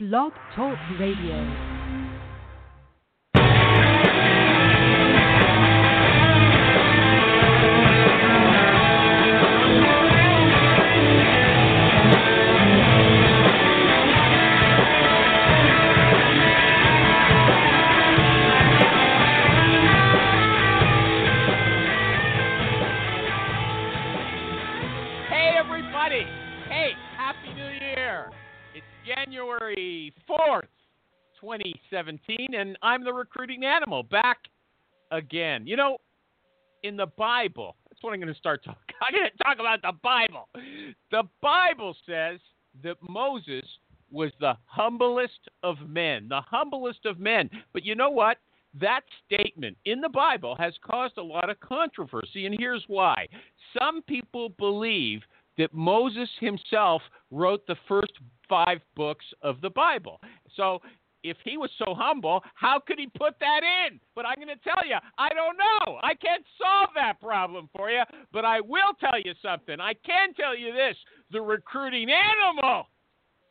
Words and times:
Blog 0.00 0.32
Talk 0.56 0.78
Radio. 0.98 1.44
2017, 31.50 32.54
and 32.54 32.78
I'm 32.82 33.02
the 33.02 33.12
recruiting 33.12 33.64
animal 33.64 34.04
back 34.04 34.38
again. 35.10 35.66
You 35.66 35.76
know, 35.76 35.98
in 36.84 36.96
the 36.96 37.06
Bible, 37.06 37.76
that's 37.88 38.02
what 38.02 38.12
I'm 38.12 38.20
going 38.20 38.32
to 38.32 38.38
start 38.38 38.64
talking. 38.64 38.80
I'm 39.02 39.12
going 39.12 39.28
to 39.30 39.42
talk 39.42 39.58
about 39.58 39.82
the 39.82 39.98
Bible. 40.02 40.48
The 41.10 41.24
Bible 41.42 41.96
says 42.06 42.38
that 42.84 42.96
Moses 43.08 43.64
was 44.12 44.30
the 44.38 44.54
humblest 44.66 45.48
of 45.62 45.76
men, 45.88 46.28
the 46.28 46.40
humblest 46.40 47.04
of 47.04 47.18
men. 47.18 47.50
But 47.72 47.84
you 47.84 47.94
know 47.94 48.10
what? 48.10 48.38
That 48.80 49.00
statement 49.26 49.76
in 49.84 50.00
the 50.00 50.08
Bible 50.08 50.54
has 50.56 50.74
caused 50.88 51.18
a 51.18 51.22
lot 51.22 51.50
of 51.50 51.58
controversy, 51.58 52.46
and 52.46 52.54
here's 52.56 52.84
why. 52.86 53.26
Some 53.76 54.02
people 54.02 54.50
believe 54.50 55.22
that 55.58 55.74
Moses 55.74 56.28
himself 56.38 57.02
wrote 57.32 57.66
the 57.66 57.76
first 57.88 58.12
five 58.48 58.78
books 58.94 59.24
of 59.42 59.60
the 59.60 59.70
Bible. 59.70 60.20
So 60.56 60.80
if 61.22 61.36
he 61.44 61.56
was 61.56 61.70
so 61.78 61.94
humble, 61.94 62.42
how 62.54 62.80
could 62.84 62.98
he 62.98 63.06
put 63.06 63.34
that 63.40 63.60
in? 63.62 64.00
But 64.14 64.26
I'm 64.26 64.36
going 64.36 64.48
to 64.48 64.62
tell 64.62 64.86
you, 64.86 64.96
I 65.18 65.28
don't 65.30 65.56
know. 65.56 65.98
I 66.02 66.14
can't 66.14 66.44
solve 66.60 66.90
that 66.94 67.20
problem 67.20 67.68
for 67.74 67.90
you, 67.90 68.02
but 68.32 68.44
I 68.44 68.60
will 68.60 68.92
tell 68.98 69.20
you 69.22 69.32
something. 69.42 69.80
I 69.80 69.94
can 69.94 70.34
tell 70.34 70.56
you 70.56 70.72
this 70.72 70.96
the 71.30 71.40
recruiting 71.40 72.08
animal 72.10 72.86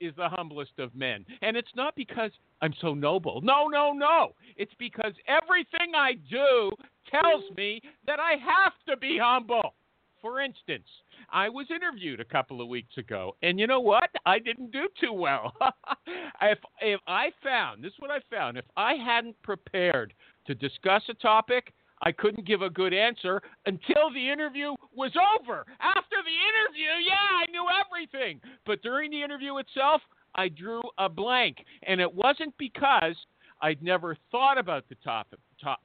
is 0.02 0.14
the 0.16 0.30
humblest 0.30 0.80
of 0.80 0.96
men. 0.96 1.26
And 1.42 1.58
it's 1.58 1.76
not 1.76 1.96
because 1.96 2.32
I'm 2.62 2.74
so 2.82 2.94
noble. 2.94 3.42
No, 3.42 3.68
no, 3.68 3.92
no. 3.92 4.34
It's 4.56 4.74
because 4.80 5.14
everything 5.28 5.94
I 5.96 6.14
do 6.30 6.72
tells 7.10 7.44
me 7.56 7.82
that 8.08 8.20
I 8.20 8.32
have 8.32 8.74
to 8.88 8.98
be 8.98 9.18
humble. 9.22 9.76
For 10.22 10.42
instance, 10.42 10.88
I 11.32 11.50
was 11.50 11.68
interviewed 11.70 12.20
a 12.20 12.26
couple 12.26 12.62
of 12.62 12.68
weeks 12.68 12.98
ago, 12.98 13.36
and 13.42 13.60
you 13.60 13.68
know 13.68 13.80
what? 13.80 14.10
I 14.26 14.40
didn't 14.40 14.72
do 14.72 14.88
too 15.00 15.14
well. 15.14 15.54
if 16.42 16.60
if 16.82 17.00
I 17.08 17.32
found 17.44 17.84
this 17.84 17.94
is 17.94 18.00
what 18.00 18.12
I 18.12 18.20
found, 18.30 18.58
if 18.58 18.66
I 18.78 18.94
hadn't 18.94 19.42
prepared 19.44 20.14
to 20.48 20.56
discuss 20.56 21.04
a 21.10 21.14
topic, 21.16 21.74
I 22.02 22.12
couldn't 22.12 22.48
give 22.48 22.62
a 22.62 22.70
good 22.70 22.94
answer 22.94 23.42
until 23.66 24.12
the 24.14 24.30
interview 24.30 24.74
was 24.96 25.12
over. 25.38 25.66
After 25.80 26.16
the 26.24 26.38
interview, 26.50 27.06
yeah, 27.06 27.16
I 27.16 27.52
knew 27.52 27.66
everything. 27.86 28.40
But 28.66 28.82
during 28.82 29.12
the 29.12 29.22
interview 29.22 29.58
itself, 29.58 30.02
I 30.36 30.48
drew 30.48 30.82
a 30.98 31.10
blank. 31.10 31.58
And 31.84 32.00
it 32.00 32.14
wasn't 32.14 32.58
because 32.58 33.16
I'd 33.62 33.84
never 33.84 34.16
thought 34.32 34.58
about 34.58 34.88
the 34.88 34.96
topic, 35.04 35.40
top, 35.62 35.82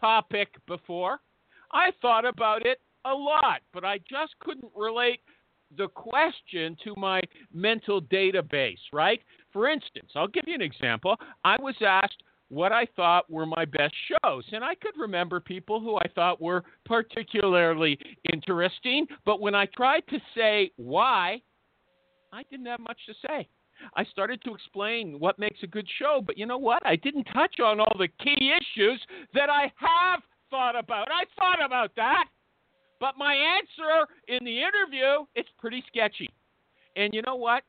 topic 0.00 0.48
before. 0.66 1.18
I 1.72 1.90
thought 2.00 2.24
about 2.24 2.64
it 2.64 2.80
a 3.08 3.14
lot, 3.14 3.60
but 3.72 3.84
I 3.84 3.98
just 3.98 4.38
couldn't 4.40 4.70
relate 4.76 5.20
the 5.76 5.88
question 5.88 6.76
to 6.84 6.94
my 6.96 7.20
mental 7.52 8.00
database, 8.00 8.78
right? 8.92 9.20
For 9.52 9.68
instance, 9.68 10.12
I'll 10.14 10.28
give 10.28 10.44
you 10.46 10.54
an 10.54 10.62
example. 10.62 11.16
I 11.44 11.56
was 11.60 11.74
asked 11.86 12.22
what 12.48 12.72
I 12.72 12.86
thought 12.96 13.30
were 13.30 13.46
my 13.46 13.64
best 13.64 13.94
shows. 14.08 14.44
And 14.52 14.64
I 14.64 14.74
could 14.74 14.94
remember 14.96 15.40
people 15.40 15.80
who 15.80 15.96
I 15.96 16.06
thought 16.14 16.40
were 16.40 16.64
particularly 16.86 17.98
interesting, 18.32 19.06
but 19.24 19.40
when 19.40 19.54
I 19.54 19.66
tried 19.66 20.02
to 20.08 20.18
say 20.34 20.70
why, 20.76 21.42
I 22.32 22.42
didn't 22.50 22.66
have 22.66 22.80
much 22.80 22.98
to 23.06 23.14
say. 23.26 23.48
I 23.94 24.04
started 24.04 24.42
to 24.44 24.54
explain 24.54 25.20
what 25.20 25.38
makes 25.38 25.62
a 25.62 25.66
good 25.66 25.86
show, 25.98 26.20
but 26.24 26.36
you 26.36 26.46
know 26.46 26.58
what? 26.58 26.84
I 26.84 26.96
didn't 26.96 27.24
touch 27.24 27.60
on 27.60 27.78
all 27.78 27.96
the 27.98 28.08
key 28.22 28.52
issues 28.52 29.00
that 29.34 29.48
I 29.50 29.72
have 29.76 30.20
thought 30.50 30.76
about. 30.76 31.08
I 31.10 31.24
thought 31.38 31.64
about 31.64 31.92
that, 31.96 32.24
but 33.00 33.16
my 33.16 33.34
answer 33.34 34.06
in 34.28 34.44
the 34.44 34.58
interview, 34.58 35.24
it's 35.34 35.48
pretty 35.58 35.82
sketchy. 35.88 36.28
And 36.96 37.14
you 37.14 37.22
know 37.22 37.36
what? 37.36 37.62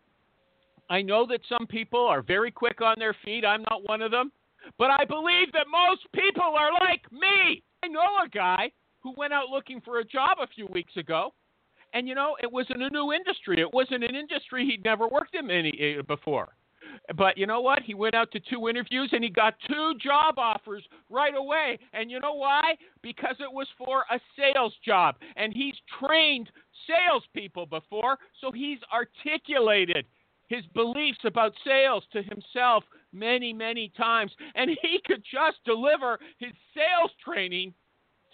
I 0.90 1.01
know 1.01 1.25
that 1.28 1.41
some 1.47 1.67
people 1.67 2.06
are 2.07 2.22
very 2.22 2.51
quick 2.51 2.81
on 2.81 2.95
their 2.97 3.16
feet. 3.23 3.45
I'm 3.45 3.63
not 3.69 3.88
one 3.88 4.01
of 4.01 4.12
them. 4.12 4.31
But 4.78 4.90
I 4.90 5.06
believe 5.06 5.51
that 5.53 5.67
most 5.72 6.01
people 6.13 6.44
are 6.44 6.72
like 6.73 7.01
me. 7.12 7.63
I 7.84 7.88
know 7.88 8.01
a 8.25 8.29
guy 8.29 8.72
who 9.01 9.13
went 9.16 9.34
out 9.34 9.50
looking 9.50 9.81
for 9.81 10.00
a 10.00 10.06
job 10.06 10.38
a 10.41 10.47
few 10.47 10.67
weeks 10.67 10.97
ago. 10.97 11.34
And 11.94 12.07
you 12.07 12.16
know, 12.16 12.35
it 12.41 12.51
was 12.51 12.66
in 12.69 12.81
a 12.81 12.90
new 12.90 13.13
industry. 13.13 13.59
It 13.59 13.73
wasn't 13.73 14.03
an 14.03 14.16
industry 14.16 14.66
he'd 14.66 14.84
never 14.84 15.07
worked 15.07 15.35
in 15.35 15.50
any 15.50 15.97
uh, 15.97 16.03
before. 16.03 16.50
But 17.16 17.38
you 17.38 17.45
know 17.45 17.61
what? 17.61 17.81
He 17.81 17.94
went 17.94 18.16
out 18.16 18.31
to 18.31 18.39
two 18.39 18.69
interviews 18.69 19.09
and 19.11 19.23
he 19.23 19.29
got 19.29 19.55
two 19.67 19.94
job 20.01 20.35
offers 20.38 20.83
right 21.09 21.35
away. 21.35 21.79
And 21.94 22.11
you 22.11 22.19
know 22.19 22.33
why? 22.33 22.75
Because 23.01 23.35
it 23.39 23.51
was 23.51 23.67
for 23.77 24.03
a 24.11 24.19
sales 24.38 24.73
job. 24.85 25.16
And 25.35 25.53
he's 25.53 25.75
trained 25.99 26.49
salespeople 26.88 27.66
before, 27.66 28.17
so 28.41 28.51
he's 28.51 28.79
articulated 28.94 30.05
his 30.47 30.66
beliefs 30.73 31.19
about 31.25 31.53
sales 31.63 32.03
to 32.11 32.23
himself 32.23 32.83
many, 33.13 33.53
many 33.53 33.91
times. 33.95 34.31
And 34.55 34.72
he 34.81 34.99
could 35.05 35.23
just 35.23 35.57
deliver 35.63 36.19
his 36.39 36.51
sales 36.73 37.11
training 37.23 37.73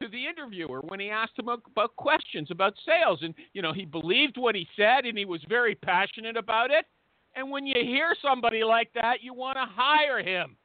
to 0.02 0.08
the 0.08 0.26
interviewer 0.26 0.82
when 0.82 1.00
he 1.00 1.10
asked 1.10 1.38
him 1.38 1.48
about 1.50 1.96
questions 1.96 2.52
about 2.52 2.74
sales. 2.86 3.20
And, 3.22 3.34
you 3.54 3.62
know, 3.62 3.74
he 3.74 3.86
believed 3.86 4.38
what 4.38 4.56
he 4.56 4.68
said 4.76 5.06
and 5.06 5.18
he 5.18 5.26
was 5.26 5.42
very 5.48 5.76
passionate 5.76 6.38
about 6.38 6.72
it. 6.72 6.86
And 7.36 7.52
when 7.52 7.66
you 7.66 7.76
hear 7.82 8.16
somebody 8.22 8.64
like 8.64 8.90
that, 8.96 9.22
you 9.22 9.34
want 9.34 9.58
to 9.58 9.66
hire 9.68 10.24
him. 10.24 10.56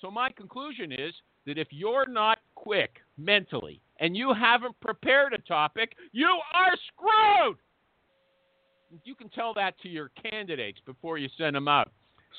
So, 0.00 0.10
my 0.10 0.30
conclusion 0.30 0.92
is 0.92 1.12
that 1.46 1.58
if 1.58 1.68
you're 1.70 2.06
not 2.06 2.38
quick 2.54 2.98
mentally 3.18 3.80
and 4.00 4.16
you 4.16 4.32
haven't 4.32 4.78
prepared 4.80 5.32
a 5.32 5.38
topic, 5.38 5.94
you 6.12 6.26
are 6.26 6.72
screwed. 6.88 7.56
You 9.04 9.14
can 9.14 9.28
tell 9.30 9.54
that 9.54 9.78
to 9.82 9.88
your 9.88 10.10
candidates 10.30 10.78
before 10.86 11.18
you 11.18 11.28
send 11.36 11.56
them 11.56 11.68
out. 11.68 11.90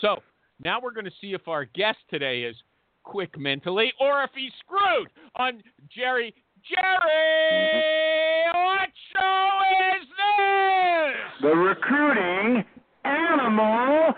So, 0.02 0.22
now 0.64 0.80
we're 0.82 0.92
going 0.92 1.06
to 1.06 1.12
see 1.20 1.34
if 1.34 1.48
our 1.48 1.66
guest 1.66 1.98
today 2.10 2.44
is 2.44 2.56
quick 3.04 3.38
mentally 3.38 3.92
or 4.00 4.24
if 4.24 4.30
he's 4.36 4.52
screwed 4.60 5.10
on 5.36 5.62
Jerry. 5.94 6.34
Jerry, 6.70 8.54
what 8.54 8.90
show 9.12 9.60
is 9.98 10.08
this? 10.08 11.42
The 11.42 11.56
recruiting 11.56 12.64
animal 13.14 14.16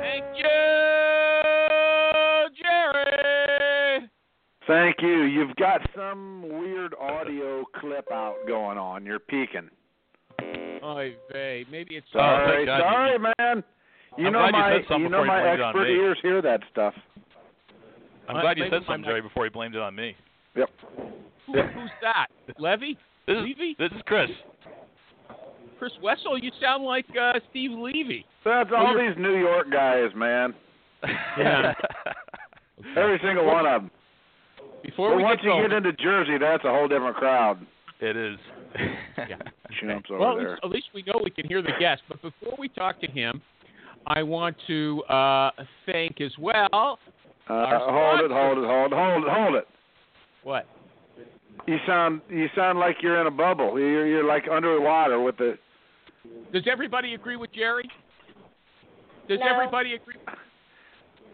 Thank 0.00 0.24
you, 0.36 0.48
Jerry. 2.62 4.10
Thank 4.66 4.96
you. 5.00 5.22
You've 5.22 5.56
got 5.56 5.80
some 5.96 6.42
weird 6.42 6.94
audio 7.00 7.64
clip 7.76 8.10
out 8.12 8.36
going 8.46 8.78
on. 8.78 9.04
You're 9.06 9.18
peeking. 9.18 9.70
Oy 10.84 11.14
vey. 11.32 11.64
Maybe 11.70 11.96
it's 11.96 12.06
Sorry, 12.12 12.66
thank 12.66 12.80
sorry, 12.80 13.12
you- 13.12 13.18
man. 13.38 13.64
You 14.18 14.26
I'm 14.26 14.32
know 14.34 14.38
glad 14.40 14.46
you 14.54 14.60
my 14.60 14.72
said 14.76 14.84
something 14.88 15.02
you 15.04 15.08
know 15.08 15.22
before 15.22 15.24
you 15.24 15.42
my 15.58 15.62
on 15.62 15.68
expert 15.70 15.86
ears 15.88 16.18
hear 16.22 16.42
that 16.42 16.60
stuff. 16.70 16.94
I'm 18.28 18.36
Uh, 18.36 18.40
glad 18.42 18.58
you 18.58 18.64
said 18.64 18.72
my 18.72 18.78
something, 18.80 19.00
mic- 19.02 19.06
Jerry, 19.06 19.20
before 19.22 19.44
you 19.46 19.50
blamed 19.50 19.74
it 19.74 19.80
on 19.80 19.94
me. 19.94 20.14
Yep. 20.56 20.68
Who, 21.46 21.52
who's 21.62 21.90
that? 22.02 22.26
Levy? 22.58 22.98
This 23.26 23.36
is, 23.36 23.42
Levy? 23.44 23.76
this 23.78 23.92
is 23.92 24.02
Chris. 24.04 24.28
Chris 25.78 25.92
Wessell? 26.02 26.42
You 26.42 26.50
sound 26.60 26.82
like 26.84 27.06
uh, 27.18 27.34
Steve 27.50 27.70
Levy. 27.70 28.26
That's 28.44 28.70
all 28.76 28.98
these 28.98 29.16
New 29.16 29.36
York 29.38 29.70
guys, 29.70 30.10
man. 30.16 30.54
Yeah. 31.38 31.72
Every 32.96 33.20
single 33.24 33.46
one 33.46 33.64
of 33.66 33.82
them. 33.82 33.90
Before 34.82 35.10
But 35.10 35.16
we 35.18 35.22
once 35.22 35.36
get 35.36 35.44
you 35.44 35.50
going, 35.52 35.68
get 35.68 35.76
into 35.76 35.92
Jersey, 35.92 36.36
that's 36.38 36.64
a 36.64 36.70
whole 36.70 36.88
different 36.88 37.16
crowd. 37.16 37.64
it 38.00 38.16
is. 38.16 38.36
Yeah. 39.18 39.36
Chumps 39.80 40.10
over 40.10 40.18
well, 40.20 40.32
at 40.32 40.36
there. 40.38 40.50
least, 40.50 40.60
at 40.64 40.70
least 40.70 40.86
we 40.94 41.02
know 41.06 41.20
we 41.22 41.30
can 41.30 41.46
hear 41.46 41.62
the 41.62 41.72
guest. 41.78 42.02
But 42.08 42.20
before 42.22 42.54
we 42.58 42.68
talk 42.68 43.00
to 43.00 43.06
him, 43.06 43.40
I 44.06 44.22
want 44.22 44.56
to 44.66 45.02
uh, 45.04 45.50
thank 45.86 46.20
as 46.20 46.32
well. 46.38 46.98
Uh, 47.48 47.78
hold 47.78 48.20
it, 48.20 48.30
hold 48.30 48.58
it, 48.58 48.64
hold 48.64 48.92
it, 48.92 48.96
hold 48.96 49.24
it, 49.24 49.30
hold 49.30 49.54
it. 49.56 49.68
What? 50.44 50.66
You 51.66 51.76
sound 51.86 52.20
you 52.28 52.46
sound 52.56 52.78
like 52.78 52.96
you're 53.02 53.20
in 53.20 53.26
a 53.26 53.30
bubble. 53.30 53.78
You're 53.78 54.06
you're 54.06 54.24
like 54.24 54.44
underwater 54.50 55.20
with 55.20 55.36
the. 55.36 55.56
Does 56.52 56.64
everybody 56.70 57.14
agree 57.14 57.36
with 57.36 57.52
Jerry? 57.52 57.88
Does 59.28 59.38
No. 59.40 59.46
everybody 59.54 59.94
agree? 59.94 60.14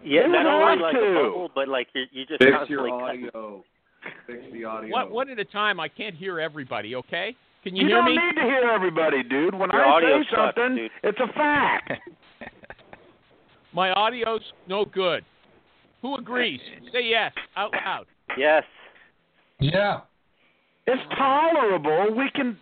Yeah, 0.05 0.23
It 0.25 0.29
not 0.29 0.45
was 0.45 0.79
only 0.79 0.83
like 0.83 0.95
to. 0.95 1.01
a 1.01 1.25
bubble, 1.31 1.51
but 1.55 1.69
like 1.69 1.89
you're, 1.95 2.05
you 2.13 2.27
just 2.27 2.43
Fix 2.43 2.53
constantly 2.57 2.89
your 2.91 3.01
cutting. 3.01 3.29
audio. 3.29 3.65
Fix 4.27 4.41
the 4.53 4.65
audio. 4.65 4.93
One, 4.93 5.11
one 5.11 5.31
at 5.31 5.39
a 5.39 5.45
time. 5.45 5.81
I 5.81 5.89
can't 5.89 6.15
hear 6.15 6.41
everybody. 6.41 6.95
Okay? 6.97 7.35
Can 7.65 7.75
you, 7.75 7.83
You, 7.83 7.89
hear 7.89 7.97
don't 8.03 8.11
need 8.15 8.41
to 8.41 8.47
hear 8.47 8.71
everybody, 8.73 9.23
dude. 9.23 9.55
When 9.55 9.71
Your 9.71 9.85
I 9.85 9.91
audio 9.91 10.23
say 10.23 10.29
sucks, 10.31 10.57
something, 10.57 10.77
dude. 10.77 10.91
it's 11.03 11.19
a 11.21 11.33
fact. 11.33 11.93
My 13.73 13.91
audio's 13.93 14.41
no 14.67 14.85
good. 14.85 15.25
Who 16.03 16.17
agrees? 16.17 16.61
Say 16.93 17.05
yes 17.11 17.33
out 17.57 17.73
loud. 17.73 18.07
Yes. 18.37 18.63
Yeah. 19.61 20.01
It's 20.87 21.03
tolerable. 21.17 22.15
We 22.17 22.31
can 22.35 22.57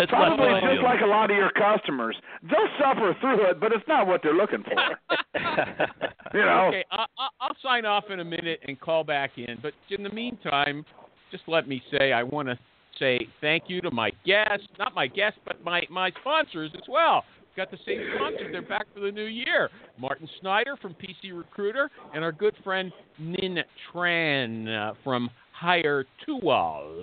It's 0.00 0.10
probably 0.10 0.50
left 0.50 0.66
just 0.66 0.82
like 0.82 1.00
a 1.02 1.06
lot 1.06 1.30
of 1.30 1.36
your 1.36 1.50
customers. 1.50 2.16
They'll 2.42 2.72
suffer 2.78 3.14
through 3.20 3.50
it, 3.50 3.60
but 3.60 3.72
it's 3.72 3.86
not 3.86 4.06
what 4.06 4.22
they're 4.22 4.34
looking 4.34 4.64
for. 4.64 5.16
You 6.32 6.42
know. 6.42 6.68
Okay, 6.68 6.84
I, 6.92 7.06
I, 7.18 7.28
I'll 7.40 7.56
sign 7.60 7.84
off 7.84 8.04
in 8.08 8.20
a 8.20 8.24
minute 8.24 8.60
and 8.66 8.78
call 8.78 9.02
back 9.02 9.32
in. 9.36 9.58
But 9.60 9.72
in 9.90 10.04
the 10.04 10.10
meantime, 10.10 10.84
just 11.32 11.42
let 11.48 11.66
me 11.66 11.82
say 11.90 12.12
I 12.12 12.22
want 12.22 12.46
to 12.46 12.56
say 13.00 13.26
thank 13.40 13.64
you 13.66 13.80
to 13.80 13.90
my 13.90 14.12
guests, 14.24 14.68
not 14.78 14.94
my 14.94 15.08
guests, 15.08 15.40
but 15.44 15.64
my 15.64 15.82
my 15.90 16.12
sponsors 16.20 16.70
as 16.76 16.84
well. 16.88 17.24
Got 17.56 17.72
the 17.72 17.78
same 17.84 18.00
sponsors. 18.14 18.48
They're 18.52 18.62
back 18.62 18.86
for 18.94 19.00
the 19.00 19.10
new 19.10 19.24
year. 19.24 19.70
Martin 19.98 20.28
Snyder 20.40 20.76
from 20.80 20.94
PC 20.94 21.36
Recruiter 21.36 21.90
and 22.14 22.22
our 22.22 22.32
good 22.32 22.54
friend 22.62 22.92
Nin 23.18 23.58
Tran 23.92 24.90
uh, 24.90 24.94
from 25.02 25.28
Hire 25.52 26.04
Tool. 26.24 27.02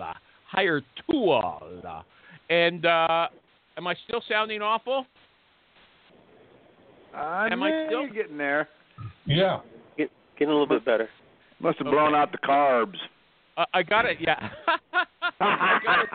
Hire 0.49 0.81
Tool. 1.11 1.81
And 2.49 2.85
uh, 2.85 3.27
am 3.77 3.87
I 3.87 3.95
still 4.07 4.21
sounding 4.29 4.61
awful? 4.61 5.05
Uh, 7.15 7.47
Am 7.51 7.63
I 7.63 7.85
still- 7.87 8.07
getting 8.13 8.37
there? 8.37 8.69
Yeah. 9.25 9.59
Get, 9.97 10.09
getting 10.37 10.49
a 10.49 10.57
little 10.57 10.67
bit 10.67 10.85
better. 10.85 11.09
Must 11.59 11.77
have 11.79 11.85
blown 11.87 12.13
Okay. 12.13 12.15
out 12.17 12.31
the 12.31 12.37
carbs. 12.37 12.97
Uh, 13.57 13.65
I 13.73 13.81
got 13.83 14.05
it. 14.05 14.17
Yeah. 14.19 14.49
I 15.39 15.79
got 15.83 16.03
it. 16.03 16.09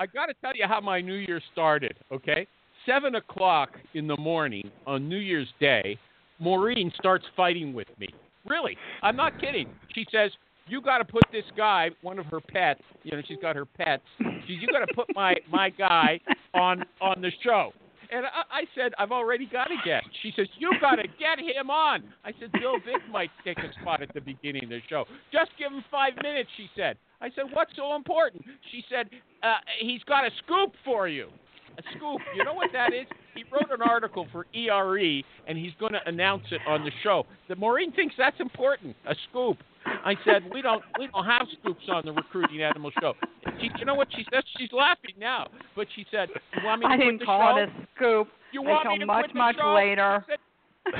I 0.00 0.06
got 0.12 0.26
to 0.26 0.34
tell 0.40 0.54
you 0.56 0.64
how 0.66 0.80
my 0.80 1.00
New 1.00 1.14
Year 1.14 1.40
started, 1.52 1.96
okay? 2.12 2.46
Seven 2.86 3.16
o'clock 3.16 3.70
in 3.94 4.06
the 4.06 4.16
morning 4.16 4.70
on 4.86 5.08
New 5.08 5.18
Year's 5.18 5.48
Day, 5.60 5.98
Maureen 6.40 6.92
starts 6.96 7.24
fighting 7.36 7.72
with 7.72 7.88
me. 7.98 8.08
Really, 8.46 8.76
I'm 9.02 9.16
not 9.16 9.40
kidding. 9.40 9.68
She 9.94 10.06
says, 10.12 10.30
"You 10.68 10.80
got 10.80 10.98
to 10.98 11.04
put 11.04 11.24
this 11.32 11.44
guy, 11.56 11.90
one 12.02 12.18
of 12.18 12.26
her 12.26 12.40
pets. 12.40 12.82
You 13.02 13.12
know, 13.12 13.22
she's 13.26 13.38
got 13.40 13.56
her 13.56 13.64
pets. 13.64 14.02
She, 14.46 14.54
you 14.54 14.68
got 14.68 14.80
to 14.80 14.94
put 14.94 15.06
my 15.14 15.34
my 15.50 15.70
guy 15.70 16.20
on 16.54 16.84
on 17.00 17.20
the 17.20 17.30
show." 17.42 17.72
And 18.10 18.24
I, 18.24 18.60
I 18.60 18.64
said, 18.74 18.92
"I've 18.98 19.12
already 19.12 19.46
got 19.46 19.70
a 19.70 19.76
guest." 19.84 20.06
She 20.22 20.32
says, 20.36 20.46
"You 20.58 20.72
got 20.80 20.96
to 20.96 21.08
get 21.18 21.38
him 21.38 21.70
on." 21.70 22.04
I 22.24 22.32
said, 22.40 22.52
"Bill 22.52 22.78
Vick 22.84 23.02
might 23.10 23.30
take 23.44 23.58
a 23.58 23.72
spot 23.80 24.02
at 24.02 24.12
the 24.14 24.20
beginning 24.20 24.64
of 24.64 24.70
the 24.70 24.80
show. 24.88 25.04
Just 25.32 25.50
give 25.58 25.72
him 25.72 25.84
five 25.90 26.14
minutes." 26.22 26.48
She 26.56 26.68
said. 26.76 26.96
I 27.20 27.30
said, 27.34 27.44
"What's 27.52 27.72
so 27.76 27.96
important?" 27.96 28.44
She 28.70 28.84
said, 28.88 29.10
uh, 29.42 29.56
"He's 29.80 30.02
got 30.04 30.24
a 30.24 30.30
scoop 30.44 30.72
for 30.84 31.08
you." 31.08 31.28
A 31.76 31.82
scoop. 31.96 32.20
You 32.34 32.42
know 32.44 32.54
what 32.54 32.70
that 32.72 32.92
is? 32.92 33.06
He 33.36 33.44
wrote 33.52 33.70
an 33.70 33.82
article 33.82 34.26
for 34.32 34.46
ERE, 34.52 35.22
and 35.46 35.56
he's 35.56 35.70
going 35.78 35.92
to 35.92 36.00
announce 36.06 36.42
it 36.50 36.60
on 36.66 36.84
the 36.84 36.90
show. 37.04 37.24
The 37.48 37.54
Maureen 37.54 37.92
thinks 37.92 38.16
that's 38.18 38.40
important. 38.40 38.96
A 39.06 39.14
scoop. 39.30 39.58
I 40.04 40.14
said, 40.24 40.42
"We 40.52 40.62
don't, 40.62 40.82
we 40.98 41.08
don't 41.08 41.24
have 41.24 41.46
scoops 41.60 41.84
on 41.88 42.04
the 42.04 42.12
Recruiting 42.12 42.62
Animal 42.62 42.90
Show." 43.00 43.14
She, 43.60 43.70
you 43.78 43.84
know 43.84 43.94
what 43.94 44.08
she 44.14 44.24
said? 44.32 44.42
She's 44.56 44.72
laughing 44.72 45.14
now, 45.18 45.48
but 45.76 45.86
she 45.94 46.04
said, 46.10 46.28
"You 46.56 46.64
want 46.64 46.80
me 46.80 46.86
to 46.86 46.92
I 46.92 46.96
quit 46.96 47.06
didn't 47.06 47.20
the 47.20 47.24
call 47.26 47.56
show? 47.56 47.62
it 47.62 47.68
a 47.68 47.86
scoop 47.96 48.28
You 48.52 48.62
want 48.62 48.88
me 48.88 48.98
to 48.98 49.06
much, 49.06 49.24
quit 49.24 49.32
the 49.32 49.38
much 49.38 49.56
show? 49.56 49.74
later. 49.74 50.24
She 50.26 50.32
said, 50.32 50.38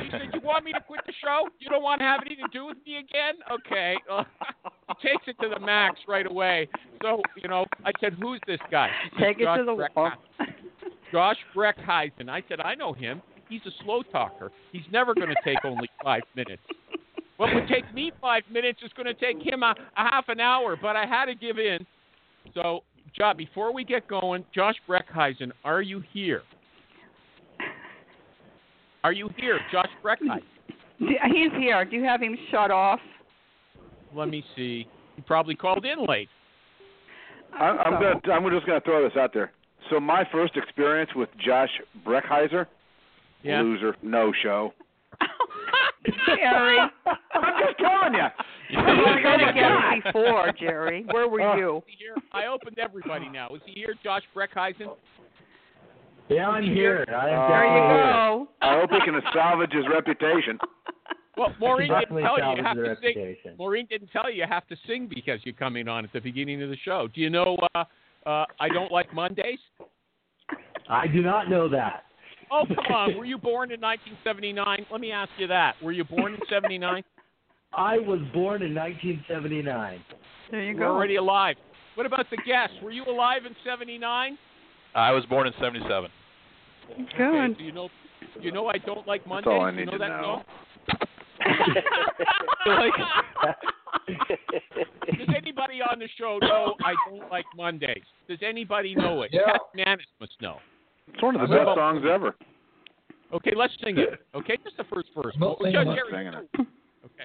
she 0.05 0.11
said, 0.11 0.21
"You 0.35 0.41
want 0.41 0.65
me 0.65 0.73
to 0.73 0.81
quit 0.81 1.01
the 1.07 1.13
show? 1.23 1.49
You 1.61 1.71
don't 1.71 1.83
want 1.83 2.01
to 2.01 2.05
have 2.05 2.21
anything 2.27 2.45
to 2.45 2.59
do 2.59 2.67
with 2.67 2.79
me 2.87 2.97
again? 2.99 3.35
Okay." 3.51 3.97
he 5.01 5.09
takes 5.09 5.25
it 5.29 5.37
to 5.43 5.49
the 5.49 5.61
max 5.61 6.01
right 6.09 6.27
away. 6.31 6.69
So 7.03 7.23
you 7.41 7.49
know, 7.49 7.67
I 7.85 7.93
said, 8.01 8.15
"Who's 8.21 8.41
this 8.47 8.61
guy?" 8.71 8.91
Said, 9.19 9.25
Take 9.25 9.41
it 9.41 9.57
to 9.57 9.65
the 9.65 9.75
Breck- 9.75 9.97
wall. 9.97 10.13
Josh 11.13 11.39
Breckheisen. 11.55 12.29
I 12.29 12.43
said, 12.49 12.61
"I 12.61 12.75
know 12.75 12.93
him. 12.93 13.23
He's 13.49 13.63
a 13.67 13.71
slow 13.83 14.03
talker. 14.03 14.53
He's 14.73 14.83
never 14.93 15.15
going 15.15 15.29
to 15.31 15.37
take 15.45 15.59
only 15.65 15.89
five 16.03 16.23
minutes." 16.37 16.63
What 17.39 17.55
would 17.55 17.67
take 17.69 17.93
me 17.95 18.13
five 18.21 18.43
minutes 18.53 18.81
is 18.85 18.91
going 18.97 19.07
to 19.07 19.15
take 19.15 19.41
him 19.45 19.63
a, 19.63 19.71
a 19.97 20.03
half 20.11 20.29
an 20.29 20.41
hour, 20.41 20.77
but 20.81 20.95
I 20.97 21.07
had 21.07 21.27
to 21.27 21.35
give 21.35 21.59
in. 21.59 21.87
So, 22.55 22.81
Jo- 23.17 23.33
before 23.37 23.73
we 23.73 23.85
get 23.85 24.07
going, 24.09 24.45
Josh 24.55 24.75
Breckheisen, 24.89 25.53
are 25.65 25.81
you 25.81 26.03
here? 26.13 26.43
Are 29.05 29.13
you 29.13 29.31
here, 29.37 29.59
Josh 29.73 29.89
Breckheisen? 30.05 30.43
He's 30.99 31.53
here. 31.59 31.85
Do 31.85 31.97
you 31.97 32.05
have 32.05 32.21
him 32.21 32.37
shut 32.51 32.71
off? 32.71 32.99
Let 34.15 34.29
me 34.29 34.45
see. 34.57 34.87
He 35.17 35.23
probably 35.23 35.55
called 35.55 35.85
in 35.87 36.05
late. 36.07 36.29
I, 37.59 37.67
I'm 37.69 37.95
Oh. 37.95 38.01
gonna. 38.21 38.35
I'm 38.35 38.51
just 38.51 38.67
gonna 38.67 38.81
throw 38.81 39.03
this 39.09 39.17
out 39.17 39.33
there. 39.33 39.53
So 39.91 40.01
my 40.01 40.25
first 40.33 40.57
experience 40.57 41.11
with 41.15 41.29
Josh 41.39 41.71
Breckheisen, 42.05 42.67
Yeah. 43.43 43.63
loser, 43.63 43.97
no 44.03 44.33
show. 44.43 44.75
Jerry. 46.27 46.79
I'm 47.35 47.63
just 47.65 47.79
telling 47.79 48.15
you. 48.15 48.27
You 48.71 48.77
were 48.81 49.23
going 49.23 49.39
to 49.39 49.53
get 49.55 49.71
it 49.73 50.05
before, 50.05 50.53
Jerry. 50.61 51.07
Where 51.11 51.27
were 51.27 51.41
Uh, 51.41 51.57
you? 51.57 51.83
Here? 51.87 52.15
I 52.33 52.49
opened 52.49 52.79
everybody 52.79 53.27
now. 53.31 53.49
Is 53.55 53.63
he 53.65 53.73
here, 53.73 53.95
Josh 54.05 54.21
Breckheisen? 54.37 54.95
Yeah, 56.29 56.51
I'm 56.51 56.65
here. 56.65 57.03
I 57.09 57.31
am 57.31 57.39
Uh, 57.39 57.49
There 57.49 57.65
you 57.65 57.73
go. 57.89 58.49
I 58.61 58.79
hope 58.79 58.91
he 58.91 59.01
can 59.01 59.19
salvage 59.33 59.73
his 59.73 59.85
reputation. 59.89 60.59
Well, 61.39 61.55
Maureen 61.61 61.89
didn't 61.89 62.21
tell 62.21 62.37
you 62.37 62.57
you 62.57 62.65
have 62.65 62.77
to 62.77 62.97
sing. 63.01 63.37
Maureen 63.57 63.87
didn't 63.89 64.09
tell 64.09 64.29
you 64.29 64.39
you 64.43 64.47
have 64.49 64.67
to 64.67 64.77
sing 64.89 65.07
because 65.07 65.39
you're 65.45 65.55
coming 65.55 65.87
on 65.87 66.05
at 66.05 66.13
the 66.13 66.21
beginning 66.21 66.61
of 66.65 66.69
the 66.69 66.77
show. 66.85 67.07
Do 67.15 67.21
you 67.21 67.31
know 67.31 67.57
uh, 67.77 67.85
uh, 68.27 68.45
I 68.59 68.69
Don't 68.69 68.91
Like 68.91 69.15
Mondays? 69.15 69.61
I 70.91 71.07
do 71.07 71.23
not 71.23 71.49
know 71.49 71.69
that. 71.69 72.07
Oh, 72.51 72.65
come 72.67 72.95
on. 72.95 73.17
Were 73.19 73.25
you 73.25 73.39
born 73.39 73.71
in 73.71 73.81
1979? 73.81 74.87
Let 74.91 75.01
me 75.01 75.13
ask 75.13 75.31
you 75.39 75.47
that. 75.49 75.75
Were 75.83 75.93
you 75.93 76.05
born 76.05 76.35
in 76.35 76.41
79? 76.49 77.03
I 77.73 77.99
was 77.99 78.21
born 78.33 78.63
in 78.63 78.75
1979. 78.75 80.01
There 80.51 80.63
you 80.63 80.73
go. 80.73 80.79
You're 80.79 80.89
go. 80.89 80.95
already 80.95 81.17
alive. 81.17 81.57
What 81.95 82.07
about 82.07 82.27
the 82.31 82.39
guests? 82.47 82.77
Were 82.83 82.91
you 82.93 83.05
alive 83.05 83.45
in 83.45 83.55
79? 83.65 84.39
I 84.95 85.11
was 85.13 85.25
born 85.27 85.47
in 85.47 85.53
'77. 85.61 86.11
Okay, 86.91 87.03
Good. 87.19 87.57
so 87.59 87.63
you 87.63 87.73
know, 87.73 87.91
you 88.41 88.51
know 88.53 88.69
I 88.69 88.79
don't 88.79 89.07
like 89.07 89.21
That's 89.23 89.29
Mondays. 89.45 89.51
all 89.53 89.61
I 89.61 89.71
you 89.71 89.77
need 89.77 89.85
know 89.87 89.93
to 89.93 89.99
that 89.99 90.09
know. 90.09 90.23
song? 90.23 90.45
Does 94.09 95.29
anybody 95.37 95.81
on 95.83 95.99
the 95.99 96.09
show 96.19 96.39
know 96.41 96.75
I 96.85 96.95
don't 97.09 97.31
like 97.31 97.45
Mondays? 97.57 98.03
Does 98.29 98.39
anybody 98.43 98.95
know 98.95 99.23
it? 99.23 99.31
Yeah. 99.33 99.53
Cat 99.53 99.61
Manis 99.75 100.07
must 100.21 100.33
know. 100.41 100.59
It's 101.15 101.23
one 101.23 101.37
of 101.37 101.49
the 101.49 101.57
What 101.57 101.67
best 101.67 101.77
songs 101.77 102.05
ever. 102.11 102.35
Okay, 103.33 103.53
let's 103.57 103.73
sing 103.85 103.99
it. 103.99 104.21
Okay, 104.35 104.57
just 104.65 104.77
the 104.77 104.85
first 104.85 105.09
verse. 105.15 105.35
No, 105.39 105.57
sing 105.63 105.73
Joe, 105.73 105.83
it. 105.83 105.99
Singing 106.11 106.33
it. 106.35 106.49
Okay. 107.05 107.25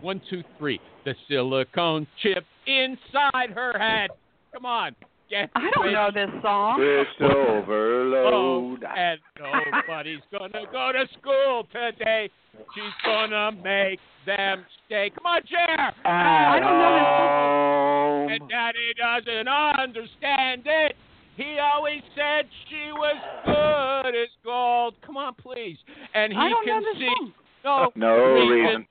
One, 0.00 0.20
two, 0.30 0.42
three. 0.58 0.80
The 1.04 1.14
silicone 1.28 2.06
chip 2.22 2.44
inside 2.66 3.50
her 3.54 3.78
head. 3.78 4.10
Come 4.52 4.64
on. 4.66 4.94
Get 5.30 5.50
I 5.56 5.70
don't 5.74 5.92
know 5.92 6.10
this 6.12 6.30
song. 6.42 6.76
Twist 6.78 7.10
Oh, 7.20 7.62
overload. 7.62 8.84
and 8.84 9.18
nobody's 9.40 10.20
gonna 10.30 10.66
go 10.70 10.92
to 10.92 11.06
school 11.18 11.66
today. 11.72 12.28
She's 12.74 12.92
gonna 13.04 13.52
make 13.52 13.98
them 14.26 14.64
stay. 14.86 15.10
Come 15.14 15.24
on, 15.26 15.40
Jer. 15.48 15.92
I 16.08 16.60
don't 16.60 16.78
know 16.78 18.28
this 18.28 18.38
song. 18.38 18.40
And 18.40 18.50
Daddy 18.50 18.92
doesn't 18.98 19.48
understand 19.48 20.62
it. 20.66 20.96
He 21.36 21.58
always 21.58 22.00
said 22.14 22.46
she 22.68 22.92
was 22.92 23.16
good 23.44 24.14
as 24.14 24.28
gold. 24.44 24.94
Come 25.04 25.16
on, 25.16 25.34
please. 25.34 25.76
And 26.14 26.32
he 26.32 26.38
I 26.38 26.48
don't 26.48 26.64
can 26.64 26.82
know 26.82 26.88
this 26.92 26.98
see 27.00 27.32
song. 27.62 27.90
no, 27.96 28.16
No 28.16 28.46
reason. 28.48 28.86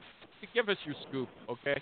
give 0.54 0.69
us 0.71 0.76
your 0.87 0.95
scoop, 1.09 1.28
okay? 1.50 1.81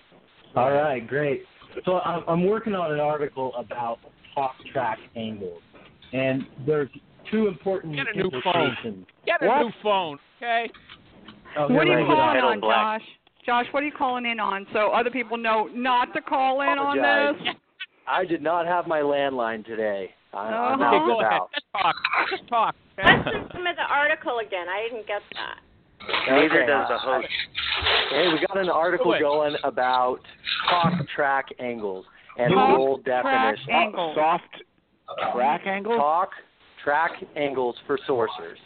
All 0.56 0.72
right, 0.72 1.06
great. 1.06 1.42
So 1.84 2.00
I'm, 2.00 2.24
I'm 2.28 2.44
working 2.46 2.74
on 2.74 2.92
an 2.92 3.00
article 3.00 3.52
about 3.56 3.98
talk 4.34 4.54
track 4.72 4.98
angles, 5.16 5.62
and 6.12 6.44
there's 6.66 6.88
two 7.30 7.46
important 7.48 7.96
Get 7.96 8.06
a 8.14 8.16
new 8.16 8.30
phone. 8.42 9.06
Get 9.26 9.42
a 9.42 9.46
What? 9.46 9.62
new 9.66 9.72
phone, 9.82 10.18
okay? 10.38 10.70
Oh, 11.56 11.68
What 11.68 11.70
are 11.70 11.84
you 11.84 11.90
let 11.90 11.96
me 11.96 12.02
get 12.02 12.06
calling 12.06 12.34
Metal 12.34 12.50
on, 12.50 12.60
Black. 12.60 13.00
Josh? 13.00 13.08
Josh, 13.44 13.66
what 13.72 13.82
are 13.82 13.86
you 13.86 13.92
calling 13.92 14.24
in 14.26 14.38
on 14.40 14.66
so 14.72 14.90
other 14.92 15.10
people 15.10 15.36
know 15.36 15.68
not 15.74 16.14
to 16.14 16.20
call 16.20 16.60
in 16.62 16.78
on 16.78 16.96
this? 16.96 17.54
I 18.06 18.24
did 18.24 18.40
not 18.42 18.66
have 18.66 18.86
my 18.86 19.00
landline 19.00 19.64
today. 19.64 20.14
I, 20.32 20.48
Uh-huh. 20.48 20.54
I'm 20.56 20.82
out 20.82 20.94
and 20.94 21.06
go 21.06 21.20
ahead. 21.20 21.32
about. 21.32 21.50
Just 21.52 21.66
talk. 21.72 21.96
Just 22.30 22.48
talk. 22.48 22.74
Let's 22.98 23.26
listen 23.26 23.64
to 23.64 23.72
the 23.76 23.82
article 23.92 24.38
again. 24.38 24.66
I 24.68 24.88
didn't 24.88 25.06
get 25.06 25.22
that. 25.34 25.58
Neither 26.28 26.62
Okay, 26.62 26.66
does 26.66 26.88
the 26.88 26.98
host. 26.98 27.28
Hey, 28.10 28.28
we 28.32 28.44
got 28.46 28.58
an 28.58 28.68
article 28.68 29.12
Do 29.12 29.20
going 29.20 29.56
about 29.62 30.18
talk 30.68 30.94
track 31.14 31.46
angles 31.60 32.04
and 32.38 32.52
Talk 32.52 32.76
role 32.76 32.98
track 33.02 33.56
angles. 33.70 34.14
Soft 34.16 34.44
track 35.32 35.66
angle. 35.66 35.96
Talk 35.96 36.30
track 36.82 37.12
angles 37.36 37.76
for 37.86 37.98
sourcers. 38.08 38.56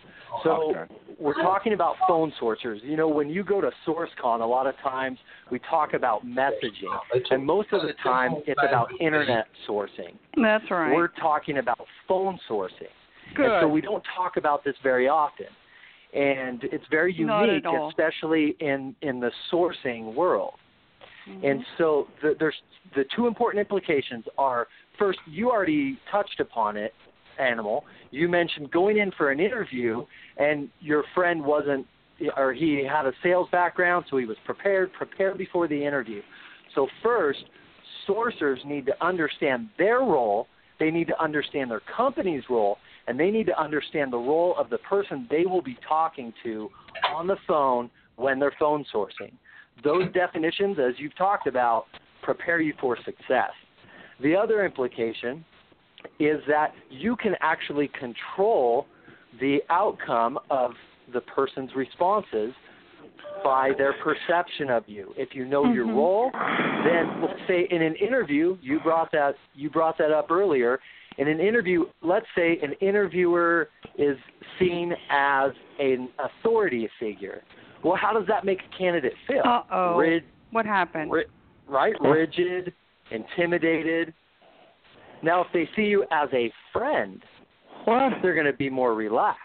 So 0.43 0.75
Okay. 0.75 0.95
we're 1.19 1.35
talking 1.35 1.73
about 1.73 1.97
phone 2.07 2.33
sourcers. 2.41 2.83
You 2.83 2.97
know, 2.97 3.09
when 3.09 3.31
you 3.31 3.43
go 3.43 3.61
to 3.61 3.71
SourceCon, 3.87 4.41
a 4.41 4.45
lot 4.45 4.67
of 4.67 4.77
times 4.79 5.19
we 5.51 5.59
talk 5.61 5.95
about 5.95 6.27
messaging, 6.27 6.99
and 7.31 7.45
most 7.45 7.73
of 7.73 7.83
the 7.83 7.95
time 8.03 8.37
it's 8.47 8.61
about 8.63 8.89
internet 9.01 9.47
sourcing. 9.67 10.17
That's 10.37 10.71
right. 10.71 10.95
We're 10.95 11.09
talking 11.09 11.59
about 11.59 11.87
phone 12.07 12.39
sourcing. 12.49 12.89
Good. 13.35 13.47
And 13.47 13.63
so 13.63 13.69
we 13.69 13.81
don't 13.81 14.05
talk 14.15 14.37
about 14.37 14.65
this 14.65 14.77
very 14.83 15.09
often. 15.09 15.47
And 16.13 16.65
it's 16.65 16.85
very 16.91 17.13
unique, 17.13 17.65
especially 17.89 18.57
in, 18.61 18.95
in 19.03 19.21
the 19.21 19.31
sourcing 19.53 20.15
world. 20.15 20.55
And 21.27 21.61
mm-hmm. 21.61 21.61
so 21.79 22.07
the, 22.23 22.35
there's 22.39 22.55
the 22.95 23.05
two 23.15 23.27
important 23.27 23.61
implications 23.61 24.25
are 24.39 24.69
first, 24.99 25.19
you 25.27 25.51
already 25.51 25.99
touched 26.11 26.41
upon 26.41 26.77
it, 26.77 26.93
Animal. 27.39 27.85
You 28.13 28.29
mentioned 28.29 28.71
going 28.71 28.97
in 28.99 29.11
for 29.13 29.31
an 29.31 29.41
interview, 29.41 30.07
and 30.39 30.71
your 30.81 31.05
friend 31.15 31.45
wasn't, 31.45 31.87
or 32.37 32.55
he 32.55 32.83
had 32.91 33.05
a 33.07 33.13
sales 33.23 33.49
background, 33.53 34.07
so 34.09 34.17
he 34.17 34.25
was 34.25 34.39
prepared, 34.47 34.91
prepared 34.95 35.37
before 35.37 35.69
the 35.69 35.85
interview. 35.85 36.23
So 36.75 36.87
first, 37.03 37.45
sourcers 38.09 38.65
need 38.65 38.87
to 38.87 39.05
understand 39.05 39.69
their 39.77 39.99
role. 39.99 40.47
They 40.79 40.91
need 40.91 41.09
to 41.09 41.23
understand 41.23 41.71
their 41.71 41.83
company's 41.95 42.45
role, 42.49 42.79
and 43.07 43.21
they 43.21 43.31
need 43.31 43.47
to 43.47 43.61
understand 43.61 44.13
the 44.13 44.19
role 44.19 44.55
of 44.59 44.71
the 44.71 44.79
person 44.79 45.27
they 45.31 45.45
will 45.45 45.63
be 45.63 45.77
talking 45.87 46.33
to 46.43 46.71
on 47.15 47.27
the 47.27 47.37
phone 47.47 47.91
when 48.17 48.39
they're 48.39 48.55
phone 48.59 48.85
sourcing. 48.95 49.33
Those 49.85 50.11
definitions, 50.13 50.79
as 50.79 50.95
you've 50.99 51.17
talked 51.17 51.47
about, 51.47 51.87
prepare 52.23 52.61
you 52.61 52.75
for 52.81 52.97
success. 53.05 53.51
The 54.21 54.35
other 54.35 54.65
implication 54.65 55.45
is 56.19 56.41
that 56.49 56.73
you 56.91 57.17
can 57.17 57.35
actually 57.41 57.89
control 57.89 58.87
the 59.41 59.59
outcome 59.71 60.39
of 60.51 60.73
the 61.13 61.21
person's 61.21 61.71
responses 61.75 62.53
by 63.45 63.73
their 63.77 63.95
perception 64.03 64.71
of 64.71 64.85
you. 64.87 65.13
If 65.17 65.35
you 65.35 65.45
know 65.45 65.73
your 65.73 65.87
Mhm. 65.87 65.97
role, 65.97 66.31
then 66.85 67.23
let's 67.23 67.41
say 67.47 67.63
in 67.71 67.83
an 67.83 67.95
interview, 67.97 68.57
you 68.63 68.81
brought 68.81 69.11
that 69.13 69.37
you 69.55 69.71
brought 69.71 69.99
that 69.99 70.11
up 70.11 70.31
earlier. 70.31 70.81
In 71.19 71.29
an 71.29 71.41
interview, 71.41 71.87
let's 72.03 72.27
say 72.35 72.59
an 72.59 72.73
interviewer 72.75 73.71
is 73.97 74.19
seen 74.59 74.97
as 75.11 75.53
an 75.79 76.09
authority 76.19 76.89
figure. 76.99 77.43
Well, 77.87 77.97
how 77.97 78.13
does 78.13 78.27
that 78.27 78.45
make 78.45 78.59
a 78.61 78.77
candidate 78.77 79.13
feel? 79.29 79.43
Uh-oh. 79.45 79.97
Rid, 79.97 80.25
What 80.51 80.67
happened? 80.67 81.13
ri- 81.13 81.27
right? 81.69 81.95
Rigid, 82.01 82.73
intimidated. 83.13 84.13
Now, 85.23 85.43
if 85.43 85.47
they 85.53 85.69
see 85.77 85.83
you 85.83 86.03
as 86.11 86.29
a 86.33 86.53
friend, 86.73 87.23
What? 87.85 88.15
they're 88.23 88.35
going 88.35 88.47
to 88.47 88.53
be 88.53 88.69
more 88.69 88.95
relaxed. 88.95 89.41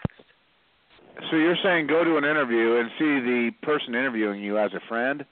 So 1.30 1.36
you're 1.36 1.56
saying 1.62 1.86
go 1.86 2.02
to 2.02 2.16
an 2.16 2.24
interview 2.24 2.78
and 2.80 2.90
see 2.98 3.04
the 3.04 3.50
person 3.62 3.94
interviewing 3.94 4.40
you 4.42 4.58
as 4.58 4.72
a 4.74 4.80
friend? 4.88 5.24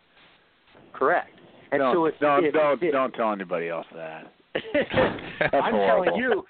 Correct. 0.92 1.30
And 1.72 1.80
don't 1.80 1.94
so 1.96 2.04
it's 2.06 2.18
don't 2.20 2.44
it, 2.44 2.52
don't, 2.52 2.80
it, 2.80 2.92
don't 2.92 3.12
tell 3.12 3.32
anybody 3.32 3.70
else 3.70 3.86
that. 3.92 4.32
I'm 5.52 5.72
horrible. 5.74 6.04
telling 6.06 6.20
you, 6.20 6.44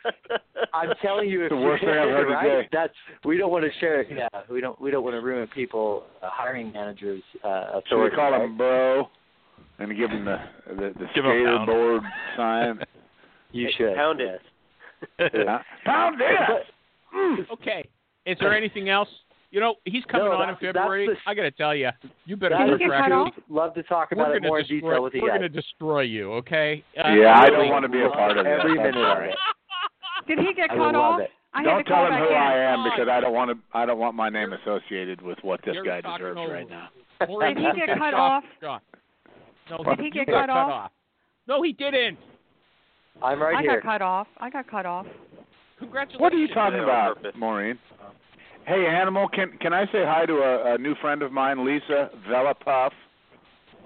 I'm 0.72 0.90
telling 1.02 1.28
you, 1.28 1.44
if 1.44 1.50
The 1.50 1.56
worst 1.56 1.82
thing 1.84 1.90
I've 1.90 2.08
heard 2.08 2.28
right? 2.30 2.42
today. 2.42 2.68
That's 2.72 2.94
we 3.24 3.36
don't 3.36 3.50
want 3.50 3.64
to 3.64 3.70
share. 3.78 4.02
Yeah, 4.10 4.28
we 4.50 4.60
don't 4.60 4.80
we 4.80 4.90
don't 4.90 5.04
want 5.04 5.14
to 5.14 5.20
ruin 5.20 5.46
people 5.48 6.04
uh, 6.22 6.28
hiring 6.32 6.72
managers' 6.72 7.22
uh, 7.44 7.80
Should 7.88 8.02
we 8.02 8.10
call 8.10 8.32
right? 8.32 8.42
him 8.42 8.56
bro 8.56 9.08
and 9.78 9.96
give 9.96 10.10
him 10.10 10.24
the 10.24 10.38
the, 10.68 10.74
the 10.98 11.06
Give 11.14 11.24
him 11.24 11.30
a 11.30 11.34
skater 11.34 11.62
board 11.66 12.02
sign? 12.36 12.78
You 13.52 13.68
should 13.76 13.96
Pound 13.96 14.20
it. 14.20 14.40
yes. 15.18 15.30
Huh? 15.34 15.58
Pound 15.84 16.20
it. 16.20 17.46
Okay. 17.52 17.88
Is 18.24 18.36
there 18.38 18.56
anything 18.56 18.88
else? 18.88 19.08
You 19.50 19.58
know, 19.58 19.74
he's 19.84 20.04
coming 20.04 20.26
No, 20.26 20.32
on 20.32 20.42
in 20.42 20.54
that's- 20.54 20.58
that's 20.62 20.76
February. 20.78 21.06
the- 21.08 21.16
I 21.26 21.34
got 21.34 21.42
to 21.42 21.50
tell 21.50 21.74
you, 21.74 21.90
you 22.24 22.36
better 22.36 22.54
That 22.56 22.66
Did 22.66 22.78
he 22.78 22.84
is 22.84 22.90
get 22.90 23.08
the 23.08 23.14
off? 23.14 23.34
truth. 23.34 23.44
Love 23.48 23.74
to 23.74 23.82
talk 23.82 24.12
about 24.12 24.30
it 24.30 24.42
gonna 24.42 24.46
more 24.48 24.58
in 24.60 24.66
destroy, 24.66 24.90
detail 24.90 25.02
with 25.02 25.14
you 25.14 25.22
We're 25.22 25.28
going 25.30 25.40
to 25.42 25.48
destroy 25.48 26.00
you, 26.02 26.32
okay? 26.34 26.84
Uh, 26.96 27.08
Yeah, 27.10 27.34
I 27.40 27.50
don't 27.50 27.68
want 27.68 27.82
to 27.82 27.88
be 27.88 28.00
a 28.02 28.10
part 28.10 28.38
of 28.38 28.44
this. 28.44 28.58
Every 28.60 28.70
I'm 28.72 28.76
minute 28.76 28.96
of 28.96 29.02
sorry. 29.16 29.30
it. 29.30 29.36
Did 30.28 30.38
he 30.38 30.54
get 30.54 30.70
I 30.70 30.76
cut 30.76 30.86
would 30.86 30.94
off? 30.94 31.10
love 31.12 31.20
it. 31.20 31.30
I 31.52 31.58
had 31.58 31.64
Don't 31.64 31.84
tell 31.84 32.06
him 32.06 32.12
who 32.14 32.28
in. 32.28 32.34
I 32.34 32.56
am 32.58 32.84
because 32.84 33.08
I 33.08 33.18
don't 33.20 33.32
want 33.32 33.50
to. 33.50 33.58
I 33.76 33.84
don't 33.84 33.98
want 33.98 34.14
my 34.14 34.28
name 34.28 34.52
associated 34.52 35.20
with 35.20 35.36
what 35.42 35.60
this 35.64 35.74
You're 35.74 35.82
guy 35.84 36.00
deserves 36.00 36.38
over. 36.38 36.52
right 36.52 36.68
now. 36.70 36.90
Did 37.18 37.58
he 37.58 37.72
get 37.74 37.98
cut 37.98 38.14
off? 38.14 38.44
No, 38.62 38.78
Did 39.84 39.98
he 39.98 40.10
get 40.10 40.28
got 40.28 40.46
cut 40.46 40.50
off? 40.50 40.92
No, 41.48 41.60
he 41.62 41.72
didn't. 41.72 42.18
I'm 43.20 43.42
right 43.42 43.56
I 43.56 43.62
here. 43.62 43.80
got 43.80 43.82
cut 43.94 44.02
off. 44.02 44.28
I 44.38 44.48
got 44.48 44.68
cut 44.70 44.86
off. 44.86 45.06
Congratulations. 45.80 46.20
What 46.20 46.32
are 46.32 46.36
you 46.36 46.46
talking 46.54 46.78
about, 46.78 47.16
purpose. 47.16 47.32
Maureen? 47.36 47.78
Hey, 48.66 48.86
animal, 48.86 49.28
can 49.28 49.52
can 49.60 49.72
I 49.72 49.84
say 49.86 50.04
hi 50.04 50.26
to 50.26 50.34
a, 50.34 50.74
a 50.74 50.78
new 50.78 50.94
friend 50.96 51.22
of 51.22 51.32
mine, 51.32 51.64
Lisa 51.64 52.10
Velapuff? 52.28 52.90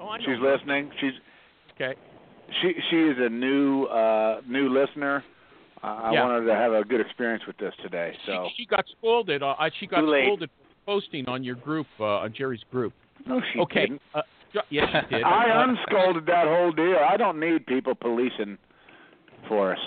Oh, 0.00 0.08
I 0.08 0.18
know. 0.18 0.24
She's 0.26 0.40
listening. 0.42 0.90
She's 1.00 1.12
Okay. 1.74 1.94
she 2.60 2.74
she 2.90 2.96
is 2.96 3.16
a 3.18 3.28
new 3.28 3.84
uh 3.84 4.40
new 4.46 4.68
listener. 4.68 5.24
Uh, 5.82 5.86
I 5.86 6.10
wanted 6.12 6.46
to 6.46 6.54
have 6.54 6.72
a 6.72 6.82
good 6.84 7.00
experience 7.00 7.42
with 7.46 7.56
this 7.58 7.72
today. 7.82 8.12
So 8.26 8.48
She, 8.56 8.62
she 8.62 8.66
got 8.66 8.84
scolded. 8.98 9.42
Uh, 9.42 9.54
she 9.78 9.86
got 9.86 9.98
scolded 10.04 10.50
posting 10.86 11.26
on 11.28 11.44
your 11.44 11.56
group, 11.56 11.86
uh, 12.00 12.04
on 12.24 12.32
Jerry's 12.34 12.62
group. 12.70 12.92
no, 13.26 13.40
she 13.52 13.60
okay. 13.60 13.80
didn't. 13.82 14.02
Uh, 14.14 14.22
yes, 14.70 14.86
she 15.08 15.14
did. 15.16 15.22
I 15.24 15.50
Uh, 15.50 15.68
unscolded 15.68 16.26
that 16.26 16.46
whole 16.46 16.72
deal. 16.72 16.96
I 17.08 17.16
don't 17.18 17.38
need 17.38 17.66
people 17.66 17.94
policing 17.94 18.56
for 19.48 19.72
us. 19.72 19.78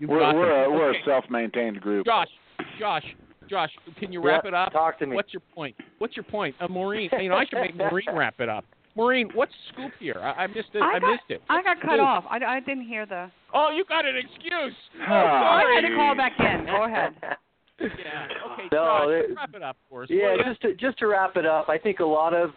you 0.00 0.08
We're 0.08 0.18
got 0.20 0.34
we're 0.34 0.64
a, 0.64 0.70
we're 0.70 0.90
Okay. 0.90 0.98
a 1.00 1.04
self-maintained 1.04 1.80
group. 1.80 2.06
Josh, 2.06 2.28
Josh, 2.78 3.04
Josh, 3.48 3.70
can 3.98 4.12
you 4.12 4.22
wrap 4.22 4.44
Yeah, 4.44 4.48
it 4.48 4.54
up? 4.54 4.72
Talk 4.72 4.98
to 5.00 5.06
me. 5.06 5.16
What's 5.16 5.32
your 5.32 5.42
point? 5.54 5.74
What's 5.98 6.16
your 6.16 6.24
point? 6.24 6.54
Uh, 6.60 6.68
Maureen, 6.68 7.10
you 7.20 7.28
know, 7.28 7.36
I 7.36 7.44
should 7.46 7.60
make 7.60 7.74
Maureen 7.76 8.06
wrap 8.14 8.40
it 8.40 8.48
up. 8.48 8.64
Maureen, 8.94 9.30
what's 9.34 9.52
the 9.52 9.72
scoop 9.74 9.92
here? 10.00 10.16
I, 10.18 10.44
I 10.44 10.46
missed 10.48 10.70
it. 10.74 10.82
I 10.82 10.96
I, 10.96 10.98
got- 10.98 11.10
missed 11.12 11.22
it. 11.30 11.42
I 11.48 11.62
got 11.62 11.80
cut 11.80 11.90
Scoop. 11.92 12.00
off. 12.00 12.24
I, 12.28 12.38
I 12.44 12.60
didn't 12.60 12.86
hear 12.86 13.06
the. 13.06 13.30
Oh, 13.54 13.70
you 13.74 13.84
got 13.84 14.04
an 14.06 14.16
excuse. 14.16 14.74
Oh, 15.00 15.04
Ah, 15.08 15.58
I 15.58 15.74
had 15.80 15.88
to 15.88 15.94
call 15.94 16.14
back 16.16 16.32
in. 16.38 16.66
Go 16.66 16.84
ahead. 16.84 17.14
Yeah. 17.80 18.26
Okay, 18.54 18.62
No, 18.72 19.06
Josh, 19.06 19.08
it- 19.30 19.36
wrap 19.36 19.54
it 19.54 19.62
up 19.62 19.76
for 19.88 20.02
us. 20.02 20.08
Yeah, 20.10 20.34
just 20.44 20.60
to 20.62 20.74
just 20.74 20.98
to 20.98 21.06
wrap 21.06 21.36
it 21.36 21.46
up, 21.46 21.68
I 21.68 21.78
think 21.78 22.00
a 22.00 22.04
lot 22.04 22.34
of 22.34 22.50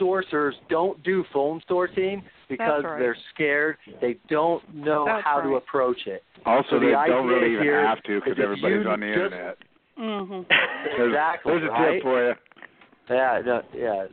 sourcers 0.00 0.50
don't 0.68 1.00
do 1.04 1.24
phone 1.32 1.60
sourcing 1.70 2.24
because 2.48 2.82
right. 2.82 2.98
they're 2.98 3.16
scared. 3.32 3.76
They 4.00 4.16
don't 4.28 4.62
know 4.74 5.04
That's 5.06 5.22
how 5.24 5.40
to 5.42 5.54
approach 5.54 6.00
it. 6.06 6.24
Also, 6.44 6.66
So 6.70 6.80
the 6.80 6.86
they 6.86 7.08
don't 7.12 7.28
really 7.28 7.52
even 7.54 7.68
have 7.86 8.02
to 8.02 8.18
because 8.20 8.36
everybody's 8.42 8.84
on 8.84 8.98
the 8.98 9.06
just- 9.06 9.16
internet. 9.32 9.58
Hmm 9.96 10.42
exactly. 10.98 11.52
there's 11.52 11.64
a 11.64 11.66
right? 11.68 11.94
tip 11.94 12.02
for 12.02 12.28
you. 12.28 12.34
Yeah, 13.10 13.42
no, 13.44 13.62
yeah. 13.74 14.06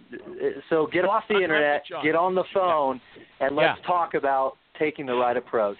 So 0.70 0.88
get 0.92 1.06
off 1.06 1.24
the 1.30 1.42
internet, 1.42 1.84
get 2.04 2.16
on 2.16 2.36
the 2.36 2.44
phone, 2.54 3.00
and 3.40 3.56
let's 3.56 3.80
Yeah. 3.80 3.88
talk 3.88 4.16
about 4.16 4.58
taking 4.78 5.06
the 5.06 5.14
right 5.14 5.38
approach. 5.38 5.78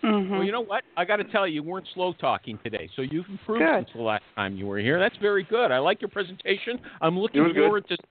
hmm 0.00 0.30
Well, 0.30 0.42
you 0.44 0.52
know 0.52 0.62
what? 0.62 0.82
I 0.96 1.04
got 1.04 1.16
to 1.16 1.24
tell 1.24 1.46
you, 1.46 1.54
you 1.56 1.62
weren't 1.62 1.86
slow 1.94 2.12
talking 2.14 2.58
today, 2.64 2.88
so 2.96 3.02
you've 3.02 3.28
improved 3.28 3.64
Good. 3.64 3.86
since 3.86 3.88
the 3.94 4.02
last 4.02 4.24
time 4.36 4.56
you 4.56 4.66
were 4.66 4.78
here. 4.78 4.98
That's 4.98 5.16
very 5.18 5.42
good. 5.42 5.70
I 5.70 5.78
like 5.78 6.00
your 6.00 6.08
presentation. 6.08 6.78
I'm 7.00 7.16
It 7.16 7.20
looking 7.20 7.42
was 7.42 7.52
good. 7.52 7.96
to. 7.96 8.02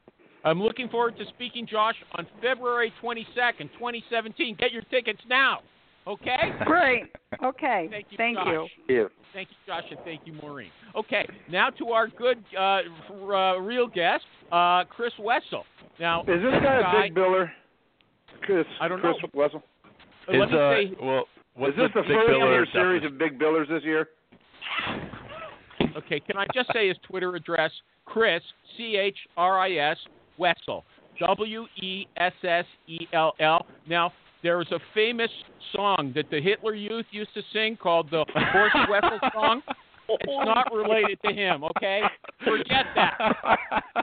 I'm 0.43 0.61
looking 0.61 0.89
forward 0.89 1.17
to 1.17 1.25
speaking, 1.25 1.65
Josh, 1.65 1.95
on 2.19 2.27
February 2.39 2.93
22nd, 3.01 3.71
2017. 3.73 4.55
Get 4.59 4.71
your 4.71 4.83
tickets 4.83 5.19
now. 5.27 5.61
Okay? 6.07 6.51
Great. 6.65 7.03
Okay. 7.43 7.87
Thank 7.91 8.05
you, 8.11 8.17
Thank 8.17 8.37
Josh. 8.37 8.47
you. 8.87 8.95
You. 8.95 9.09
Thank 9.33 9.49
you, 9.49 9.55
Josh, 9.67 9.83
and 9.89 9.99
thank 10.05 10.21
you, 10.23 10.33
Maureen. 10.41 10.69
Okay, 10.95 11.27
now 11.49 11.69
to 11.71 11.89
our 11.89 12.07
good, 12.07 12.41
uh, 12.57 12.79
r- 13.21 13.35
uh, 13.35 13.57
real 13.57 13.85
guest, 13.85 14.23
uh, 14.49 14.85
Chris 14.85 15.11
Wessell. 15.19 15.63
Now, 15.99 16.21
Is 16.21 16.41
this 16.41 16.53
guy 16.63 17.01
a 17.01 17.03
big 17.03 17.13
biller? 17.13 17.51
Chris, 18.43 18.65
I 18.79 18.87
don't 18.87 19.01
Chris 19.01 19.17
know. 19.21 19.29
Wessell? 19.37 19.61
Is 20.29 20.39
let 20.39 20.49
me 20.49 20.57
uh, 20.57 20.71
say, 20.71 20.91
well, 21.01 21.25
is 21.67 21.75
this 21.75 21.89
the, 21.93 22.01
the, 22.01 22.07
first 22.07 22.29
in 22.29 22.35
biller 22.35 22.55
your 22.55 22.65
series 22.71 23.03
of 23.03 23.17
big 23.17 23.37
billers 23.37 23.67
this 23.67 23.83
year? 23.83 24.07
okay, 25.97 26.21
can 26.21 26.37
I 26.37 26.45
just 26.53 26.71
say 26.71 26.87
his 26.87 26.97
Twitter 27.03 27.35
address? 27.35 27.71
Chris, 28.05 28.41
C 28.77 28.95
H 28.95 29.17
R 29.35 29.59
I 29.59 29.71
S, 29.91 29.97
Wessell, 30.39 30.83
W 31.19 31.65
E 31.81 32.07
S 32.15 32.33
S 32.41 32.65
E 32.87 32.99
L 33.11 33.33
L. 33.41 33.65
Now, 33.85 34.13
there 34.45 34.59
was 34.59 34.71
a 34.71 34.79
famous 34.93 35.31
song 35.75 36.11
that 36.13 36.29
the 36.29 36.39
Hitler 36.39 36.75
Youth 36.75 37.07
used 37.09 37.33
to 37.33 37.41
sing 37.51 37.75
called 37.75 38.11
the 38.11 38.23
Horst 38.35 38.75
Wessel 38.91 39.19
song. 39.33 39.63
It's 40.07 40.23
oh, 40.29 40.43
not 40.43 40.71
related 40.71 41.17
to 41.25 41.33
him, 41.33 41.63
okay? 41.63 42.01
Forget 42.43 42.85
that. 42.93 43.17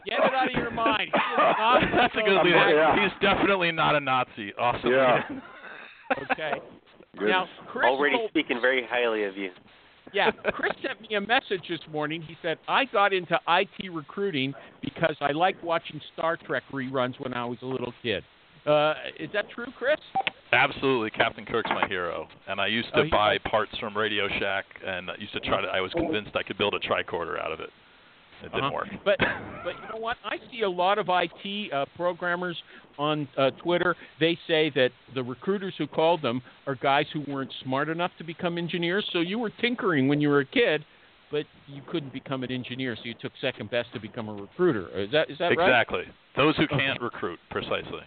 Get 0.05 0.19
it 0.19 0.35
out 0.35 0.49
of 0.49 0.61
your 0.61 0.73
mind. 0.73 1.11
He 1.15 1.43
is 1.43 1.55
not 1.59 1.81
That's 1.95 2.15
a 2.15 2.29
good 2.29 2.35
Wessel. 2.35 2.51
lead. 2.51 2.75
Yeah. 2.75 3.03
He's 3.05 3.13
definitely 3.21 3.71
not 3.71 3.95
a 3.95 4.01
Nazi. 4.01 4.53
Awesome. 4.59 4.91
Yeah. 4.91 5.21
Okay. 6.33 6.53
Good. 7.19 7.29
Now, 7.29 7.47
Chris 7.69 7.85
Already 7.85 8.17
told- 8.17 8.31
speaking 8.31 8.59
very 8.61 8.85
highly 8.89 9.25
of 9.25 9.37
you. 9.37 9.51
yeah, 10.15 10.31
Chris 10.55 10.73
sent 10.85 10.99
me 11.03 11.15
a 11.15 11.21
message 11.21 11.61
this 11.69 11.79
morning. 11.93 12.21
He 12.23 12.37
said 12.43 12.59
I 12.67 12.87
got 12.87 13.13
into 13.13 13.39
IT 13.47 13.93
recruiting 13.93 14.55
because 14.81 15.15
I 15.21 15.33
liked 15.33 15.63
watching 15.63 16.01
Star 16.15 16.37
Trek 16.39 16.63
reruns 16.73 17.21
when 17.21 17.35
I 17.35 17.45
was 17.45 17.59
a 17.61 17.67
little 17.67 17.93
kid. 18.03 18.25
Uh, 18.67 18.95
is 19.19 19.29
that 19.33 19.51
true, 19.51 19.67
Chris? 19.79 19.97
Absolutely, 20.53 21.11
Captain 21.11 21.45
Kirk's 21.45 21.71
my 21.71 21.87
hero, 21.89 22.29
and 22.47 22.61
I 22.61 22.67
used 22.67 22.89
to 22.95 23.01
Oh, 23.01 23.11
buy 23.11 23.39
parts 23.39 23.73
from 23.81 23.97
Radio 23.97 24.29
Shack, 24.39 24.65
and 24.87 25.11
I 25.11 25.15
used 25.19 25.33
to 25.33 25.41
try 25.41 25.61
to. 25.63 25.67
I 25.69 25.81
was 25.81 25.93
convinced 25.93 26.37
I 26.37 26.43
could 26.43 26.59
build 26.59 26.75
a 26.75 26.79
tricorder 26.79 27.43
out 27.43 27.53
of 27.53 27.61
it. 27.61 27.71
It 28.45 28.53
didn't 28.53 28.65
Uh-huh. 28.65 28.73
work. 28.75 28.89
But 29.05 29.19
but 29.65 29.75
you 29.81 29.89
know 29.93 29.99
what? 29.99 30.17
I 30.25 30.37
see 30.51 30.63
a 30.63 30.69
lot 30.71 30.99
of 30.99 31.07
IT 31.09 31.73
uh, 31.73 31.87
programmers 31.97 32.61
on 32.99 33.27
uh, 33.39 33.51
Twitter. 33.63 33.97
They 34.21 34.39
say 34.47 34.71
that 34.75 34.91
the 35.15 35.23
recruiters 35.23 35.75
who 35.79 35.87
called 35.87 36.21
them 36.23 36.43
are 36.67 36.75
guys 36.75 37.07
who 37.13 37.23
weren't 37.27 37.53
smart 37.63 37.89
enough 37.89 38.11
to 38.19 38.25
become 38.25 38.59
engineers. 38.59 39.09
So 39.13 39.21
you 39.21 39.39
were 39.39 39.51
tinkering 39.61 40.07
when 40.07 40.21
you 40.21 40.29
were 40.29 40.41
a 40.41 40.45
kid, 40.45 40.85
but 41.33 41.47
you 41.67 41.83
couldn't 41.89 42.13
become 42.13 42.45
an 42.45 42.53
engineer, 42.53 42.95
so 42.95 43.03
you 43.05 43.15
took 43.21 43.33
second 43.41 43.71
best 43.71 43.89
to 43.95 43.99
become 43.99 44.29
a 44.29 44.35
recruiter. 44.35 44.89
Is 44.91 45.11
that 45.11 45.29
is 45.31 45.39
that 45.39 45.57
right? 45.57 45.67
exactly. 45.67 46.03
Those 46.37 46.55
who 46.57 46.69
can't 46.69 47.01
recruit, 47.01 47.41
precisely. 47.51 48.03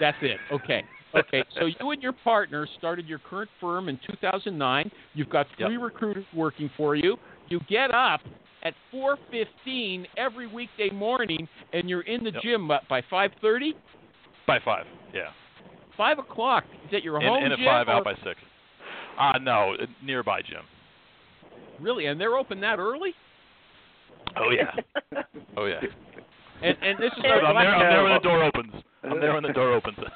That's 0.00 0.16
it. 0.22 0.38
Okay. 0.50 0.82
Okay. 1.14 1.42
So 1.58 1.66
you 1.66 1.90
and 1.90 2.00
your 2.00 2.12
partner 2.12 2.66
started 2.78 3.06
your 3.06 3.18
current 3.18 3.50
firm 3.60 3.88
in 3.88 3.98
2009. 4.08 4.90
You've 5.14 5.28
got 5.28 5.46
three 5.58 5.76
recruiters 5.76 6.24
working 6.34 6.70
for 6.76 6.94
you. 6.94 7.16
You 7.48 7.60
get 7.68 7.92
up 7.92 8.20
at 8.62 8.74
4:15 8.92 10.06
every 10.16 10.46
weekday 10.46 10.90
morning, 10.90 11.48
and 11.72 11.90
you're 11.90 12.02
in 12.02 12.22
the 12.22 12.30
Yep. 12.30 12.42
gym 12.42 12.68
by- 12.68 12.80
by 12.88 13.00
5:30. 13.02 13.74
By 14.46 14.60
five, 14.60 14.86
yeah. 15.12 15.32
Five 15.96 16.18
o'clock. 16.18 16.64
Is 16.84 16.90
that 16.92 17.02
your 17.02 17.20
home 17.20 17.44
in 17.44 17.52
at 17.52 17.58
five, 17.58 17.88
or- 17.88 17.92
out 17.92 18.04
by 18.04 18.14
six. 18.22 18.40
Uh 19.18 19.38
no, 19.38 19.76
nearby 20.02 20.42
gym. 20.42 20.64
Really? 21.80 22.06
And 22.06 22.20
they're 22.20 22.36
open 22.36 22.60
that 22.60 22.78
early? 22.78 23.14
Oh 24.36 24.50
yeah. 24.50 25.22
Oh 25.56 25.66
yeah. 25.66 25.80
And 26.62 26.76
and 26.80 26.98
this 26.98 27.12
is 27.12 27.18
I'm 27.24 27.54
there, 27.54 27.74
I'm 27.74 27.90
there 27.90 28.04
when 28.04 28.12
the 28.12 28.20
door 28.20 28.44
opens. 28.44 28.72
I'm 29.02 29.20
there 29.20 29.34
when 29.34 29.42
the 29.42 29.52
door 29.52 29.72
opens. 29.74 29.98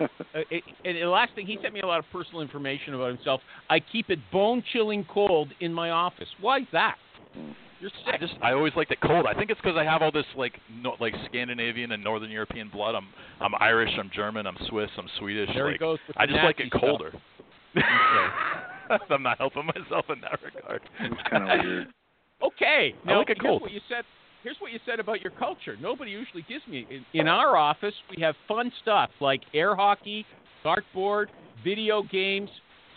Uh, 0.00 0.40
it, 0.50 0.64
and 0.84 0.96
the 0.96 1.04
last 1.04 1.32
thing, 1.36 1.46
he 1.46 1.56
sent 1.62 1.72
me 1.72 1.80
a 1.80 1.86
lot 1.86 2.00
of 2.00 2.04
personal 2.10 2.40
information 2.40 2.94
about 2.94 3.14
himself. 3.14 3.40
I 3.70 3.78
keep 3.78 4.10
it 4.10 4.18
bone 4.32 4.64
chilling 4.72 5.06
cold 5.08 5.50
in 5.60 5.72
my 5.72 5.90
office. 5.90 6.26
Why 6.40 6.60
is 6.60 6.66
that? 6.72 6.96
You're 7.80 7.90
sick. 8.04 8.14
I 8.14 8.18
just 8.18 8.32
I 8.42 8.52
always 8.52 8.72
liked 8.74 8.90
it 8.90 9.00
cold. 9.00 9.26
I 9.26 9.34
think 9.34 9.50
it's 9.50 9.60
because 9.60 9.76
I 9.76 9.84
have 9.84 10.02
all 10.02 10.10
this 10.10 10.24
like 10.36 10.58
no, 10.82 10.96
like 10.98 11.14
Scandinavian 11.26 11.92
and 11.92 12.02
Northern 12.02 12.30
European 12.30 12.68
blood. 12.68 12.96
I'm 12.96 13.08
I'm 13.40 13.52
Irish, 13.60 13.90
I'm 13.96 14.10
German, 14.12 14.46
I'm 14.46 14.56
Swiss, 14.68 14.90
I'm 14.98 15.06
Swedish. 15.20 15.50
There 15.54 15.70
he 15.70 15.78
goes 15.78 15.98
with 16.08 16.16
I 16.18 16.26
the 16.26 16.32
just 16.32 16.44
like 16.44 16.58
it 16.58 16.68
stuff. 16.68 17.00
Colder. 18.88 19.04
I'm 19.10 19.22
not 19.22 19.38
helping 19.38 19.66
myself 19.66 20.06
in 20.08 20.20
that 20.20 20.38
regard. 20.42 20.82
It's 21.00 21.28
kind 21.30 21.60
of 21.60 21.66
weird. 21.66 21.88
Okay. 22.42 22.92
I 23.04 23.06
Now 23.06 23.18
like 23.18 23.30
it 23.30 23.38
here's 23.40 23.60
what 23.60 23.70
you 23.70 23.80
said. 23.88 24.02
Here's 24.42 24.56
what 24.58 24.72
you 24.72 24.80
said 24.84 24.98
about 24.98 25.20
your 25.20 25.30
culture. 25.30 25.76
Nobody 25.80 26.10
usually 26.10 26.44
gives 26.48 26.66
me. 26.66 26.84
In, 26.90 27.20
in 27.20 27.28
our 27.28 27.56
office, 27.56 27.94
we 28.10 28.20
have 28.20 28.34
fun 28.48 28.72
stuff 28.82 29.10
like 29.20 29.42
air 29.54 29.76
hockey, 29.76 30.26
dartboard, 30.64 31.26
video 31.62 32.02
games, 32.02 32.50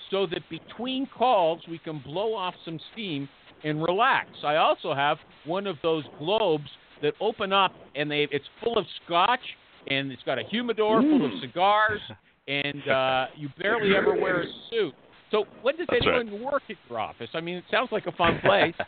so 0.10 0.26
that 0.28 0.42
between 0.50 1.06
calls 1.06 1.62
we 1.70 1.78
can 1.78 2.00
blow 2.00 2.34
off 2.34 2.56
some 2.64 2.80
steam 2.94 3.30
and 3.64 3.84
relax. 3.84 4.30
I 4.44 4.56
also 4.56 4.94
have 4.94 5.18
one 5.46 5.68
of 5.68 5.78
those 5.84 6.04
globes 6.18 6.70
that 7.02 7.14
open 7.20 7.54
up 7.54 7.74
and 7.96 8.10
they 8.10 8.28
it's 8.32 8.46
full 8.64 8.78
of 8.78 8.86
scotch 9.04 9.40
and 9.88 10.12
it's 10.12 10.24
got 10.24 10.40
a 10.40 10.44
humidor 10.50 11.02
full 11.02 11.26
of 11.26 11.32
cigars 11.42 12.00
and 12.48 12.88
uh, 12.88 13.26
you 13.36 13.50
barely 13.60 13.96
ever 13.96 14.16
wear 14.20 14.42
a 14.42 14.46
suit. 14.70 14.94
So 15.32 15.46
when 15.62 15.76
does 15.78 15.88
That's 15.90 16.06
right. 16.06 16.22
anyone 16.22 16.44
work 16.44 16.64
at 16.70 16.76
your 16.90 17.00
office? 17.00 17.30
I 17.34 17.42
mean, 17.42 17.56
it 17.58 17.64
sounds 17.72 17.90
like 17.92 18.06
a 18.08 18.12
fun 18.14 18.40
place. 18.44 18.76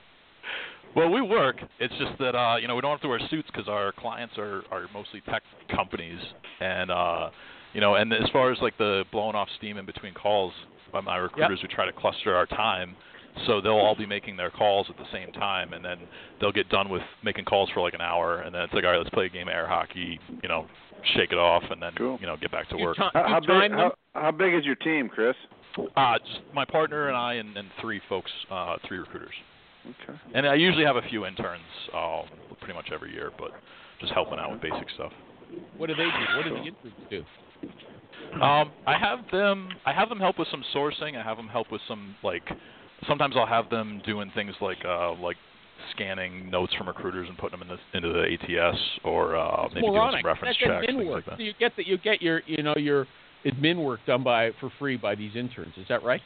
Well, 0.95 1.09
we 1.11 1.21
work. 1.21 1.57
It's 1.79 1.93
just 1.99 2.17
that 2.19 2.33
uh, 2.33 2.55
you 2.55 2.67
know 2.67 2.73
we 2.73 2.81
don't 2.81 2.89
have 2.91 3.01
to 3.01 3.07
wear 3.09 3.19
suits 3.29 3.47
because 3.51 3.67
our 3.67 3.91
clients 3.91 4.35
are 4.37 4.63
are 4.71 4.87
mostly 4.93 5.21
tech 5.29 5.43
companies, 5.69 6.17
and 6.59 6.89
uh, 6.89 7.29
you 7.73 7.81
know, 7.81 7.95
and 7.95 8.11
as 8.13 8.27
far 8.33 8.51
as 8.51 8.57
like 8.61 8.75
the 8.79 9.03
blowing 9.11 9.35
off 9.35 9.47
steam 9.57 9.77
in 9.77 9.85
between 9.85 10.13
calls, 10.15 10.53
by 10.91 11.01
my 11.01 11.17
recruiters, 11.17 11.59
we 11.61 11.67
try 11.67 11.85
to 11.85 11.91
cluster 11.91 12.33
our 12.35 12.45
time. 12.47 12.95
So 13.45 13.61
they'll 13.61 13.73
all 13.73 13.95
be 13.95 14.07
making 14.07 14.37
their 14.37 14.49
calls 14.49 14.87
at 14.89 14.97
the 14.97 15.05
same 15.13 15.31
time, 15.33 15.73
and 15.73 15.85
then 15.85 15.99
they'll 16.41 16.51
get 16.53 16.69
done 16.69 16.89
with 16.89 17.03
making 17.23 17.45
calls 17.45 17.69
for 17.71 17.81
like 17.81 17.93
an 17.93 18.01
hour, 18.01 18.39
and 18.41 18.55
then 18.55 18.61
it's 18.63 18.73
like, 18.73 18.83
all 18.83 18.91
right, 18.91 18.97
let's 18.97 19.11
play 19.11 19.25
a 19.25 19.29
game 19.29 19.49
of 19.49 19.53
air 19.53 19.67
hockey, 19.67 20.19
you 20.41 20.49
know, 20.49 20.65
shake 21.15 21.31
it 21.31 21.37
off, 21.37 21.61
and 21.69 21.79
then 21.79 21.91
Cool. 21.95 22.17
you 22.19 22.25
know 22.25 22.37
get 22.37 22.51
back 22.51 22.67
to 22.69 22.77
work. 22.77 22.95
ti- 22.95 23.03
How, 23.13 23.27
how 23.27 23.39
big? 23.39 23.71
How, 23.71 23.93
how 24.15 24.31
big 24.31 24.55
is 24.55 24.65
your 24.65 24.75
team, 24.75 25.09
Chris? 25.09 25.35
Uh, 25.95 26.17
just 26.19 26.39
my 26.53 26.65
partner 26.65 27.07
and 27.07 27.17
I, 27.17 27.35
and, 27.35 27.55
and 27.57 27.69
three 27.81 28.01
folks, 28.09 28.31
uh, 28.51 28.77
three 28.87 28.97
recruiters. 28.97 29.33
Okay. 29.85 30.19
And 30.33 30.47
I 30.47 30.55
usually 30.55 30.85
have 30.85 30.95
a 30.97 31.01
few 31.09 31.25
interns, 31.25 31.63
uh, 31.93 32.23
pretty 32.59 32.73
much 32.73 32.89
every 32.93 33.13
year, 33.13 33.31
but 33.37 33.51
just 34.01 34.11
helping 34.13 34.39
out 34.39 34.51
with 34.51 34.61
basic 34.61 34.89
stuff. 34.95 35.11
What 35.77 35.87
do 35.87 35.95
they 35.95 36.03
do? 36.03 36.37
What 36.37 36.43
do 36.43 36.49
the 36.51 36.57
interns 36.57 36.93
do? 37.09 37.23
Um, 38.41 38.71
I 38.85 38.97
have 38.99 39.19
them. 39.31 39.69
I 39.85 39.93
have 39.93 40.09
them 40.09 40.19
help 40.19 40.37
with 40.37 40.47
some 40.51 40.63
sourcing. 40.75 41.17
I 41.17 41.23
have 41.23 41.37
them 41.37 41.47
help 41.47 41.71
with 41.71 41.81
some 41.87 42.15
like. 42.23 42.43
Sometimes 43.07 43.35
I'll 43.37 43.45
have 43.45 43.69
them 43.69 44.01
doing 44.05 44.31
things 44.35 44.53
like 44.59 44.79
uh, 44.85 45.13
like 45.13 45.37
scanning 45.91 46.49
notes 46.49 46.73
from 46.73 46.87
recruiters 46.87 47.29
and 47.29 47.37
putting 47.37 47.59
them 47.59 47.69
in 47.69 47.77
the, 47.77 47.97
into 47.97 48.11
the 48.11 48.25
ATS, 48.33 48.77
or 49.03 49.35
uh, 49.35 49.65
It's 49.65 49.75
maybe 49.75 49.87
doing 49.87 50.11
some 50.11 50.25
reference 50.25 50.57
That's 50.59 50.71
checks, 50.71 50.85
things 50.85 51.05
work. 51.05 51.15
like 51.15 51.25
that. 51.25 51.37
So 51.37 51.43
you 51.43 51.53
get 51.59 51.71
that 51.77 51.87
you 51.87 51.97
get 51.97 52.21
your 52.21 52.41
you 52.45 52.63
know 52.63 52.73
your 52.75 53.07
admin 53.45 53.83
work 53.83 53.99
done 54.05 54.23
by 54.23 54.51
for 54.59 54.71
free 54.79 54.97
by 54.97 55.15
these 55.15 55.35
interns. 55.35 55.73
Is 55.77 55.85
that 55.89 56.03
right? 56.03 56.21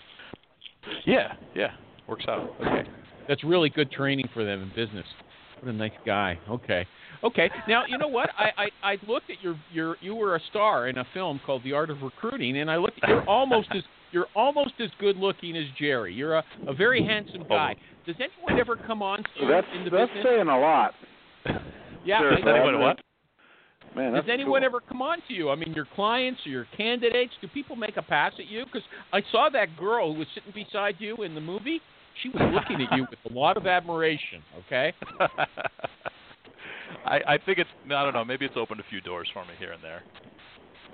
Yeah, 1.06 1.34
yeah, 1.56 1.72
works 2.08 2.26
out. 2.28 2.50
Okay. 2.60 2.90
That's 3.28 3.44
really 3.44 3.70
good 3.70 3.92
training 3.92 4.30
for 4.34 4.44
them 4.44 4.64
in 4.64 4.70
business. 4.70 5.06
What 5.60 5.70
a 5.70 5.74
nice 5.74 5.92
guy. 6.06 6.40
Okay. 6.50 6.88
Okay. 7.24 7.50
Now 7.68 7.84
you 7.88 7.98
know 7.98 8.08
what? 8.08 8.30
I, 8.38 8.64
I, 8.84 8.94
I 8.94 8.98
looked 9.08 9.30
at 9.30 9.42
your 9.44 9.56
your 9.72 9.96
you 10.02 10.16
were 10.16 10.36
a 10.36 10.40
star 10.50 10.88
in 10.88 10.98
a 10.98 11.06
film 11.14 11.40
called 11.46 11.64
The 11.64 11.74
Art 11.74 11.90
of 11.92 12.02
Recruiting, 12.02 12.58
and 12.58 12.72
I 12.72 12.78
looked. 12.78 13.00
At 13.04 13.10
you're 13.10 13.30
almost 13.30 13.68
as 13.76 13.84
you're 14.12 14.28
almost 14.36 14.74
as 14.80 14.90
good 15.00 15.18
looking 15.18 15.56
as 15.56 15.66
Jerry. 15.80 16.14
You're 16.14 16.38
a, 16.38 16.44
a 16.68 16.74
very 16.74 17.04
handsome 17.06 17.46
guy. 17.48 17.76
Oh. 17.78 18.06
Does 18.08 18.16
anyone 18.20 18.60
ever 18.60 18.76
come 18.76 19.04
on 19.04 19.20
to 19.20 19.30
you 19.40 19.48
That's 19.48 19.68
in 19.76 19.86
the 19.86 19.92
that's 19.92 20.10
business? 20.10 20.26
saying 20.26 20.48
a 20.48 20.60
lot. 20.60 20.94
yeah. 22.04 22.20
Sure, 22.20 22.34
I 22.34 22.36
Does 22.38 22.48
anyone 22.48 22.80
what? 22.80 23.00
Man, 23.96 24.14
Does 24.14 24.24
anyone 24.32 24.62
cool. 24.62 24.66
ever 24.68 24.80
come 24.80 25.02
on 25.02 25.18
to 25.28 25.34
you? 25.34 25.50
I 25.50 25.56
mean, 25.56 25.74
your 25.74 25.88
clients 25.96 26.40
or 26.46 26.50
your 26.50 26.68
candidates? 26.78 27.34
Do 27.42 27.48
people 27.50 27.76
make 27.76 27.98
a 27.98 28.02
pass 28.02 28.32
at 28.40 28.48
you? 28.48 28.64
Because 28.66 28.84
I 29.12 29.22
saw 29.32 29.50
that 29.52 29.76
girl 29.78 30.14
who 30.14 30.20
was 30.20 30.28
sitting 30.34 30.54
beside 30.54 30.96
you 31.00 31.24
in 31.24 31.36
the 31.36 31.42
movie. 31.42 31.82
She 32.24 32.30
was 32.30 32.42
looking 32.54 32.86
at 32.86 32.98
you 32.98 33.06
with 33.10 33.20
a 33.30 33.34
lot 33.38 33.58
of 33.58 33.68
admiration. 33.68 34.42
Okay. 34.66 34.94
I, 37.06 37.20
I 37.28 37.38
think 37.46 37.58
it's 37.58 37.70
I 37.86 38.04
don't 38.04 38.14
know. 38.14 38.24
Maybe 38.26 38.46
it's 38.46 38.56
opened 38.58 38.80
a 38.80 38.86
few 38.90 39.02
doors 39.02 39.30
for 39.34 39.44
me 39.46 39.52
here 39.60 39.72
and 39.72 39.84
there. 39.84 40.04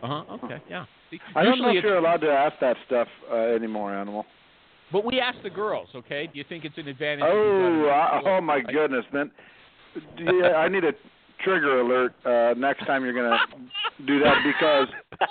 Uh 0.01 0.23
huh. 0.23 0.37
Okay. 0.43 0.61
Yeah. 0.69 0.85
See, 1.09 1.19
I 1.35 1.43
don't 1.43 1.59
know 1.59 1.69
if 1.69 1.83
you're 1.83 1.97
allowed 1.97 2.21
to 2.21 2.29
ask 2.29 2.55
that 2.61 2.77
stuff 2.85 3.07
uh, 3.31 3.35
anymore, 3.35 3.95
Animal. 3.95 4.25
But 4.91 5.03
we 5.05 5.19
ask 5.19 5.37
the 5.43 5.49
girls. 5.49 5.89
Okay. 5.95 6.27
Do 6.31 6.37
you 6.37 6.45
think 6.47 6.65
it's 6.65 6.77
an 6.77 6.87
advantage? 6.87 7.25
Oh, 7.27 7.77
you've 7.77 7.87
got 7.87 8.17
uh, 8.17 8.29
a- 8.29 8.37
oh 8.37 8.41
my 8.41 8.61
goodness! 8.61 9.05
Then, 9.11 9.31
yeah, 10.19 10.53
I 10.55 10.69
need 10.69 10.83
a 10.83 10.91
trigger 11.43 11.79
alert 11.81 12.13
uh, 12.25 12.53
next 12.57 12.85
time 12.85 13.03
you're 13.03 13.13
gonna 13.13 13.37
do 14.05 14.19
that 14.19 14.35
because. 14.45 14.87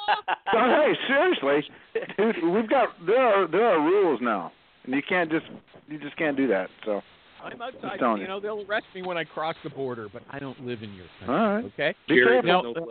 Oh, 0.54 0.84
hey, 0.86 0.92
seriously, 1.06 1.68
dude, 2.16 2.52
we've 2.52 2.68
got 2.68 2.88
there 3.06 3.20
are 3.20 3.46
there 3.48 3.66
are 3.66 3.80
rules 3.80 4.20
now, 4.22 4.52
and 4.84 4.94
you 4.94 5.02
can't 5.06 5.30
just 5.30 5.44
you 5.88 5.98
just 5.98 6.16
can't 6.16 6.36
do 6.36 6.46
that. 6.48 6.68
So, 6.84 7.02
I'm 7.44 7.60
outside. 7.60 7.98
telling 7.98 8.16
You 8.18 8.22
you. 8.22 8.28
know, 8.28 8.40
they'll 8.40 8.64
arrest 8.68 8.86
me 8.94 9.02
when 9.02 9.16
I 9.18 9.24
cross 9.24 9.54
the 9.62 9.70
border, 9.70 10.08
but 10.12 10.22
I 10.30 10.38
don't 10.38 10.58
live 10.64 10.82
in 10.82 10.92
your 10.94 11.04
country. 11.20 11.34
all 11.36 11.54
right, 11.54 11.64
Okay. 11.66 11.94
be 12.08 12.22
careful. 12.22 12.42
Now, 12.74 12.86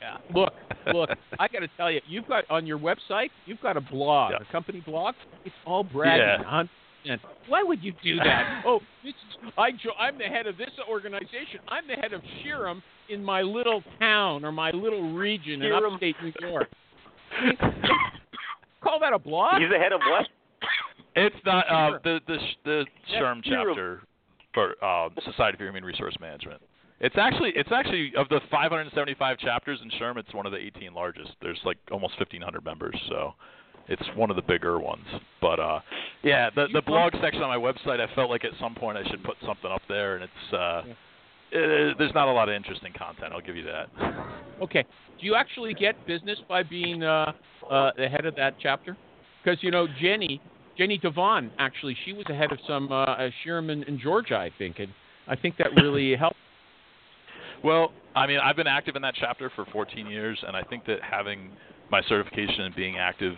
Yeah. 0.00 0.16
Look, 0.34 0.52
look. 0.92 1.10
I 1.38 1.48
got 1.48 1.60
to 1.60 1.68
tell 1.76 1.90
you, 1.90 2.00
you've 2.08 2.26
got 2.28 2.44
on 2.50 2.66
your 2.66 2.78
website, 2.78 3.30
you've 3.44 3.60
got 3.60 3.76
a 3.76 3.80
blog, 3.80 4.32
Yeah. 4.32 4.38
a 4.48 4.52
company 4.52 4.80
blog. 4.86 5.14
It's 5.44 5.54
all 5.66 5.84
bragging. 5.84 6.44
Yeah. 6.44 6.62
Yeah. 7.06 7.16
Why 7.46 7.62
would 7.62 7.82
you 7.84 7.92
do 8.02 8.16
that? 8.16 8.62
oh, 8.66 8.80
this 9.04 9.14
is, 9.14 9.52
I 9.56 9.70
jo- 9.70 9.94
I'm 9.98 10.18
the 10.18 10.24
head 10.24 10.46
of 10.48 10.56
this 10.56 10.70
organization. 10.90 11.60
I'm 11.68 11.86
the 11.86 11.94
head 11.94 12.12
of 12.12 12.20
SHRM 12.44 12.82
in 13.08 13.22
my 13.22 13.42
little 13.42 13.82
town 14.00 14.44
or 14.44 14.50
my 14.50 14.72
little 14.72 15.12
region 15.14 15.62
in 15.62 15.70
SHRM. 15.70 15.94
upstate 15.94 16.16
New 16.20 16.32
York. 16.48 16.68
Call 18.82 18.98
that 19.00 19.12
a 19.12 19.18
blog? 19.18 19.60
He's 19.60 19.70
the 19.70 19.78
head 19.78 19.92
of 19.92 20.00
what? 20.10 20.26
It's 21.14 21.36
not 21.44 21.64
uh, 21.70 21.98
the 22.04 22.20
the 22.26 22.38
the 22.64 22.84
Yeah, 23.08 23.20
SHRM 23.20 23.44
zero. 23.44 23.64
chapter 23.68 24.00
for 24.52 24.74
uh, 24.84 25.08
Society 25.24 25.56
for 25.58 25.64
Human 25.64 25.84
Resource 25.84 26.16
Management. 26.20 26.60
It's 27.00 27.16
actually 27.18 27.52
it's 27.54 27.70
actually 27.72 28.12
of 28.16 28.28
the 28.30 28.40
575 28.50 29.38
chapters 29.38 29.78
in 29.82 29.90
SHRM, 29.90 30.16
it's 30.18 30.32
one 30.34 30.46
of 30.46 30.52
the 30.52 30.58
18 30.58 30.92
largest. 30.94 31.30
There's 31.40 31.60
like 31.64 31.78
almost 31.92 32.14
1,500 32.18 32.64
members, 32.64 32.96
so 33.08 33.34
it's 33.88 34.02
one 34.14 34.30
of 34.30 34.36
the 34.36 34.42
bigger 34.42 34.78
ones. 34.78 35.06
But 35.40 35.60
uh, 35.60 35.80
yeah, 36.22 36.50
the 36.54 36.66
the 36.72 36.82
blog 36.82 37.12
section 37.20 37.42
on 37.42 37.48
my 37.48 37.72
website, 37.72 38.00
I 38.00 38.12
felt 38.14 38.30
like 38.30 38.44
at 38.44 38.52
some 38.60 38.74
point 38.74 38.98
I 38.98 39.08
should 39.08 39.22
put 39.24 39.36
something 39.44 39.70
up 39.70 39.82
there, 39.88 40.16
and 40.16 40.24
it's 40.24 40.52
uh, 40.52 40.56
uh, 40.56 40.82
there's 41.98 42.14
not 42.14 42.28
a 42.28 42.32
lot 42.32 42.48
of 42.48 42.54
interesting 42.54 42.92
content. 42.96 43.32
I'll 43.32 43.40
give 43.40 43.56
you 43.56 43.64
that. 43.64 43.88
Okay. 44.62 44.86
Do 45.20 45.26
you 45.26 45.34
actually 45.34 45.74
get 45.74 46.06
business 46.06 46.38
by 46.48 46.62
being 46.62 47.02
uh, 47.02 47.30
uh, 47.70 47.90
the 47.94 48.08
head 48.08 48.24
of 48.24 48.34
that 48.36 48.54
chapter? 48.58 48.96
Because 49.44 49.62
you 49.62 49.70
know 49.70 49.86
Jenny, 50.00 50.40
Jenny 50.78 50.96
Devon, 50.96 51.50
actually, 51.58 51.94
she 52.06 52.14
was 52.14 52.24
ahead 52.30 52.52
of 52.52 52.58
some 52.66 52.90
uh, 52.90 53.04
uh, 53.04 53.28
SHRM 53.44 53.86
in 53.86 54.00
Georgia, 54.00 54.36
I 54.36 54.50
think, 54.56 54.78
and 54.78 54.88
I 55.28 55.36
think 55.36 55.58
that 55.58 55.74
really 55.76 56.16
helped. 56.18 56.38
Well, 57.62 57.92
I 58.14 58.26
mean, 58.26 58.38
I've 58.42 58.56
been 58.56 58.66
active 58.66 58.96
in 58.96 59.02
that 59.02 59.14
chapter 59.14 59.50
for 59.54 59.66
14 59.66 60.06
years, 60.06 60.42
and 60.46 60.56
I 60.56 60.62
think 60.62 60.86
that 60.86 61.02
having 61.02 61.50
my 61.90 62.00
certification 62.08 62.62
and 62.62 62.74
being 62.74 62.96
active, 62.96 63.34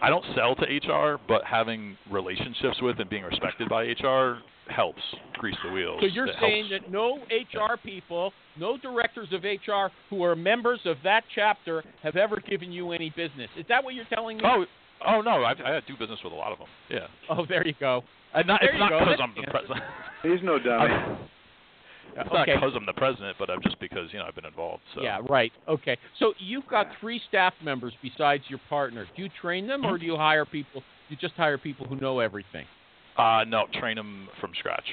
I 0.00 0.08
don't 0.10 0.24
sell 0.34 0.54
to 0.56 0.62
HR, 0.62 1.18
but 1.28 1.42
having 1.44 1.96
relationships 2.10 2.76
with 2.80 3.00
and 3.00 3.08
being 3.10 3.24
respected 3.24 3.68
by 3.68 3.84
HR 3.84 4.38
helps 4.68 5.00
grease 5.34 5.56
the 5.64 5.72
wheels. 5.72 5.98
So 6.00 6.06
you're 6.06 6.26
It 6.26 6.36
saying 6.40 6.68
helps. 6.68 6.84
that 6.84 6.92
no 6.92 7.18
HR 7.30 7.76
people, 7.82 8.32
no 8.58 8.76
directors 8.76 9.28
of 9.32 9.42
HR 9.42 9.90
who 10.10 10.22
are 10.22 10.36
members 10.36 10.80
of 10.84 10.96
that 11.04 11.22
chapter 11.34 11.82
have 12.02 12.16
ever 12.16 12.36
given 12.48 12.70
you 12.70 12.92
any 12.92 13.10
business. 13.10 13.48
Is 13.56 13.64
that 13.68 13.82
what 13.82 13.94
you're 13.94 14.04
telling 14.12 14.36
me? 14.36 14.42
Oh, 14.46 14.64
oh 15.06 15.20
no, 15.22 15.42
I, 15.42 15.52
I 15.52 15.80
do 15.86 15.96
business 15.98 16.18
with 16.22 16.32
a 16.32 16.36
lot 16.36 16.52
of 16.52 16.58
them. 16.58 16.68
Yeah, 16.90 17.06
Oh, 17.30 17.46
there 17.48 17.66
you 17.66 17.74
go. 17.80 18.02
and 18.34 18.46
not, 18.46 18.60
There 18.60 18.68
it's 18.70 18.74
you 18.74 18.80
not 18.80 18.90
go. 18.90 18.98
because 19.00 19.20
I'm 19.22 19.34
the 19.34 19.40
the 19.42 19.50
president. 19.50 19.82
He's 20.22 20.42
no 20.42 20.58
dummy. 20.62 21.18
It's 22.16 22.32
not 22.32 22.46
because 22.46 22.72
I'm 22.74 22.86
the 22.86 22.92
president, 22.92 23.36
but 23.38 23.50
I'm 23.50 23.62
just 23.62 23.78
because 23.80 24.08
you 24.12 24.18
know 24.18 24.24
I've 24.26 24.34
been 24.34 24.44
involved. 24.44 24.82
So. 24.94 25.02
Yeah, 25.02 25.20
right. 25.28 25.52
Okay. 25.68 25.96
So 26.18 26.32
you've 26.38 26.66
got 26.66 26.86
three 27.00 27.20
staff 27.28 27.54
members 27.62 27.92
besides 28.02 28.44
your 28.48 28.60
partner. 28.68 29.06
Do 29.16 29.22
you 29.22 29.28
train 29.40 29.66
them, 29.66 29.84
or 29.84 29.98
do 29.98 30.04
you 30.04 30.16
hire 30.16 30.44
people? 30.44 30.82
You 31.08 31.16
just 31.16 31.34
hire 31.34 31.58
people 31.58 31.86
who 31.86 31.96
know 31.96 32.20
everything. 32.20 32.66
Uh, 33.16 33.44
no, 33.46 33.66
train 33.80 33.96
them 33.96 34.28
from 34.40 34.52
scratch. 34.58 34.84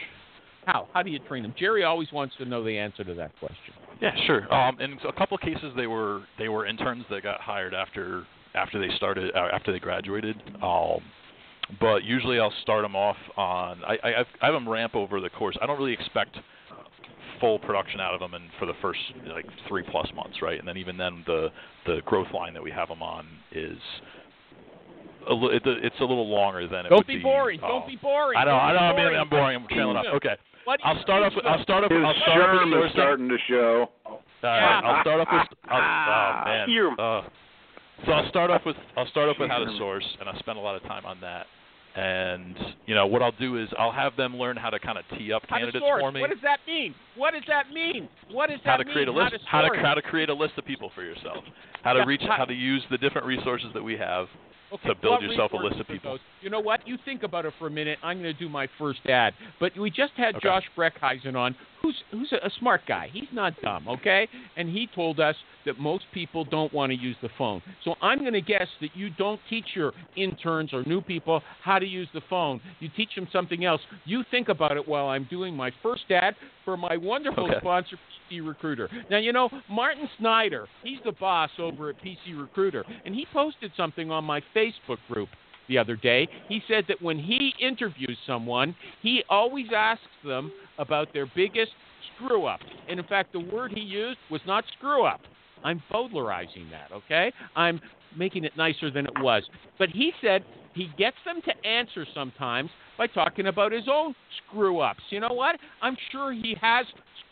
How? 0.65 0.87
How 0.93 1.03
do 1.03 1.11
you 1.11 1.19
train 1.19 1.43
them? 1.43 1.53
Jerry 1.57 1.83
always 1.83 2.11
wants 2.11 2.35
to 2.37 2.45
know 2.45 2.63
the 2.63 2.77
answer 2.77 3.03
to 3.03 3.13
that 3.13 3.37
question. 3.39 3.73
Yeah, 4.01 4.11
sure. 4.25 4.51
Um, 4.53 4.79
in 4.79 4.97
a 5.07 5.13
couple 5.13 5.35
of 5.35 5.41
cases, 5.41 5.71
they 5.75 5.87
were 5.87 6.23
they 6.37 6.49
were 6.49 6.65
interns 6.65 7.05
that 7.09 7.23
got 7.23 7.39
hired 7.39 7.73
after 7.73 8.25
after 8.55 8.79
they 8.79 8.93
started 8.95 9.31
uh, 9.35 9.47
after 9.53 9.71
they 9.71 9.79
graduated. 9.79 10.41
Um, 10.61 11.01
but 11.79 12.03
usually, 12.03 12.39
I'll 12.39 12.53
start 12.61 12.83
them 12.83 12.95
off 12.95 13.17
on 13.37 13.83
I 13.83 13.97
I, 14.03 14.09
I 14.41 14.45
have 14.45 14.53
them 14.53 14.67
ramp 14.67 14.95
over 14.95 15.21
the 15.21 15.29
course. 15.29 15.55
I 15.61 15.67
don't 15.67 15.77
really 15.77 15.93
expect 15.93 16.37
full 17.45 17.59
production 17.59 17.99
out 17.99 18.13
of 18.15 18.19
them 18.19 18.33
and 18.33 18.49
for 18.57 18.65
the 18.65 18.73
first 18.81 18.99
like 19.27 19.45
three 19.67 19.83
plus 19.91 20.07
months, 20.15 20.41
right? 20.41 20.57
And 20.57 20.67
then 20.67 20.77
even 20.77 20.97
then, 20.97 21.23
the 21.27 21.49
the 21.85 22.01
growth 22.05 22.31
line 22.33 22.53
that 22.55 22.63
we 22.63 22.71
have 22.71 22.87
them 22.87 23.03
on 23.03 23.27
is 23.51 23.77
a 25.29 25.33
li- 25.33 25.59
it's 25.63 25.95
a 25.99 26.03
little 26.03 26.27
longer 26.27 26.67
than 26.67 26.85
it 26.87 26.89
Don't 26.89 26.99
would 26.99 27.07
be 27.07 27.19
boring. 27.19 27.59
um, 27.63 27.69
Don't 27.69 27.87
be 27.87 27.97
boring. 27.97 28.37
I 28.37 28.45
know, 28.45 28.51
Don't 28.51 28.59
I 28.59 28.71
be 28.71 28.77
know. 28.79 28.85
I 28.85 29.09
mean, 29.11 29.19
I'm 29.19 29.29
boring. 29.29 29.55
I'm 29.61 29.67
trailing 29.67 29.97
off. 29.97 30.05
Okay, 30.15 30.35
What 30.65 30.79
do 30.81 30.87
you 30.89 30.95
I'll 30.95 31.01
start 31.03 31.23
off. 31.23 31.33
With, 31.35 31.45
I'll 31.45 31.61
start 31.63 31.83
off. 31.83 31.91
His 31.91 32.01
I'll 32.03 32.13
start 32.21 32.41
off 32.41 32.59
germ 32.61 32.71
with 32.71 32.85
is 32.85 32.91
starting 32.93 33.29
to 33.29 33.37
show. 33.47 33.89
All 34.05 34.21
right, 34.41 34.81
I'll 34.83 35.01
start 35.01 35.21
off 35.21 35.27
with. 35.31 35.57
I'll, 35.69 35.81
oh 35.81 36.45
man. 36.49 36.89
Uh, 36.97 37.21
so 38.05 38.11
I'll 38.11 38.29
start 38.29 38.49
off 38.51 38.61
with 38.65 38.75
I'll 38.97 39.07
start 39.07 39.29
off 39.29 39.37
with 39.39 39.49
how 39.49 39.59
to 39.59 39.77
source, 39.77 40.05
and 40.19 40.27
I 40.27 40.37
spend 40.39 40.57
a 40.57 40.61
lot 40.61 40.75
of 40.75 40.83
time 40.83 41.05
on 41.05 41.21
that. 41.21 41.45
And 41.95 42.55
you 42.85 42.93
know 42.93 43.07
what 43.07 43.21
I'll 43.21 43.31
do 43.39 43.55
is 43.61 43.69
I'll 43.79 43.91
have 43.91 44.17
them 44.17 44.35
learn 44.35 44.57
how 44.57 44.69
to 44.69 44.79
kind 44.79 44.97
of 44.97 45.05
tee 45.17 45.31
up 45.31 45.47
candidates 45.47 45.77
for 45.79 46.11
me. 46.11 46.19
What 46.19 46.29
does 46.29 46.39
that 46.43 46.59
mean? 46.67 46.93
What 47.15 47.31
does 47.33 47.43
that 47.47 47.69
mean? 47.73 48.09
What 48.31 48.49
does 48.49 48.59
how 48.65 48.77
that 48.77 48.83
to 48.83 48.91
create 48.91 49.07
a 49.07 49.11
list, 49.11 49.35
how 49.45 49.61
how 49.61 49.69
to, 49.69 49.77
to 49.77 49.81
how 49.81 49.93
to 49.93 50.01
create 50.01 50.29
a 50.29 50.33
list 50.33 50.53
of 50.57 50.65
people 50.65 50.91
for 50.93 51.03
yourself, 51.03 51.43
how 51.83 51.93
to 51.93 51.99
Yeah, 51.99 52.05
reach, 52.05 52.21
how- 52.27 52.35
how 52.37 52.45
to 52.45 52.53
use 52.53 52.83
the 52.91 52.97
different 52.97 53.25
resources 53.25 53.69
that 53.73 53.83
we 53.83 53.95
have. 53.97 54.27
Okay, 54.73 54.89
to 54.89 54.95
build 54.95 55.21
yourself 55.21 55.53
a 55.53 55.57
list 55.57 55.79
of 55.79 55.87
people. 55.87 56.13
those? 56.13 56.19
You 56.41 56.49
know 56.49 56.59
what? 56.59 56.85
You 56.87 56.97
think 57.05 57.21
about 57.23 57.45
it 57.45 57.53
for 57.59 57.67
a 57.67 57.69
minute. 57.71 57.99
I'm 58.03 58.19
going 58.21 58.33
to 58.33 58.37
do 58.39 58.49
my 58.49 58.67
first 58.79 58.99
ad. 59.05 59.33
But 59.59 59.77
we 59.77 59.89
just 59.91 60.13
had 60.17 60.35
Okay. 60.35 60.43
Josh 60.47 60.63
Breckheisen 60.75 61.35
on, 61.35 61.55
who's 61.85 62.03
who's 62.11 62.31
a, 62.31 62.45
a 62.47 62.49
smart 62.59 62.81
guy. 62.87 63.09
He's 63.11 63.29
not 63.31 63.53
dumb, 63.61 63.87
okay? 63.87 64.27
And 64.57 64.67
he 64.69 64.87
told 64.95 65.19
us 65.19 65.35
that 65.65 65.79
most 65.79 66.05
people 66.13 66.43
don't 66.43 66.73
want 66.73 66.91
to 66.91 66.97
use 66.97 67.15
the 67.21 67.29
phone. 67.37 67.61
So 67.83 67.95
I'm 68.01 68.19
going 68.19 68.33
to 68.33 68.41
guess 68.41 68.67
that 68.81 68.89
you 68.95 69.09
don't 69.11 69.39
teach 69.49 69.65
your 69.75 69.93
interns 70.15 70.73
or 70.73 70.83
new 70.85 71.01
people 71.01 71.41
how 71.63 71.79
to 71.79 71.85
use 71.85 72.07
the 72.13 72.21
phone. 72.29 72.59
You 72.79 72.89
teach 72.95 73.13
them 73.15 73.27
something 73.31 73.65
else. 73.65 73.81
You 74.05 74.23
think 74.31 74.49
about 74.49 74.77
it 74.77 74.87
while 74.87 75.07
I'm 75.07 75.27
doing 75.29 75.55
my 75.55 75.71
first 75.83 76.03
ad 76.09 76.35
for 76.63 76.77
my 76.77 76.97
wonderful 76.97 77.45
Okay. 77.45 77.59
sponsor, 77.59 77.97
PC 78.31 78.47
Recruiter. 78.47 78.89
Now, 79.09 79.17
you 79.17 79.31
know, 79.31 79.49
Martin 79.69 80.09
Snyder, 80.17 80.67
he's 80.83 80.97
the 81.05 81.11
boss 81.11 81.51
over 81.59 81.89
at 81.89 81.95
PC 81.97 82.39
Recruiter, 82.39 82.83
and 83.05 83.13
he 83.13 83.27
posted 83.31 83.71
something 83.77 84.09
on 84.09 84.23
my 84.23 84.41
Facebook 84.55 84.97
group 85.07 85.29
the 85.67 85.77
other 85.77 85.95
day. 85.95 86.27
He 86.47 86.61
said 86.67 86.85
that 86.87 87.01
when 87.01 87.17
he 87.17 87.53
interviews 87.59 88.17
someone, 88.25 88.75
he 89.01 89.23
always 89.29 89.67
asks 89.75 90.03
them 90.23 90.51
about 90.77 91.13
their 91.13 91.29
biggest 91.35 91.71
screw 92.15 92.45
up. 92.45 92.59
And 92.89 92.99
in 92.99 93.05
fact, 93.05 93.33
the 93.33 93.39
word 93.39 93.71
he 93.73 93.81
used 93.81 94.19
was 94.29 94.41
not 94.45 94.63
screw 94.77 95.05
up. 95.05 95.21
I'm 95.63 95.81
bowdlerizing 95.91 96.69
that, 96.71 96.91
okay? 96.93 97.31
I'm 97.55 97.79
making 98.17 98.43
it 98.43 98.55
nicer 98.55 98.91
than 98.91 99.05
it 99.05 99.19
was. 99.19 99.43
But 99.79 99.89
he 99.89 100.11
said 100.21 100.43
he 100.73 100.89
gets 100.97 101.17
them 101.25 101.41
to 101.45 101.67
answer 101.67 102.05
sometimes 102.13 102.69
by 102.97 103.07
talking 103.07 103.47
about 103.47 103.71
his 103.71 103.85
own 103.91 104.13
screw 104.47 104.79
ups. 104.79 105.01
You 105.09 105.19
know 105.19 105.33
what? 105.33 105.57
I'm 105.81 105.97
sure 106.11 106.31
he 106.31 106.55
has 106.61 106.85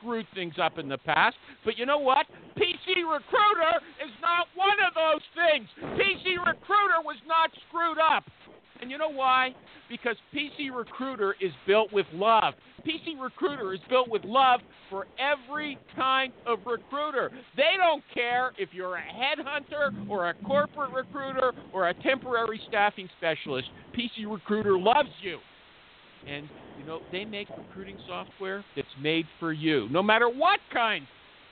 screwed 0.03 0.27
things 0.35 0.55
up 0.61 0.77
in 0.77 0.89
the 0.89 0.97
past, 0.97 1.35
but 1.63 1.77
you 1.77 1.85
know 1.85 1.97
what? 1.97 2.25
PC 2.57 3.03
Recruiter 3.09 3.79
is 4.03 4.11
not 4.21 4.47
one 4.55 4.77
of 4.85 4.93
those 4.93 5.21
things. 5.33 5.67
PC 5.95 6.37
Recruiter 6.37 7.01
was 7.03 7.17
not 7.27 7.49
screwed 7.67 7.97
up. 7.97 8.23
And 8.81 8.91
you 8.91 8.97
know 8.97 9.09
why? 9.09 9.55
Because 9.89 10.17
PC 10.35 10.75
Recruiter 10.75 11.35
is 11.39 11.51
built 11.65 11.93
with 11.93 12.05
love. 12.13 12.53
PC 12.85 13.21
Recruiter 13.21 13.73
is 13.73 13.79
built 13.89 14.09
with 14.09 14.25
love 14.25 14.59
for 14.89 15.07
every 15.17 15.77
kind 15.95 16.33
of 16.45 16.59
recruiter. 16.65 17.31
They 17.55 17.77
don't 17.77 18.03
care 18.13 18.51
if 18.57 18.69
you're 18.73 18.97
a 18.97 19.01
headhunter 19.01 20.09
or 20.09 20.29
a 20.29 20.33
corporate 20.45 20.91
recruiter 20.91 21.53
or 21.71 21.87
a 21.87 21.93
temporary 21.93 22.59
staffing 22.67 23.07
specialist. 23.17 23.69
PC 23.97 24.29
Recruiter 24.29 24.77
loves 24.77 25.09
you. 25.21 25.37
And, 26.27 26.47
you 26.77 26.85
know, 26.85 26.99
they 27.11 27.25
make 27.25 27.47
recruiting 27.57 27.97
software 28.07 28.63
that's 28.75 28.87
made 29.01 29.25
for 29.39 29.51
you, 29.51 29.87
no 29.89 30.01
matter 30.01 30.29
what 30.29 30.59
kind 30.71 31.05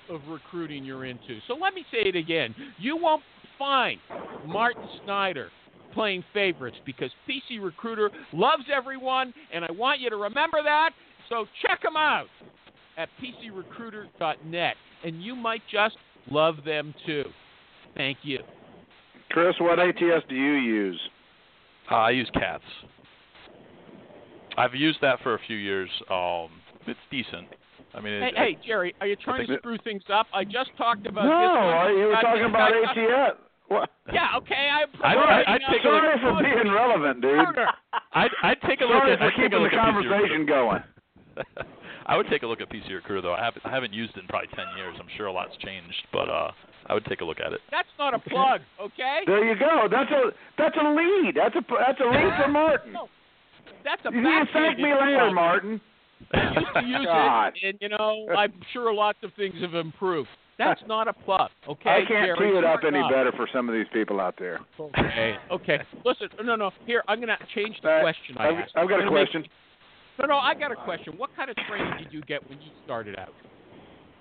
of 0.09 0.21
recruiting 0.27 0.83
you're 0.83 1.05
into. 1.05 1.39
So 1.47 1.55
let 1.55 1.73
me 1.73 1.85
say 1.91 2.07
it 2.07 2.15
again. 2.15 2.55
You 2.77 2.97
won't 2.97 3.23
find 3.57 3.99
Martin 4.45 4.83
Snyder 5.03 5.49
playing 5.93 6.23
favorites 6.33 6.77
because 6.85 7.11
PC 7.29 7.61
Recruiter 7.61 8.09
loves 8.33 8.63
everyone, 8.73 9.33
and 9.53 9.65
I 9.65 9.71
want 9.71 9.99
you 9.99 10.09
to 10.09 10.15
remember 10.15 10.59
that. 10.63 10.91
So 11.29 11.45
check 11.61 11.81
them 11.81 11.95
out 11.95 12.27
at 12.97 13.09
PCRecruiter.net, 13.21 14.75
and 15.03 15.23
you 15.23 15.35
might 15.35 15.61
just 15.71 15.97
love 16.29 16.55
them 16.65 16.93
too. 17.05 17.25
Thank 17.95 18.19
you. 18.23 18.39
Chris, 19.29 19.55
what 19.59 19.79
ATS 19.79 20.25
do 20.27 20.35
you 20.35 20.53
use? 20.53 20.99
Uh, 21.89 21.95
I 21.95 22.09
use 22.11 22.29
CATS. 22.33 22.63
I've 24.57 24.75
used 24.75 24.99
that 25.01 25.19
for 25.23 25.35
a 25.35 25.39
few 25.47 25.57
years. 25.57 25.89
Um, 26.09 26.49
it's 26.87 26.99
decent. 27.09 27.47
I 27.93 27.99
mean, 28.01 28.21
Hey, 28.21 28.27
it, 28.29 28.37
hey, 28.37 28.57
Jerry, 28.65 28.95
are 29.01 29.07
you 29.07 29.15
trying 29.17 29.41
to 29.41 29.47
think- 29.47 29.59
screw 29.59 29.77
things 29.83 30.03
up? 30.13 30.27
I 30.33 30.43
just 30.43 30.71
talked 30.77 31.05
about 31.07 31.25
No, 31.25 31.39
this. 31.39 31.49
one. 31.51 31.75
I- 31.75 31.89
you 31.91 32.05
were 32.07 32.21
talking 32.21 32.45
about 32.45 32.71
guy- 32.71 32.91
ATS. 32.91 33.37
What? 33.67 33.89
Yeah, 34.11 34.35
okay. 34.37 34.67
I'm 34.71 34.89
I- 35.03 35.07
I- 35.07 35.13
promoting, 35.15 35.45
I'd 35.47 35.61
take 35.71 35.83
a 35.83 35.89
look- 35.89 36.03
Sorry 36.03 36.19
for 36.19 36.43
being 36.43 36.73
relevant, 36.73 37.21
dude. 37.21 37.47
I'd, 38.13 38.31
I'd 38.43 38.61
take 38.67 38.81
a 38.81 38.85
look 38.85 38.99
Sorry 39.03 39.13
at 39.13 39.19
for 39.19 39.25
I'd 39.25 39.29
take 39.29 39.35
keeping 39.37 39.51
the 39.51 39.59
look 39.59 39.73
at 39.73 39.79
PC 39.79 39.91
conversation 40.09 40.45
going. 40.45 40.83
I 42.07 42.17
would 42.17 42.27
take 42.27 42.43
a 42.43 42.47
look 42.47 42.59
at 42.61 42.69
PC 42.69 42.89
Recruiter 42.91 43.21
though. 43.21 43.33
I 43.33 43.43
haven't 43.43 43.65
I 43.65 43.69
haven't 43.71 43.93
used 43.93 44.17
it 44.17 44.21
in 44.21 44.27
probably 44.27 44.49
ten 44.55 44.65
years. 44.75 44.95
I'm 44.99 45.07
sure 45.15 45.27
a 45.27 45.31
lot's 45.31 45.55
changed, 45.63 45.95
but 46.11 46.27
uh, 46.29 46.51
I 46.87 46.93
would 46.93 47.05
take 47.05 47.21
a 47.21 47.25
look 47.25 47.39
at 47.39 47.53
it. 47.53 47.61
That's 47.71 47.87
not 47.97 48.13
a 48.13 48.19
plug, 48.19 48.59
okay? 48.81 49.19
There 49.25 49.45
you 49.47 49.55
go. 49.57 49.87
That's 49.89 50.11
a 50.11 50.31
that's 50.57 50.75
a 50.75 50.83
lead. 50.89 51.35
That's 51.35 51.55
a 51.55 51.61
that's 51.79 51.99
a 52.01 52.07
lead 52.09 52.33
for 52.41 52.47
Martin. 52.51 52.93
No, 52.93 53.07
That's 53.83 54.01
a 54.05 54.11
You 54.11 54.21
need 54.21 54.29
to 54.29 54.45
thank 54.53 54.77
me 54.77 54.93
later, 54.93 55.17
plug. 55.25 55.33
Martin. 55.35 55.81
I 56.33 56.53
used 56.53 56.73
to 56.75 56.81
use 56.85 57.05
God. 57.05 57.53
it, 57.55 57.63
and 57.69 57.77
you 57.81 57.89
know, 57.89 58.27
I'm 58.37 58.53
sure 58.73 58.93
lots 58.93 59.17
of 59.23 59.31
things 59.33 59.55
have 59.61 59.73
improved. 59.73 60.29
That's 60.57 60.81
not 60.87 61.07
a 61.07 61.13
plug, 61.13 61.49
okay? 61.67 61.89
I 61.89 61.97
can't 62.07 62.37
Jerry? 62.37 62.51
tee 62.51 62.57
it 62.57 62.63
up 62.63 62.81
any 62.85 62.99
not. 62.99 63.11
better 63.11 63.31
for 63.35 63.47
some 63.51 63.67
of 63.67 63.73
these 63.73 63.87
people 63.91 64.21
out 64.21 64.35
there. 64.37 64.59
Okay, 64.79 65.35
okay. 65.51 65.79
Listen, 66.05 66.27
no, 66.43 66.55
no. 66.55 66.69
Here, 66.85 67.01
I'm 67.07 67.19
gonna 67.19 67.37
change 67.55 67.75
the 67.81 67.89
Uh, 67.89 68.01
question 68.01 68.37
I 68.37 68.47
I've, 68.49 68.55
asked. 68.59 68.71
I've 68.75 68.87
got 68.87 68.99
a 68.99 69.03
gonna 69.03 69.11
make- 69.11 69.31
question. 69.31 69.45
No, 70.19 70.27
no, 70.27 70.35
I 70.37 70.53
got 70.53 70.71
a 70.71 70.75
question. 70.75 71.13
What 71.17 71.35
kind 71.35 71.49
of 71.49 71.55
training 71.67 71.93
did 71.97 72.13
you 72.13 72.21
get 72.21 72.47
when 72.47 72.61
you 72.61 72.69
started 72.85 73.17
out? 73.17 73.33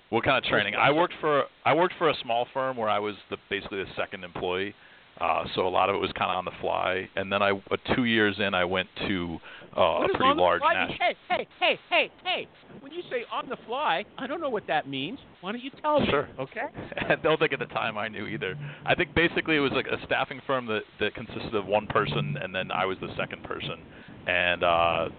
What 0.09 0.23
kind 0.23 0.37
of 0.37 0.43
training? 0.45 0.73
I 0.75 0.91
worked 0.91 1.13
for 1.21 1.43
I 1.63 1.73
worked 1.75 1.93
for 1.99 2.09
a 2.09 2.15
small 2.23 2.47
firm 2.53 2.75
where 2.77 2.89
I 2.89 2.97
was 2.97 3.15
the 3.29 3.37
basically 3.49 3.83
the 3.83 3.89
second 3.95 4.23
employee. 4.23 4.73
Uh, 5.21 5.43
so 5.53 5.67
a 5.67 5.69
lot 5.69 5.87
of 5.87 5.95
it 5.95 5.99
was 5.99 6.11
kind 6.17 6.31
of 6.31 6.37
on 6.37 6.45
the 6.45 6.51
fly, 6.59 7.07
and 7.15 7.31
then 7.31 7.43
I 7.43 7.51
uh, 7.51 7.77
two 7.95 8.05
years 8.05 8.37
in 8.39 8.55
I 8.55 8.65
went 8.65 8.89
to 9.07 9.37
uh, 9.77 9.81
a 9.81 10.07
pretty 10.17 10.33
large 10.35 10.61
national. 10.63 10.97
Hey, 10.97 11.15
hey, 11.29 11.47
hey, 11.59 11.79
hey, 11.89 12.11
hey! 12.23 12.47
When 12.79 12.91
you 12.91 13.03
say 13.03 13.23
on 13.31 13.47
the 13.47 13.57
fly, 13.67 14.03
I 14.17 14.25
don't 14.25 14.41
know 14.41 14.49
what 14.49 14.65
that 14.65 14.87
means. 14.87 15.19
Why 15.41 15.51
don't 15.51 15.61
you 15.61 15.69
tell 15.79 15.99
me? 15.99 16.07
Sure. 16.09 16.27
Okay. 16.39 16.65
I 17.07 17.15
don't 17.21 17.39
think 17.39 17.53
at 17.53 17.59
the 17.59 17.65
time 17.67 17.99
I 17.99 18.07
knew 18.07 18.25
either. 18.25 18.55
I 18.83 18.95
think 18.95 19.13
basically 19.13 19.57
it 19.57 19.59
was 19.59 19.73
like 19.73 19.85
a 19.85 20.03
staffing 20.05 20.41
firm 20.47 20.65
that 20.67 20.81
that 20.99 21.13
consisted 21.13 21.53
of 21.53 21.67
one 21.67 21.85
person, 21.85 22.37
and 22.41 22.53
then 22.55 22.71
I 22.71 22.85
was 22.85 22.97
the 22.99 23.13
second 23.15 23.43
person, 23.43 23.77
and 24.25 24.63
uh, 24.63 25.09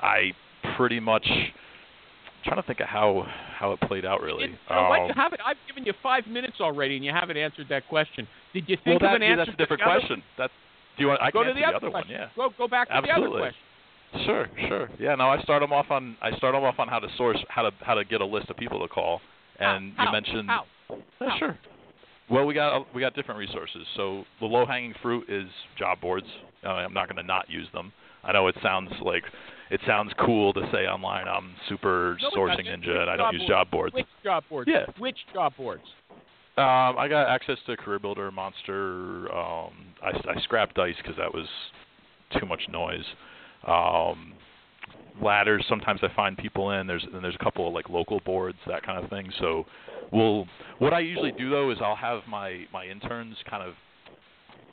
I 0.00 0.30
pretty 0.76 1.00
much 1.00 1.26
trying 2.44 2.60
to 2.60 2.66
think 2.66 2.80
of 2.80 2.86
how 2.86 3.26
how 3.58 3.72
it 3.72 3.80
played 3.82 4.04
out 4.04 4.20
really. 4.20 4.44
It, 4.44 4.50
you 4.50 4.56
know 4.74 4.88
what? 4.88 5.00
Um, 5.00 5.08
You 5.08 5.14
haven't. 5.16 5.40
I've 5.44 5.56
given 5.66 5.84
you 5.84 5.92
five 6.02 6.26
minutes 6.26 6.56
already, 6.60 6.96
and 6.96 7.04
you 7.04 7.12
haven't 7.12 7.36
answered 7.36 7.66
that 7.70 7.88
question. 7.88 8.26
Did 8.52 8.64
you 8.68 8.76
well, 8.84 8.94
think 8.94 9.02
that, 9.02 9.14
of 9.14 9.14
an 9.16 9.22
answer? 9.22 9.44
that's 9.46 9.54
a 9.54 9.56
different 9.56 9.82
other 9.82 9.98
question. 10.00 10.22
That's 10.36 10.52
Do 10.96 11.02
you 11.04 11.08
want? 11.08 11.22
I 11.22 11.30
go 11.30 11.44
to 11.44 11.52
the 11.52 11.64
other, 11.64 11.90
one. 11.90 12.02
question. 12.02 12.12
Yeah. 12.12 12.28
Go 12.36 12.50
go 12.56 12.68
back 12.68 12.88
to 12.88 13.00
the 13.02 13.10
other 13.10 13.28
question. 13.28 13.60
Sure, 14.24 14.48
sure. 14.68 14.88
Yeah, 14.98 15.14
no, 15.16 15.28
I 15.28 15.40
start 15.42 15.60
them 15.60 15.72
off 15.72 15.90
on 15.90 16.16
I 16.22 16.34
start 16.36 16.54
them 16.54 16.64
off 16.64 16.78
on 16.78 16.88
how 16.88 16.98
to 16.98 17.08
source 17.16 17.38
how 17.48 17.62
to 17.62 17.70
how 17.80 17.94
to 17.94 18.04
get 18.04 18.20
a 18.20 18.26
list 18.26 18.48
of 18.48 18.56
people 18.56 18.80
to 18.80 18.88
call. 18.88 19.20
And 19.58 19.92
how, 19.96 20.06
you 20.06 20.12
mentioned 20.12 20.48
how? 20.48 20.64
Yeah, 20.88 20.96
How? 21.28 21.38
sure. 21.38 21.58
Well, 22.30 22.46
we 22.46 22.54
got 22.54 22.94
we 22.94 23.00
got 23.00 23.14
different 23.14 23.38
resources. 23.38 23.86
So 23.96 24.24
the 24.40 24.46
low 24.46 24.66
hanging 24.66 24.94
fruit 25.02 25.28
is 25.28 25.48
job 25.78 26.00
boards. 26.00 26.26
Uh, 26.64 26.68
I'm 26.68 26.94
not 26.94 27.08
going 27.08 27.16
to 27.16 27.22
not 27.22 27.50
use 27.50 27.68
them. 27.72 27.92
I 28.24 28.32
know 28.32 28.48
it 28.48 28.54
sounds 28.62 28.90
like 29.02 29.24
it 29.70 29.80
sounds 29.86 30.12
cool 30.24 30.52
to 30.54 30.68
say 30.72 30.86
online 30.86 31.26
I'm 31.28 31.54
super 31.68 32.16
No, 32.22 32.30
sourcing 32.30 32.66
ninja 32.66 33.00
and 33.00 33.10
I 33.10 33.16
don't 33.16 33.34
use 33.34 33.46
job 33.46 33.70
boards. 33.70 33.94
Which 33.94 34.06
job 34.24 34.44
boards? 34.48 34.70
Yeah. 34.72 34.86
Which 34.98 35.18
job 35.32 35.52
boards? 35.56 35.84
Um, 36.56 36.98
I 36.98 37.06
got 37.08 37.28
access 37.28 37.56
to 37.66 37.76
Career 37.76 38.00
Builder, 38.00 38.32
Monster. 38.32 39.32
Um, 39.32 39.72
I, 40.02 40.10
I 40.28 40.40
scrapped 40.42 40.74
Dice 40.74 40.96
because 41.00 41.16
that 41.16 41.32
was 41.32 41.46
too 42.38 42.46
much 42.46 42.62
noise. 42.68 43.04
Um, 43.64 44.32
ladders. 45.22 45.64
Sometimes 45.68 46.00
I 46.02 46.08
find 46.16 46.36
people 46.36 46.72
in. 46.72 46.88
There's 46.88 47.06
and 47.12 47.22
there's 47.22 47.36
a 47.36 47.44
couple 47.44 47.68
of 47.68 47.74
like 47.74 47.88
local 47.88 48.20
boards, 48.24 48.58
that 48.66 48.82
kind 48.82 49.02
of 49.02 49.08
thing. 49.08 49.30
So, 49.38 49.66
we'll. 50.12 50.46
What 50.78 50.92
I 50.92 50.98
usually 50.98 51.32
do 51.32 51.48
though 51.48 51.70
is 51.70 51.78
I'll 51.80 51.94
have 51.94 52.22
my 52.28 52.64
my 52.72 52.86
interns 52.86 53.36
kind 53.48 53.62
of 53.62 53.74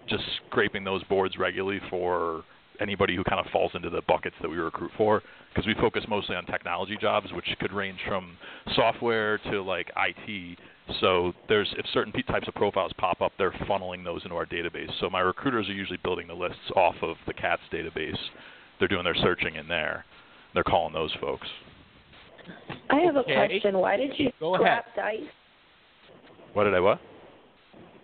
just 0.10 0.24
scraping 0.48 0.84
those 0.84 1.04
boards 1.04 1.38
regularly 1.38 1.82
for 1.90 2.44
anybody 2.80 3.16
who 3.16 3.24
kind 3.24 3.40
of 3.46 3.52
falls 3.52 3.72
into 3.74 3.90
the 3.90 4.02
buckets 4.08 4.36
that 4.42 4.50
we 4.50 4.58
recruit 4.58 4.92
for 4.98 5.22
because 5.54 5.66
we 5.68 5.74
focus 5.76 6.04
mostly 6.08 6.36
on 6.36 6.46
technology 6.46 6.98
jobs 7.00 7.32
which 7.34 7.46
could 7.60 7.72
range 7.72 8.00
from 8.08 8.38
software 8.76 9.38
to 9.40 9.62
like 9.62 9.92
IT 9.98 10.58
so 11.02 11.34
there's 11.50 11.74
if 11.78 11.86
certain 11.94 12.14
p- 12.14 12.24
types 12.24 12.48
of 12.48 12.54
profiles 12.54 12.94
pop 12.98 13.22
up 13.22 13.32
they're 13.38 13.52
funneling 13.68 14.04
those 14.04 14.22
into 14.24 14.36
our 14.36 14.46
database. 14.46 14.92
So 15.00 15.10
my 15.10 15.20
recruiters 15.22 15.68
are 15.68 15.74
usually 15.74 16.00
building 16.04 16.28
the 16.28 16.34
lists 16.34 16.60
off 16.76 16.96
of 17.02 17.18
the 17.26 17.34
CATS 17.34 17.62
database. 17.72 18.18
They're 18.80 18.88
doing 18.88 19.04
their 19.04 19.16
searching 19.16 19.56
in 19.56 19.68
there. 19.68 20.06
They're 20.54 20.64
calling 20.64 20.94
those 20.94 21.12
folks. 21.20 21.48
I 22.92 22.98
have 23.00 23.16
a 23.16 23.20
Okay. 23.20 23.34
question. 23.34 23.80
Why 23.80 23.98
did 23.98 24.18
you 24.20 24.32
Go 24.40 24.56
scrap 24.56 24.96
dice? 24.96 25.22
what 26.54 26.66
did 26.66 26.74
I 26.76 26.80
what 26.80 27.00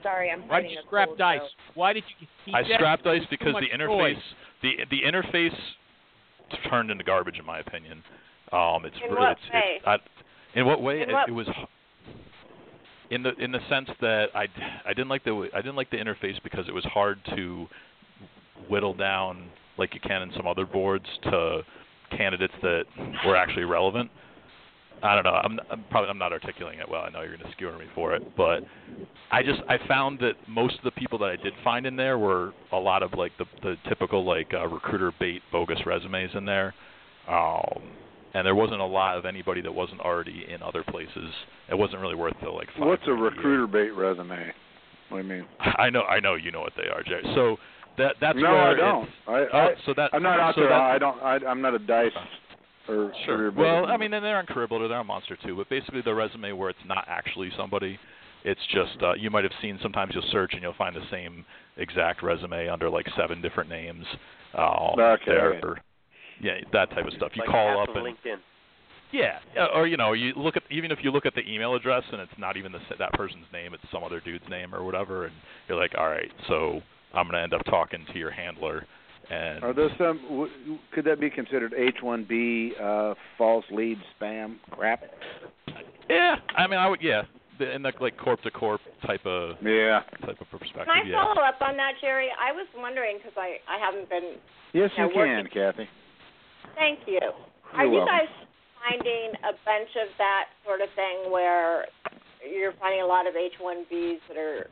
Sorry, 0.03 0.29
I'm 0.31 0.47
Why 0.47 0.61
did 0.61 0.71
you 0.71 0.77
scrap 0.85 1.07
cold, 1.09 1.17
dice? 1.17 1.39
so- 1.41 1.71
Why 1.75 1.93
did 1.93 2.03
you? 2.19 2.27
He 2.45 2.53
I 2.53 2.63
scrapped 2.75 3.03
dice 3.03 3.21
because 3.29 3.53
the 3.59 3.67
interface 3.75 3.87
noise. 4.15 4.17
the 4.61 4.71
the 4.89 5.01
interface 5.03 5.55
turned 6.69 6.91
into 6.91 7.03
garbage 7.03 7.39
in 7.39 7.45
my 7.45 7.59
opinion. 7.59 8.03
Um, 8.51 8.85
it's 8.85 8.95
In 8.97 9.03
really 9.11 9.15
what 9.19 9.31
it's, 9.31 9.53
way? 9.53 9.61
It's, 9.77 9.85
I, 9.87 9.97
in 10.59 10.65
what 10.65 10.81
way? 10.81 11.01
In 11.01 11.09
it, 11.09 11.13
what- 11.13 11.29
it 11.29 11.31
was 11.31 11.47
in 13.09 13.23
the 13.23 13.31
in 13.35 13.51
the 13.51 13.59
sense 13.69 13.89
that 14.01 14.27
I, 14.35 14.47
I 14.85 14.89
didn't 14.93 15.09
like 15.09 15.23
the 15.23 15.49
I 15.53 15.57
didn't 15.61 15.75
like 15.75 15.89
the 15.91 15.97
interface 15.97 16.41
because 16.43 16.67
it 16.67 16.73
was 16.73 16.83
hard 16.85 17.19
to 17.35 17.67
whittle 18.69 18.93
down 18.93 19.49
like 19.77 19.93
you 19.93 19.99
can 20.01 20.21
in 20.21 20.31
some 20.35 20.47
other 20.47 20.65
boards 20.65 21.05
to 21.23 21.61
candidates 22.15 22.53
that 22.61 22.83
were 23.25 23.35
actually 23.35 23.63
relevant. 23.63 24.09
I 25.03 25.15
don't 25.15 25.23
know. 25.23 25.31
I'm, 25.31 25.59
I'm 25.71 25.83
probably 25.89 26.09
I'm 26.09 26.17
not 26.17 26.31
articulating 26.31 26.79
it 26.79 26.89
well. 26.89 27.01
I 27.01 27.09
know 27.09 27.21
you're 27.21 27.35
going 27.35 27.47
to 27.47 27.51
skewer 27.53 27.77
me 27.77 27.85
for 27.95 28.13
it, 28.15 28.35
but 28.37 28.61
I 29.31 29.41
just 29.41 29.61
I 29.67 29.77
found 29.87 30.19
that 30.19 30.33
most 30.47 30.77
of 30.77 30.83
the 30.83 30.91
people 30.91 31.17
that 31.19 31.29
I 31.29 31.35
did 31.37 31.53
find 31.63 31.85
in 31.85 31.95
there 31.95 32.17
were 32.17 32.53
a 32.71 32.77
lot 32.77 33.01
of 33.01 33.13
like 33.13 33.31
the 33.37 33.45
the 33.63 33.75
typical 33.89 34.23
like 34.23 34.53
uh, 34.53 34.67
recruiter 34.67 35.11
bait 35.19 35.41
bogus 35.51 35.79
resumes 35.85 36.31
in 36.35 36.45
there, 36.45 36.73
um, 37.27 37.81
and 38.33 38.45
there 38.45 38.55
wasn't 38.55 38.81
a 38.81 38.85
lot 38.85 39.17
of 39.17 39.25
anybody 39.25 39.61
that 39.61 39.73
wasn't 39.73 40.01
already 40.01 40.45
in 40.47 40.61
other 40.61 40.83
places. 40.83 41.33
It 41.69 41.75
wasn't 41.75 42.01
really 42.01 42.15
worth 42.15 42.35
the 42.43 42.49
like. 42.49 42.67
What's 42.77 43.03
a 43.07 43.11
recruiter 43.13 43.67
bait 43.67 43.91
resume? 43.91 44.51
What 45.09 45.21
do 45.21 45.27
you 45.27 45.33
mean? 45.33 45.45
I 45.59 45.89
know 45.89 46.03
I 46.03 46.19
know 46.19 46.35
you 46.35 46.51
know 46.51 46.61
what 46.61 46.73
they 46.77 46.89
are, 46.89 47.01
Jerry. 47.03 47.23
So 47.33 47.57
that 47.97 48.15
that's 48.21 48.37
no, 48.37 48.43
where 48.43 48.61
I 48.61 48.75
don't. 48.75 49.03
it's- 49.03 49.17
I, 49.27 49.31
oh, 49.31 49.59
I 49.59 49.73
so 49.85 49.93
that 49.97 50.11
I'm 50.13 50.23
not 50.23 50.39
out 50.39 50.55
so 50.55 50.61
there. 50.61 50.69
that- 50.69 50.79
I 50.79 50.97
don't. 50.99 51.19
I, 51.21 51.37
I'm 51.47 51.61
not 51.61 51.73
a 51.73 51.79
dice 51.79 52.11
or 52.87 53.11
Sure. 53.25 53.37
career 53.37 53.51
Well. 53.51 53.85
I 53.85 53.97
mean, 53.97 54.13
and 54.13 54.23
they're 54.23 54.37
on 54.37 54.45
Career 54.45 54.67
Builder, 54.67 54.87
they're 54.87 54.97
on 54.97 55.07
Monster 55.07 55.37
too, 55.45 55.55
but 55.55 55.69
basically 55.69 56.01
the 56.01 56.13
resume 56.13 56.51
where 56.53 56.69
it's 56.69 56.79
not 56.85 57.05
actually 57.07 57.51
somebody, 57.57 57.99
it's 58.43 58.61
just 58.73 59.01
uh, 59.03 59.13
you 59.13 59.29
might 59.29 59.43
have 59.43 59.53
seen 59.61 59.77
sometimes 59.81 60.13
you'll 60.13 60.29
search 60.31 60.53
and 60.53 60.61
you'll 60.61 60.73
find 60.77 60.95
the 60.95 61.05
same 61.11 61.45
exact 61.77 62.23
resume 62.23 62.67
under 62.69 62.89
like 62.89 63.05
seven 63.15 63.41
different 63.41 63.69
names. 63.69 64.05
Um, 64.57 64.99
Okay. 64.99 65.25
there, 65.27 65.83
yeah, 66.41 66.53
that 66.73 66.89
type 66.91 67.05
of 67.05 67.13
stuff. 67.13 67.31
You 67.35 67.41
like 67.41 67.49
call 67.49 67.81
up 67.81 67.89
and 67.95 68.05
LinkedIn. 68.05 68.37
yeah, 69.11 69.39
yeah, 69.55 69.67
or 69.73 69.85
you 69.87 69.95
know, 69.97 70.13
you 70.13 70.33
look 70.35 70.57
at 70.57 70.63
even 70.71 70.91
if 70.91 70.99
you 71.03 71.11
look 71.11 71.25
at 71.25 71.35
the 71.35 71.41
email 71.47 71.75
address 71.75 72.03
and 72.11 72.19
it's 72.21 72.31
not 72.37 72.57
even 72.57 72.71
the, 72.71 72.79
s- 72.79 72.93
that 72.97 73.13
person's 73.13 73.45
name, 73.53 73.73
it's 73.73 73.83
some 73.91 74.03
other 74.03 74.19
dude's 74.21 74.43
name 74.49 74.73
or 74.73 74.83
whatever, 74.83 75.25
and 75.25 75.33
you're 75.67 75.77
like, 75.79 75.91
all 75.97 76.07
right, 76.09 76.31
so 76.47 76.81
I'm 77.13 77.27
gonna 77.27 77.43
end 77.43 77.53
up 77.53 77.63
talking 77.65 78.05
to 78.11 78.17
your 78.19 78.31
handler, 78.31 78.87
and 79.29 79.63
Are 79.63 79.73
those 79.73 79.91
some? 79.97 80.49
Could 80.93 81.05
that 81.05 81.19
be 81.19 81.29
considered 81.29 81.73
H-1B 81.77 82.81
uh, 82.81 83.13
false 83.37 83.65
lead 83.71 83.97
spam 84.19 84.55
crap? 84.71 85.03
yeah, 86.09 86.35
I 86.57 86.67
mean, 86.67 86.79
I 86.79 86.87
would 86.89 87.01
yeah, 87.01 87.23
in 87.59 87.81
the 87.83 87.91
like 88.01 88.17
corp 88.17 88.41
to 88.43 88.51
corp 88.51 88.81
type 89.05 89.25
of 89.25 89.55
Yeah. 89.61 90.01
type 90.25 90.41
of 90.41 90.49
perspective. 90.51 90.85
Can 90.87 90.89
I 90.89 91.07
yeah. 91.07 91.23
follow 91.23 91.41
up 91.47 91.61
on 91.61 91.77
that, 91.77 91.93
Jerry? 92.01 92.27
I 92.39 92.51
was 92.51 92.67
wondering 92.75 93.17
because 93.17 93.33
I 93.37 93.57
I 93.69 93.77
haven't 93.79 94.09
been. 94.09 94.35
Yes, 94.73 94.89
Yeah, 94.97 95.05
you 95.07 95.13
can, 95.13 95.47
Kathy. 95.53 95.87
Thank 96.75 96.99
you. 97.07 97.19
Are 97.73 97.83
You're 97.85 97.93
you 97.93 97.99
welcome. 97.99 98.15
guys 98.15 98.31
finding 98.81 99.31
a 99.43 99.53
bunch 99.65 99.91
of 100.01 100.09
that 100.17 100.45
sort 100.65 100.81
of 100.81 100.89
thing 100.95 101.31
where 101.31 101.85
you're 102.41 102.73
finding 102.79 103.01
a 103.01 103.05
lot 103.05 103.27
of 103.27 103.35
H-1Bs 103.35 104.17
that 104.29 104.37
are 104.37 104.67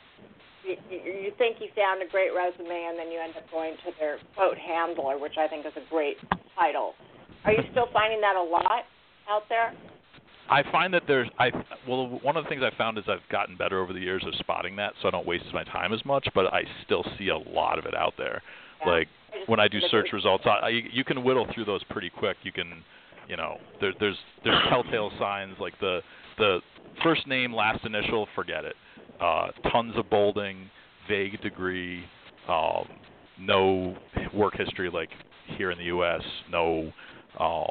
you, 0.69 0.97
you 0.99 1.31
think 1.37 1.57
you 1.59 1.67
found 1.75 2.01
a 2.01 2.09
great 2.09 2.31
resume 2.35 2.87
and 2.89 2.97
then 2.97 3.11
you 3.11 3.19
end 3.19 3.33
up 3.35 3.49
going 3.51 3.73
to 3.85 3.91
their 3.99 4.17
quote 4.35 4.57
handler, 4.57 5.17
which 5.17 5.37
I 5.37 5.47
think 5.47 5.65
is 5.65 5.73
a 5.75 5.89
great 5.89 6.17
title. 6.55 6.93
Are 7.45 7.51
you 7.51 7.63
still 7.71 7.87
finding 7.93 8.21
that 8.21 8.35
a 8.35 8.43
lot 8.43 8.83
out 9.29 9.43
there? 9.49 9.73
I 10.49 10.63
find 10.71 10.93
that 10.93 11.03
there's 11.07 11.29
I 11.37 11.51
well 11.87 12.19
one 12.23 12.35
of 12.35 12.43
the 12.43 12.49
things 12.49 12.63
I 12.63 12.75
found 12.75 12.97
is 12.97 13.03
I've 13.07 13.27
gotten 13.31 13.55
better 13.55 13.79
over 13.81 13.93
the 13.93 13.99
years 13.99 14.23
of 14.25 14.33
spotting 14.39 14.75
that, 14.77 14.93
so 15.01 15.07
I 15.07 15.11
don't 15.11 15.27
waste 15.27 15.45
my 15.53 15.63
time 15.63 15.93
as 15.93 16.03
much. 16.05 16.27
But 16.33 16.51
I 16.53 16.63
still 16.85 17.05
see 17.17 17.29
a 17.29 17.37
lot 17.37 17.77
of 17.77 17.85
it 17.85 17.93
out 17.93 18.13
there. 18.17 18.41
Yeah. 18.81 18.91
Like 18.91 19.07
I 19.31 19.43
when 19.45 19.59
I 19.59 19.67
do 19.67 19.79
search 19.91 20.09
results, 20.11 20.45
I, 20.47 20.49
I 20.49 20.69
you 20.91 21.03
can 21.03 21.23
whittle 21.23 21.47
through 21.53 21.65
those 21.65 21.83
pretty 21.85 22.09
quick. 22.09 22.37
You 22.41 22.51
can, 22.51 22.83
you 23.27 23.37
know, 23.37 23.57
there, 23.79 23.93
there's 23.99 24.17
there's 24.43 24.61
telltale 24.69 25.11
signs 25.19 25.55
like 25.59 25.79
the 25.79 26.01
the 26.39 26.61
first 27.03 27.27
name, 27.27 27.53
last 27.53 27.85
initial, 27.85 28.27
forget 28.35 28.65
it. 28.65 28.75
Uh, 29.19 29.47
tons 29.71 29.93
of 29.97 30.09
bolding, 30.09 30.69
vague 31.07 31.39
degree, 31.41 32.03
um, 32.47 32.87
no 33.39 33.97
work 34.33 34.55
history 34.57 34.89
like 34.89 35.09
here 35.57 35.71
in 35.71 35.77
the 35.77 35.85
U.S. 35.85 36.21
No. 36.51 36.91
Um, 37.39 37.67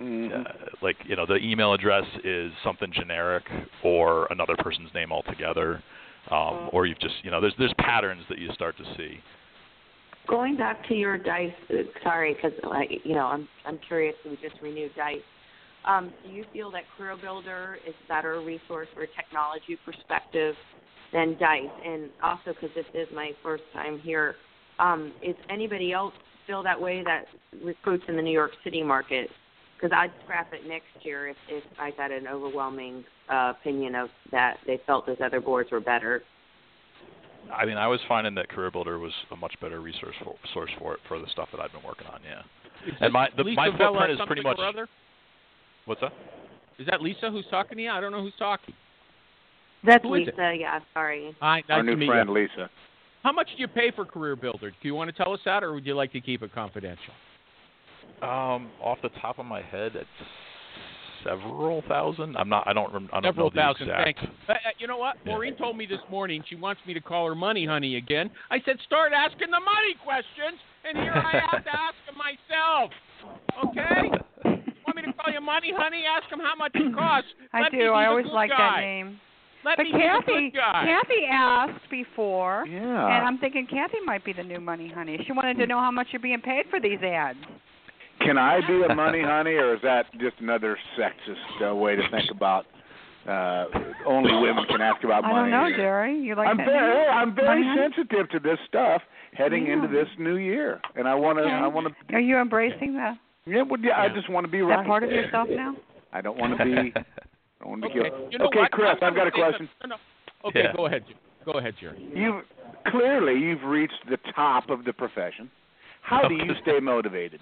Mhm. 0.00 0.46
uh, 0.46 0.52
like 0.80 0.96
you 1.04 1.14
know 1.16 1.26
the 1.26 1.36
email 1.36 1.74
address 1.74 2.06
is 2.24 2.50
something 2.64 2.90
generic 2.92 3.44
or 3.84 4.26
another 4.30 4.56
person's 4.56 4.92
name 4.94 5.12
altogether 5.12 5.82
um 6.30 6.70
or 6.72 6.86
you've 6.86 6.98
just 6.98 7.14
you 7.22 7.30
know 7.30 7.40
there's 7.42 7.52
there's 7.58 7.74
patterns 7.78 8.22
that 8.28 8.38
you 8.38 8.50
start 8.54 8.74
to 8.78 8.84
see 8.96 9.20
Going 10.28 10.56
back 10.56 10.86
to 10.86 10.94
your 10.94 11.18
dice, 11.18 11.52
sorry, 12.04 12.34
because 12.34 12.52
you 13.04 13.14
know 13.14 13.26
I'm 13.26 13.48
I'm 13.66 13.78
curious. 13.78 14.14
We 14.24 14.36
just 14.36 14.60
renewed 14.62 14.92
dice. 14.94 15.18
Um, 15.84 16.12
do 16.24 16.30
you 16.30 16.44
feel 16.52 16.70
that 16.72 16.82
Career 16.96 17.16
Builder 17.20 17.78
is 17.86 17.94
a 18.04 18.08
better 18.08 18.40
resource 18.40 18.88
for 18.94 19.02
a 19.02 19.06
technology 19.08 19.76
perspective 19.84 20.54
than 21.12 21.36
Dice? 21.38 21.66
And 21.84 22.10
also, 22.22 22.54
because 22.54 22.70
this 22.74 22.86
is 22.94 23.08
my 23.14 23.32
first 23.42 23.64
time 23.72 23.98
here, 23.98 24.36
um, 24.78 25.12
is 25.22 25.34
anybody 25.50 25.92
else 25.92 26.14
feel 26.46 26.62
that 26.62 26.80
way 26.80 27.02
that 27.04 27.24
recruits 27.64 28.04
in 28.08 28.16
the 28.16 28.22
New 28.22 28.32
York 28.32 28.52
City 28.62 28.82
market? 28.82 29.28
Because 29.76 29.96
I'd 29.96 30.12
scrap 30.24 30.52
it 30.52 30.66
next 30.68 31.04
year 31.04 31.28
if, 31.28 31.36
if 31.48 31.64
I 31.80 31.90
got 31.90 32.12
an 32.12 32.28
overwhelming 32.28 33.04
uh, 33.28 33.52
opinion 33.58 33.94
of 33.94 34.08
that 34.30 34.58
they 34.66 34.80
felt 34.86 35.06
those 35.06 35.16
other 35.24 35.40
boards 35.40 35.70
were 35.70 35.80
better. 35.80 36.22
i 37.52 37.64
mean 37.64 37.76
i 37.76 37.86
was 37.86 38.00
finding 38.06 38.34
that 38.34 38.48
career 38.48 38.70
builder 38.70 38.98
was 38.98 39.12
a 39.30 39.36
much 39.36 39.54
better 39.60 39.80
resource 39.80 40.14
for, 40.22 40.34
source 40.52 40.70
for 40.78 40.94
it 40.94 41.00
for 41.08 41.18
the 41.18 41.26
stuff 41.32 41.48
that 41.52 41.60
i've 41.60 41.72
been 41.72 41.82
working 41.82 42.06
on 42.08 42.20
yeah 42.24 42.42
and 43.00 43.12
my 43.12 43.28
the, 43.36 43.44
my 43.54 43.70
Vella 43.76 43.98
footprint 43.98 44.20
is 44.20 44.26
pretty 44.26 44.42
much 44.42 44.58
or 44.58 44.66
other? 44.66 44.88
What's 45.86 46.00
that 46.00 46.12
Is 46.78 46.86
that 46.90 47.00
Lisa 47.02 47.30
who's 47.30 47.46
talking 47.50 47.76
to 47.78 47.82
you? 47.84 47.90
I 47.90 48.00
don't 48.00 48.12
know 48.12 48.22
who's 48.22 48.32
talking. 48.38 48.74
That's 49.84 50.02
Who 50.04 50.14
is 50.14 50.28
it? 50.28 50.34
Lisa. 50.38 50.54
Yeah, 50.58 50.78
sorry. 50.94 51.34
Hi, 51.40 51.56
nice 51.68 51.76
Our 51.76 51.82
to 51.82 51.90
new 51.90 51.96
meet 51.96 52.06
friend 52.06 52.28
you. 52.28 52.34
Lisa. 52.34 52.70
How 53.24 53.32
much 53.32 53.48
do 53.56 53.60
you 53.60 53.68
pay 53.68 53.90
for 53.94 54.04
Career 54.04 54.36
Builder? 54.36 54.70
Do 54.70 54.76
you 54.88 54.94
want 54.94 55.14
to 55.14 55.16
tell 55.24 55.32
us 55.32 55.40
that, 55.44 55.62
or 55.64 55.72
would 55.74 55.84
you 55.86 55.94
like 55.94 56.12
to 56.12 56.20
keep 56.20 56.42
it 56.42 56.52
confidential? 56.54 57.12
um 58.20 58.70
off 58.80 58.98
the 59.02 59.08
top 59.20 59.38
of 59.40 59.46
my 59.46 59.60
head 59.62 59.92
it's 59.96 60.06
several 61.24 61.82
thousand 61.88 62.36
i'm 62.36 62.48
not 62.48 62.66
i 62.68 62.72
don't 62.72 62.92
rem- 62.92 63.08
i 63.12 63.16
don't 63.20 63.30
Several 63.30 63.46
know 63.46 63.50
the 63.50 63.60
thousand. 63.60 63.88
exact 63.88 64.04
Thank 64.04 64.16
you. 64.22 64.28
Uh, 64.48 64.52
uh, 64.52 64.56
you 64.78 64.86
know 64.86 64.98
what? 64.98 65.16
Yeah. 65.24 65.32
Maureen 65.32 65.56
told 65.56 65.76
me 65.76 65.86
this 65.86 66.00
morning 66.10 66.42
she 66.48 66.54
wants 66.56 66.80
me 66.86 66.94
to 66.94 67.00
call 67.00 67.26
her 67.26 67.34
money 67.34 67.64
honey 67.66 67.96
again. 67.96 68.30
I 68.50 68.58
said 68.64 68.76
start 68.84 69.12
asking 69.12 69.50
the 69.50 69.60
money 69.60 69.94
questions, 70.04 70.58
and 70.84 70.98
here 70.98 71.12
I 71.14 71.38
have 71.50 71.64
to 71.64 71.70
ask 71.70 71.94
them 72.06 72.16
myself. 72.18 72.90
Okay? 73.64 74.18
Want 75.02 75.06
me 75.06 75.12
to 75.12 75.18
call 75.22 75.32
you 75.32 75.40
money 75.40 75.72
honey? 75.76 76.02
Ask 76.06 76.32
him 76.32 76.38
how 76.38 76.54
much 76.56 76.72
it 76.74 76.94
costs. 76.96 77.28
I 77.52 77.62
Let 77.62 77.72
do. 77.72 77.90
I 77.92 78.06
always 78.06 78.26
like 78.32 78.50
guy. 78.50 78.58
that 78.58 78.80
name. 78.80 79.20
Let 79.64 79.76
But 79.76 79.84
me 79.84 79.92
be 79.92 79.98
the 79.98 80.04
Kathy, 80.04 80.50
good 80.50 80.56
guy. 80.58 80.84
Kathy 80.86 81.22
asked 81.30 81.90
before, 81.90 82.64
Yeah. 82.68 82.80
and 83.16 83.26
I'm 83.26 83.38
thinking 83.38 83.66
Kathy 83.70 83.98
might 84.04 84.24
be 84.24 84.32
the 84.32 84.42
new 84.42 84.58
money 84.60 84.90
honey. 84.92 85.18
She 85.26 85.32
wanted 85.32 85.56
to 85.58 85.66
know 85.66 85.78
how 85.78 85.90
much 85.92 86.08
you're 86.10 86.20
being 86.22 86.40
paid 86.40 86.64
for 86.68 86.80
these 86.80 86.98
ads. 87.00 87.38
Can 88.20 88.38
I 88.38 88.60
be 88.66 88.82
a 88.88 88.94
money 88.94 89.22
honey, 89.22 89.52
or 89.52 89.74
is 89.74 89.80
that 89.82 90.06
just 90.20 90.36
another 90.40 90.76
sexist 90.98 91.70
uh, 91.70 91.74
way 91.74 91.94
to 91.96 92.02
think 92.10 92.30
about? 92.30 92.66
Uh, 93.28 93.66
only 94.04 94.32
women 94.34 94.64
can 94.68 94.80
ask 94.80 95.02
about 95.04 95.22
money. 95.22 95.34
I 95.34 95.40
money. 95.42 95.50
don't 95.52 95.70
know, 95.70 95.76
Jerry. 95.76 96.18
You 96.18 96.34
like 96.34 96.48
I'm 96.48 96.56
that? 96.56 96.66
very, 96.66 97.06
I'm 97.06 97.34
very 97.34 97.46
money 97.64 97.80
honey? 97.80 97.94
sensitive 97.94 98.28
to 98.30 98.40
this 98.40 98.58
stuff 98.66 99.00
heading 99.32 99.66
Yeah. 99.66 99.74
into 99.74 99.86
this 99.88 100.08
new 100.18 100.36
year, 100.36 100.80
and 100.96 101.06
I 101.06 101.14
want 101.14 101.38
to. 101.38 101.44
Okay. 101.44 101.52
I 101.52 101.66
want 101.68 101.86
to. 101.86 102.14
Are 102.16 102.20
you 102.20 102.38
embracing 102.38 102.94
the 102.94 103.14
Yeah, 103.46 103.62
well, 103.62 103.80
yeah, 103.80 103.98
I 103.98 104.08
just 104.08 104.30
want 104.30 104.46
to 104.46 104.50
be 104.52 104.58
that 104.60 104.64
right. 104.66 104.86
part 104.86 105.02
of 105.02 105.10
yourself 105.10 105.48
now? 105.50 105.74
I 106.12 106.20
don't 106.20 106.38
want 106.38 106.56
to 106.58 106.64
be. 106.64 106.70
I 106.96 107.64
don't 107.64 107.70
want 107.70 107.82
to 107.82 107.88
be 107.88 108.00
Okay, 108.00 108.08
guilty. 108.10 108.32
you 108.32 108.38
know 108.38 108.46
okay, 108.46 108.58
what? 108.60 108.70
Chris, 108.72 108.88
I'm 109.00 109.08
I've 109.08 109.14
got 109.16 109.26
a 109.26 109.30
question. 109.30 109.68
no, 109.82 109.88
no. 109.90 109.96
Okay, 110.48 110.62
Yeah. 110.64 110.72
go 110.76 110.86
ahead. 110.86 111.04
Go 111.44 111.52
ahead, 111.52 111.74
Jerry. 111.80 112.08
You've 112.14 112.44
clearly 112.88 113.34
you've 113.40 113.62
reached 113.64 113.98
the 114.08 114.18
top 114.34 114.70
of 114.70 114.84
the 114.84 114.92
profession. 114.92 115.50
How 116.02 116.26
do 116.28 116.34
you 116.34 116.52
stay 116.62 116.78
motivated? 116.80 117.40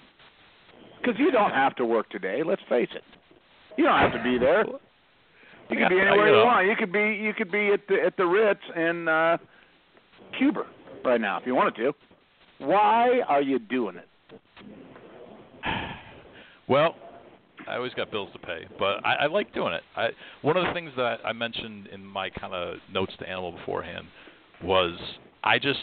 Because 1.00 1.18
you 1.18 1.30
don't 1.30 1.50
have 1.52 1.74
to 1.76 1.84
work 1.86 2.08
today. 2.10 2.42
Let's 2.44 2.62
face 2.68 2.88
it. 2.94 3.02
You 3.76 3.84
don't 3.84 3.98
have 3.98 4.12
to 4.12 4.22
be 4.22 4.38
there. 4.38 4.64
You 4.66 5.76
could 5.78 5.88
be 5.88 6.00
anywhere 6.00 6.28
you 6.28 6.38
you 6.40 6.44
want. 6.44 6.66
You 6.66 6.74
could 6.76 6.92
be 6.92 7.18
you 7.22 7.32
could 7.34 7.50
be 7.50 7.70
at 7.72 7.80
the 7.88 8.02
at 8.04 8.16
the 8.16 8.26
Ritz 8.26 8.60
in 8.76 9.08
uh 9.08 9.38
Cuba 10.38 10.64
right 11.04 11.20
now 11.20 11.38
if 11.38 11.46
you 11.46 11.54
wanted 11.54 11.76
to. 11.76 11.92
Why 12.58 13.20
are 13.28 13.40
you 13.40 13.58
doing 13.58 13.96
it? 13.96 14.06
Well, 16.70 16.94
I 17.66 17.74
always 17.74 17.92
got 17.94 18.12
bills 18.12 18.30
to 18.32 18.38
pay, 18.38 18.64
but 18.78 19.04
I, 19.04 19.14
I 19.22 19.26
like 19.26 19.52
doing 19.52 19.72
it. 19.72 19.82
I 19.96 20.10
one 20.42 20.56
of 20.56 20.64
the 20.64 20.72
things 20.72 20.92
that 20.96 21.18
I 21.24 21.32
mentioned 21.32 21.88
in 21.88 22.06
my 22.06 22.30
kind 22.30 22.54
of 22.54 22.76
notes 22.92 23.12
to 23.18 23.28
Animal 23.28 23.50
beforehand 23.50 24.06
was 24.62 24.96
I 25.42 25.58
just 25.58 25.80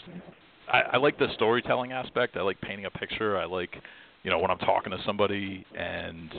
I, 0.72 0.80
I 0.94 0.96
like 0.96 1.18
the 1.18 1.28
storytelling 1.34 1.92
aspect. 1.92 2.38
I 2.38 2.40
like 2.40 2.58
painting 2.62 2.86
a 2.86 2.90
picture. 2.90 3.36
I 3.36 3.44
like 3.44 3.76
you 4.22 4.30
know 4.30 4.38
when 4.38 4.50
I'm 4.50 4.58
talking 4.58 4.90
to 4.92 4.98
somebody 5.04 5.66
and 5.76 6.32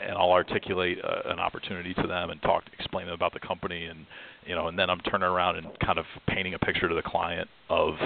and 0.00 0.12
I'll 0.16 0.32
articulate 0.32 0.96
uh, 1.04 1.30
an 1.30 1.38
opportunity 1.38 1.92
to 1.92 2.06
them 2.06 2.30
and 2.30 2.40
talk 2.40 2.64
explain 2.72 3.04
them 3.04 3.14
about 3.14 3.34
the 3.34 3.40
company 3.40 3.84
and 3.84 4.06
you 4.46 4.54
know 4.54 4.68
and 4.68 4.78
then 4.78 4.88
I'm 4.88 5.00
turning 5.00 5.28
around 5.28 5.56
and 5.56 5.66
kind 5.84 5.98
of 5.98 6.06
painting 6.26 6.54
a 6.54 6.58
picture 6.58 6.88
to 6.88 6.94
the 6.94 7.02
client 7.02 7.50
of 7.68 7.96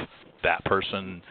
that 0.42 0.64
person. 0.64 1.22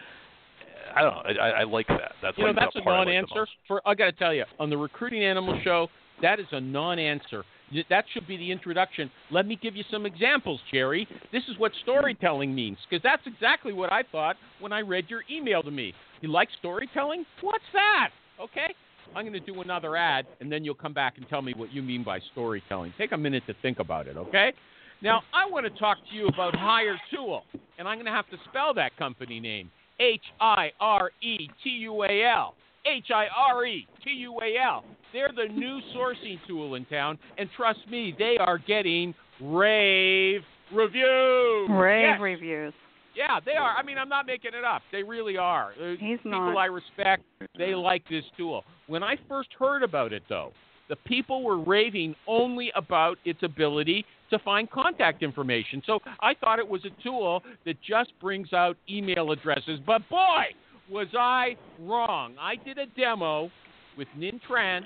I 0.96 1.02
don't 1.02 1.14
know. 1.14 1.42
I, 1.42 1.50
I 1.50 1.64
like 1.64 1.88
that. 1.88 2.14
That's 2.22 2.38
You 2.38 2.46
know, 2.46 2.54
that's 2.56 2.76
a 2.76 2.82
part 2.82 2.96
I 2.96 3.00
like 3.00 3.08
non-answer. 3.08 3.48
For 3.68 3.82
I 3.88 3.96
got 3.96 4.06
to 4.06 4.12
tell 4.12 4.34
you, 4.34 4.46
on 4.60 4.70
the 4.70 4.78
Recruiting 4.78 5.24
Animal 5.24 5.60
Show, 5.64 5.88
that 6.22 6.40
is 6.40 6.48
a 6.52 6.62
non-answer. 6.62 7.44
That 7.90 8.06
should 8.14 8.28
be 8.28 8.38
the 8.38 8.52
introduction. 8.52 9.10
Let 9.32 9.48
me 9.48 9.58
give 9.60 9.76
you 9.76 9.84
some 9.90 10.06
examples, 10.06 10.60
Jerry. 10.72 11.08
This 11.32 11.44
is 11.50 11.58
what 11.58 11.72
storytelling 11.82 12.54
means, 12.54 12.78
because 12.88 13.02
that's 13.04 13.24
exactly 13.26 13.74
what 13.74 13.92
I 13.92 14.04
thought 14.12 14.36
when 14.60 14.72
I 14.72 14.82
read 14.82 15.06
your 15.10 15.22
email 15.32 15.64
to 15.64 15.72
me. 15.72 15.94
You 16.22 16.30
like 16.30 16.50
storytelling? 16.60 17.26
What's 17.42 17.64
that? 17.74 18.10
Okay. 18.40 18.76
I'm 19.16 19.24
going 19.28 19.34
to 19.34 19.40
do 19.40 19.62
another 19.62 19.96
ad, 19.96 20.26
and 20.40 20.52
then 20.52 20.64
you'll 20.64 20.76
come 20.76 20.94
back 20.94 21.18
and 21.18 21.28
tell 21.30 21.42
me 21.42 21.54
what 21.56 21.72
you 21.72 21.82
mean 21.82 22.04
by 22.04 22.20
storytelling. 22.32 22.94
Take 22.98 23.12
a 23.12 23.18
minute 23.18 23.44
to 23.48 23.56
think 23.62 23.80
about 23.80 24.08
it, 24.08 24.18
okay? 24.18 24.54
Now, 25.02 25.22
I 25.34 25.50
want 25.50 25.66
to 25.66 25.80
talk 25.80 25.98
to 26.10 26.16
you 26.16 26.28
about 26.28 26.56
Hire 26.56 27.00
Tool, 27.14 27.44
and 27.78 27.88
I'm 27.88 27.98
going 27.98 28.06
to 28.06 28.12
have 28.12 28.30
to 28.30 28.38
spell 28.50 28.74
that 28.76 28.96
company 28.98 29.40
name 29.40 29.70
H 30.00 30.22
I 30.40 30.72
R 30.80 31.12
E 31.22 31.50
T 31.64 31.70
U 31.70 32.04
A 32.04 32.24
L. 32.36 32.56
H 32.86 33.06
I 33.14 33.28
R 33.36 33.66
E 33.66 33.88
T 34.04 34.10
U 34.12 34.40
A 34.42 34.58
L. 34.62 34.84
They're 35.14 35.32
the 35.36 35.52
new 35.54 35.80
sourcing 35.96 36.40
tool 36.48 36.76
in 36.76 36.86
town, 36.86 37.18
and 37.38 37.50
trust 37.56 37.80
me, 37.90 38.16
they 38.18 38.38
are 38.40 38.58
getting 38.58 39.14
rave 39.40 40.42
reviews. 40.74 41.70
Rave 41.70 42.04
Yes. 42.04 42.20
reviews. 42.20 42.74
Yeah, 43.16 43.40
they 43.46 43.54
are. 43.54 43.76
I 43.78 43.84
mean, 43.84 43.98
I'm 44.00 44.10
not 44.10 44.26
making 44.26 44.52
it 44.56 44.64
up. 44.66 44.82
They 44.92 45.04
really 45.04 45.38
are. 45.38 45.74
Uh, 45.80 45.92
He's 46.00 46.18
people 46.18 46.32
not. 46.32 46.58
I 46.58 46.66
respect, 46.66 47.24
they 47.58 47.76
like 47.76 48.04
this 48.10 48.24
tool. 48.36 48.64
When 48.88 49.04
I 49.04 49.18
first 49.30 49.50
heard 49.58 49.84
about 49.84 50.14
it, 50.14 50.24
though, 50.28 50.52
the 50.90 50.96
people 50.96 51.44
were 51.44 51.60
raving 51.60 52.16
only 52.28 52.72
about 52.76 53.18
its 53.24 53.44
ability 53.44 54.04
to 54.30 54.40
find 54.40 54.70
contact 54.70 55.24
information. 55.24 55.82
So 55.86 56.00
I 56.20 56.34
thought 56.34 56.60
it 56.60 56.68
was 56.68 56.82
a 56.86 57.04
tool 57.04 57.44
that 57.66 57.76
just 57.82 58.12
brings 58.20 58.54
out 58.54 58.78
email 58.90 59.32
addresses. 59.32 59.80
But 59.86 60.08
boy, 60.10 60.46
was 60.90 61.08
I 61.18 61.56
wrong. 61.80 62.36
I 62.40 62.56
did 62.56 62.78
a 62.78 62.86
demo 62.98 63.50
with 63.98 64.08
Nin 64.18 64.40
Tran, 64.50 64.82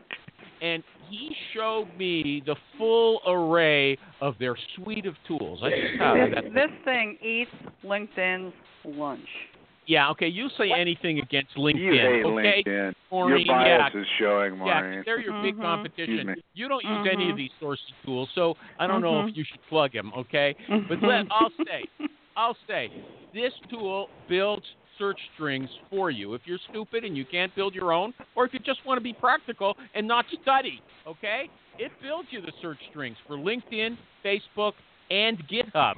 and 0.62 0.84
he 1.10 1.36
showed 1.54 1.88
me 1.98 2.44
the 2.46 2.56
full 2.78 3.22
array 3.28 3.98
of 4.22 4.36
their 4.40 4.56
suite 4.76 5.06
of 5.06 5.16
tools. 5.28 5.60
I 5.64 5.70
just 5.70 5.92
This, 5.94 6.44
that 6.44 6.54
this 6.54 6.72
thing 6.86 7.18
eats 7.22 7.52
LinkedIn's 7.84 8.54
lunch. 8.86 9.28
Yeah, 9.88 10.10
okay. 10.12 10.28
You 10.28 10.50
say 10.58 10.72
anything 10.78 11.20
against 11.20 11.56
LinkedIn, 11.56 11.80
You 11.80 11.92
hate 11.94 12.26
okay? 12.26 12.64
LinkedIn. 12.68 12.94
Maureen, 13.10 13.46
Your 13.48 13.56
bias 13.56 13.92
yeah. 13.94 14.02
is 14.02 14.08
showing, 14.20 14.58
Maureen. 14.58 14.68
Yeah, 14.68 14.82
Maureen. 14.82 15.04
they're 15.06 15.20
your 15.22 15.34
big 15.42 15.56
Mhm. 15.56 15.62
competition. 15.62 16.20
Excuse 16.20 16.36
me. 16.38 16.44
You 16.54 16.68
don't 16.68 16.84
use 16.84 17.08
any 17.10 17.30
of 17.30 17.36
Mhm. 17.36 17.38
these 17.38 17.52
sourcing 17.62 17.94
tools, 18.04 18.30
so 18.36 18.58
I 18.80 18.88
don't 18.88 19.02
know 19.02 19.22
Mhm. 19.22 19.30
if 19.30 19.38
you 19.38 19.44
should 19.46 19.62
plug 19.70 19.94
them, 19.94 20.12
okay? 20.14 20.56
But 20.90 21.02
let, 21.02 21.26
I'll 21.32 21.52
say, 21.66 21.86
I'll 22.36 22.58
say, 22.68 22.92
this 23.34 23.54
tool 23.70 24.10
builds 24.28 24.68
search 24.98 25.20
strings 25.36 25.70
for 25.90 26.12
you. 26.12 26.34
If 26.34 26.46
you're 26.46 26.58
stupid 26.70 27.06
and 27.06 27.16
you 27.16 27.24
can't 27.24 27.54
build 27.56 27.74
your 27.74 27.94
own, 27.94 28.14
or 28.36 28.46
if 28.46 28.54
you 28.54 28.60
just 28.60 28.84
want 28.84 28.98
to 28.98 29.04
be 29.04 29.14
practical 29.14 29.78
and 29.94 30.06
not 30.06 30.26
study, 30.42 30.82
okay? 31.06 31.50
It 31.78 31.92
builds 32.02 32.28
you 32.34 32.42
the 32.42 32.52
search 32.62 32.80
strings 32.90 33.18
for 33.26 33.38
LinkedIn, 33.38 33.98
Facebook, 34.26 34.74
and 35.12 35.38
GitHub. 35.48 35.96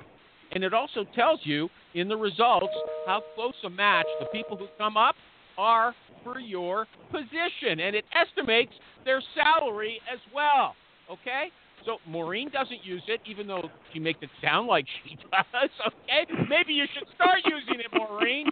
And 0.51 0.63
it 0.63 0.73
also 0.73 1.05
tells 1.15 1.39
you 1.45 1.69
in 1.93 2.07
the 2.07 2.17
results 2.17 2.73
how 3.05 3.21
close 3.35 3.53
a 3.65 3.69
match 3.69 4.05
the 4.19 4.25
people 4.27 4.57
who 4.57 4.67
come 4.77 4.97
up 4.97 5.15
are 5.57 5.93
for 6.23 6.39
your 6.39 6.87
position. 7.11 7.79
And 7.81 7.95
it 7.95 8.05
estimates 8.13 8.73
their 9.05 9.21
salary 9.35 9.99
as 10.11 10.19
well. 10.33 10.75
Okay? 11.11 11.51
So 11.85 11.97
Maureen 12.07 12.49
doesn't 12.49 12.83
use 12.83 13.03
it, 13.07 13.21
even 13.25 13.47
though 13.47 13.69
she 13.93 13.99
makes 13.99 14.19
it 14.21 14.29
sound 14.43 14.67
like 14.67 14.85
she 15.03 15.15
does. 15.31 15.69
Okay? 15.87 16.31
Maybe 16.49 16.73
you 16.73 16.85
should 16.93 17.07
start 17.15 17.39
using 17.45 17.79
it, 17.79 17.87
Maureen. 17.93 18.47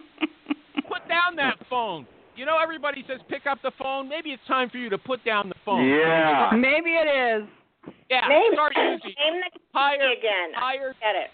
Put 0.88 1.06
down 1.08 1.36
that 1.36 1.56
phone. 1.68 2.06
You 2.36 2.46
know, 2.46 2.56
everybody 2.62 3.04
says 3.08 3.18
pick 3.28 3.46
up 3.46 3.58
the 3.62 3.72
phone. 3.78 4.08
Maybe 4.08 4.30
it's 4.30 4.42
time 4.46 4.70
for 4.70 4.78
you 4.78 4.88
to 4.90 4.98
put 4.98 5.24
down 5.24 5.48
the 5.48 5.58
phone. 5.64 5.84
Yeah. 5.84 6.50
Maybe 6.54 6.90
it 6.94 7.08
is. 7.10 7.48
Yeah. 8.08 8.26
Name, 8.28 8.52
Start 8.54 8.72
using 8.76 9.10
name 9.18 9.42
the 9.42 9.60
hire 9.74 10.12
again. 10.12 10.54
hire 10.54 10.94
Get 11.00 11.16
it. 11.16 11.30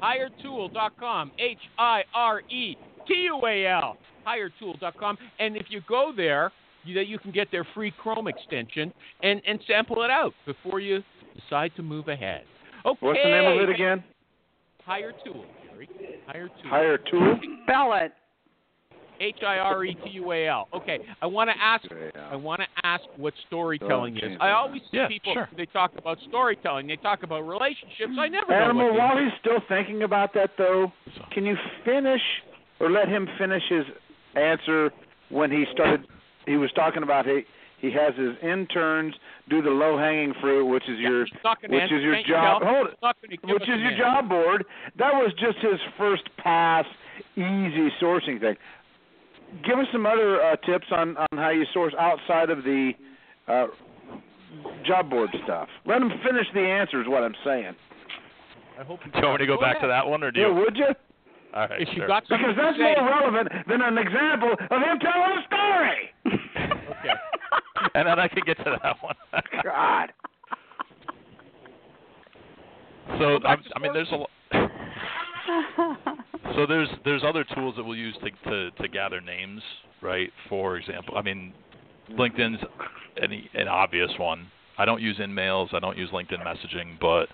hiretual.com. 0.00 1.32
H 1.38 1.58
I 1.78 2.02
R 2.14 2.40
E 2.50 2.76
T 3.06 3.14
U 3.14 3.40
A 3.46 3.66
L. 3.66 3.96
Hiretual.com. 4.26 5.18
And 5.38 5.56
if 5.56 5.66
you 5.68 5.80
go 5.88 6.12
there, 6.16 6.52
you, 6.84 6.94
that 6.94 7.06
you 7.06 7.18
can 7.18 7.30
get 7.30 7.48
their 7.50 7.66
free 7.74 7.92
Chrome 8.02 8.28
extension 8.28 8.92
and, 9.22 9.40
and 9.46 9.60
sample 9.66 10.02
it 10.02 10.10
out 10.10 10.32
before 10.46 10.80
you 10.80 11.02
decide 11.34 11.72
to 11.76 11.82
move 11.82 12.08
ahead. 12.08 12.42
Okay. 12.84 12.98
What's 13.00 13.18
the 13.22 13.30
name 13.30 13.60
of 13.60 13.68
it 13.68 13.72
again? 13.72 14.02
Hire 14.84 15.12
Tool, 15.24 15.44
Jerry. 15.70 15.88
Hiretual. 16.26 16.70
Hire 16.70 16.98
Tool. 16.98 17.38
Spell 17.64 17.92
it. 17.94 18.12
H 19.20 19.36
I 19.46 19.58
R 19.58 19.84
E 19.84 19.94
T 20.02 20.10
U 20.14 20.32
A 20.32 20.48
L. 20.48 20.68
Okay. 20.74 20.98
I 21.20 21.26
want 21.26 21.50
to 21.50 21.56
ask. 21.62 21.84
I 22.30 22.36
want 22.36 22.60
to 22.62 22.66
ask 22.84 23.02
what 23.16 23.34
storytelling 23.46 24.16
is. 24.16 24.36
I 24.40 24.50
always 24.52 24.80
see 24.90 24.96
Yeah, 24.96 25.08
people. 25.08 25.34
sure. 25.34 25.48
They 25.56 25.66
talk 25.66 25.92
about 25.98 26.18
storytelling. 26.28 26.86
They 26.86 26.96
talk 26.96 27.22
about 27.22 27.42
relationships. 27.42 28.12
I 28.18 28.28
never 28.28 28.50
know 28.50 28.56
Animal, 28.56 28.86
what 28.86 28.92
they 28.92 28.98
while 28.98 29.16
he's 29.18 29.32
still 29.40 29.60
thinking 29.68 30.02
about 30.02 30.32
that, 30.34 30.50
though, 30.56 30.90
can 31.32 31.44
you 31.44 31.56
finish 31.84 32.22
or 32.80 32.90
let 32.90 33.08
him 33.08 33.28
finish 33.38 33.62
his 33.68 33.84
answer 34.36 34.90
when 35.28 35.50
he 35.50 35.64
started? 35.72 36.06
He 36.46 36.56
was 36.56 36.70
talking 36.74 37.02
about 37.02 37.26
he 37.26 37.42
he 37.80 37.90
has 37.92 38.14
his 38.16 38.36
interns 38.42 39.14
do 39.48 39.62
the 39.62 39.70
low 39.70 39.96
hanging 39.98 40.34
fruit, 40.40 40.64
which 40.66 40.84
is 40.88 40.98
your 40.98 41.24
He's 41.26 41.34
not 41.44 41.60
gonna 41.60 41.74
which 41.74 41.84
is 41.84 42.02
your 42.02 42.14
can't 42.14 42.26
you 42.26 42.34
job. 42.34 42.62
Hold 42.62 42.86
it. 42.88 42.94
not 43.02 43.16
gonna 43.22 43.36
give 43.36 43.50
Which 43.50 43.62
is 43.62 43.68
your 43.68 43.92
answer. 43.92 43.96
job 43.98 44.28
board. 44.28 44.64
That 44.98 45.12
was 45.14 45.32
just 45.38 45.58
his 45.58 45.80
first 45.98 46.22
pass, 46.38 46.84
easy 47.36 47.88
sourcing 48.00 48.40
thing. 48.40 48.56
Give 49.66 49.78
us 49.78 49.86
some 49.92 50.06
other 50.06 50.42
uh, 50.42 50.56
tips 50.56 50.86
on 50.90 51.16
on 51.16 51.28
how 51.34 51.50
you 51.50 51.64
source 51.74 51.94
outside 51.98 52.50
of 52.50 52.62
the 52.64 52.92
uh, 53.48 53.66
job 54.86 55.10
board 55.10 55.30
stuff. 55.44 55.68
Let 55.86 56.00
him 56.02 56.10
finish 56.24 56.46
the 56.54 56.60
answer. 56.60 57.00
Is 57.02 57.08
what 57.08 57.22
I'm 57.22 57.34
saying. 57.44 57.74
I 58.78 58.84
hope 58.84 59.00
you. 59.04 59.12
Do 59.12 59.18
you 59.18 59.26
want 59.26 59.40
me 59.40 59.46
to 59.46 59.52
go 59.52 59.60
back 59.60 59.80
to 59.80 59.86
that 59.86 60.06
one, 60.06 60.22
or 60.22 60.30
do 60.30 60.40
Yeah, 60.40 60.48
you? 60.48 60.54
would 60.54 60.76
you? 60.76 60.86
All 61.52 61.66
right, 61.66 61.82
If 61.82 61.88
you 61.88 61.96
sure. 61.96 62.06
got 62.06 62.22
Because 62.28 62.54
that's 62.56 62.76
say, 62.78 62.94
more 62.96 63.08
relevant 63.10 63.48
than 63.68 63.82
an 63.82 63.98
example 63.98 64.52
of 64.52 64.82
him 64.82 64.98
telling 65.00 65.36
a 65.36 65.42
story. 65.46 66.14
Okay. 66.88 67.14
and 67.96 68.06
then 68.06 68.18
I 68.20 68.28
can 68.28 68.42
get 68.46 68.56
to 68.58 68.78
that 68.82 68.96
one. 69.02 69.16
God. 69.64 70.12
So 73.18 73.40
I'm, 73.44 73.62
I 73.74 73.78
mean, 73.80 73.92
there's 73.92 74.10
a 74.12 74.16
lo- 74.16 74.26
so 76.54 76.66
there's 76.66 76.88
there's 77.04 77.22
other 77.24 77.44
tools 77.54 77.74
that 77.76 77.84
we'll 77.84 77.96
use 77.96 78.16
to, 78.22 78.50
to 78.50 78.70
to 78.82 78.88
gather 78.88 79.20
names, 79.20 79.62
right? 80.02 80.30
For 80.48 80.76
example, 80.76 81.16
I 81.16 81.22
mean, 81.22 81.52
LinkedIn's 82.12 82.62
an, 83.16 83.32
an 83.54 83.68
obvious 83.68 84.10
one. 84.18 84.46
I 84.78 84.84
don't 84.84 85.02
use 85.02 85.18
InMails, 85.18 85.74
I 85.74 85.80
don't 85.80 85.98
use 85.98 86.10
LinkedIn 86.10 86.42
messaging, 86.44 86.98
but 87.00 87.26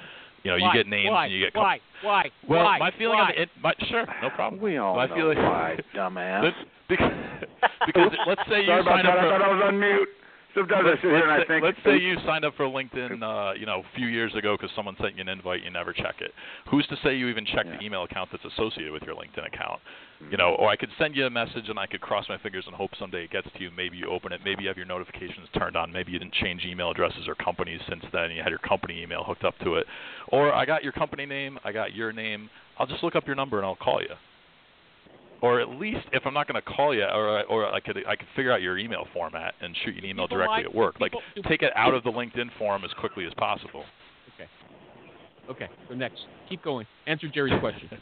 you 0.42 0.50
know, 0.50 0.58
why? 0.58 0.74
you 0.74 0.82
get 0.82 0.88
names 0.88 1.10
why? 1.10 1.24
and 1.26 1.34
you 1.34 1.40
get. 1.44 1.54
why? 1.54 1.80
Why? 2.02 2.30
Well, 2.48 2.64
why? 2.64 2.78
my 2.78 2.90
feeling 2.98 3.18
why? 3.18 3.30
on 3.30 3.38
it, 3.38 3.48
my, 3.62 3.72
sure, 3.88 4.06
no 4.22 4.30
problem. 4.30 4.60
We 4.60 4.76
all 4.78 4.96
my 4.96 5.06
know 5.06 5.14
feeling, 5.14 5.38
why, 5.38 5.76
dumbass. 5.94 6.52
Because, 6.88 7.12
because 7.86 8.12
let's 8.26 8.42
say 8.48 8.60
you 8.60 8.66
Sorry 8.66 8.84
sign 8.84 9.06
up 9.06 9.14
that. 9.14 9.22
for. 9.22 9.34
I 9.34 9.38
thought 9.38 9.42
I 9.42 9.54
was 9.54 9.62
on 9.66 9.80
mute. 9.80 10.08
Sometimes 10.56 10.88
let's, 10.88 10.98
I 11.00 11.02
sit 11.02 11.10
here 11.12 11.22
and 11.22 11.30
I 11.30 11.38
say, 11.40 11.46
think. 11.46 11.64
let's 11.64 11.78
say 11.84 11.98
you 11.98 12.16
signed 12.24 12.46
up 12.46 12.56
for 12.56 12.64
LinkedIn, 12.64 13.20
uh, 13.20 13.52
you 13.52 13.66
know, 13.66 13.80
a 13.80 13.96
few 13.96 14.06
years 14.06 14.34
ago 14.34 14.56
because 14.56 14.74
someone 14.74 14.96
sent 14.98 15.14
you 15.14 15.20
an 15.20 15.28
invite, 15.28 15.62
you 15.62 15.70
never 15.70 15.92
check 15.92 16.16
it. 16.20 16.32
Who's 16.70 16.86
to 16.86 16.96
say 17.04 17.14
you 17.14 17.28
even 17.28 17.44
check 17.44 17.66
the 17.66 17.84
email 17.84 18.04
account 18.04 18.30
that's 18.32 18.44
associated 18.44 18.90
with 18.90 19.02
your 19.02 19.14
LinkedIn 19.14 19.46
account? 19.46 19.80
You 20.30 20.38
know, 20.38 20.56
or 20.58 20.70
I 20.70 20.76
could 20.76 20.88
send 20.98 21.14
you 21.14 21.26
a 21.26 21.30
message 21.30 21.68
and 21.68 21.78
I 21.78 21.86
could 21.86 22.00
cross 22.00 22.24
my 22.30 22.38
fingers 22.38 22.64
and 22.66 22.74
hope 22.74 22.92
someday 22.98 23.24
it 23.24 23.30
gets 23.30 23.48
to 23.52 23.62
you. 23.62 23.70
Maybe 23.76 23.98
you 23.98 24.08
open 24.08 24.32
it. 24.32 24.40
Maybe 24.46 24.62
you 24.62 24.68
have 24.68 24.78
your 24.78 24.86
notifications 24.86 25.46
turned 25.58 25.76
on. 25.76 25.92
Maybe 25.92 26.12
you 26.12 26.18
didn't 26.18 26.32
change 26.32 26.64
email 26.64 26.90
addresses 26.90 27.28
or 27.28 27.34
companies 27.34 27.80
since 27.86 28.02
then. 28.12 28.24
And 28.24 28.34
you 28.34 28.42
had 28.42 28.48
your 28.48 28.58
company 28.60 29.02
email 29.02 29.24
hooked 29.24 29.44
up 29.44 29.58
to 29.62 29.74
it. 29.74 29.86
Or 30.28 30.54
I 30.54 30.64
got 30.64 30.82
your 30.82 30.92
company 30.92 31.26
name. 31.26 31.58
I 31.64 31.72
got 31.72 31.94
your 31.94 32.14
name. 32.14 32.48
I'll 32.78 32.86
just 32.86 33.02
look 33.02 33.14
up 33.14 33.26
your 33.26 33.36
number 33.36 33.58
and 33.58 33.66
I'll 33.66 33.76
call 33.76 34.00
you. 34.00 34.14
Or 35.42 35.60
at 35.60 35.68
least 35.68 36.06
if 36.12 36.22
I'm 36.26 36.32
not 36.34 36.48
going 36.48 36.60
to 36.60 36.66
call 36.68 36.94
you, 36.94 37.04
or 37.04 37.38
I- 37.38 37.42
or 37.42 37.66
I 37.66 37.80
could 37.80 37.98
I 38.08 38.16
could 38.16 38.26
figure 38.34 38.52
out 38.52 38.62
your 38.62 38.78
email 38.78 39.06
format 39.12 39.54
and 39.60 39.76
shoot 39.84 39.92
you 39.94 39.98
an 39.98 40.04
email 40.06 40.26
People 40.26 40.38
directly 40.38 40.56
like- 40.58 40.66
at 40.66 40.74
work. 40.74 41.00
Like 41.00 41.12
take 41.48 41.62
it 41.62 41.72
out 41.76 41.94
of 41.94 42.02
the 42.04 42.10
LinkedIn 42.10 42.50
form 42.58 42.84
as 42.84 42.90
quickly 42.98 43.26
as 43.26 43.34
possible. 43.34 43.84
Okay. 44.34 44.48
Okay. 45.50 45.68
So 45.88 45.94
next, 45.94 46.20
keep 46.48 46.62
going. 46.62 46.86
Answer 47.06 47.28
Jerry's 47.28 47.58
question. 47.60 47.88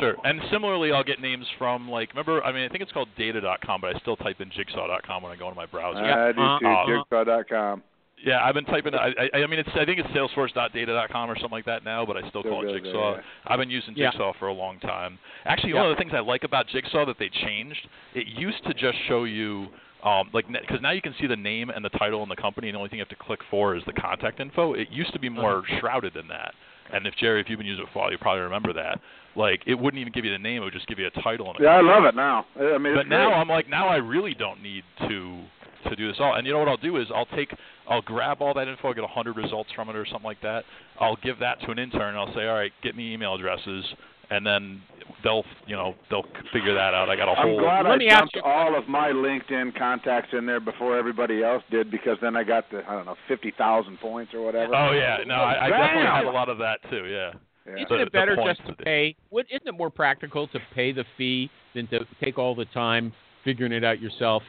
Sure. 0.00 0.16
And 0.24 0.40
similarly, 0.50 0.90
I'll 0.90 1.04
get 1.04 1.20
names 1.20 1.46
from 1.58 1.88
like 1.88 2.08
remember 2.10 2.42
I 2.42 2.50
mean 2.50 2.64
I 2.64 2.68
think 2.68 2.82
it's 2.82 2.90
called 2.90 3.06
data.com, 3.16 3.80
but 3.82 3.94
I 3.94 3.98
still 4.00 4.16
type 4.16 4.40
in 4.40 4.50
jigsaw.com 4.50 5.22
when 5.22 5.30
I 5.30 5.36
go 5.36 5.46
into 5.46 5.54
my 5.54 5.66
browser. 5.66 6.00
I 6.00 6.32
do 6.32 6.38
too. 6.58 6.66
uh, 6.66 7.24
Jigsaw.com. 7.24 7.82
Yeah, 8.24 8.42
I've 8.42 8.54
been 8.54 8.64
typing. 8.64 8.94
I, 8.94 9.12
I, 9.34 9.38
I 9.42 9.46
mean, 9.46 9.58
it's. 9.58 9.68
I 9.74 9.84
think 9.84 9.98
it's 10.00 10.08
Salesforce.data.com 10.08 11.30
or 11.30 11.34
something 11.36 11.50
like 11.50 11.66
that 11.66 11.84
now, 11.84 12.06
but 12.06 12.16
I 12.16 12.20
still 12.30 12.40
Still 12.42 12.50
call 12.52 12.62
it 12.62 12.66
goes 12.66 12.72
there, 12.72 12.80
Jigsaw. 12.82 13.14
yeah. 13.16 13.20
I've 13.46 13.58
been 13.58 13.70
using 13.70 13.94
Yeah. 13.96 14.10
Jigsaw 14.10 14.32
for 14.38 14.48
a 14.48 14.52
long 14.54 14.78
time. 14.80 15.18
Actually, 15.44 15.70
Yeah. 15.74 15.82
one 15.82 15.90
of 15.90 15.96
the 15.96 16.00
things 16.02 16.12
I 16.14 16.20
like 16.20 16.42
about 16.44 16.66
Jigsaw 16.68 17.04
that 17.06 17.18
they 17.18 17.28
changed, 17.28 17.86
it 18.14 18.26
used 18.26 18.64
to 18.64 18.72
just 18.74 18.96
show 19.06 19.24
you, 19.24 19.68
um, 20.02 20.30
like, 20.32 20.46
because 20.48 20.80
now 20.80 20.92
you 20.92 21.02
can 21.02 21.14
see 21.20 21.26
the 21.26 21.36
name 21.36 21.68
and 21.70 21.84
the 21.84 21.90
title 21.90 22.22
and 22.22 22.30
the 22.30 22.36
company, 22.36 22.68
and 22.68 22.74
the 22.74 22.78
only 22.78 22.88
thing 22.88 22.98
you 22.98 23.04
have 23.04 23.16
to 23.16 23.22
click 23.22 23.40
for 23.50 23.76
is 23.76 23.82
the 23.84 23.92
contact 23.92 24.40
info. 24.40 24.72
It 24.72 24.88
used 24.90 25.12
to 25.12 25.18
be 25.18 25.28
more 25.28 25.58
Uh-huh. 25.58 25.78
shrouded 25.78 26.14
than 26.14 26.28
that. 26.28 26.54
And 26.92 27.06
if 27.06 27.14
Jerry, 27.16 27.40
if 27.40 27.50
you've 27.50 27.58
been 27.58 27.66
using 27.66 27.84
it 27.84 27.90
for 27.92 27.98
a 27.98 28.02
while, 28.02 28.12
you 28.12 28.18
probably 28.18 28.42
remember 28.42 28.72
that. 28.72 29.00
Like, 29.34 29.60
it 29.66 29.74
wouldn't 29.74 30.00
even 30.00 30.12
give 30.12 30.24
you 30.24 30.30
the 30.30 30.38
name; 30.38 30.62
it 30.62 30.64
would 30.64 30.72
just 30.72 30.86
give 30.86 30.98
you 30.98 31.06
a 31.08 31.10
title 31.22 31.50
and 31.50 31.60
a 31.60 31.62
Yeah, 31.62 31.76
I 31.76 31.80
love 31.82 32.04
it 32.06 32.14
now. 32.14 32.46
I 32.58 32.78
mean, 32.78 32.92
it's 32.94 33.00
but 33.00 33.08
now 33.08 33.28
great. 33.30 33.38
I'm 33.38 33.48
like, 33.48 33.68
now 33.68 33.88
I 33.88 33.96
really 33.96 34.32
don't 34.34 34.62
need 34.62 34.84
to 35.08 35.40
to 35.88 35.96
do 35.96 36.08
this 36.08 36.16
all. 36.20 36.34
And 36.34 36.46
you 36.46 36.52
know 36.52 36.58
what 36.58 36.68
I'll 36.68 36.76
do 36.76 36.96
is 36.96 37.06
I'll 37.14 37.26
take, 37.26 37.54
I'll 37.88 38.02
grab 38.02 38.40
all 38.40 38.54
that 38.54 38.68
info, 38.68 38.90
I 38.90 38.94
get 38.94 39.04
a 39.04 39.08
hundred 39.08 39.36
results 39.36 39.70
from 39.74 39.88
it 39.88 39.96
or 39.96 40.04
something 40.06 40.24
like 40.24 40.40
that. 40.42 40.64
I'll 41.00 41.16
give 41.22 41.38
that 41.40 41.60
to 41.62 41.70
an 41.70 41.78
intern. 41.78 42.10
and 42.14 42.18
I'll 42.18 42.34
say, 42.34 42.46
all 42.46 42.54
right, 42.54 42.72
get 42.82 42.96
me 42.96 43.12
email 43.12 43.34
addresses, 43.34 43.84
and 44.30 44.44
then 44.44 44.82
they'll, 45.22 45.44
you 45.66 45.76
know, 45.76 45.94
they'll 46.10 46.24
figure 46.52 46.74
that 46.74 46.94
out. 46.94 47.08
I 47.08 47.16
got 47.16 47.28
a 47.28 47.32
I'm 47.38 47.48
whole. 47.48 47.60
glad 47.60 47.82
Let 47.84 47.92
I 47.92 47.96
me 47.98 48.08
ask 48.08 48.18
dumped 48.20 48.36
you 48.36 48.42
all 48.42 48.76
of 48.76 48.88
my 48.88 49.10
LinkedIn 49.10 49.76
contacts 49.78 50.30
in 50.32 50.46
there 50.46 50.60
before 50.60 50.98
everybody 50.98 51.42
else 51.44 51.62
did 51.70 51.90
because 51.90 52.18
then 52.20 52.36
I 52.36 52.42
got 52.44 52.70
the 52.70 52.82
I 52.88 52.92
don't 52.94 53.06
know 53.06 53.16
fifty 53.28 53.52
thousand 53.56 53.98
points 54.00 54.34
or 54.34 54.40
whatever. 54.42 54.74
Oh 54.74 54.92
yeah, 54.92 55.18
no, 55.26 55.34
I, 55.34 55.66
I 55.66 55.70
definitely 55.70 56.02
Damn. 56.02 56.14
have 56.16 56.26
a 56.26 56.30
lot 56.36 56.48
of 56.48 56.58
that 56.58 56.80
too. 56.90 57.04
Yeah. 57.06 57.32
Yeah. 57.66 57.74
Isn't 57.84 57.88
The- 57.88 58.02
it 58.02 58.12
better 58.12 58.36
just 58.36 58.60
to 58.66 58.74
that- 58.76 58.78
pay? 58.84 59.16
What, 59.30 59.46
isn't 59.50 59.66
it 59.66 59.76
more 59.76 59.90
practical 59.90 60.46
to 60.48 60.58
pay 60.74 60.92
the 60.92 61.04
fee 61.16 61.50
than 61.74 61.86
to 61.88 62.00
take 62.22 62.38
all 62.38 62.54
the 62.54 62.64
time 62.66 63.12
figuring 63.44 63.72
it 63.72 63.84
out 63.84 64.00
yourself? 64.00 64.42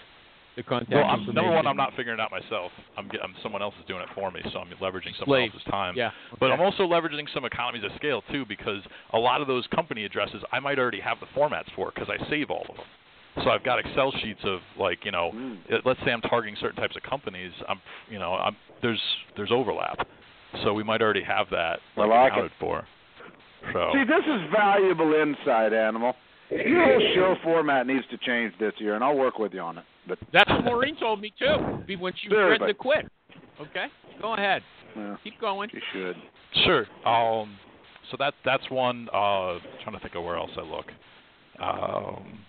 The 0.58 0.64
contact 0.64 0.92
Well, 0.92 1.06
I'm, 1.06 1.20
information. 1.22 1.36
number 1.36 1.52
one, 1.56 1.68
I'm 1.68 1.78
not 1.78 1.94
figuring 1.96 2.20
it 2.20 2.22
out 2.22 2.32
myself. 2.32 2.72
I'm, 2.98 3.10
I'm 3.24 3.36
someone 3.44 3.62
else 3.62 3.76
is 3.80 3.86
doing 3.88 4.02
it 4.02 4.10
for 4.16 4.32
me, 4.32 4.42
so 4.52 4.60
I'm 4.60 4.68
leveraging 4.82 5.14
someone 5.20 5.38
Slave. 5.48 5.52
else's 5.54 5.72
time. 5.72 5.94
Yeah. 5.96 6.10
But. 6.40 6.52
I'm 6.52 6.60
also 6.62 6.84
leveraging 6.84 7.28
some 7.34 7.46
economies 7.46 7.84
of 7.86 7.92
scale 7.96 8.24
too, 8.32 8.44
because 8.48 8.82
a 9.14 9.20
lot 9.20 9.40
of 9.42 9.48
those 9.48 9.66
company 9.68 10.04
addresses 10.04 10.42
I 10.52 10.60
might 10.60 10.80
already 10.80 11.00
have 11.00 11.18
the 11.20 11.28
formats 11.40 11.72
for, 11.76 11.92
because 11.94 12.10
I 12.10 12.18
save 12.30 12.50
all 12.50 12.66
of 12.70 12.76
them. 12.76 12.86
So 13.44 13.52
I've 13.52 13.64
got 13.64 13.78
Excel 13.78 14.12
sheets 14.24 14.40
of 14.46 14.62
like 14.80 15.06
you 15.06 15.12
know, 15.12 15.30
Mm. 15.32 15.58
let's 15.86 16.00
say 16.04 16.12
I'm 16.12 16.22
targeting 16.22 16.58
certain 16.60 16.76
types 16.82 16.96
of 16.96 17.04
companies. 17.04 17.52
I'm 17.70 17.80
you 18.10 18.18
know, 18.18 18.34
I'm 18.34 18.56
there's 18.82 19.00
there's 19.36 19.52
overlap, 19.52 20.08
so 20.64 20.74
we 20.74 20.82
might 20.84 21.04
already 21.04 21.22
have 21.22 21.46
that 21.52 21.78
I 21.98 22.00
like, 22.02 22.10
like 22.10 22.32
it. 22.32 22.34
accounted 22.34 22.52
for. 22.60 22.88
So 23.74 23.92
See, 23.94 24.04
this 24.06 24.26
is 24.26 24.42
valuable 24.52 25.14
insight, 25.14 25.72
Animal. 25.72 26.16
Your 26.50 26.84
whole 26.86 27.12
show 27.14 27.36
format 27.44 27.86
needs 27.86 28.06
to 28.10 28.18
change 28.18 28.54
this 28.60 28.74
year, 28.80 28.96
and 28.96 29.04
I'll 29.04 29.18
work 29.18 29.38
with 29.38 29.54
you 29.54 29.60
on 29.60 29.78
it. 29.78 29.84
But 30.08 30.18
That's 30.32 30.47
what 30.47 30.47
Maureen 30.68 30.96
told 31.00 31.22
me 31.22 31.34
too. 31.38 31.84
Be 31.88 31.96
when 31.96 32.14
she 32.22 32.30
was 32.30 32.36
Very 32.38 32.52
ready 32.60 32.68
to 32.68 32.74
quit. 32.74 33.06
Okay, 33.60 33.86
go 34.22 34.34
ahead. 34.34 34.62
well, 34.96 35.18
Keep 35.24 35.40
going. 35.42 35.70
you 35.74 35.82
should. 35.94 36.16
Sure. 36.66 36.86
Um, 37.06 37.58
so 38.12 38.18
that 38.20 38.34
that's 38.46 38.70
one. 38.70 39.08
Uh, 39.10 39.60
trying 39.84 39.94
to 39.96 40.00
think 40.02 40.16
of 40.16 40.24
where 40.24 40.38
else 40.38 40.52
I 40.58 40.62
look. 40.62 40.86
Um, 41.60 42.40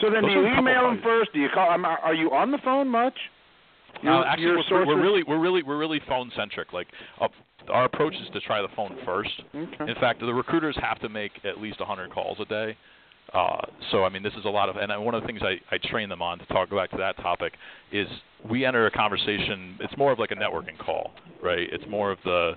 So 0.00 0.10
then, 0.10 0.22
do 0.24 0.30
you 0.30 0.40
are 0.40 0.46
a 0.46 0.50
couple 0.50 0.70
email 0.70 0.82
them 0.90 1.00
first? 1.02 1.32
Do 1.32 1.40
you 1.40 1.48
call? 1.52 1.70
Am, 1.70 1.84
are 1.84 2.14
you 2.14 2.30
on 2.32 2.50
the 2.50 2.58
phone 2.64 2.88
much? 2.88 3.14
No, 4.02 4.20
uh, 4.20 4.24
actually, 4.26 4.56
we're, 4.70 4.86
we're 4.86 5.02
really 5.02 5.22
we're 5.22 5.38
really 5.40 5.62
we're 5.62 5.78
really 5.78 6.00
phone 6.08 6.30
centric. 6.36 6.72
Like 6.72 6.88
uh, 7.20 7.28
our 7.70 7.84
approach 7.84 8.14
is 8.14 8.28
to 8.32 8.40
try 8.40 8.60
the 8.62 8.68
phone 8.74 8.96
first. 9.04 9.30
Okay. 9.54 9.90
In 9.90 9.94
fact, 10.00 10.20
the 10.20 10.32
recruiters 10.34 10.76
have 10.82 10.98
to 11.00 11.08
make 11.08 11.32
at 11.44 11.60
least 11.60 11.78
100 11.78 12.10
calls 12.10 12.38
a 12.40 12.44
day. 12.46 12.76
Uh, 13.34 13.62
so 13.90 14.04
I 14.04 14.08
mean, 14.10 14.22
this 14.22 14.34
is 14.38 14.44
a 14.44 14.48
lot 14.50 14.68
of, 14.68 14.76
and 14.76 14.92
I- 14.92 14.98
one 14.98 15.14
of 15.14 15.22
the 15.22 15.26
things 15.26 15.40
I, 15.42 15.58
I 15.74 15.78
train 15.90 16.08
them 16.08 16.20
on 16.20 16.38
to 16.38 16.46
talk 16.46 16.70
back 16.70 16.90
to 16.90 16.96
that 16.98 17.16
topic 17.16 17.54
is 17.90 18.06
we 18.48 18.64
enter 18.66 18.86
a 18.86 18.90
conversation. 18.90 19.78
It's 19.80 19.96
more 19.96 20.12
of 20.12 20.18
like 20.18 20.32
a 20.32 20.34
networking 20.36 20.78
call, 20.78 21.12
right? 21.42 21.68
It's 21.72 21.84
more 21.88 22.10
of 22.10 22.18
the 22.24 22.52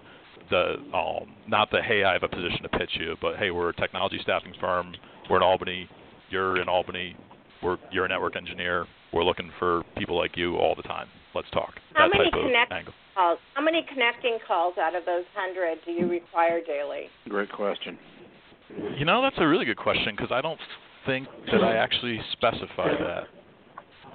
the 0.49 0.75
um, 0.93 1.33
not 1.47 1.71
the 1.71 1.81
hey, 1.81 2.03
I 2.03 2.13
have 2.13 2.23
a 2.23 2.27
position 2.27 2.61
to 2.63 2.69
pitch 2.69 2.91
you, 2.99 3.15
but 3.21 3.37
hey, 3.37 3.51
we're 3.51 3.69
a 3.69 3.73
technology 3.75 4.19
staffing 4.21 4.53
firm. 4.59 4.93
We're 5.29 5.37
in 5.37 5.43
Albany. 5.43 5.89
You're 6.29 6.61
in 6.61 6.67
Albany. 6.67 7.15
We're 7.63 7.77
you're 7.91 8.05
a 8.05 8.09
network 8.09 8.35
engineer. 8.35 8.85
We're 9.13 9.23
looking 9.23 9.49
for 9.57 9.81
people 9.97 10.17
like 10.17 10.35
you 10.35 10.57
all 10.57 10.75
the 10.75 10.83
time. 10.83 11.07
Let's 11.33 11.49
talk. 11.51 11.73
How 11.93 12.07
that 12.09 12.17
many 12.17 12.29
type 12.29 12.37
of 12.39 12.45
connect- 12.47 12.71
angle. 12.73 12.93
calls. 13.15 13.39
How 13.53 13.61
many 13.63 13.85
connecting 13.91 14.37
calls 14.45 14.75
out 14.77 14.93
of 14.95 15.05
those 15.05 15.23
hundred 15.33 15.77
do 15.85 15.91
you 15.91 16.07
require 16.09 16.59
daily? 16.63 17.05
Great 17.29 17.51
question. 17.51 17.97
You 18.97 19.05
know, 19.05 19.21
that's 19.21 19.37
a 19.39 19.47
really 19.47 19.65
good 19.65 19.77
question 19.77 20.15
because 20.15 20.31
I 20.31 20.41
don't 20.41 20.59
think 21.05 21.27
that 21.51 21.63
I 21.63 21.75
actually 21.75 22.19
specify 22.33 22.91
that. 22.91 23.23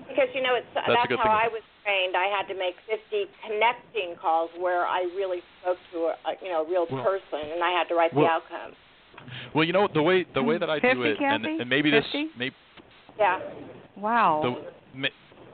Because 0.08 0.28
you 0.34 0.42
know, 0.42 0.54
it's 0.56 0.66
That's 0.74 0.86
that's, 0.88 1.00
how 1.16 1.22
thing. 1.22 1.32
I 1.32 1.48
was 1.48 1.62
trained. 1.84 2.16
I 2.16 2.26
had 2.26 2.46
to 2.52 2.58
make 2.58 2.74
50 2.88 3.30
connecting 3.46 4.16
calls 4.20 4.50
where 4.58 4.86
I 4.86 5.02
really 5.16 5.38
spoke 5.62 5.78
to 5.92 5.98
a, 5.98 6.14
a 6.28 6.32
you 6.42 6.50
know 6.50 6.64
a 6.64 6.68
real 6.68 6.86
Well- 6.90 7.04
person, 7.04 7.52
and 7.52 7.62
I 7.62 7.70
had 7.70 7.88
to 7.88 7.94
write 7.94 8.12
well- 8.14 8.24
the 8.24 8.30
outcome. 8.30 8.76
Well, 9.54 9.64
you 9.64 9.72
know 9.72 9.86
the 9.92 10.02
way 10.02 10.26
the 10.34 10.42
way 10.42 10.58
that 10.58 10.70
I 10.70 10.78
do 10.80 11.02
it, 11.02 11.18
and, 11.20 11.44
and 11.44 11.68
maybe 11.68 11.90
this 11.90 12.04
50? 12.06 12.30
may, 12.38 12.50
Yeah. 13.18 13.38
Wow. 13.96 14.40
the, 14.42 14.98
may, 14.98 15.10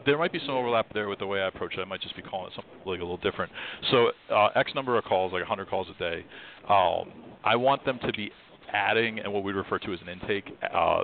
there 0.07 0.17
might 0.17 0.33
be 0.33 0.39
some 0.47 0.55
overlap 0.55 0.87
there 0.95 1.09
with 1.09 1.19
the 1.19 1.27
way 1.27 1.41
I 1.41 1.49
approach 1.49 1.75
it. 1.77 1.81
I 1.81 1.85
might 1.85 2.01
just 2.01 2.15
be 2.15 2.23
calling 2.23 2.47
it 2.47 2.53
something 2.55 2.73
like 2.87 3.01
a 3.01 3.03
little 3.03 3.17
different. 3.17 3.51
So 3.91 4.13
uh, 4.31 4.49
X 4.55 4.71
number 4.75 4.97
of 4.97 5.05
calls, 5.05 5.33
like 5.33 5.43
100 5.43 5.69
calls 5.69 5.89
a 5.95 5.99
day. 5.99 6.25
Um, 6.69 7.13
I 7.45 7.57
want 7.57 7.85
them 7.85 7.99
to 8.07 8.13
be 8.13 8.31
adding, 8.77 9.19
and 9.19 9.33
what 9.33 9.43
we 9.43 9.53
refer 9.53 9.79
to 9.81 9.93
as 9.93 10.01
an 10.03 10.09
intake, 10.09 10.53
uh, 10.73 11.03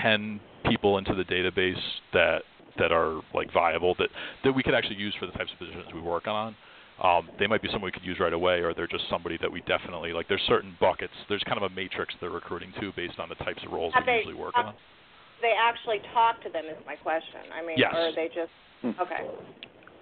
10 0.00 0.40
people 0.68 0.98
into 0.98 1.14
the 1.14 1.24
database 1.24 1.80
that 2.12 2.42
that 2.78 2.92
are 2.92 3.20
like 3.34 3.52
viable 3.52 3.94
that 3.98 4.08
that 4.44 4.52
we 4.52 4.62
could 4.62 4.74
actually 4.74 4.96
use 4.96 5.14
for 5.18 5.26
the 5.26 5.32
types 5.32 5.50
of 5.52 5.58
positions 5.58 5.84
we 5.92 6.00
work 6.00 6.26
on. 6.26 6.56
Um, 7.02 7.28
they 7.38 7.46
might 7.46 7.62
be 7.62 7.68
someone 7.68 7.88
we 7.88 7.92
could 7.92 8.04
use 8.04 8.18
right 8.20 8.32
away, 8.32 8.60
or 8.60 8.72
they're 8.74 8.86
just 8.86 9.04
somebody 9.10 9.36
that 9.40 9.50
we 9.50 9.60
definitely 9.62 10.12
like. 10.12 10.28
There's 10.28 10.44
certain 10.46 10.76
buckets. 10.80 11.12
There's 11.28 11.42
kind 11.44 11.56
of 11.62 11.70
a 11.70 11.74
matrix 11.74 12.14
they're 12.20 12.30
recruiting 12.30 12.72
to 12.80 12.92
based 12.94 13.18
on 13.18 13.28
the 13.28 13.34
types 13.36 13.60
of 13.66 13.72
roles 13.72 13.92
Have 13.94 14.04
they 14.06 14.12
they- 14.12 14.16
usually 14.18 14.34
work 14.34 14.54
have- 14.56 14.66
on. 14.66 14.74
They 15.42 15.54
actually 15.58 16.00
talk 16.12 16.42
to 16.44 16.50
them 16.50 16.66
is 16.66 16.76
my 16.86 16.96
question. 16.96 17.40
I 17.52 17.64
mean, 17.64 17.78
Yes. 17.78 17.94
or 17.94 18.08
are 18.08 18.12
they 18.12 18.28
just 18.28 18.52
Hmm. 18.82 18.92
okay? 19.00 19.24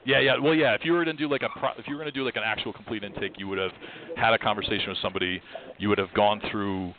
Yeah, 0.09 0.21
yeah. 0.21 0.39
Well, 0.39 0.55
yeah. 0.55 0.73
If 0.75 0.87
you 0.87 0.93
were 0.95 1.05
to 1.05 1.13
do 1.13 1.29
like 1.29 1.43
a 1.43 1.51
pro- 1.59 1.77
if 1.77 1.87
you 1.87 1.93
were 1.93 2.01
going 2.01 2.13
to 2.13 2.19
do 2.19 2.25
like 2.25 2.37
an 2.37 2.43
actual 2.43 2.73
complete 2.73 3.05
intake, 3.05 3.35
you 3.37 3.47
would 3.47 3.59
have 3.59 3.73
had 4.17 4.33
a 4.33 4.39
conversation 4.39 4.89
with 4.89 4.97
somebody. 5.03 5.43
You 5.77 5.91
would 5.91 5.99
have 5.99 6.13
gone 6.15 6.41
through. 6.51 6.95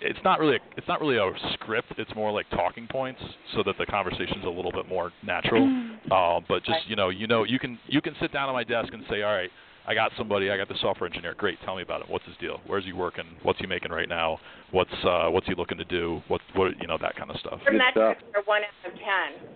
It's 0.00 0.18
not 0.24 0.40
really 0.40 0.56
a, 0.56 0.60
it's 0.74 0.88
not 0.88 1.02
really 1.02 1.18
a 1.18 1.30
script. 1.52 1.92
It's 1.98 2.14
more 2.14 2.32
like 2.32 2.48
talking 2.50 2.86
points, 2.90 3.20
so 3.54 3.62
that 3.66 3.76
the 3.78 3.84
conversation's 3.84 4.44
a 4.44 4.48
little 4.48 4.72
bit 4.72 4.88
more 4.88 5.12
natural. 5.22 5.64
uh, 6.10 6.40
but 6.48 6.64
just 6.64 6.88
you 6.88 6.96
know, 6.96 7.10
you 7.10 7.26
know, 7.26 7.44
you 7.44 7.58
can 7.58 7.78
you 7.88 8.00
can 8.00 8.14
sit 8.22 8.32
down 8.32 8.48
at 8.48 8.52
my 8.52 8.64
desk 8.64 8.90
and 8.90 9.04
say, 9.10 9.20
all 9.20 9.34
right, 9.34 9.50
I 9.86 9.92
got 9.92 10.12
somebody. 10.16 10.50
I 10.50 10.56
got 10.56 10.68
the 10.68 10.78
software 10.80 11.08
engineer. 11.08 11.34
Great. 11.34 11.58
Tell 11.62 11.76
me 11.76 11.82
about 11.82 12.00
it. 12.00 12.08
What's 12.08 12.24
his 12.24 12.38
deal? 12.38 12.60
Where's 12.66 12.86
he 12.86 12.94
working? 12.94 13.26
What's 13.42 13.58
he 13.58 13.66
making 13.66 13.92
right 13.92 14.08
now? 14.08 14.38
What's 14.70 14.96
uh, 15.04 15.28
what's 15.28 15.46
he 15.46 15.54
looking 15.54 15.76
to 15.76 15.84
do? 15.84 16.22
What 16.28 16.40
what 16.54 16.72
you 16.80 16.86
know 16.86 16.96
that 17.02 17.16
kind 17.16 17.30
of 17.30 17.38
stuff. 17.38 17.60
Your 17.64 17.72
Good 17.72 17.82
metrics 17.94 18.22
are 18.34 18.42
one 18.46 18.62
out 18.62 18.90
of 18.90 18.98
ten. 18.98 19.46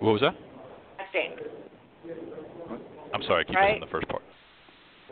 What 0.00 0.10
was 0.10 0.22
that? 0.22 0.34
Testing. 0.98 1.65
I'm 3.14 3.22
sorry. 3.22 3.42
I 3.42 3.44
keep 3.44 3.56
Right. 3.56 3.68
missing 3.74 3.80
the 3.80 3.92
first 3.92 4.08
part. 4.08 4.22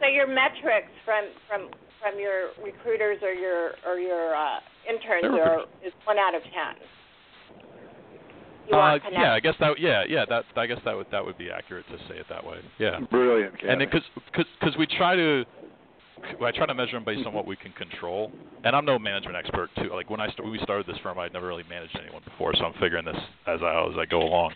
So 0.01 0.07
your 0.07 0.27
metrics 0.27 0.91
from 1.05 1.25
from 1.49 1.71
from 2.01 2.19
your 2.19 2.51
recruiters 2.63 3.23
or 3.23 3.33
your 3.33 3.75
or 3.87 3.99
your 3.99 4.35
uh, 4.35 4.61
interns 4.89 5.33
They're 5.35 5.61
is 5.83 5.93
one 6.05 6.19
out 6.19 6.35
of 6.35 6.43
ten. 6.43 6.77
Uh, 8.73 8.99
yeah, 9.13 9.35
I 9.35 9.41
guess 9.41 9.55
that 9.61 9.79
yeah 9.79 10.05
yeah 10.09 10.25
that 10.29 10.45
I 10.57 10.67
guess 10.67 10.79
that 10.85 10.97
would 10.97 11.07
that 11.13 11.25
would 11.25 11.39
be 11.39 11.51
accurate 11.51 11.87
to 11.89 11.99
say 12.09 12.19
it 12.19 12.27
that 12.29 12.45
way. 12.45 12.59
Yeah. 12.79 13.01
Brilliant, 13.11 13.55
and 13.63 13.81
Kevin. 13.81 14.03
because 14.33 14.47
because 14.61 14.77
we 14.79 14.87
try 14.87 15.15
to 15.15 15.45
I 16.43 16.51
try 16.53 16.67
to 16.67 16.75
measure 16.75 16.93
them 16.93 17.05
based 17.05 17.27
on 17.27 17.35
what 17.35 17.47
we 17.47 17.57
can 17.57 17.73
control. 17.73 18.33
And 18.65 18.75
I'm 18.75 18.87
no 18.87 18.99
management 18.99 19.37
expert 19.37 19.69
too. 19.77 19.91
Like 19.93 20.09
when 20.09 20.21
I 20.21 20.29
st- 20.29 20.43
when 20.43 20.51
we 20.51 20.59
started 20.61 20.87
this 20.87 20.97
firm, 21.03 21.19
I'd 21.19 21.35
never 21.35 21.47
really 21.47 21.65
managed 21.69 21.99
anyone 22.01 22.23
before, 22.25 22.55
so 22.55 22.65
I'm 22.65 22.73
figuring 22.81 23.05
this 23.05 23.17
as 23.47 23.61
I 23.63 23.87
as 23.91 23.99
I 23.99 24.07
go 24.07 24.23
along. 24.23 24.55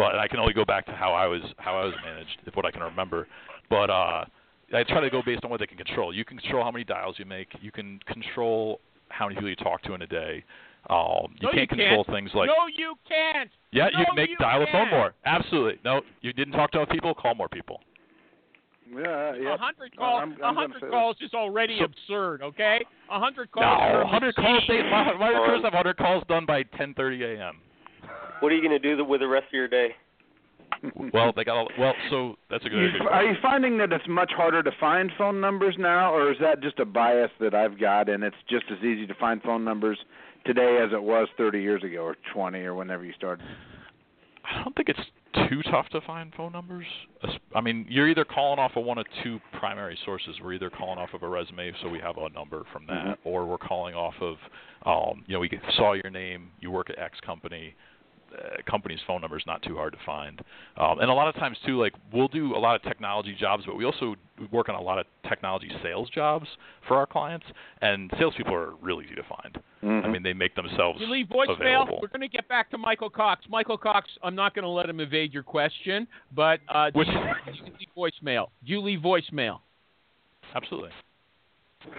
But 0.00 0.14
I 0.18 0.26
can 0.28 0.38
only 0.40 0.54
go 0.54 0.64
back 0.64 0.86
to 0.86 0.92
how 0.92 1.12
I 1.12 1.26
was 1.26 1.42
how 1.58 1.78
I 1.78 1.84
was 1.84 1.94
managed, 2.04 2.38
if 2.46 2.56
what 2.56 2.64
I 2.64 2.70
can 2.70 2.82
remember. 2.82 3.28
But 3.68 3.90
uh, 3.90 4.24
I 4.72 4.82
try 4.84 5.00
to 5.00 5.10
go 5.10 5.20
based 5.24 5.44
on 5.44 5.50
what 5.50 5.60
they 5.60 5.66
can 5.66 5.76
control. 5.76 6.14
You 6.14 6.24
can 6.24 6.38
control 6.38 6.64
how 6.64 6.70
many 6.70 6.84
dials 6.84 7.16
you 7.18 7.26
make. 7.26 7.48
You 7.60 7.70
can 7.70 8.00
control 8.06 8.80
how 9.10 9.26
many 9.26 9.34
people 9.34 9.50
you 9.50 9.56
talk 9.56 9.82
to 9.82 9.92
in 9.94 10.00
a 10.02 10.06
day. 10.06 10.42
Um, 10.88 11.34
you 11.38 11.48
No, 11.48 11.52
can't 11.52 11.70
you 11.70 11.76
control 11.76 12.04
can't. 12.04 12.16
things 12.16 12.30
like 12.34 12.46
no, 12.46 12.66
you 12.74 12.94
can't. 13.06 13.50
yeah, 13.72 13.88
no, 13.92 13.98
you 14.00 14.06
can 14.06 14.14
make 14.16 14.30
you 14.30 14.36
dial 14.38 14.60
the 14.60 14.66
phone 14.72 14.86
can't. 14.88 14.90
more. 14.92 15.14
Absolutely. 15.26 15.78
No, 15.84 16.00
you 16.22 16.32
didn't 16.32 16.54
talk 16.54 16.70
to 16.72 16.78
enough 16.78 16.88
people. 16.88 17.12
Call 17.14 17.34
more 17.34 17.48
people. 17.50 17.80
Yeah, 18.90 19.34
yeah. 19.36 19.54
A 19.54 19.58
hundred 19.58 19.94
calls. 19.96 20.20
I'm- 20.20 20.36
I'm 20.42 20.56
A 20.56 20.60
hundred 20.60 20.90
calls 20.90 21.16
is 21.20 21.32
already 21.34 21.78
So- 21.78 21.84
absurd. 21.84 22.42
Okay, 22.42 22.80
a 23.10 23.18
hundred 23.20 23.50
calls. 23.52 23.64
No, 23.64 23.98
are 23.98 24.04
100 24.04 24.34
calls. 24.34 24.62
They, 24.66 24.78
obscene. 24.78 24.90
my, 24.90 25.12
my 25.14 25.28
recruiters 25.28 25.62
have 25.64 25.74
100 25.74 25.96
calls 25.96 26.24
done 26.28 26.46
by 26.46 26.62
10:30 26.64 27.36
a.m. 27.38 27.58
What 28.40 28.50
are 28.52 28.54
you 28.54 28.60
going 28.66 28.80
to 28.80 28.88
do 28.88 28.96
th- 28.96 29.08
with 29.08 29.20
the 29.20 29.28
rest 29.28 29.46
of 29.46 29.52
your 29.52 29.68
day? 29.68 29.94
Well, 31.12 31.32
they 31.34 31.44
got 31.44 31.56
all. 31.56 31.68
Well, 31.78 31.94
so 32.10 32.36
that's 32.48 32.64
a 32.64 32.68
good. 32.68 32.92
You, 32.94 33.08
are 33.08 33.24
you 33.24 33.34
finding 33.42 33.76
that 33.78 33.92
it's 33.92 34.04
much 34.08 34.32
harder 34.34 34.62
to 34.62 34.70
find 34.80 35.10
phone 35.18 35.40
numbers 35.40 35.74
now, 35.78 36.14
or 36.14 36.32
is 36.32 36.38
that 36.40 36.62
just 36.62 36.78
a 36.78 36.84
bias 36.86 37.30
that 37.40 37.54
I've 37.54 37.78
got, 37.78 38.08
and 38.08 38.24
it's 38.24 38.36
just 38.48 38.64
as 38.70 38.78
easy 38.78 39.06
to 39.06 39.14
find 39.14 39.42
phone 39.42 39.62
numbers 39.64 39.98
today 40.46 40.78
as 40.82 40.92
it 40.92 41.02
was 41.02 41.28
30 41.36 41.60
years 41.60 41.82
ago, 41.84 41.98
or 41.98 42.16
20, 42.32 42.58
or 42.60 42.74
whenever 42.74 43.04
you 43.04 43.12
started? 43.12 43.44
I 44.44 44.62
don't 44.64 44.74
think 44.74 44.88
it's 44.88 45.48
too 45.50 45.62
tough 45.70 45.88
to 45.90 46.00
find 46.00 46.32
phone 46.34 46.52
numbers. 46.52 46.86
I 47.54 47.60
mean, 47.60 47.84
you're 47.88 48.08
either 48.08 48.24
calling 48.24 48.58
off 48.58 48.72
of 48.74 48.84
one 48.84 48.96
of 48.96 49.06
two 49.22 49.38
primary 49.58 49.98
sources. 50.04 50.36
We're 50.42 50.54
either 50.54 50.70
calling 50.70 50.98
off 50.98 51.10
of 51.12 51.22
a 51.22 51.28
resume, 51.28 51.72
so 51.82 51.88
we 51.88 51.98
have 51.98 52.16
a 52.16 52.30
number 52.30 52.64
from 52.72 52.86
that, 52.86 53.04
Mhm. 53.04 53.16
or 53.24 53.44
we're 53.44 53.58
calling 53.58 53.94
off 53.94 54.14
of, 54.20 54.38
um, 54.86 55.24
you 55.26 55.34
know, 55.34 55.40
we 55.40 55.50
saw 55.76 55.92
your 55.92 56.10
name, 56.10 56.50
you 56.58 56.70
work 56.70 56.88
at 56.90 56.98
X 56.98 57.20
company. 57.20 57.74
Uh, 58.32 58.56
company's 58.70 59.00
phone 59.06 59.20
number 59.20 59.36
is 59.36 59.42
not 59.46 59.60
too 59.62 59.74
hard 59.74 59.92
to 59.92 59.98
find, 60.06 60.40
um, 60.76 61.00
and 61.00 61.10
a 61.10 61.12
lot 61.12 61.26
of 61.28 61.34
times 61.34 61.56
too, 61.66 61.78
like 61.80 61.92
we'll 62.12 62.28
do 62.28 62.54
a 62.54 62.58
lot 62.58 62.76
of 62.76 62.82
technology 62.82 63.34
jobs, 63.38 63.64
but 63.66 63.76
we 63.76 63.84
also 63.84 64.14
work 64.52 64.68
on 64.68 64.76
a 64.76 64.80
lot 64.80 64.98
of 65.00 65.06
technology 65.28 65.68
sales 65.82 66.08
jobs 66.10 66.46
for 66.86 66.96
our 66.96 67.06
clients, 67.06 67.44
and 67.82 68.08
salespeople 68.18 68.54
are 68.54 68.74
really 68.80 69.04
easy 69.06 69.16
to 69.16 69.24
find. 69.24 69.58
I 69.82 70.08
mean, 70.08 70.22
they 70.22 70.32
make 70.32 70.54
themselves 70.54 71.00
You 71.00 71.06
leave 71.10 71.26
voicemail. 71.26 71.58
available. 71.60 71.98
We're 72.02 72.08
going 72.08 72.20
to 72.20 72.28
get 72.28 72.46
back 72.48 72.70
to 72.70 72.78
Michael 72.78 73.08
Cox. 73.10 73.46
Michael 73.48 73.78
Cox, 73.78 74.08
I'm 74.22 74.34
not 74.34 74.54
going 74.54 74.62
to 74.64 74.68
let 74.68 74.88
him 74.88 75.00
evade 75.00 75.32
your 75.32 75.42
question, 75.42 76.06
but 76.36 76.60
uh, 76.68 76.90
Which- 76.94 77.08
you, 77.08 77.14
do 77.46 77.52
you 77.52 77.72
leave 77.78 78.12
voicemail? 78.22 78.46
Do 78.64 78.72
you 78.72 78.80
leave 78.80 79.00
voicemail? 79.00 79.58
Absolutely. 80.54 80.90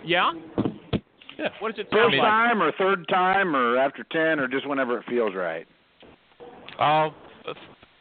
Yeah. 0.05 0.31
Yeah. 1.39 1.49
What 1.59 1.75
does 1.75 1.79
it 1.79 1.87
First 1.91 2.01
sound 2.03 2.17
like? 2.17 2.21
time, 2.21 2.61
or 2.61 2.71
third 2.77 3.07
time, 3.07 3.55
or 3.55 3.77
after 3.77 4.03
10, 4.11 4.39
or 4.39 4.47
just 4.47 4.67
whenever 4.67 4.99
it 4.99 5.05
feels 5.09 5.33
right? 5.33 5.65
Uh, 6.81 7.09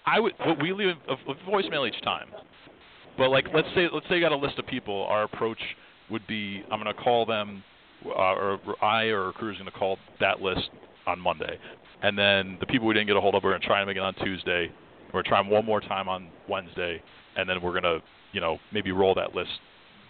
I 0.06 0.18
would. 0.20 0.32
Well, 0.44 0.56
we 0.60 0.72
leave 0.72 0.96
a, 1.08 1.12
a 1.12 1.34
voicemail 1.48 1.86
each 1.88 2.00
time. 2.02 2.28
But 3.18 3.30
like, 3.30 3.46
let's 3.54 3.68
say 3.74 3.88
let's 3.92 4.06
say 4.08 4.14
you 4.16 4.20
got 4.20 4.32
a 4.32 4.36
list 4.36 4.58
of 4.58 4.66
people. 4.66 5.04
Our 5.08 5.24
approach 5.24 5.58
would 6.10 6.26
be, 6.26 6.62
I'm 6.70 6.82
going 6.82 6.94
to 6.94 7.02
call 7.02 7.26
them, 7.26 7.62
uh, 8.06 8.10
or 8.10 8.58
I 8.82 9.04
or 9.06 9.24
a 9.24 9.26
recruiter's 9.28 9.58
going 9.58 9.70
to 9.70 9.76
call 9.78 9.98
that 10.20 10.40
list 10.40 10.70
on 11.06 11.20
Monday, 11.20 11.58
and 12.02 12.18
then 12.18 12.56
the 12.60 12.66
people 12.66 12.86
we 12.88 12.94
didn't 12.94 13.06
get 13.08 13.16
a 13.16 13.20
hold 13.20 13.34
of, 13.34 13.42
we're 13.44 13.50
going 13.50 13.60
to 13.60 13.66
try 13.66 13.80
and 13.80 13.86
make 13.88 13.96
it 13.96 14.02
on 14.02 14.14
Tuesday. 14.14 14.70
We're 15.12 15.22
trying 15.22 15.48
one 15.50 15.64
more 15.66 15.80
time 15.80 16.08
on 16.08 16.28
Wednesday, 16.48 17.02
and 17.36 17.48
then 17.48 17.60
we're 17.62 17.72
going 17.78 17.82
to, 17.82 17.98
you 18.32 18.40
know, 18.40 18.58
maybe 18.72 18.92
roll 18.92 19.14
that 19.16 19.34
list, 19.34 19.50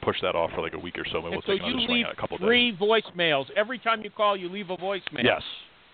push 0.02 0.16
that 0.22 0.34
off 0.34 0.50
for 0.54 0.60
like 0.62 0.74
a 0.74 0.78
week 0.78 0.98
or 0.98 1.04
so, 1.10 1.16
and 1.18 1.26
And 1.26 1.32
we'll 1.34 1.42
so 1.42 1.52
take 1.52 1.62
another 1.62 1.86
swing 1.86 2.04
at 2.04 2.12
a 2.12 2.16
couple 2.16 2.36
days. 2.38 2.46
three 2.46 2.76
voicemails 2.80 3.46
every 3.56 3.78
time 3.78 4.02
you 4.02 4.10
call. 4.10 4.36
You 4.36 4.48
leave 4.48 4.70
a 4.70 4.76
voicemail. 4.76 5.24
Yes. 5.24 5.42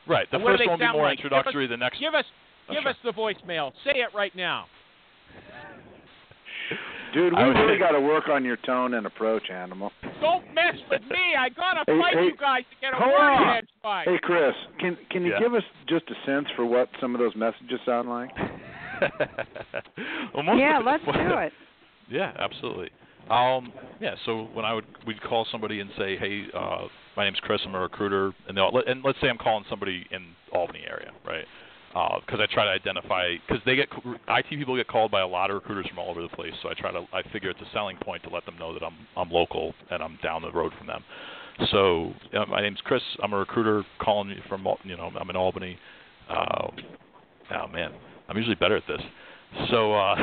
Right. 0.08 0.28
The 0.30 0.36
And 0.38 0.46
first 0.46 0.60
one 0.66 0.78
will 0.80 0.86
be 0.86 0.92
more 0.92 1.02
like? 1.02 1.18
Give 1.18 1.26
us- 1.32 1.38
introductory. 1.38 1.66
the 1.66 1.76
next. 1.76 1.98
Give 2.00 2.14
us, 2.14 2.24
give 2.70 2.82
sure. 2.82 2.90
us 2.90 2.96
the 3.04 3.12
voicemail. 3.12 3.72
Say 3.84 4.00
it 4.00 4.08
right 4.14 4.34
now. 4.36 4.66
Dude, 7.14 7.32
we 7.32 7.38
I 7.38 7.42
really 7.46 7.76
say- 7.76 7.78
got 7.78 7.92
to 7.92 8.00
work 8.00 8.28
on 8.28 8.44
your 8.44 8.56
tone 8.58 8.94
and 8.94 9.06
approach, 9.06 9.48
Animal. 9.50 9.90
Don't 10.20 10.44
mess 10.54 10.74
with 10.90 11.02
me. 11.02 11.34
I 11.38 11.48
gotta 11.50 11.84
Hey, 11.86 11.98
fight 12.00 12.14
hey, 12.14 12.24
you 12.24 12.36
guys 12.36 12.62
to 12.70 12.76
get 12.80 12.92
a 12.92 12.96
hold 12.96 13.12
word 13.12 13.20
on. 13.20 13.42
in 13.42 13.48
edgewise. 13.64 14.06
Hey, 14.06 14.18
Chris, 14.22 14.54
can 14.80 14.98
can 15.10 15.24
you 15.24 15.30
Yeah. 15.32 15.38
give 15.40 15.54
us 15.54 15.62
just 15.88 16.04
a 16.10 16.14
sense 16.26 16.46
for 16.56 16.64
what 16.66 16.88
some 17.00 17.14
of 17.14 17.20
those 17.20 17.34
messages 17.36 17.80
sound 17.86 18.08
like? 18.08 18.30
well, 20.34 20.56
yeah, 20.58 20.78
let's 20.84 21.04
do 21.04 21.10
it. 21.38 21.52
Yeah, 22.08 22.30
absolutely. 22.38 22.90
Um, 23.28 23.72
yeah, 24.00 24.14
so 24.26 24.44
when 24.54 24.64
I 24.64 24.72
would 24.74 24.84
we'd 25.08 25.20
call 25.22 25.44
somebody 25.50 25.80
and 25.80 25.90
say, 25.98 26.16
"Hey, 26.16 26.44
uh, 26.54 26.86
my 27.16 27.24
name's 27.24 27.40
Chris. 27.40 27.60
I'm 27.66 27.74
a 27.74 27.80
recruiter," 27.80 28.32
and 28.46 28.56
they'll 28.56 28.70
and 28.86 29.02
let's 29.04 29.18
say 29.20 29.28
I'm 29.28 29.38
calling 29.38 29.64
somebody 29.68 30.06
in 30.12 30.28
Albany 30.52 30.84
area, 30.88 31.10
right? 31.26 31.44
Because 32.26 32.40
I 32.40 32.46
try 32.52 32.64
to 32.66 32.70
identify 32.70 33.36
because 33.46 33.62
they 33.64 33.74
get 33.76 33.88
IT 34.28 34.46
people 34.50 34.76
get 34.76 34.86
called 34.88 35.10
by 35.10 35.22
a 35.22 35.26
lot 35.26 35.50
of 35.50 35.54
recruiters 35.54 35.86
from 35.88 35.98
all 35.98 36.10
over 36.10 36.20
the 36.20 36.28
place. 36.28 36.52
So 36.62 36.68
I 36.68 36.74
try 36.74 36.92
to 36.92 37.06
I 37.12 37.22
figure 37.32 37.48
it's 37.48 37.60
a 37.60 37.70
selling 37.72 37.96
point 38.02 38.22
to 38.24 38.28
let 38.28 38.44
them 38.44 38.58
know 38.58 38.74
that 38.74 38.82
I'm 38.82 38.96
I'm 39.16 39.30
local 39.30 39.72
and 39.90 40.02
I'm 40.02 40.18
down 40.22 40.42
the 40.42 40.52
road 40.52 40.72
from 40.76 40.88
them. 40.88 41.02
So 41.70 42.12
uh, 42.36 42.44
my 42.46 42.60
name's 42.60 42.80
Chris. 42.84 43.02
I'm 43.22 43.32
a 43.32 43.38
recruiter 43.38 43.82
calling 44.00 44.28
you 44.30 44.42
from 44.48 44.66
Al- 44.66 44.78
you 44.84 44.96
know 44.96 45.10
I'm 45.18 45.30
in 45.30 45.36
Albany. 45.36 45.78
Uh, 46.28 46.68
oh 47.54 47.68
man, 47.68 47.92
I'm 48.28 48.36
usually 48.36 48.56
better 48.56 48.76
at 48.76 48.84
this. 48.86 49.00
So. 49.70 49.94
uh 49.94 50.14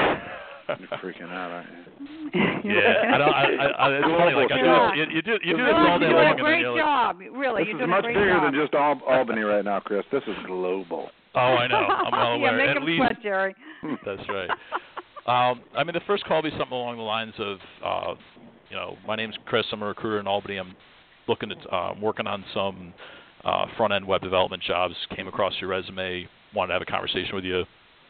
You're 0.80 0.88
freaking 0.99 1.24
out, 1.30 1.51
aren't 1.51 1.67
you? 1.69 2.71
yeah, 2.71 3.11
I 3.13 3.17
don't. 3.17 3.34
I, 3.34 3.43
I, 3.43 3.65
I, 3.67 3.89
it's 3.97 4.07
funny. 4.17 4.34
Like 4.34 4.51
I 4.51 4.57
do, 4.57 4.63
this, 4.63 4.95
you, 4.95 5.15
you 5.15 5.21
do, 5.21 5.32
you 5.43 5.57
do 5.57 5.63
this 5.65 5.74
all 5.76 5.99
day 5.99 6.05
doing 6.07 6.15
long, 6.15 6.26
a 6.26 6.30
and 6.30 6.38
then 6.39 6.45
great 6.45 6.59
you're 6.61 6.71
like, 6.71 6.82
job. 6.82 7.17
Really, 7.34 7.63
this 7.65 7.71
you're 7.74 7.84
is 7.84 7.89
much 7.89 8.05
bigger 8.05 8.30
job. 8.32 8.43
than 8.43 8.61
just 8.61 8.74
Al- 8.74 9.01
Albany 9.05 9.41
right 9.41 9.65
now, 9.65 9.82
Chris. 9.82 10.05
This 10.11 10.24
is 10.26 10.36
global. 10.45 11.09
Oh, 11.36 11.39
I 11.39 11.67
know. 11.67 11.75
I'm 11.77 12.11
well 12.11 12.21
yeah, 12.39 12.49
aware. 12.49 12.57
make 12.57 12.69
At 12.69 12.77
him 12.77 12.86
least 12.86 12.97
sweat, 12.99 13.21
Jerry. 13.21 13.55
that's 14.05 14.29
right. 14.29 14.49
Um, 15.25 15.61
I 15.73 15.86
mean, 15.86 15.93
the 15.93 16.01
first 16.05 16.25
call 16.25 16.41
will 16.41 16.51
be 16.51 16.57
something 16.57 16.73
along 16.77 16.97
the 16.97 17.03
lines 17.03 17.34
of, 17.39 17.57
uh, 17.81 18.13
you 18.69 18.75
know, 18.75 18.97
my 19.07 19.15
name's 19.15 19.36
Chris. 19.45 19.65
I'm 19.71 19.81
a 19.81 19.86
recruiter 19.86 20.19
in 20.19 20.27
Albany. 20.27 20.57
I'm 20.57 20.75
looking 21.29 21.49
at, 21.49 21.57
uh, 21.73 21.93
working 22.01 22.27
on 22.27 22.43
some 22.53 22.93
uh, 23.45 23.67
front-end 23.77 24.05
web 24.05 24.21
development 24.21 24.61
jobs. 24.63 24.93
Came 25.15 25.29
across 25.29 25.53
your 25.61 25.69
resume. 25.69 26.27
Wanted 26.53 26.67
to 26.67 26.73
have 26.73 26.81
a 26.81 26.91
conversation 26.91 27.36
with 27.36 27.45
you. 27.45 27.63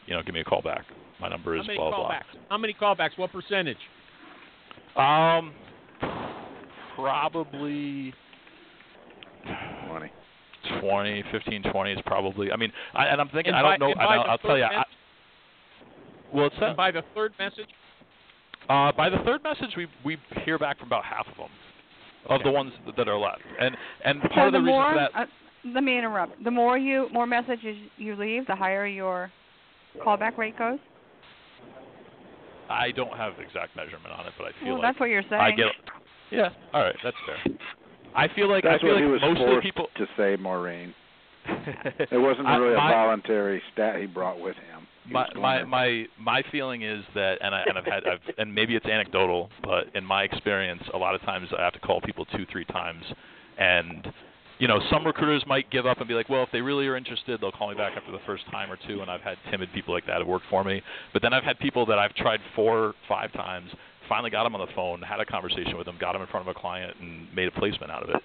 You 0.06 0.14
know, 0.16 0.22
give 0.24 0.34
me 0.34 0.40
a 0.40 0.44
call 0.44 0.60
back. 0.60 0.86
My 1.20 1.28
number 1.28 1.54
is 1.54 1.60
How 1.60 1.66
many 1.68 1.78
blah 1.78 1.90
blah. 1.90 2.10
callbacks? 2.10 2.38
How 2.48 2.58
many 2.58 2.74
callbacks? 2.74 3.16
What 3.16 3.30
percentage? 3.30 3.76
Um, 4.96 5.52
probably 6.96 8.12
20. 9.88 10.10
20, 10.80 11.24
15, 11.32 11.62
20 11.62 11.92
is 11.92 11.98
probably. 12.06 12.50
I 12.52 12.56
mean, 12.56 12.72
I, 12.94 13.06
and 13.06 13.20
I'm 13.20 13.28
thinking. 13.28 13.52
And 13.54 13.56
I 13.56 13.62
by- 13.62 13.76
don't 13.78 13.96
know. 13.96 14.02
I 14.02 14.06
by 14.06 14.14
don't, 14.16 14.24
the 14.24 14.30
I'll 14.30 14.38
tell 14.38 14.58
you. 14.58 14.64
third 14.64 14.74
I, 14.76 14.84
well, 16.32 16.46
it's 16.46 16.56
And 16.60 16.76
by 16.76 16.90
the 16.90 17.02
third 17.14 17.32
message, 17.38 17.68
uh, 18.68 18.90
by 18.92 19.08
the 19.08 19.18
third 19.24 19.42
message, 19.42 19.70
we 19.76 19.86
we 20.04 20.16
hear 20.44 20.58
back 20.58 20.78
from 20.78 20.88
about 20.88 21.04
half 21.04 21.26
of 21.28 21.36
them, 21.36 21.48
of 22.28 22.42
the 22.42 22.50
ones 22.50 22.72
that 22.96 23.08
are 23.08 23.18
left, 23.18 23.42
and 23.60 23.76
and 24.04 24.20
part 24.22 24.32
so 24.34 24.40
of 24.46 24.52
the, 24.52 24.58
the 24.58 24.64
reason 24.64 24.72
more, 24.74 24.92
for 24.92 24.98
that. 24.98 25.10
uh, 25.14 25.26
let 25.72 25.84
me 25.84 25.96
interrupt. 25.96 26.42
The 26.42 26.50
more 26.50 26.76
you, 26.76 27.08
more 27.12 27.26
messages 27.26 27.76
you 27.96 28.16
leave, 28.16 28.46
the 28.46 28.56
higher 28.56 28.86
your 28.86 29.30
callback 30.04 30.36
rate 30.36 30.58
goes. 30.58 30.78
I 32.68 32.90
don't 32.92 33.16
have 33.16 33.34
exact 33.38 33.76
measurement 33.76 34.12
on 34.18 34.26
it, 34.26 34.32
but 34.38 34.46
I 34.46 34.50
feel 34.60 34.72
Well, 34.74 34.78
like 34.82 34.82
that's 34.92 35.00
what 35.00 35.10
you're 35.10 35.22
saying. 35.28 35.40
I 35.40 35.50
get. 35.52 35.66
Yeah. 36.30 36.48
All 36.72 36.82
right. 36.82 36.96
That's 37.04 37.16
fair. 37.26 37.54
I 38.14 38.28
feel 38.34 38.48
like 38.48 38.64
That's 38.64 38.76
I 38.76 38.78
feel 38.80 38.90
what 38.90 38.94
like 38.96 39.04
he 39.04 39.10
was 39.10 39.20
most 39.22 39.38
forced 39.38 39.62
people. 39.62 39.88
to 39.96 40.06
say, 40.16 40.36
Maureen. 40.40 40.94
It 42.10 42.18
wasn't 42.18 42.46
I- 42.46 42.56
really 42.56 42.74
a 42.74 42.76
voluntary 42.76 43.62
stat 43.72 44.00
he 44.00 44.06
brought 44.06 44.40
with 44.40 44.56
him. 44.56 44.86
He 45.06 45.12
my 45.12 45.28
my 45.34 45.64
my 45.64 46.04
my 46.18 46.42
feeling 46.50 46.82
is 46.82 47.04
that 47.14 47.36
and 47.42 47.54
I 47.54 47.62
and 47.66 47.76
I've 47.76 47.84
had 47.84 48.04
I've 48.06 48.20
and 48.38 48.54
maybe 48.54 48.74
it's 48.76 48.86
anecdotal, 48.86 49.50
but 49.62 49.94
in 49.94 50.04
my 50.04 50.22
experience 50.22 50.82
a 50.94 50.98
lot 50.98 51.14
of 51.14 51.20
times 51.22 51.48
I 51.58 51.62
have 51.62 51.74
to 51.74 51.80
call 51.80 52.00
people 52.00 52.24
two, 52.24 52.46
three 52.50 52.64
times 52.64 53.04
and 53.58 54.10
you 54.60 54.68
know, 54.68 54.78
some 54.90 55.04
recruiters 55.04 55.44
might 55.48 55.68
give 55.70 55.84
up 55.84 55.98
and 55.98 56.06
be 56.06 56.14
like, 56.14 56.28
well, 56.28 56.44
if 56.44 56.48
they 56.52 56.60
really 56.60 56.86
are 56.86 56.96
interested, 56.96 57.40
they'll 57.40 57.50
call 57.50 57.70
me 57.70 57.74
back 57.74 57.94
after 57.96 58.12
the 58.12 58.20
first 58.24 58.44
time 58.52 58.70
or 58.70 58.78
two. 58.86 59.00
And 59.02 59.10
I've 59.10 59.20
had 59.20 59.36
timid 59.50 59.68
people 59.74 59.92
like 59.92 60.06
that 60.06 60.18
have 60.18 60.28
worked 60.28 60.46
for 60.48 60.62
me. 60.62 60.80
But 61.12 61.22
then 61.22 61.32
I've 61.32 61.42
had 61.42 61.58
people 61.58 61.84
that 61.86 61.98
I've 61.98 62.14
tried 62.14 62.38
four, 62.54 62.94
five 63.08 63.32
times, 63.32 63.68
finally 64.08 64.30
got 64.30 64.46
him 64.46 64.54
on 64.54 64.60
the 64.66 64.72
phone, 64.74 65.02
had 65.02 65.20
a 65.20 65.24
conversation 65.26 65.76
with 65.76 65.86
him, 65.86 65.96
got 66.00 66.14
him 66.14 66.22
in 66.22 66.28
front 66.28 66.48
of 66.48 66.56
a 66.56 66.58
client, 66.58 66.94
and 67.00 67.26
made 67.34 67.48
a 67.48 67.52
placement 67.52 67.90
out 67.92 68.02
of 68.02 68.10
it. 68.10 68.16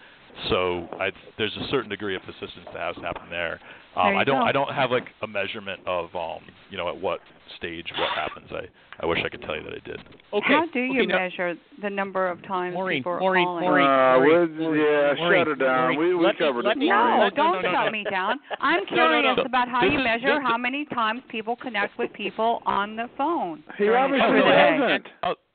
So 0.50 0.88
I, 1.00 1.12
there's 1.38 1.56
a 1.58 1.68
certain 1.70 1.90
degree 1.90 2.16
of 2.16 2.22
persistence 2.22 2.66
that 2.72 2.78
has 2.80 2.96
to 2.96 3.02
happen 3.02 3.24
there. 3.30 3.60
Um, 3.96 4.14
There 4.14 4.16
I 4.18 4.24
don't 4.24 4.40
go. 4.40 4.46
I 4.46 4.52
don't 4.54 4.74
have 4.74 4.92
like 4.92 5.08
a 5.22 5.28
measurement 5.28 5.82
of 5.88 6.16
um, 6.16 6.42
you 6.70 6.78
know, 6.78 6.88
at 6.88 6.96
what 7.00 7.20
stage 7.58 7.88
what 7.98 8.10
happens. 8.16 8.48
I 8.52 8.68
I 9.02 9.06
wish 9.06 9.20
I 9.26 9.30
could 9.30 9.42
tell 9.42 9.56
you 9.56 9.64
that 9.64 9.74
I 9.74 9.80
did. 9.88 10.00
okay. 10.34 10.46
How 10.54 10.66
do 10.72 10.80
you 10.80 11.00
okay, 11.02 11.08
now- 11.08 11.18
measure 11.18 11.56
the 11.82 11.90
number 11.90 12.30
of 12.30 12.42
times 12.46 12.74
Maureen, 12.76 13.00
people 13.00 13.14
are 13.14 13.20
Maureen, 13.20 13.46
calling? 13.46 13.64
Maureen, 13.66 13.88
Uh, 13.88 14.16
Maureen, 14.20 14.58
we'll- 14.58 14.70
Maureen, 14.70 14.82
yeah, 14.86 15.14
Maureen, 15.18 15.40
shut 15.40 15.48
her 15.48 15.56
down. 15.56 15.82
Maureen, 15.96 16.00
We 16.00 16.16
we 16.16 16.26
let 16.26 16.34
me- 16.36 16.40
covered 16.40 16.66
let 16.66 16.78
it. 16.78 16.80
me- 16.80 16.90
No, 16.90 16.96
No, 16.96 17.18
no, 17.24 17.30
don't 17.32 17.52
no, 17.54 17.62
no, 17.62 17.72
shut 17.74 17.86
no. 17.86 17.92
me 17.92 18.04
down. 18.10 18.40
I'm 18.62 18.84
No, 18.92 18.96
no, 18.96 19.10
no. 19.12 19.22
curious 19.22 19.40
about 19.46 19.68
how 19.68 19.82
This 19.82 19.92
you 19.94 20.00
is- 20.00 20.04
measure 20.04 20.36
this- 20.40 20.44
how 20.48 20.58
many 20.58 20.86
times 20.86 21.22
people 21.30 21.56
connect 21.56 21.98
with 21.98 22.14
people 22.14 22.62
on 22.66 22.96
the 22.96 23.10
phone. 23.18 23.64
He 23.78 23.90
obviously 23.90 24.28
Oh, 24.28 24.32
no, 24.32 24.46
day. 24.46 24.78
doesn't. 24.80 25.08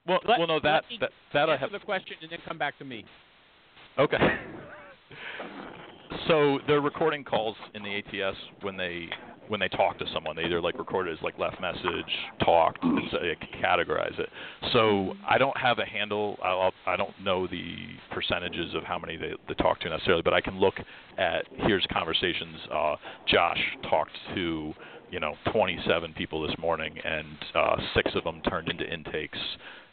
Well, 0.07 0.21
Let- 0.27 0.39
well, 0.39 0.49
no, 0.49 0.61
that 0.61 0.85
that, 1.01 1.11
that 1.33 1.49
I 1.49 1.57
have. 1.57 1.73
the 1.73 1.79
question 1.79 2.17
and 2.21 2.31
then 2.31 2.41
come 2.47 2.59
back 2.59 2.79
to 2.79 2.85
me. 2.85 3.05
Okay. 3.99 4.19
so 6.29 6.59
they're 6.67 6.81
recording 6.81 7.25
calls 7.25 7.57
in 7.75 7.83
the 7.83 7.99
ATS 7.99 8.37
when 8.63 8.77
they 8.77 9.09
when 9.49 9.61
they 9.61 9.69
talk 9.69 9.99
to 9.99 10.05
someone. 10.13 10.37
They 10.37 10.45
either 10.45 10.61
like 10.61 10.79
record 10.79 11.09
it 11.09 11.13
as 11.13 11.19
like 11.23 11.39
left 11.39 11.61
message, 11.61 12.11
talked, 12.45 12.83
and 12.83 13.01
so 13.11 13.19
they 13.19 13.37
categorize 13.63 14.19
it. 14.19 14.29
So 14.73 15.15
I 15.29 15.39
don't 15.39 15.57
have 15.57 15.79
a 15.79 15.85
handle. 15.85 16.39
I'll, 16.43 16.73
I 16.87 16.97
don't 16.97 17.19
know 17.23 17.47
the 17.47 17.75
percentages 18.11 18.75
of 18.75 18.85
how 18.85 18.99
many 18.99 19.17
they, 19.17 19.33
they 19.49 19.55
talk 19.55 19.81
to 19.81 19.91
necessarily, 19.91 20.23
but 20.23 20.35
I 20.35 20.41
can 20.41 20.59
look 20.59 20.75
at 21.19 21.47
here's 21.67 21.87
conversations. 21.93 22.57
Uh, 22.73 22.97
Josh 23.27 23.61
talked 23.89 24.17
to 24.35 24.73
you 25.11 25.21
know 25.21 25.35
27 25.53 26.13
people 26.15 26.47
this 26.47 26.57
morning, 26.59 26.95
and 27.05 27.27
uh, 27.55 27.77
six 27.95 28.11
of 28.15 28.25
them 28.25 28.41
turned 28.49 28.69
into 28.69 28.85
intakes, 28.91 29.39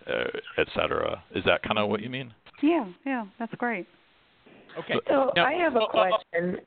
Uh, 0.07 0.23
et 0.57 0.67
cetera. 0.75 1.23
Is 1.35 1.43
that 1.45 1.61
kind 1.63 1.77
of 1.77 1.89
what 1.89 2.01
you 2.01 2.09
mean? 2.09 2.33
Yeah, 2.61 2.85
yeah, 3.05 3.25
that's 3.39 3.53
great. 3.55 3.87
Okay. 4.79 4.95
So 5.07 5.31
Now- 5.35 5.45
I 5.45 5.53
have 5.53 5.75
a 5.75 5.79
oh, 5.79 5.87
oh, 5.93 5.99
oh, 5.99 6.17
question. 6.31 6.57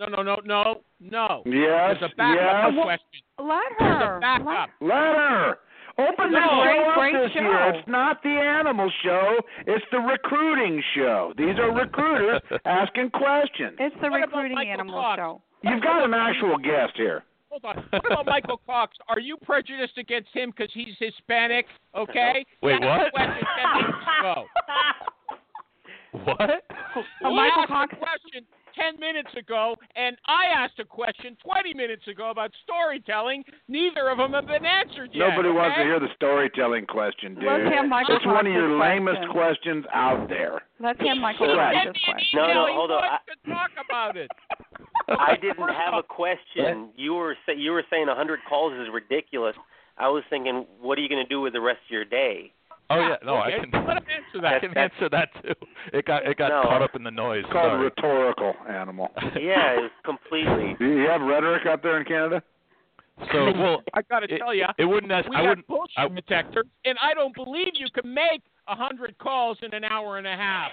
No, 0.00 0.06
no, 0.06 0.22
no, 0.22 0.36
no, 0.44 0.80
no. 1.00 1.42
Yes, 1.44 1.96
There's 2.00 2.10
a 2.12 2.16
backup 2.16 2.72
yes. 2.74 2.80
Uh, 2.80 2.82
question. 2.82 3.20
Let 3.38 3.72
her. 3.78 4.16
a 4.16 4.20
backup. 4.20 4.70
Let 4.80 4.90
her. 4.90 5.58
Open 5.98 6.32
the 6.32 6.38
No. 6.40 6.46
show 6.64 6.92
Great- 6.96 7.14
up 7.14 7.22
this 7.24 7.32
show. 7.32 7.40
year. 7.40 7.72
It's 7.74 7.86
not 7.88 8.22
the 8.22 8.30
animal 8.30 8.90
show. 9.02 9.38
It's 9.66 9.84
the 9.92 9.98
recruiting 9.98 10.82
show. 10.94 11.34
These 11.36 11.58
are 11.58 11.70
recruiters 11.72 12.40
asking 12.64 13.10
questions. 13.10 13.76
It's 13.78 13.94
the 14.00 14.08
What 14.08 14.20
recruiting 14.22 14.56
animal 14.66 14.94
Cox? 14.94 15.18
show. 15.18 15.42
You've 15.62 15.82
got 15.82 16.02
an 16.04 16.14
actual 16.14 16.56
guest 16.56 16.92
here. 16.96 17.24
Hold 17.50 17.64
on. 17.64 17.84
What 17.90 18.06
about 18.06 18.26
Michael 18.26 18.60
Cox? 18.66 18.96
Are 19.08 19.18
you 19.20 19.36
prejudiced 19.36 19.98
against 19.98 20.28
him 20.32 20.50
because 20.56 20.70
he's 20.72 20.94
Hispanic? 20.98 21.66
Okay. 21.96 22.44
Wait, 22.62 22.80
He 22.80 22.86
asked 22.86 23.02
a 23.02 23.04
what? 23.04 23.12
question 23.12 23.46
10 23.58 23.82
minutes 23.82 23.98
ago. 24.20 24.46
What? 26.24 26.50
He 27.22 27.34
Michael 27.34 27.66
Cox. 27.66 27.94
question 27.98 28.46
10 28.74 28.98
minutes 29.00 29.30
ago, 29.36 29.74
and 29.96 30.16
I 30.26 30.46
asked 30.56 30.78
a 30.78 30.84
question 30.84 31.36
20 31.44 31.74
minutes 31.74 32.06
ago 32.08 32.30
about 32.30 32.50
storytelling. 32.64 33.44
Neither 33.68 34.08
of 34.10 34.18
them 34.18 34.32
have 34.32 34.46
been 34.46 34.64
answered 34.64 35.10
yet. 35.12 35.28
Nobody 35.30 35.50
wants 35.50 35.76
to 35.78 35.84
hear 35.84 36.00
the 36.00 36.08
storytelling 36.16 36.86
question, 36.86 37.34
dude. 37.34 37.44
Let's 37.44 37.74
have 37.74 37.88
Michael 37.88 38.16
it's 38.16 38.26
one 38.26 38.46
of 38.46 38.52
your 38.52 38.68
Cox's 38.68 38.80
lamest 38.80 39.16
question. 39.16 39.32
questions 39.32 39.84
out 39.92 40.28
there. 40.28 40.62
Let's 40.80 41.00
have 41.00 41.16
Michael 41.18 41.48
He 41.48 41.54
Right. 41.54 41.74
sent 41.84 41.96
Cox's 41.96 42.02
me 42.02 42.06
an 42.06 42.14
question. 42.14 42.38
No, 42.38 42.44
email. 42.44 42.54
no, 42.54 42.66
He 42.66 42.72
hold 42.74 42.90
on. 42.90 43.02
wants 43.02 43.24
to 43.44 43.50
talk 43.50 43.70
about 43.84 44.16
it. 44.16 44.30
I 45.08 45.36
didn't 45.36 45.58
have 45.74 45.94
a 45.94 46.02
question. 46.02 46.90
You 46.96 47.14
were 47.14 47.36
say, 47.46 47.54
you 47.56 47.72
were 47.72 47.84
saying 47.90 48.06
100 48.06 48.40
calls 48.48 48.72
is 48.74 48.88
ridiculous. 48.92 49.56
I 49.98 50.08
was 50.08 50.22
thinking, 50.30 50.66
what 50.80 50.96
are 50.98 51.02
you 51.02 51.08
going 51.08 51.22
to 51.22 51.28
do 51.28 51.40
with 51.40 51.52
the 51.52 51.60
rest 51.60 51.80
of 51.84 51.90
your 51.90 52.04
day? 52.04 52.52
Oh 52.90 52.98
yeah, 52.98 53.16
no, 53.24 53.36
okay. 53.42 53.56
I 53.56 53.60
can. 53.64 53.70
Let 53.86 53.96
him 53.98 54.04
answer 54.10 54.46
I 54.46 54.58
can 54.58 54.76
answer 54.76 55.08
that 55.10 55.28
too. 55.42 55.54
It 55.92 56.04
got 56.06 56.26
it 56.26 56.36
got 56.36 56.48
No. 56.48 56.62
caught 56.68 56.82
up 56.82 56.94
in 56.96 57.04
the 57.04 57.10
noise. 57.10 57.44
It's 57.44 57.52
called 57.52 57.70
Sorry. 57.70 57.84
rhetorical 57.84 58.54
animal. 58.68 59.08
Yeah, 59.40 59.78
it 59.78 59.80
was 59.82 59.90
completely. 60.04 60.74
Do 60.78 60.86
you 60.98 61.08
have 61.08 61.20
rhetoric 61.20 61.66
out 61.66 61.82
there 61.82 61.98
in 61.98 62.04
Canada? 62.04 62.42
So 63.32 63.52
well, 63.52 63.82
I 63.94 64.00
got 64.02 64.20
to 64.20 64.34
it, 64.34 64.38
tell 64.38 64.54
you, 64.54 64.64
it 64.78 64.84
wouldn't. 64.86 65.12
As, 65.12 65.24
we 65.28 65.36
I 65.36 65.42
wouldn't. 65.42 65.66
bullshit 65.68 65.92
I- 65.98 66.08
detectors, 66.08 66.64
and 66.84 66.96
I 67.02 67.14
don't 67.14 67.34
believe 67.34 67.68
you 67.74 67.86
can 67.94 68.12
make 68.12 68.42
a 68.66 68.74
hundred 68.74 69.16
calls 69.18 69.58
in 69.62 69.72
an 69.74 69.84
hour 69.84 70.16
and 70.18 70.26
a 70.26 70.34
half. 70.36 70.70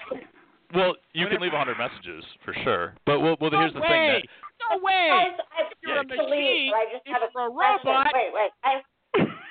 Well, 0.73 0.95
you 1.13 1.25
Whenever- 1.25 1.29
can 1.35 1.41
leave 1.43 1.53
a 1.53 1.57
hundred 1.57 1.77
messages 1.77 2.23
for 2.43 2.53
sure. 2.63 2.95
But 3.05 3.19
well, 3.19 3.35
well 3.39 3.51
no 3.51 3.59
here's 3.59 3.73
the 3.73 3.81
way. 3.81 3.87
thing. 3.87 4.23
That, 4.23 4.75
no 4.79 4.83
way. 4.83 5.07
Guys, 5.11 5.39
I 5.53 5.61
If 5.71 5.77
you're 5.83 5.93
a 5.93 5.97
have 5.97 6.07
to 6.07 6.23
leave. 6.23 6.29
machine, 6.31 6.73
I 6.73 6.85
just 6.91 7.07
have 7.07 7.21
a 7.21 7.39
a 7.39 7.49
robot, 7.51 8.07
Wait, 8.13 8.31
wait. 8.33 8.51
I, 8.63 8.81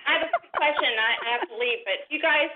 I 0.06 0.22
have 0.22 0.30
a 0.30 0.32
question. 0.56 0.90
I, 0.96 1.12
I 1.20 1.28
have 1.38 1.44
to 1.50 1.56
leave, 1.58 1.82
but 1.84 2.06
you 2.08 2.22
guys 2.22 2.50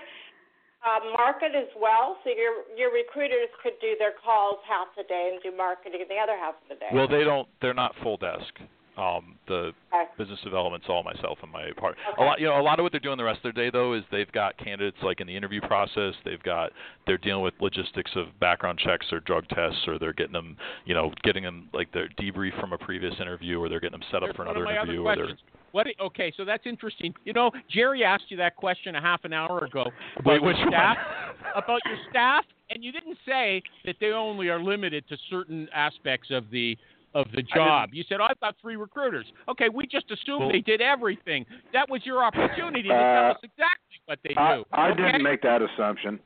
uh, 0.81 0.99
market 1.13 1.53
as 1.53 1.69
well, 1.77 2.17
so 2.23 2.31
your 2.31 2.65
your 2.75 2.91
recruiters 2.91 3.49
could 3.61 3.77
do 3.81 3.93
their 3.99 4.13
calls 4.17 4.57
half 4.67 4.87
the 4.97 5.03
day 5.03 5.29
and 5.33 5.41
do 5.43 5.55
marketing 5.55 6.01
the 6.09 6.17
other 6.17 6.37
half 6.37 6.55
of 6.57 6.67
the 6.69 6.75
day. 6.75 6.89
well, 6.93 7.07
they 7.07 7.23
don't. 7.23 7.47
They're 7.61 7.77
not 7.77 7.93
full 8.01 8.17
desk. 8.17 8.57
Um, 8.97 9.35
the 9.47 9.73
Okay. 9.93 10.05
business 10.17 10.39
development's 10.43 10.87
all 10.89 11.03
myself 11.03 11.37
and 11.41 11.51
my 11.51 11.71
part. 11.77 11.97
A 12.17 12.23
lot, 12.23 12.39
you 12.39 12.47
know, 12.47 12.59
a 12.59 12.61
lot 12.61 12.79
of 12.79 12.83
what 12.83 12.91
they're 12.91 12.99
doing 12.99 13.17
the 13.17 13.23
rest 13.23 13.37
of 13.43 13.53
their 13.53 13.65
day 13.65 13.69
though 13.69 13.93
is 13.93 14.03
they've 14.11 14.31
got 14.31 14.57
candidates 14.57 14.97
like 15.01 15.19
in 15.21 15.27
the 15.27 15.35
interview 15.35 15.61
process. 15.61 16.13
They've 16.23 16.41
got 16.43 16.71
they're 17.07 17.17
dealing 17.17 17.43
with 17.43 17.53
logistics 17.59 18.11
of 18.15 18.27
background 18.39 18.79
checks 18.79 19.05
or 19.11 19.19
drug 19.21 19.47
tests, 19.49 19.79
or 19.87 19.99
they're 19.99 20.13
getting 20.13 20.33
them, 20.33 20.57
you 20.85 20.93
know, 20.93 21.11
getting 21.23 21.43
them 21.43 21.69
like 21.73 21.91
their 21.91 22.09
debrief 22.19 22.59
from 22.59 22.73
a 22.73 22.77
previous 22.77 23.13
interview, 23.19 23.59
or 23.59 23.69
they're 23.69 23.79
getting 23.79 23.99
them 23.99 24.07
set 24.11 24.17
up 24.23 24.27
Here's 24.27 24.35
for 24.35 24.43
another 24.43 24.65
interview. 24.65 25.03
Or 25.03 25.15
they're. 25.15 25.35
What? 25.71 25.87
Okay, 26.01 26.33
so 26.35 26.43
that's 26.43 26.65
interesting. 26.65 27.13
You 27.23 27.33
know, 27.33 27.51
Jerry 27.69 28.03
asked 28.03 28.25
you 28.29 28.37
that 28.37 28.55
question 28.55 28.95
a 28.95 29.01
half 29.01 29.23
an 29.23 29.31
hour 29.33 29.63
ago 29.63 29.85
about 30.17 30.33
Wait, 30.33 30.43
which 30.43 30.57
staff, 30.67 30.97
one? 30.97 31.53
about 31.63 31.79
your 31.85 31.97
staff, 32.09 32.43
and 32.69 32.83
you 32.83 32.91
didn't 32.91 33.17
say 33.25 33.61
that 33.85 33.95
they 34.01 34.11
only 34.11 34.49
are 34.49 34.61
limited 34.61 35.07
to 35.07 35.17
certain 35.29 35.69
aspects 35.73 36.29
of 36.29 36.49
the 36.51 36.77
of 37.13 37.27
the 37.35 37.41
job. 37.41 37.89
You 37.93 38.03
said, 38.07 38.19
oh, 38.21 38.25
"I've 38.29 38.39
got 38.39 38.55
three 38.61 38.75
recruiters." 38.75 39.25
Okay, 39.49 39.69
we 39.69 39.85
just 39.87 40.09
assumed 40.11 40.41
Well- 40.41 40.51
they 40.51 40.61
did 40.61 40.81
everything. 40.81 41.45
That 41.73 41.89
was 41.89 42.05
your 42.05 42.23
opportunity 42.23 42.83
to 42.89 42.93
Uh, 42.93 43.21
tell 43.21 43.31
us 43.31 43.37
exactly 43.43 43.97
what 44.05 44.19
they 44.23 44.35
I, 44.35 44.55
do. 44.57 44.65
I 44.71 44.89
okay? 44.91 45.01
didn't 45.03 45.23
make 45.23 45.41
that 45.41 45.61
assumption. 45.61 46.19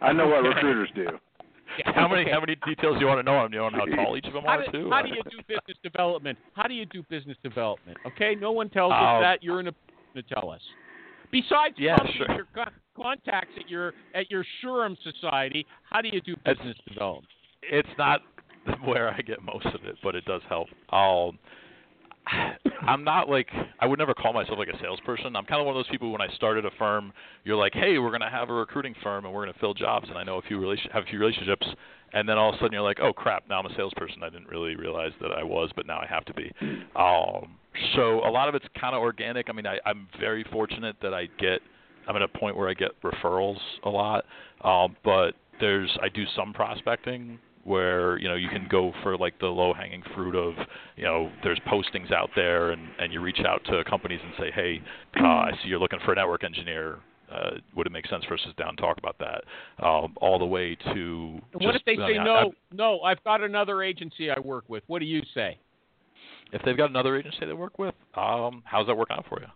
I 0.00 0.12
know 0.12 0.26
what 0.28 0.42
recruiters 0.42 0.90
do. 0.94 1.06
Yeah, 1.78 1.92
how 1.94 2.06
many 2.08 2.22
okay. 2.22 2.30
how 2.32 2.40
many 2.40 2.56
details 2.66 2.94
do 2.96 3.00
you 3.00 3.06
want 3.06 3.18
to 3.20 3.22
know 3.22 3.36
on? 3.38 3.52
You 3.52 3.60
want 3.60 3.74
to 3.74 3.86
know 3.86 3.96
how 3.96 4.04
tall 4.04 4.16
each 4.16 4.26
of 4.26 4.34
them 4.34 4.44
How 4.44 4.58
are 4.58 4.64
do, 4.66 4.72
too? 4.72 4.90
how 4.90 5.00
or- 5.00 5.02
do 5.04 5.08
you 5.08 5.22
do 5.30 5.38
business 5.48 5.78
development? 5.82 6.38
How 6.54 6.64
do 6.64 6.74
you 6.74 6.84
do 6.86 7.02
business 7.08 7.36
development? 7.42 7.96
Okay, 8.06 8.34
no 8.34 8.52
one 8.52 8.68
tells 8.68 8.92
Uh, 8.92 8.96
us 8.96 9.22
that. 9.22 9.42
You're 9.42 9.60
in 9.60 9.68
a 9.68 9.72
to 10.14 10.22
tell 10.22 10.50
us. 10.50 10.60
Besides 11.30 11.76
Yeah, 11.78 11.96
talking 11.96 12.12
sure. 12.18 12.34
your 12.36 12.46
con- 12.54 12.72
contacts 12.94 13.52
at 13.58 13.70
your 13.70 13.94
at 14.14 14.30
your 14.30 14.44
SHRM 14.62 14.96
Society, 15.02 15.66
how 15.90 16.02
do 16.02 16.08
you 16.08 16.20
do 16.20 16.32
It's- 16.32 16.56
business 16.58 16.76
development? 16.86 17.28
it's 17.62 17.88
not 17.96 18.20
where 18.84 19.08
I 19.08 19.20
get 19.22 19.42
most 19.42 19.66
of 19.66 19.84
it, 19.84 19.96
but 20.02 20.14
it 20.14 20.24
does 20.24 20.42
help. 20.48 20.68
I'll 20.90 21.34
I'm 22.82 23.04
not 23.04 23.28
like 23.28 23.48
I 23.80 23.86
would 23.86 23.98
never 23.98 24.14
call 24.14 24.32
myself 24.32 24.58
like 24.58 24.68
a 24.68 24.78
salesperson. 24.80 25.34
I'm 25.36 25.44
kind 25.44 25.60
of 25.60 25.66
one 25.66 25.76
of 25.76 25.84
those 25.84 25.90
people 25.90 26.12
when 26.12 26.20
I 26.20 26.32
started 26.34 26.64
a 26.64 26.70
firm, 26.78 27.12
you're 27.44 27.56
like, 27.56 27.74
"Hey, 27.74 27.98
we're 27.98 28.10
going 28.10 28.20
to 28.20 28.30
have 28.30 28.48
a 28.48 28.52
recruiting 28.52 28.94
firm 29.02 29.24
and 29.24 29.34
we're 29.34 29.44
going 29.44 29.52
to 29.52 29.60
fill 29.60 29.74
jobs 29.74 30.08
and 30.08 30.16
I 30.16 30.24
know 30.24 30.38
a 30.38 30.42
few 30.42 30.58
relation 30.58 30.90
have 30.92 31.04
a 31.04 31.06
few 31.06 31.18
relationships." 31.18 31.66
And 32.12 32.28
then 32.28 32.38
all 32.38 32.50
of 32.50 32.56
a 32.56 32.58
sudden 32.58 32.72
you're 32.72 32.82
like, 32.82 33.00
"Oh 33.00 33.12
crap, 33.12 33.48
now 33.48 33.58
I'm 33.58 33.66
a 33.66 33.74
salesperson. 33.74 34.22
I 34.22 34.30
didn't 34.30 34.48
really 34.48 34.76
realize 34.76 35.12
that 35.20 35.32
I 35.32 35.42
was, 35.42 35.70
but 35.74 35.86
now 35.86 35.98
I 35.98 36.06
have 36.06 36.24
to 36.26 36.34
be." 36.34 36.52
Um 36.96 37.56
so 37.96 38.20
a 38.26 38.30
lot 38.30 38.48
of 38.48 38.54
it's 38.54 38.66
kind 38.78 38.94
of 38.94 39.00
organic. 39.02 39.48
I 39.48 39.52
mean, 39.52 39.66
I 39.66 39.78
I'm 39.84 40.08
very 40.20 40.44
fortunate 40.52 40.96
that 41.02 41.14
I 41.14 41.26
get 41.38 41.60
I'm 42.06 42.16
at 42.16 42.22
a 42.22 42.28
point 42.28 42.56
where 42.56 42.68
I 42.68 42.74
get 42.74 42.90
referrals 43.02 43.58
a 43.84 43.90
lot. 43.90 44.24
Um 44.62 44.96
but 45.04 45.32
there's 45.60 45.90
I 46.00 46.08
do 46.08 46.24
some 46.36 46.52
prospecting 46.52 47.38
where 47.64 48.18
you 48.18 48.28
know 48.28 48.34
you 48.34 48.48
can 48.48 48.66
go 48.68 48.92
for 49.02 49.16
like 49.16 49.38
the 49.38 49.46
low 49.46 49.72
hanging 49.72 50.02
fruit 50.14 50.34
of 50.34 50.54
you 50.96 51.04
know 51.04 51.30
there's 51.42 51.60
postings 51.68 52.12
out 52.12 52.30
there 52.34 52.70
and 52.72 52.88
and 52.98 53.12
you 53.12 53.20
reach 53.20 53.40
out 53.46 53.62
to 53.64 53.84
companies 53.84 54.20
and 54.24 54.32
say 54.38 54.50
hey 54.54 54.80
uh, 55.20 55.24
I 55.26 55.50
see 55.62 55.68
you're 55.68 55.78
looking 55.78 56.00
for 56.04 56.12
a 56.12 56.16
network 56.16 56.44
engineer 56.44 56.98
uh, 57.30 57.52
would 57.76 57.86
it 57.86 57.92
make 57.92 58.06
sense 58.08 58.24
for 58.24 58.34
us 58.34 58.40
to 58.42 58.48
sit 58.48 58.56
down 58.56 58.70
and 58.70 58.78
talk 58.78 58.98
about 58.98 59.16
that 59.18 59.44
um, 59.84 60.14
all 60.20 60.38
the 60.38 60.44
way 60.46 60.74
to 60.92 61.40
just, 61.52 61.64
what 61.64 61.74
if 61.76 61.82
they 61.86 61.92
I 61.92 62.08
say 62.08 62.12
mean, 62.14 62.24
no? 62.24 62.34
I- 62.34 62.50
no, 62.72 63.00
I've 63.00 63.22
got 63.24 63.40
another 63.42 63.82
agency 63.82 64.30
I 64.30 64.38
work 64.40 64.64
with. 64.68 64.82
What 64.86 64.98
do 64.98 65.06
you 65.06 65.22
say? 65.34 65.58
if 66.52 66.60
they've 66.66 66.76
got 66.76 66.90
another 66.90 67.16
agency 67.16 67.46
they 67.46 67.52
work 67.54 67.78
with 67.78 67.94
um, 68.14 68.62
how's 68.66 68.86
that 68.86 68.94
working 68.96 69.16
out 69.16 69.24
for 69.28 69.40
you 69.40 69.46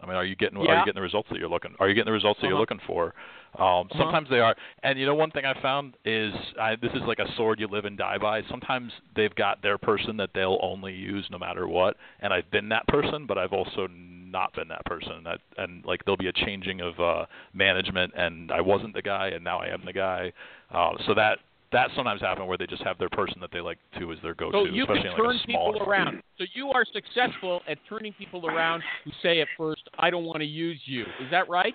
I 0.00 0.06
mean, 0.06 0.14
are 0.14 0.24
you 0.24 0.36
getting 0.36 0.58
are 0.58 0.62
you 0.62 0.84
getting 0.84 0.94
the 0.94 1.02
results 1.02 1.28
that 1.32 1.40
you're 1.40 1.48
looking? 1.48 1.74
Are 1.80 1.88
you 1.88 1.94
getting 1.94 2.06
the 2.06 2.12
results 2.12 2.38
that 2.40 2.46
you're 2.46 2.54
Uh-huh. 2.54 2.60
looking 2.60 2.78
for? 2.86 3.14
Um, 3.54 3.64
Uh-huh. 3.64 3.98
sometimes 3.98 4.28
they 4.28 4.40
are, 4.40 4.54
and 4.82 4.98
you 4.98 5.06
know 5.06 5.14
one 5.14 5.30
thing 5.30 5.44
I 5.44 5.60
found 5.60 5.94
is 6.04 6.32
I, 6.60 6.76
this 6.76 6.92
is 6.92 7.02
like 7.06 7.18
a 7.18 7.32
sword 7.36 7.58
you 7.58 7.66
live 7.66 7.86
and 7.86 7.96
die 7.96 8.18
by. 8.18 8.42
Sometimes 8.42 8.92
they've 9.16 9.34
got 9.34 9.62
their 9.62 9.78
person 9.78 10.16
that 10.18 10.30
they'll 10.34 10.58
only 10.62 10.92
use 10.92 11.26
no 11.30 11.38
matter 11.38 11.66
what, 11.66 11.96
and 12.20 12.32
I've 12.32 12.50
been 12.50 12.68
that 12.68 12.86
person, 12.88 13.26
but 13.26 13.38
I've 13.38 13.52
also 13.52 13.88
not 13.90 14.54
been 14.54 14.68
that 14.68 14.84
person. 14.84 15.24
That 15.24 15.40
and 15.56 15.84
like 15.84 16.04
there'll 16.04 16.16
be 16.18 16.28
a 16.28 16.32
changing 16.32 16.80
of 16.80 17.00
uh, 17.00 17.26
management, 17.54 18.12
and 18.16 18.52
I 18.52 18.60
wasn't 18.60 18.94
the 18.94 19.02
guy, 19.02 19.28
and 19.28 19.42
now 19.42 19.58
I 19.58 19.68
am 19.68 19.82
the 19.84 19.92
guy. 19.92 20.32
Uh, 20.70 20.92
so 21.06 21.14
that 21.14 21.38
that 21.72 21.90
sometimes 21.94 22.20
happen 22.20 22.46
where 22.46 22.56
they 22.56 22.66
just 22.66 22.82
have 22.82 22.98
their 22.98 23.10
person 23.10 23.40
that 23.40 23.50
they 23.52 23.60
like 23.60 23.78
to 23.98 24.10
as 24.12 24.18
their 24.22 24.34
go-to, 24.34 24.52
So 24.52 24.64
you 24.64 24.86
can 24.86 24.96
especially 24.96 25.10
in 25.10 25.16
turn 25.16 25.36
like 25.36 25.46
people 25.46 25.82
around. 25.86 26.22
So 26.38 26.44
you 26.54 26.70
are 26.70 26.84
successful 26.92 27.60
at 27.68 27.78
turning 27.88 28.12
people 28.14 28.46
around 28.46 28.82
who 29.04 29.10
say 29.22 29.40
at 29.40 29.48
first, 29.56 29.82
"I 29.98 30.10
don't 30.10 30.24
want 30.24 30.38
to 30.38 30.46
use 30.46 30.80
you." 30.86 31.02
Is 31.20 31.30
that 31.30 31.48
right? 31.48 31.74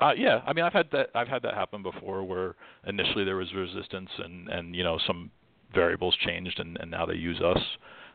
Uh, 0.00 0.12
yeah, 0.16 0.40
I 0.46 0.52
mean, 0.52 0.64
I've 0.64 0.72
had 0.72 0.88
that. 0.92 1.10
I've 1.14 1.28
had 1.28 1.42
that 1.42 1.54
happen 1.54 1.82
before, 1.82 2.22
where 2.24 2.56
initially 2.86 3.24
there 3.24 3.36
was 3.36 3.52
resistance, 3.54 4.10
and 4.18 4.48
and 4.48 4.74
you 4.74 4.82
know 4.82 4.98
some 5.06 5.30
variables 5.72 6.16
changed, 6.26 6.58
and 6.58 6.76
and 6.80 6.90
now 6.90 7.06
they 7.06 7.14
use 7.14 7.40
us, 7.40 7.58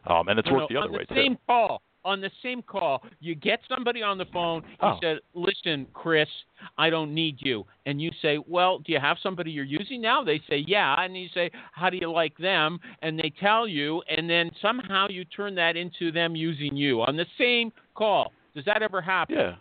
um, 0.07 0.27
and 0.27 0.37
it's 0.39 0.49
worked 0.51 0.71
no, 0.71 0.75
the 0.75 0.79
other 0.79 0.89
on 0.89 0.97
way 0.97 1.05
the 1.07 1.15
too. 1.15 1.21
same 1.21 1.37
call. 1.47 1.81
On 2.05 2.21
the 2.21 2.31
same 2.41 2.61
call, 2.61 3.03
you 3.19 3.35
get 3.35 3.59
somebody 3.67 4.01
on 4.01 4.17
the 4.17 4.25
phone. 4.31 4.63
He 4.63 4.77
Oh. 4.81 4.97
said, 5.01 5.19
"Listen, 5.33 5.85
Chris, 5.93 6.29
I 6.77 6.89
don't 6.89 7.13
need 7.13 7.41
you." 7.41 7.65
And 7.85 8.01
you 8.01 8.09
say, 8.21 8.37
"Well, 8.47 8.79
do 8.79 8.93
you 8.93 8.99
have 8.99 9.17
somebody 9.19 9.51
you're 9.51 9.65
using 9.65 9.99
now?" 9.99 10.23
They 10.23 10.39
say, 10.49 10.59
"Yeah." 10.59 10.95
And 11.01 11.15
you 11.17 11.27
say, 11.33 11.51
"How 11.73 11.89
do 11.89 11.97
you 11.97 12.09
like 12.09 12.37
them?" 12.37 12.79
And 13.01 13.19
they 13.19 13.29
tell 13.31 13.67
you, 13.67 14.01
and 14.07 14.29
then 14.29 14.49
somehow 14.61 15.09
you 15.09 15.25
turn 15.25 15.55
that 15.55 15.75
into 15.75 16.09
them 16.11 16.37
using 16.37 16.73
you 16.75 17.01
on 17.01 17.17
the 17.17 17.25
same 17.37 17.73
call. 17.95 18.31
Does 18.55 18.63
that 18.63 18.81
ever 18.81 19.01
happen? 19.01 19.35
Yeah, 19.35 19.55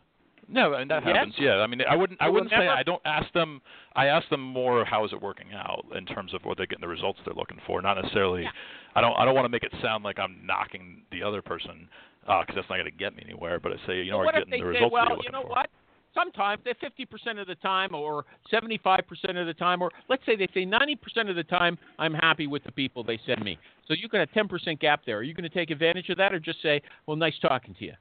No, 0.49 0.73
and 0.75 0.91
that 0.91 1.03
Yes? 1.05 1.15
happens. 1.17 1.35
Yeah, 1.39 1.57
I 1.59 1.67
mean, 1.67 1.83
I 1.89 1.95
wouldn't. 1.95 2.21
I 2.23 2.29
wouldn't 2.29 2.51
say 2.51 2.67
I 2.69 2.83
don't 2.83 3.03
ask 3.05 3.31
them. 3.35 3.61
I 3.95 4.07
ask 4.07 4.29
them 4.31 4.41
more 4.41 4.85
how 4.85 5.05
is 5.05 5.13
it 5.13 5.21
working 5.21 5.53
out 5.55 5.85
in 5.95 6.07
terms 6.07 6.33
of 6.33 6.43
what 6.45 6.57
they're 6.57 6.67
getting 6.67 6.81
the 6.83 6.89
results 6.89 7.21
they're 7.25 7.35
looking 7.35 7.61
for. 7.67 7.83
Not 7.83 7.95
necessarily. 8.01 8.43
Yeah. 8.45 8.51
I 8.95 9.01
don't. 9.03 9.15
I 9.19 9.25
don't 9.25 9.35
want 9.35 9.45
to 9.45 9.51
make 9.51 9.63
it 9.63 9.73
sound 9.83 10.05
like 10.05 10.19
I'm 10.19 10.39
knocking 10.45 11.03
the 11.13 11.23
other 11.23 11.43
person 11.43 11.89
uh, 12.27 12.41
because 12.41 12.55
that's 12.57 12.69
not 12.71 12.77
going 12.77 12.91
to 12.91 12.97
get 12.97 13.15
me 13.15 13.23
anywhere. 13.25 13.61
But 13.61 13.73
I 13.73 13.77
say, 13.87 13.97
you 14.03 14.11
know, 14.11 14.19
Well, 14.19 14.23
are 14.23 14.25
what 14.27 14.35
you 14.37 14.41
if 14.43 14.49
getting 14.49 14.65
they 14.65 14.67
the 14.69 14.73
say, 14.73 14.85
results 14.85 14.93
well, 14.93 15.09
you're 15.09 15.19
you 15.25 15.33
know 15.33 15.43
for? 15.43 15.49
what? 15.51 15.71
Sometimes 16.15 16.63
they 16.65 16.73
50% 16.73 17.39
of 17.41 17.47
the 17.47 17.55
time, 17.57 17.95
or 17.95 18.25
75% 18.51 19.03
of 19.39 19.47
the 19.47 19.55
time, 19.55 19.83
or 19.83 19.91
let's 20.09 20.25
say 20.25 20.35
they 20.35 20.49
say 20.55 20.65
90% 20.65 21.29
of 21.29 21.37
the 21.37 21.45
time, 21.45 21.79
I'm 21.99 22.15
happy 22.15 22.47
with 22.47 22.65
the 22.65 22.73
people 22.73 23.05
they 23.05 23.21
send 23.27 23.45
me. 23.45 23.59
So 23.87 23.95
you 23.95 24.09
got 24.09 24.23
a 24.23 24.27
10% 24.29 24.81
gap 24.81 25.03
there. 25.07 25.19
Are 25.19 25.23
you 25.23 25.35
going 25.35 25.49
to 25.49 25.55
take 25.55 25.71
advantage 25.71 26.09
of 26.09 26.17
that, 26.17 26.33
or 26.33 26.41
just 26.41 26.61
say, 26.63 26.81
well, 27.07 27.17
nice 27.17 27.39
talking 27.41 27.75
to 27.79 27.85
you? 27.85 27.93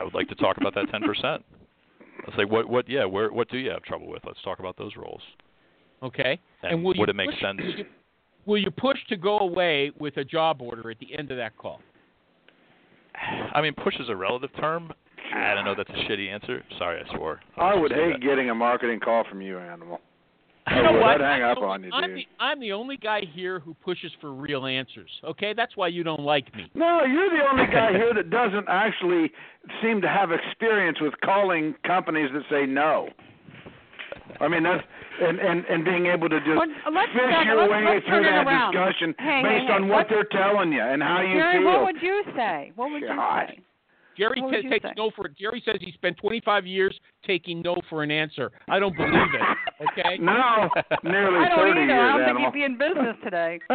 I 0.00 0.04
would 0.04 0.14
like 0.14 0.28
to 0.28 0.34
talk 0.34 0.56
about 0.56 0.74
that 0.74 0.86
10%. 0.86 1.42
Let's 2.26 2.36
say 2.36 2.44
what 2.44 2.68
what 2.68 2.86
yeah 2.88 3.06
where 3.06 3.32
what 3.32 3.48
do 3.48 3.56
you 3.56 3.70
have 3.70 3.82
trouble 3.82 4.08
with? 4.08 4.22
Let's 4.26 4.42
talk 4.42 4.58
about 4.58 4.76
those 4.76 4.94
roles. 4.96 5.22
Okay. 6.02 6.38
And, 6.62 6.82
will 6.82 6.88
would 6.88 6.98
you 6.98 7.04
it 7.04 7.16
make 7.16 7.30
push, 7.30 7.40
sense? 7.40 7.60
Will 7.60 7.78
you, 7.78 7.84
will 8.44 8.58
you 8.58 8.70
push 8.70 8.98
to 9.08 9.16
go 9.16 9.38
away 9.38 9.90
with 9.98 10.16
a 10.18 10.24
job 10.24 10.60
order 10.60 10.90
at 10.90 10.98
the 10.98 11.16
end 11.18 11.30
of 11.30 11.38
that 11.38 11.56
call? 11.56 11.80
I 13.54 13.60
mean, 13.62 13.74
push 13.74 13.94
is 13.98 14.08
a 14.08 14.16
relative 14.16 14.50
term. 14.58 14.92
I 15.34 15.54
don't 15.54 15.64
know. 15.64 15.74
That's 15.76 15.90
a 15.90 16.10
shitty 16.10 16.28
answer. 16.28 16.64
Sorry, 16.78 17.02
I 17.02 17.16
swore. 17.16 17.40
I 17.56 17.74
would 17.74 17.92
hate 17.92 18.14
that. 18.14 18.20
getting 18.20 18.50
a 18.50 18.54
marketing 18.54 19.00
call 19.00 19.24
from 19.28 19.40
you, 19.40 19.58
animal. 19.58 20.00
You 20.68 20.76
oh, 20.76 20.78
I 20.78 20.82
know 20.82 20.92
would. 20.92 21.00
what? 21.00 21.20
I'd 21.20 21.20
hang 21.20 21.42
I'm 21.42 21.50
up 21.50 21.58
the- 21.58 21.64
on 21.64 21.82
you, 21.84 21.90
I'm 21.92 22.10
dude. 22.10 22.18
the, 22.18 22.26
I'm 22.38 22.60
the 22.60 22.72
only 22.72 22.96
guy 22.96 23.22
here 23.32 23.58
who 23.60 23.74
pushes 23.74 24.12
for 24.20 24.32
real 24.32 24.66
answers. 24.66 25.10
Okay, 25.24 25.52
that's 25.56 25.76
why 25.76 25.88
you 25.88 26.02
don't 26.04 26.20
like 26.20 26.54
me. 26.54 26.70
No, 26.74 27.02
you're 27.04 27.30
the 27.30 27.44
only 27.50 27.66
guy 27.66 27.92
here 27.96 28.12
that 28.14 28.30
doesn't 28.30 28.66
actually 28.68 29.32
seem 29.82 30.00
to 30.02 30.08
have 30.08 30.30
experience 30.32 30.98
with 31.00 31.14
calling 31.24 31.74
companies 31.86 32.30
that 32.34 32.42
say 32.50 32.66
no. 32.66 33.08
I 34.40 34.48
mean 34.48 34.62
that's 34.62 34.82
and 35.20 35.38
and 35.38 35.64
and 35.66 35.84
being 35.84 36.06
able 36.06 36.28
to 36.28 36.38
just 36.40 36.56
Well, 36.56 36.66
let's 36.92 37.12
fish 37.12 37.20
turn- 37.20 37.46
your 37.46 37.56
let's- 37.56 37.70
way 37.72 37.84
let's 37.84 38.06
through 38.06 38.22
that 38.24 38.46
around. 38.46 38.72
discussion 38.72 39.14
Hey, 39.18 39.24
hey, 39.24 39.42
based 39.42 39.66
hey, 39.68 39.72
on 39.74 39.88
what 39.88 39.96
what- 39.96 40.06
they're 40.08 40.24
telling 40.30 40.72
you 40.72 40.80
and 40.82 41.02
how 41.02 41.20
you 41.20 41.34
Jerry, 41.34 41.58
feel. 41.58 41.66
what 41.66 41.82
would 41.84 42.02
you 42.02 42.22
say? 42.36 42.72
What 42.76 42.90
would 42.92 43.02
God. 43.02 43.48
you 43.50 43.56
say? 43.56 43.60
Jerry 44.20 44.40
What 44.42 44.50
would 44.52 44.56
ta- 44.56 44.64
you 44.64 44.70
takes 44.70 44.84
say? 44.84 44.92
no 44.96 45.10
for 45.16 45.28
Jerry 45.28 45.62
says 45.64 45.76
he 45.80 45.92
spent 45.92 46.16
25 46.18 46.66
years 46.66 46.94
taking 47.26 47.62
no 47.62 47.76
for 47.88 48.02
an 48.02 48.10
answer. 48.10 48.52
I 48.68 48.78
don't 48.78 48.94
believe 48.96 49.12
it. 49.14 49.40
Okay. 49.80 50.18
No, 50.20 50.68
nearly 51.04 51.38
I 51.38 51.48
don't 51.48 51.58
30 51.58 51.70
either. 51.70 51.86
years, 51.86 51.90
I 51.90 52.18
don't 52.18 52.20
animal. 52.28 52.52
think 52.52 52.54
he'd 52.54 52.58
be 52.60 52.64
in 52.66 52.76
business 52.76 53.16
today. 53.24 53.58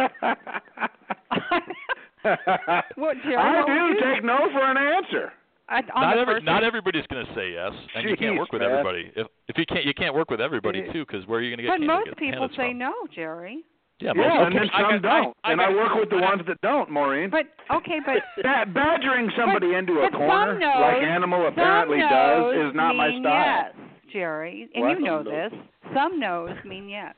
What, 2.96 3.16
Jerry? 3.22 3.36
I 3.36 3.60
what 3.60 3.68
would 3.68 3.74
do 3.74 3.80
you 4.08 4.14
take 4.14 4.24
no 4.24 4.38
for 4.52 4.70
an 4.70 4.76
answer. 4.76 5.32
I, 5.68 5.78
on 5.94 6.02
Not 6.02 6.18
every, 6.18 6.42
not 6.42 6.62
everybody's 6.64 7.06
going 7.08 7.26
to 7.26 7.34
say 7.34 7.52
yes, 7.52 7.72
and 7.96 8.08
you 8.08 8.16
can't 8.16 8.38
work 8.38 8.52
with 8.52 8.62
man. 8.62 8.70
everybody. 8.70 9.10
If 9.16 9.26
if 9.48 9.58
you 9.58 9.66
can't, 9.66 9.84
you 9.84 9.94
can't 9.94 10.14
work 10.14 10.30
with 10.30 10.40
everybody 10.40 10.82
too, 10.92 11.04
because 11.04 11.26
where 11.26 11.40
are 11.40 11.42
you 11.42 11.50
going 11.50 11.58
to 11.58 11.62
get 11.64 11.80
But 11.80 11.86
most 11.86 12.16
people 12.18 12.48
say 12.56 12.70
from? 12.70 12.78
no, 12.78 12.92
Jerry. 13.14 13.64
Yeah, 13.98 14.12
most 14.12 14.24
Yeah, 14.26 14.46
and 14.46 14.54
okay. 14.54 14.58
then 14.58 14.70
I 14.74 14.80
some 14.92 15.00
got- 15.00 15.10
I- 15.12 15.20
don't. 15.22 15.36
I 15.44 15.52
and 15.52 15.60
I 15.60 15.70
work 15.70 15.94
with 15.94 16.10
the 16.10 16.18
ones 16.18 16.42
that 16.46 16.60
don't, 16.60 16.90
Maureen. 16.90 17.30
But 17.30 17.46
okay, 17.74 18.00
but 18.04 18.16
Ba- 18.42 18.66
badgering 18.72 19.30
somebody 19.38 19.68
but, 19.72 19.78
into 19.78 20.00
a 20.02 20.10
corner, 20.10 20.52
some 20.52 20.60
no's, 20.60 20.80
like 20.80 21.02
Animal 21.02 21.46
apparently 21.48 21.98
does, 21.98 22.54
is 22.70 22.74
not 22.74 22.94
my 22.94 23.08
mean 23.08 23.22
style. 23.22 23.70
Yes, 23.72 23.74
Jerry, 24.12 24.68
and 24.74 24.84
What? 24.84 24.98
you 24.98 25.04
know 25.04 25.22
this. 25.22 25.52
Some 25.94 26.20
no's 26.20 26.56
mean 26.64 26.88
yes. 26.90 27.14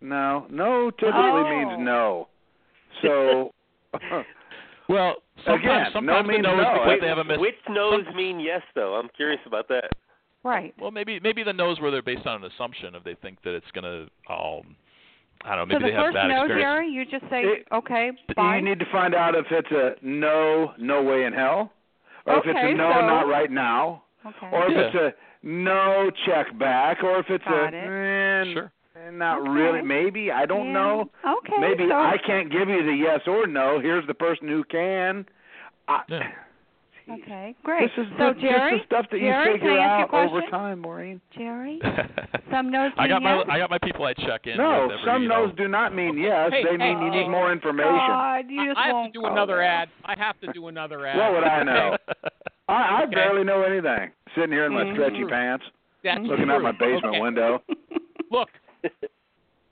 No, 0.00 0.46
no 0.50 0.90
typically 0.90 1.12
Oh. 1.20 1.48
means 1.68 1.84
no. 1.84 2.28
So, 3.02 3.52
Well, 4.88 5.16
sometimes, 5.44 5.64
Again, 5.64 5.78
no 5.84 5.90
sometimes 5.92 6.28
means 6.28 6.42
the 6.44 6.48
no's 6.48 6.56
no. 6.62 6.72
because 6.72 6.88
Wait, 6.88 7.00
they 7.00 7.08
have 7.08 7.18
a 7.18 7.24
mis- 7.24 7.38
Which 7.38 7.54
no's 7.68 8.04
mean 8.14 8.40
yes, 8.40 8.62
though? 8.74 8.94
I'm 8.94 9.08
curious 9.16 9.40
about 9.46 9.68
that. 9.68 9.90
Right. 10.44 10.74
Well, 10.80 10.90
maybe 10.90 11.20
maybe 11.20 11.42
the 11.44 11.52
no's 11.52 11.78
where 11.80 11.90
they're 11.90 12.02
based 12.02 12.26
on 12.26 12.42
an 12.42 12.50
assumption 12.50 12.94
if 12.94 13.04
they 13.04 13.14
think 13.14 13.40
that 13.44 13.54
it's 13.54 13.70
going 13.72 13.84
to 13.84 14.32
um 14.32 14.74
I 15.44 15.56
don't 15.56 15.68
know, 15.68 15.74
so 15.74 15.78
the 15.80 15.86
they 15.86 15.92
have 15.92 16.04
first 16.06 16.14
bad 16.14 16.28
no, 16.28 16.42
experience. 16.44 16.62
Jerry, 16.64 16.88
you 16.88 17.04
just 17.04 17.28
say 17.30 17.42
It- 17.42 17.66
okay, 17.72 18.10
you 18.36 18.60
need 18.62 18.78
to 18.78 18.86
find 18.92 19.14
out 19.14 19.34
if 19.34 19.46
it's 19.50 19.70
a 19.72 19.96
no, 20.02 20.72
no 20.78 21.02
way 21.02 21.24
in 21.24 21.32
hell, 21.32 21.72
or 22.26 22.36
if 22.38 22.46
it's 22.46 22.58
a 22.60 22.74
no, 22.74 22.92
so- 22.92 23.06
not 23.06 23.26
right 23.28 23.50
now, 23.50 24.02
okay. 24.24 24.48
or 24.52 24.66
if 24.66 24.72
Yeah. 24.72 24.80
it's 24.82 24.94
a 24.94 25.14
no 25.42 26.10
check 26.26 26.56
back, 26.58 27.02
or 27.02 27.18
if 27.18 27.28
it's 27.30 27.44
Got 27.44 27.74
a 27.74 27.76
it. 27.76 28.48
eh, 28.48 28.52
Sure. 28.52 28.72
not 29.10 29.40
Okay. 29.40 29.50
really, 29.50 29.82
maybe 29.82 30.30
I 30.30 30.46
don't 30.46 30.66
Yeah. 30.66 30.72
know. 30.72 31.10
Okay. 31.24 31.58
Maybe 31.58 31.88
so, 31.88 31.96
I 32.00 32.18
can't 32.18 32.48
give 32.48 32.68
you 32.68 32.82
the 32.84 32.94
yes 32.94 33.26
or 33.26 33.46
no. 33.48 33.80
Here's 33.80 34.06
the 34.06 34.14
person 34.14 34.46
who 34.46 34.62
can. 34.64 35.26
I, 35.88 36.02
Yeah. 36.06 36.28
Okay, 37.10 37.54
great. 37.64 37.80
This 37.96 38.06
is 38.06 38.12
so 38.18 38.32
the, 38.32 38.40
Jerry, 38.40 38.72
this 38.72 38.80
is 38.80 38.86
stuff 38.86 39.06
that 39.10 39.18
Jerry, 39.18 39.52
you 39.54 39.58
can 39.58 39.68
figure 39.68 39.80
I 39.80 39.84
ask 39.84 39.98
you 39.98 40.04
a 40.16 40.20
out 40.20 40.26
over 40.26 40.40
question? 40.40 40.50
time, 40.50 40.78
Maureen. 40.80 41.20
Jerry, 41.36 41.80
some 42.50 42.70
no's 42.70 42.92
I 42.96 43.08
got 43.08 43.22
mean 43.22 43.24
my 43.24 43.36
yes? 43.38 43.46
I 43.50 43.58
got 43.58 43.70
my 43.70 43.78
people 43.78 44.04
I 44.04 44.14
check 44.14 44.46
in 44.46 44.56
No, 44.56 44.86
with 44.88 44.98
every, 44.98 45.12
some 45.12 45.22
you 45.22 45.28
know, 45.28 45.46
no's 45.46 45.56
do 45.56 45.68
not 45.68 45.94
mean 45.94 46.16
yes. 46.16 46.50
Hey, 46.52 46.62
they 46.62 46.70
hey, 46.70 46.76
mean 46.76 47.02
you 47.02 47.10
need 47.10 47.28
more 47.28 47.52
information. 47.52 47.90
God, 48.08 48.44
you 48.48 48.66
just 48.68 48.78
I 48.78 48.86
have 48.88 49.12
to 49.12 49.18
do 49.18 49.26
another 49.26 49.56
there. 49.56 49.64
ad. 49.64 49.88
I 50.04 50.14
have 50.16 50.38
to 50.40 50.52
do 50.52 50.68
another 50.68 51.06
ad. 51.06 51.18
What 51.18 51.32
would 51.32 51.44
I 51.44 51.62
know? 51.64 51.96
I, 52.68 52.72
I 52.74 53.02
Okay. 53.04 53.14
barely 53.14 53.44
know 53.44 53.62
anything. 53.62 54.12
Sitting 54.36 54.52
here 54.52 54.66
in 54.66 54.72
my 54.72 54.84
Mhm. 54.84 54.92
stretchy 54.94 55.24
pants, 55.24 55.64
That's 56.04 56.20
looking 56.24 56.46
true. 56.46 56.54
out 56.54 56.62
my 56.62 56.72
basement 56.72 57.04
Okay. 57.06 57.20
window. 57.20 57.62
Look, 58.30 58.48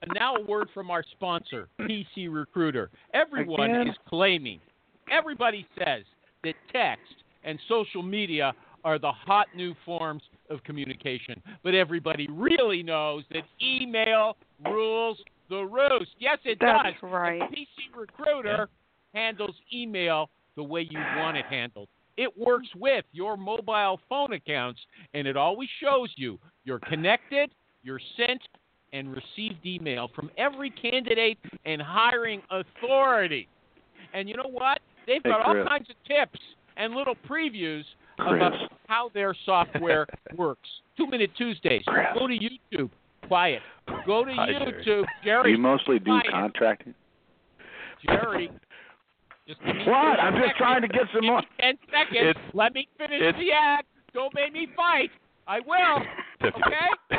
and 0.03 0.13
now 0.15 0.35
a 0.37 0.43
word 0.43 0.69
from 0.75 0.91
our 0.91 1.03
sponsor, 1.13 1.69
PC 1.81 2.29
Recruiter. 2.29 2.91
Everyone 3.15 3.71
Again? 3.71 3.89
is 3.89 3.97
claiming, 4.09 4.61
everybody 5.11 5.67
says 5.79 6.05
that 6.43 6.55
text 6.73 7.20
and 7.45 7.59
social 7.69 8.03
media 8.03 8.53
are 8.85 8.99
the 8.99 9.13
hot 9.13 9.47
new 9.55 9.75
forms 9.85 10.23
of 10.49 10.63
communication. 10.65 11.41
But 11.63 11.75
everybody 11.75 12.29
really 12.31 12.83
knows 12.83 13.25
that 13.31 13.43
email 13.63 14.37
rules 14.65 15.19
the 15.49 15.65
roost. 15.65 16.11
Yes, 16.19 16.39
it 16.45 16.59
That's 16.61 16.95
does. 17.01 17.11
right. 17.11 17.41
And 17.41 17.51
PC 17.51 17.97
Recruiter 17.97 18.69
handles 19.15 19.55
email 19.73 20.31
the 20.57 20.63
way 20.63 20.87
you 20.89 20.99
want 21.17 21.37
it 21.37 21.45
handled. 21.47 21.89
It 22.17 22.37
works 22.39 22.69
with 22.77 23.05
your 23.13 23.37
mobile 23.37 24.01
phone 24.09 24.33
accounts, 24.35 24.81
and 25.15 25.27
it 25.27 25.37
always 25.37 25.69
shows 25.83 26.11
you 26.17 26.39
you're 26.65 26.81
connected, 26.81 27.51
you're 27.83 28.01
sent, 28.17 28.43
and 28.93 29.09
received 29.11 29.65
email 29.65 30.11
from 30.15 30.31
every 30.37 30.71
candidate 30.71 31.39
and 31.65 31.81
hiring 31.81 32.43
authority. 32.51 33.49
And 34.13 34.29
you 34.29 34.37
know 34.37 34.51
what? 34.51 34.81
They've 35.07 35.23
Hey, 35.23 35.31
got 35.31 35.47
all 35.47 35.65
kinds 35.67 35.89
of 35.89 35.97
tips 36.07 36.39
and 36.81 36.95
little 36.95 37.15
previews 37.29 37.85
Chris. 38.19 38.37
about 38.37 38.53
how 38.89 39.11
their 39.15 39.35
software 39.47 40.07
works. 40.37 40.69
Two 40.97 41.07
Minute 41.07 41.31
Tuesdays. 41.37 41.83
Chris. 41.87 42.07
Go 42.19 42.27
to 42.27 42.35
YouTube. 42.35 42.91
Quiet. 43.29 43.63
Go 44.07 44.25
to 44.25 44.33
Hi, 44.35 44.49
YouTube. 44.49 45.05
Jerry. 45.25 45.53
you 45.53 45.59
mostly 45.59 45.99
do 45.99 46.07
quiet. 46.07 46.27
contracting? 46.31 46.95
Jerry. 48.07 48.51
Just 49.47 49.61
What? 49.65 49.95
I'm 50.21 50.41
just 50.41 50.57
trying 50.57 50.83
to 50.83 50.89
get 50.89 51.03
some 51.15 51.27
more. 51.27 51.43
Ten 51.61 51.77
seconds. 51.91 52.17
It's- 52.31 52.45
Let 52.55 52.75
me 52.75 52.89
finish 52.99 53.21
the 53.37 53.53
ad. 53.53 53.85
Don't 54.15 54.35
make 54.35 54.53
me 54.53 54.69
fight. 54.77 55.11
I 55.47 55.61
will. 55.61 56.03
Okay? 56.43 57.19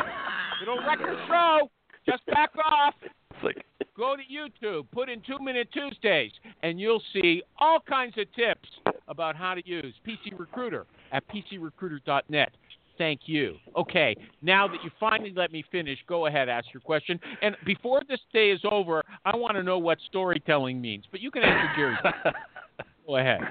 Wreck 0.88 0.97
the 0.99 1.16
show. 1.28 1.70
Just 2.07 2.26
back 2.26 2.49
off. 2.66 2.95
It's 3.44 3.56
like 3.56 3.66
Go 3.98 4.16
to 4.16 4.24
YouTube, 4.24 4.88
put 4.92 5.10
in 5.10 5.22
Two 5.22 5.38
Minute 5.44 5.68
Tuesdays, 5.74 6.32
and 6.64 6.80
you'll 6.80 7.04
see 7.14 7.44
all 7.60 7.80
kinds 7.80 8.18
of 8.18 8.26
tips 8.34 8.70
about 9.08 9.36
how 9.36 9.54
to 9.54 9.62
use 9.68 9.94
PC 10.08 10.38
Recruiter 10.39 10.86
at 11.12 11.24
PCRecruiter.net. 11.28 12.52
Thank 12.98 13.22
you. 13.26 13.56
Okay, 13.76 14.16
now 14.42 14.68
that 14.68 14.78
you 14.84 14.92
finally 15.00 15.34
let 15.36 15.52
me 15.52 15.64
finish, 15.72 15.98
go 16.08 16.28
ahead, 16.28 16.50
ask 16.50 16.68
your 16.74 16.82
question. 16.82 17.20
And 17.42 17.56
before 17.66 18.02
this 18.08 18.20
day 18.32 18.52
is 18.52 18.62
over, 18.70 19.04
I 19.26 19.36
want 19.36 19.56
to 19.56 19.64
know 19.64 19.78
what 19.78 19.98
storytelling 20.08 20.80
means. 20.80 21.06
But 21.12 21.20
you 21.20 21.32
can 21.32 21.44
answer 21.44 21.72
Jerry. 21.76 21.98
Go 23.08 23.18
ahead. 23.18 23.42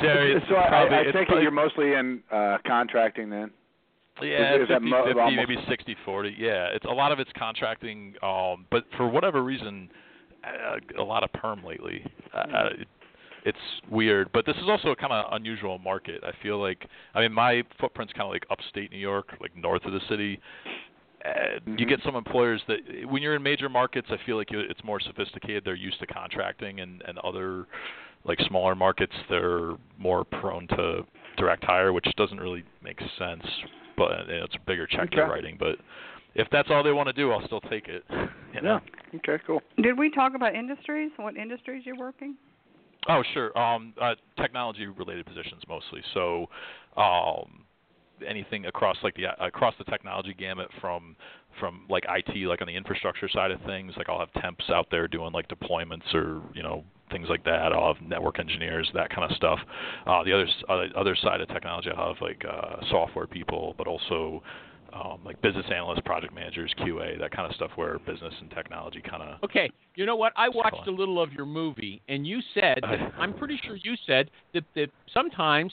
Jerry, 0.00 0.42
so 0.48 0.56
I, 0.56 0.68
probably, 0.68 0.96
I 0.96 1.00
it's 1.02 1.12
take 1.12 1.28
it 1.28 1.42
you're 1.42 1.50
mostly 1.50 1.92
in 1.92 2.22
uh 2.32 2.56
contracting 2.66 3.30
then. 3.30 3.50
Yeah, 4.22 4.54
Is- 4.56 4.62
is 4.62 4.68
that 4.68 4.80
50, 4.82 4.88
mo- 4.90 5.04
50, 5.06 5.36
maybe 5.36 5.56
60 5.68 5.96
40. 6.04 6.34
Yeah, 6.38 6.66
it's 6.68 6.84
a 6.84 6.88
lot 6.90 7.12
of 7.12 7.18
it's 7.20 7.30
contracting 7.36 8.14
um 8.22 8.66
but 8.70 8.84
for 8.96 9.08
whatever 9.08 9.42
reason 9.42 9.90
uh, 10.44 10.76
a 10.98 11.02
lot 11.02 11.22
of 11.22 11.32
perm 11.34 11.62
lately. 11.64 12.04
Uh, 12.34 12.38
uh, 12.38 12.68
it, 12.78 12.88
it's 13.44 13.58
weird, 13.90 14.30
but 14.32 14.44
this 14.46 14.56
is 14.56 14.68
also 14.68 14.90
a 14.90 14.96
kind 14.96 15.12
of 15.12 15.32
unusual 15.32 15.78
market. 15.78 16.22
I 16.24 16.32
feel 16.42 16.58
like 16.60 16.86
I 17.14 17.20
mean 17.20 17.32
my 17.32 17.62
footprint's 17.78 18.12
kind 18.12 18.24
of 18.26 18.30
like 18.32 18.46
upstate 18.50 18.90
New 18.90 18.98
York, 18.98 19.34
like 19.40 19.54
north 19.56 19.84
of 19.84 19.92
the 19.92 20.00
city. 20.08 20.40
Uh, 21.24 21.58
You 21.66 21.72
Mhm. 21.84 21.88
get 21.88 22.02
some 22.02 22.16
employers 22.16 22.62
that 22.68 22.80
when 23.06 23.22
you're 23.22 23.34
in 23.36 23.42
major 23.42 23.68
markets, 23.68 24.08
I 24.10 24.16
feel 24.18 24.36
like 24.36 24.50
it's 24.52 24.82
more 24.84 25.00
sophisticated. 25.00 25.64
They're 25.64 25.74
used 25.74 25.98
to 26.00 26.06
contracting, 26.06 26.80
and 26.80 27.02
and 27.06 27.18
other 27.18 27.66
like 28.24 28.38
smaller 28.40 28.74
markets, 28.74 29.14
they're 29.30 29.72
more 29.98 30.24
prone 30.24 30.66
to 30.68 31.06
direct 31.38 31.64
hire, 31.64 31.92
which 31.92 32.06
doesn't 32.16 32.38
really 32.40 32.64
make 32.82 33.00
sense. 33.18 33.44
But 34.00 34.28
you 34.28 34.38
know, 34.38 34.44
it's 34.44 34.54
a 34.54 34.66
bigger 34.66 34.86
check 34.86 35.10
they're 35.14 35.28
writing. 35.28 35.56
But 35.60 35.76
if 36.34 36.48
that's 36.50 36.68
all 36.70 36.82
they 36.82 36.92
want 36.92 37.08
to 37.08 37.12
do, 37.12 37.32
I'll 37.32 37.44
still 37.46 37.60
take 37.60 37.86
it. 37.88 38.02
You 38.52 38.62
know? 38.62 38.80
Yeah. 39.12 39.18
Okay, 39.20 39.40
cool. 39.46 39.62
Did 39.80 39.96
we 39.96 40.10
talk 40.10 40.34
about 40.34 40.56
industries? 40.56 41.12
What 41.18 41.36
industries 41.36 41.84
you're 41.86 41.96
working? 41.96 42.34
Oh, 43.08 43.22
sure. 43.32 43.56
Um, 43.56 43.94
uh, 44.02 44.16
technology 44.40 44.88
related 44.88 45.24
positions 45.24 45.62
mostly. 45.68 46.00
So, 46.14 46.46
um, 46.96 47.64
anything 48.26 48.66
across 48.66 48.96
like 49.04 49.14
the 49.14 49.26
across 49.40 49.74
the 49.78 49.84
technology 49.84 50.34
gamut 50.36 50.66
from 50.80 51.14
from 51.60 51.86
like 51.88 52.04
IT, 52.08 52.44
like 52.48 52.60
on 52.60 52.66
the 52.66 52.74
infrastructure 52.74 53.28
side 53.28 53.52
of 53.52 53.60
things. 53.66 53.92
Like 53.96 54.08
I'll 54.08 54.18
have 54.18 54.32
temps 54.42 54.68
out 54.68 54.88
there 54.90 55.06
doing 55.06 55.32
like 55.32 55.46
deployments 55.46 56.12
or 56.12 56.42
you 56.52 56.64
know 56.64 56.82
things 57.10 57.28
like 57.28 57.44
that. 57.44 57.72
I'll 57.72 57.94
have 57.94 58.02
network 58.06 58.38
engineers, 58.38 58.90
that 58.94 59.10
kind 59.10 59.30
of 59.30 59.36
stuff. 59.36 59.58
Uh, 60.06 60.22
the 60.24 60.32
other 60.32 60.46
s- 60.46 60.90
other 60.96 61.16
side 61.16 61.40
of 61.40 61.48
technology, 61.48 61.90
I'll 61.96 62.14
have 62.14 62.22
like 62.22 62.42
uh, 62.48 62.76
software 62.90 63.26
people, 63.26 63.74
but 63.78 63.86
also 63.86 64.42
um, 64.92 65.20
like 65.24 65.40
business 65.40 65.66
analysts, 65.72 66.00
project 66.04 66.34
managers, 66.34 66.74
QA, 66.80 67.18
that 67.20 67.30
kind 67.30 67.48
of 67.48 67.54
stuff, 67.54 67.70
where 67.76 67.98
business 68.00 68.34
and 68.40 68.50
technology 68.50 69.00
kind 69.00 69.22
of. 69.22 69.38
Okay, 69.44 69.70
you 69.94 70.04
know 70.04 70.16
what? 70.16 70.32
I 70.36 70.48
watched 70.48 70.86
a 70.88 70.90
little 70.90 71.22
of 71.22 71.32
your 71.32 71.46
movie, 71.46 72.02
and 72.08 72.26
you 72.26 72.40
said, 72.54 72.80
I- 72.82 73.10
I'm 73.18 73.32
pretty 73.34 73.60
sure 73.64 73.76
you 73.76 73.94
said 74.06 74.30
that, 74.54 74.64
that 74.74 74.88
sometimes 75.14 75.72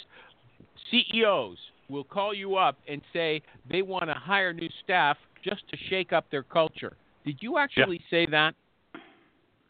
CEOs 0.91 1.57
will 1.89 2.03
call 2.03 2.33
you 2.33 2.55
up 2.57 2.77
and 2.87 3.01
say 3.13 3.41
they 3.69 3.81
want 3.81 4.05
to 4.05 4.13
hire 4.13 4.53
new 4.53 4.69
staff 4.83 5.17
just 5.43 5.67
to 5.69 5.77
shake 5.89 6.13
up 6.13 6.25
their 6.29 6.43
culture. 6.43 6.95
Did 7.25 7.37
you 7.41 7.57
actually 7.57 8.01
say 8.09 8.25
that? 8.27 8.53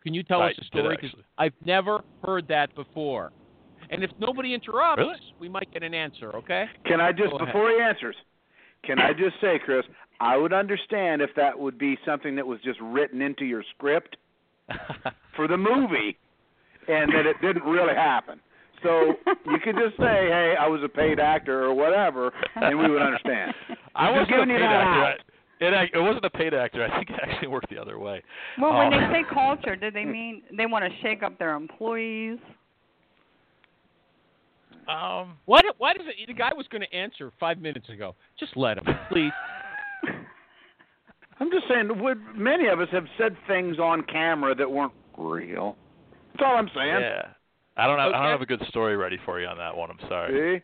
Can 0.07 0.13
you 0.13 0.23
tell 0.23 0.41
I 0.41 0.47
us 0.47 0.53
a 0.57 0.61
did 0.61 0.67
story? 0.67 0.95
'Cause 0.97 1.05
actually. 1.09 1.23
I've 1.37 1.53
never 1.65 2.01
heard 2.23 2.47
that 2.47 2.73
before. 2.75 3.33
And 3.89 4.03
if 4.05 4.11
nobody 4.19 4.53
interrupts, 4.53 4.99
Really? 5.01 5.19
we 5.37 5.49
might 5.49 5.69
get 5.73 5.83
an 5.83 5.93
answer. 5.93 6.33
Okay? 6.33 6.69
Can 6.85 7.01
I 7.01 7.11
just 7.11 7.31
Go 7.31 7.35
ahead. 7.37 7.47
before 7.47 7.69
he 7.71 7.79
answers? 7.81 8.15
Can 8.83 8.99
I 8.99 9.11
just 9.11 9.37
say, 9.41 9.59
Chris? 9.59 9.85
I 10.21 10.37
would 10.37 10.53
understand 10.53 11.21
if 11.21 11.33
that 11.35 11.57
would 11.59 11.77
be 11.77 11.97
something 12.05 12.35
that 12.35 12.47
was 12.47 12.61
just 12.61 12.79
written 12.79 13.21
into 13.21 13.43
your 13.43 13.63
script 13.75 14.15
for 15.35 15.47
the 15.47 15.57
movie, 15.57 16.17
and 16.87 17.11
that 17.13 17.25
it 17.25 17.39
didn't 17.41 17.63
really 17.63 17.93
happen. 17.95 18.39
So 18.83 19.17
you 19.45 19.59
could 19.59 19.75
just 19.75 19.97
say, 19.97 20.27
"Hey, 20.29 20.55
I 20.57 20.67
was 20.67 20.81
a 20.83 20.89
paid 20.89 21.19
actor" 21.19 21.63
or 21.65 21.73
whatever, 21.73 22.31
and 22.55 22.77
we 22.79 22.89
would 22.89 23.01
understand. 23.01 23.53
I 23.95 24.09
wasn't 24.11 24.29
a 24.29 24.31
giving 24.33 24.49
you 24.51 24.55
paid 24.55 24.61
that 24.63 24.71
actor. 24.87 25.03
out. 25.03 25.19
I- 25.19 25.23
It, 25.59 25.89
it 25.93 25.99
wasn't 25.99 26.25
a 26.25 26.29
paid 26.29 26.53
actor. 26.53 26.83
I 26.91 26.97
think 26.97 27.09
it 27.09 27.15
actually 27.21 27.47
worked 27.47 27.69
the 27.69 27.77
other 27.79 27.97
way. 27.99 28.21
Well, 28.59 28.77
when 28.77 28.93
Um, 28.93 29.11
they 29.11 29.19
say 29.19 29.25
culture, 29.33 29.75
do 29.83 29.91
they 29.91 30.05
mean 30.05 30.43
they 30.55 30.65
want 30.65 30.85
to 30.85 30.91
shake 31.01 31.23
up 31.23 31.37
their 31.39 31.53
employees? 31.55 32.39
Um, 34.87 35.37
What? 35.45 35.65
Why 35.77 35.93
does 35.93 36.05
it? 36.07 36.15
The 36.27 36.33
guy 36.33 36.51
was 36.55 36.65
going 36.69 36.81
to 36.81 36.93
answer 36.95 37.31
five 37.39 37.59
minutes 37.59 37.89
ago. 37.89 38.15
Just 38.39 38.55
let 38.55 38.77
him, 38.77 38.85
please. 39.11 39.31
I'm 41.39 41.51
just 41.51 41.65
saying, 41.69 41.89
would 42.01 42.19
many 42.35 42.67
of 42.67 42.79
us 42.79 42.87
have 42.91 43.05
said 43.17 43.35
things 43.47 43.77
on 43.79 44.03
camera 44.03 44.55
that 44.55 44.69
weren't 44.71 44.93
real? 45.17 45.75
That's 46.33 46.43
all 46.47 46.55
I'm 46.57 46.69
saying. 46.73 47.01
yeah. 47.01 47.27
I 47.75 47.85
don't 47.85 47.99
have 47.99 48.11
I 48.13 48.23
don't 48.23 48.31
have 48.31 48.41
a 48.41 48.45
good 48.47 48.63
story 48.69 48.95
ready 48.97 49.19
for 49.23 49.39
you 49.39 49.45
on 49.47 49.57
that 49.57 49.75
one. 49.77 49.91
I'm 49.91 49.99
sorry. 50.09 50.59
See? 50.59 50.63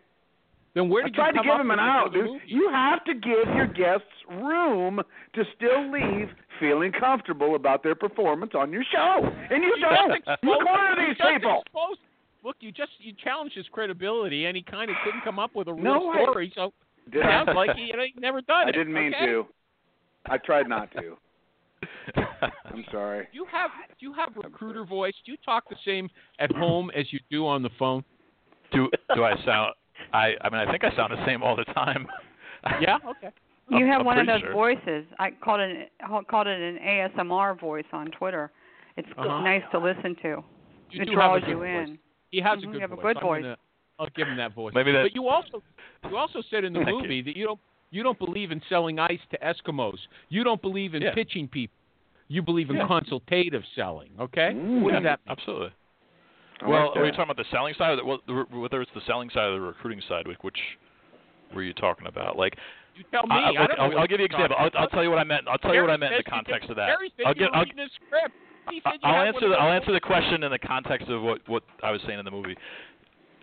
Then 0.75 0.89
where 0.89 1.03
I 1.03 1.07
did 1.07 1.15
tried 1.15 1.35
you 1.35 1.43
to 1.43 1.47
give 1.49 1.59
him 1.59 1.71
an 1.71 1.79
out, 1.79 2.13
dude. 2.13 2.41
You 2.47 2.69
have 2.71 3.03
to 3.05 3.13
give 3.13 3.53
your 3.55 3.67
guests 3.67 4.07
room 4.29 5.01
to 5.35 5.43
still 5.55 5.91
leave 5.91 6.29
feeling 6.59 6.91
comfortable 6.91 7.55
about 7.55 7.83
their 7.83 7.93
performance 7.95 8.53
on 8.55 8.71
your 8.71 8.83
show, 8.91 9.19
and 9.51 9.63
you 9.63 9.71
just 9.79 9.93
don't. 9.93 10.11
exposed- 10.15 10.39
You 10.43 10.57
corner 10.65 10.95
these 11.07 11.17
people. 11.17 11.61
exposed- 11.61 11.99
Look, 12.43 12.57
you 12.59 12.71
just 12.71 12.91
you 12.99 13.13
challenged 13.23 13.55
his 13.55 13.67
credibility, 13.69 14.45
and 14.47 14.57
he 14.57 14.63
kind 14.63 14.89
of 14.91 14.97
couldn't 15.05 15.21
come 15.21 15.39
up 15.39 15.55
with 15.55 15.67
a 15.69 15.73
real 15.73 15.83
No, 15.83 16.13
story. 16.13 16.51
So 16.55 16.73
Did 17.09 17.21
it 17.21 17.25
I? 17.25 17.45
sounds 17.45 17.55
like 17.55 17.75
he, 17.77 17.83
you 17.85 17.95
know, 17.95 18.03
he 18.03 18.13
never 18.19 18.41
done 18.41 18.65
I 18.65 18.69
it. 18.69 18.75
I 18.75 18.77
didn't 18.79 18.93
mean 18.93 19.13
okay? 19.15 19.25
to. 19.27 19.47
I 20.25 20.37
tried 20.39 20.67
not 20.67 20.89
to. 20.93 21.17
I'm 22.65 22.83
sorry. 22.91 23.27
Do 23.31 23.37
you 23.37 23.45
have 23.45 23.71
do 23.99 24.05
you 24.05 24.13
have 24.13 24.35
recruiter 24.35 24.83
voice? 24.83 25.13
Do 25.25 25.31
you 25.31 25.37
talk 25.45 25.69
the 25.69 25.75
same 25.85 26.09
at 26.39 26.51
home 26.51 26.91
as 26.95 27.05
you 27.13 27.19
do 27.29 27.45
on 27.47 27.61
the 27.61 27.69
phone? 27.79 28.03
do 28.73 28.89
do 29.15 29.23
I 29.23 29.35
sound? 29.45 29.73
I 30.13 30.33
I 30.41 30.49
mean 30.49 30.61
I 30.67 30.71
think 30.71 30.83
I 30.83 30.95
sound 30.95 31.11
the 31.13 31.25
same 31.25 31.43
all 31.43 31.55
the 31.55 31.65
time. 31.65 32.07
Yeah. 32.79 32.95
Okay. 33.05 33.27
You 33.69 33.79
I'm- 33.79 33.87
have 33.87 33.99
I'm 34.01 34.05
one 34.05 34.19
of 34.19 34.27
those 34.27 34.39
sure. 34.39 34.53
voices. 34.53 35.05
I 35.19 35.31
called 35.31 35.59
it 35.59 35.91
called 36.29 36.47
it 36.47 36.59
an 36.61 36.79
ASMR 36.81 37.59
voice 37.59 37.83
on 37.91 38.07
Twitter. 38.11 38.51
It's 38.95 39.07
Uh-huh. 39.17 39.41
nice 39.41 39.63
to 39.71 39.79
listen 39.79 40.15
to. 40.21 40.43
You 40.91 41.01
it 41.01 41.05
do 41.05 41.11
have 41.11 41.11
a 41.11 41.13
draws 41.13 41.41
good 41.41 41.49
you 41.49 41.57
voice. 41.57 41.89
in. 41.89 41.99
He 42.31 42.39
has 42.39 42.59
Mhm, 42.59 42.63
a 42.63 42.65
you 42.67 42.71
good 42.73 42.81
have 42.81 42.91
a 42.93 42.95
good 42.95 43.17
I'm 43.17 43.23
voice. 43.23 43.41
Gonna, 43.41 43.57
I'll 43.99 44.07
give 44.15 44.27
him 44.29 44.37
that 44.37 44.53
voice. 44.53 44.73
Maybe 44.73 44.91
that- 44.93 45.03
But 45.03 45.15
you 45.15 45.27
also 45.27 45.61
you 46.09 46.15
also 46.15 46.41
said 46.49 46.63
in 46.63 46.71
the 46.71 46.79
Thank 46.85 46.89
you. 46.89 47.01
movie 47.01 47.21
that 47.21 47.35
you 47.35 47.45
don't 47.45 47.59
you 47.91 48.01
don't 48.01 48.17
believe 48.17 48.51
in 48.51 48.61
selling 48.69 48.97
ice 48.99 49.19
to 49.31 49.37
Eskimos. 49.39 49.97
You 50.29 50.43
don't 50.45 50.61
believe 50.61 50.95
in 50.95 51.01
Yeah. 51.01 51.13
pitching 51.13 51.47
people. 51.49 51.75
You 52.29 52.41
believe 52.43 52.69
in 52.69 52.77
Yeah. 52.77 52.87
consultative 52.87 53.63
selling. 53.75 54.11
Okay. 54.19 54.51
Mm. 54.53 54.81
What 54.83 54.93
Yeah, 54.93 54.99
does 54.99 55.03
that? 55.03 55.19
Absolutely. 55.27 55.71
I 56.63 56.67
well, 56.67 56.87
like 56.89 56.97
are 56.97 57.05
you 57.05 57.11
talking 57.11 57.31
about 57.31 57.37
the 57.37 57.45
selling 57.51 57.73
side, 57.77 57.91
or 57.91 57.95
the, 57.97 58.05
well, 58.05 58.61
whether 58.61 58.81
it's 58.81 58.91
the 58.95 59.01
selling 59.05 59.29
side 59.29 59.47
or 59.49 59.59
the 59.59 59.61
recruiting 59.61 60.01
side? 60.07 60.27
Which, 60.27 60.37
which 60.41 60.57
were 61.53 61.63
you 61.63 61.73
talking 61.73 62.07
about? 62.07 62.37
Like, 62.37 62.57
You 62.95 63.03
tell 63.11 63.27
me. 63.27 63.35
I, 63.35 63.37
I 63.37 63.49
look, 63.49 63.55
don't 63.55 63.77
know 63.77 63.83
I'll, 63.83 63.99
I'll 63.99 64.07
give 64.07 64.19
you 64.19 64.25
an 64.25 64.31
example. 64.31 64.55
I'll, 64.59 64.69
I'll 64.77 64.89
tell 64.89 65.03
you 65.03 65.09
what 65.09 65.19
I 65.19 65.23
meant. 65.23 65.47
I'll 65.47 65.57
tell 65.57 65.73
you 65.73 65.81
what 65.81 65.89
I 65.89 65.97
meant 65.97 66.13
in 66.13 66.21
the 66.25 66.29
context 66.29 66.69
of 66.69 66.75
that. 66.77 66.89
I'll 67.25 67.33
you 67.33 67.39
get. 67.39 67.49
I'll, 67.53 67.63
reading 67.63 67.77
the 67.77 67.89
script. 68.07 68.35
He 68.71 68.81
said 68.83 68.93
you 69.03 69.09
I'll 69.09 69.27
answer 69.27 69.49
the 69.49 69.55
I'll 69.55 69.73
answer 69.73 69.91
the 69.91 69.99
question 69.99 70.43
in 70.43 70.51
the 70.51 70.59
context 70.59 71.09
of 71.09 71.21
what 71.21 71.47
what 71.47 71.63
I 71.83 71.91
was 71.91 72.01
saying 72.07 72.19
in 72.19 72.25
the 72.25 72.31
movie. 72.31 72.55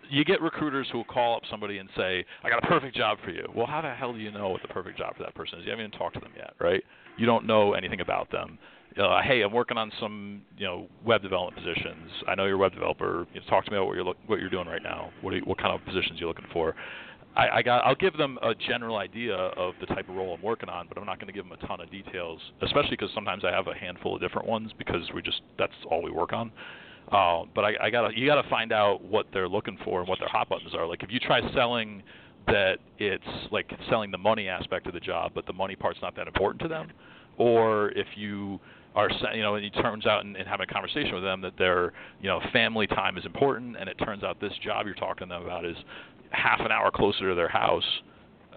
You 0.08 0.24
get 0.24 0.40
recruiters 0.40 0.88
who 0.90 0.98
will 0.98 1.04
call 1.04 1.36
up 1.36 1.42
somebody 1.50 1.78
and 1.78 1.88
say, 1.96 2.24
"I 2.42 2.50
got 2.50 2.64
a 2.64 2.66
perfect 2.66 2.96
job 2.96 3.18
for 3.24 3.30
you." 3.30 3.46
Well, 3.54 3.66
how 3.66 3.80
the 3.80 3.94
hell 3.94 4.12
do 4.12 4.18
you 4.18 4.32
know 4.32 4.48
what 4.48 4.62
the 4.62 4.68
perfect 4.68 4.98
job 4.98 5.16
for 5.16 5.22
that 5.22 5.34
person 5.34 5.60
is? 5.60 5.64
You 5.64 5.70
haven't 5.70 5.86
even 5.86 5.98
talked 5.98 6.14
to 6.14 6.20
them 6.20 6.32
yet, 6.36 6.54
right? 6.58 6.82
You 7.16 7.26
don't 7.26 7.46
know 7.46 7.74
anything 7.74 8.00
about 8.00 8.30
them. 8.32 8.58
Uh, 8.98 9.22
hey, 9.22 9.42
I'm 9.42 9.52
working 9.52 9.78
on 9.78 9.92
some, 10.00 10.42
you 10.58 10.66
know, 10.66 10.88
web 11.04 11.22
development 11.22 11.56
positions. 11.56 12.10
I 12.26 12.34
know 12.34 12.46
you're 12.46 12.56
a 12.56 12.58
web 12.58 12.72
developer. 12.72 13.26
You 13.32 13.40
know, 13.40 13.46
talk 13.48 13.64
to 13.66 13.70
me 13.70 13.76
about 13.76 13.86
what 13.86 13.94
you're 13.94 14.04
what 14.26 14.40
you're 14.40 14.50
doing 14.50 14.66
right 14.66 14.82
now. 14.82 15.10
What 15.20 15.34
you, 15.34 15.42
what 15.42 15.58
kind 15.58 15.72
of 15.72 15.84
positions 15.84 16.18
you're 16.18 16.28
looking 16.28 16.48
for? 16.52 16.74
I, 17.36 17.48
I 17.48 17.62
got 17.62 17.84
I'll 17.86 17.94
give 17.94 18.16
them 18.16 18.38
a 18.42 18.54
general 18.54 18.96
idea 18.96 19.34
of 19.34 19.74
the 19.80 19.86
type 19.86 20.08
of 20.08 20.16
role 20.16 20.34
I'm 20.34 20.42
working 20.42 20.68
on, 20.68 20.88
but 20.88 20.98
I'm 20.98 21.06
not 21.06 21.18
going 21.20 21.28
to 21.28 21.32
give 21.32 21.48
them 21.48 21.56
a 21.60 21.66
ton 21.66 21.80
of 21.80 21.90
details, 21.90 22.40
especially 22.62 22.90
because 22.90 23.10
sometimes 23.14 23.44
I 23.44 23.52
have 23.52 23.68
a 23.68 23.74
handful 23.74 24.16
of 24.16 24.20
different 24.20 24.48
ones 24.48 24.72
because 24.76 25.02
we 25.14 25.22
just 25.22 25.40
that's 25.56 25.72
all 25.88 26.02
we 26.02 26.10
work 26.10 26.32
on. 26.32 26.50
Uh, 27.12 27.42
but 27.54 27.64
I, 27.64 27.72
I 27.82 27.90
gotta 27.90 28.16
you 28.16 28.26
gotta 28.26 28.48
find 28.48 28.72
out 28.72 29.04
what 29.04 29.26
they're 29.32 29.48
looking 29.48 29.78
for 29.84 30.00
and 30.00 30.08
what 30.08 30.18
their 30.18 30.28
hot 30.28 30.48
buttons 30.48 30.74
are. 30.74 30.86
Like 30.86 31.04
if 31.04 31.10
you 31.12 31.20
try 31.20 31.40
selling 31.54 32.02
that 32.46 32.78
it's 32.98 33.24
like 33.52 33.70
selling 33.88 34.10
the 34.10 34.18
money 34.18 34.48
aspect 34.48 34.88
of 34.88 34.94
the 34.94 35.00
job, 35.00 35.30
but 35.34 35.46
the 35.46 35.52
money 35.52 35.76
part's 35.76 36.00
not 36.02 36.16
that 36.16 36.26
important 36.26 36.60
to 36.62 36.68
them, 36.68 36.90
or 37.38 37.90
if 37.90 38.06
you 38.16 38.58
are 38.94 39.08
you 39.34 39.42
know 39.42 39.54
and 39.54 39.64
it 39.64 39.70
turns 39.70 40.06
out 40.06 40.24
in, 40.24 40.36
in 40.36 40.46
having 40.46 40.66
a 40.68 40.72
conversation 40.72 41.14
with 41.14 41.22
them 41.22 41.40
that 41.42 41.56
their 41.58 41.92
you 42.20 42.28
know 42.28 42.40
family 42.52 42.86
time 42.86 43.16
is 43.16 43.24
important, 43.24 43.76
and 43.78 43.88
it 43.88 43.94
turns 44.04 44.22
out 44.22 44.40
this 44.40 44.52
job 44.62 44.86
you're 44.86 44.94
talking 44.94 45.28
to 45.28 45.34
them 45.34 45.44
about 45.44 45.64
is 45.64 45.76
half 46.30 46.60
an 46.60 46.72
hour 46.72 46.90
closer 46.90 47.28
to 47.28 47.34
their 47.34 47.48
house. 47.48 47.84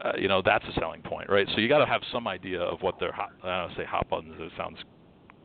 Uh, 0.04 0.12
you 0.18 0.28
know 0.28 0.42
that's 0.44 0.66
a 0.66 0.80
selling 0.80 1.02
point, 1.02 1.30
right? 1.30 1.48
So 1.54 1.62
you 1.62 1.70
got 1.70 1.80
to 1.80 1.86
have 1.86 2.02
some 2.12 2.28
idea 2.28 2.62
of 2.62 2.82
what 2.82 3.00
their 3.00 3.12
hot, 3.12 3.32
I 3.44 3.68
don't 3.68 3.78
say 3.78 3.86
hot 3.86 4.10
buttons. 4.10 4.34
It 4.40 4.52
sounds 4.58 4.78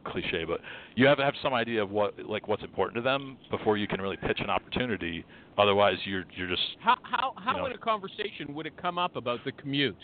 cliche, 0.06 0.44
but 0.44 0.60
you 0.94 1.06
have 1.06 1.18
to 1.18 1.24
have 1.24 1.34
some 1.42 1.52
idea 1.52 1.82
of 1.82 1.90
what 1.90 2.14
like 2.26 2.48
what's 2.48 2.62
important 2.64 2.96
to 2.96 3.02
them 3.02 3.36
before 3.50 3.76
you 3.76 3.86
can 3.86 4.00
really 4.00 4.16
pitch 4.16 4.40
an 4.40 4.50
opportunity. 4.50 5.24
Otherwise, 5.58 5.96
you're 6.04 6.24
you're 6.34 6.48
just 6.48 6.62
How 6.80 6.96
how 7.02 7.34
how 7.36 7.52
you 7.52 7.58
know. 7.58 7.66
in 7.66 7.72
a 7.72 7.78
conversation 7.78 8.54
would 8.54 8.66
it 8.66 8.76
come 8.80 8.98
up 8.98 9.16
about 9.16 9.44
the 9.44 9.52
commute? 9.52 9.96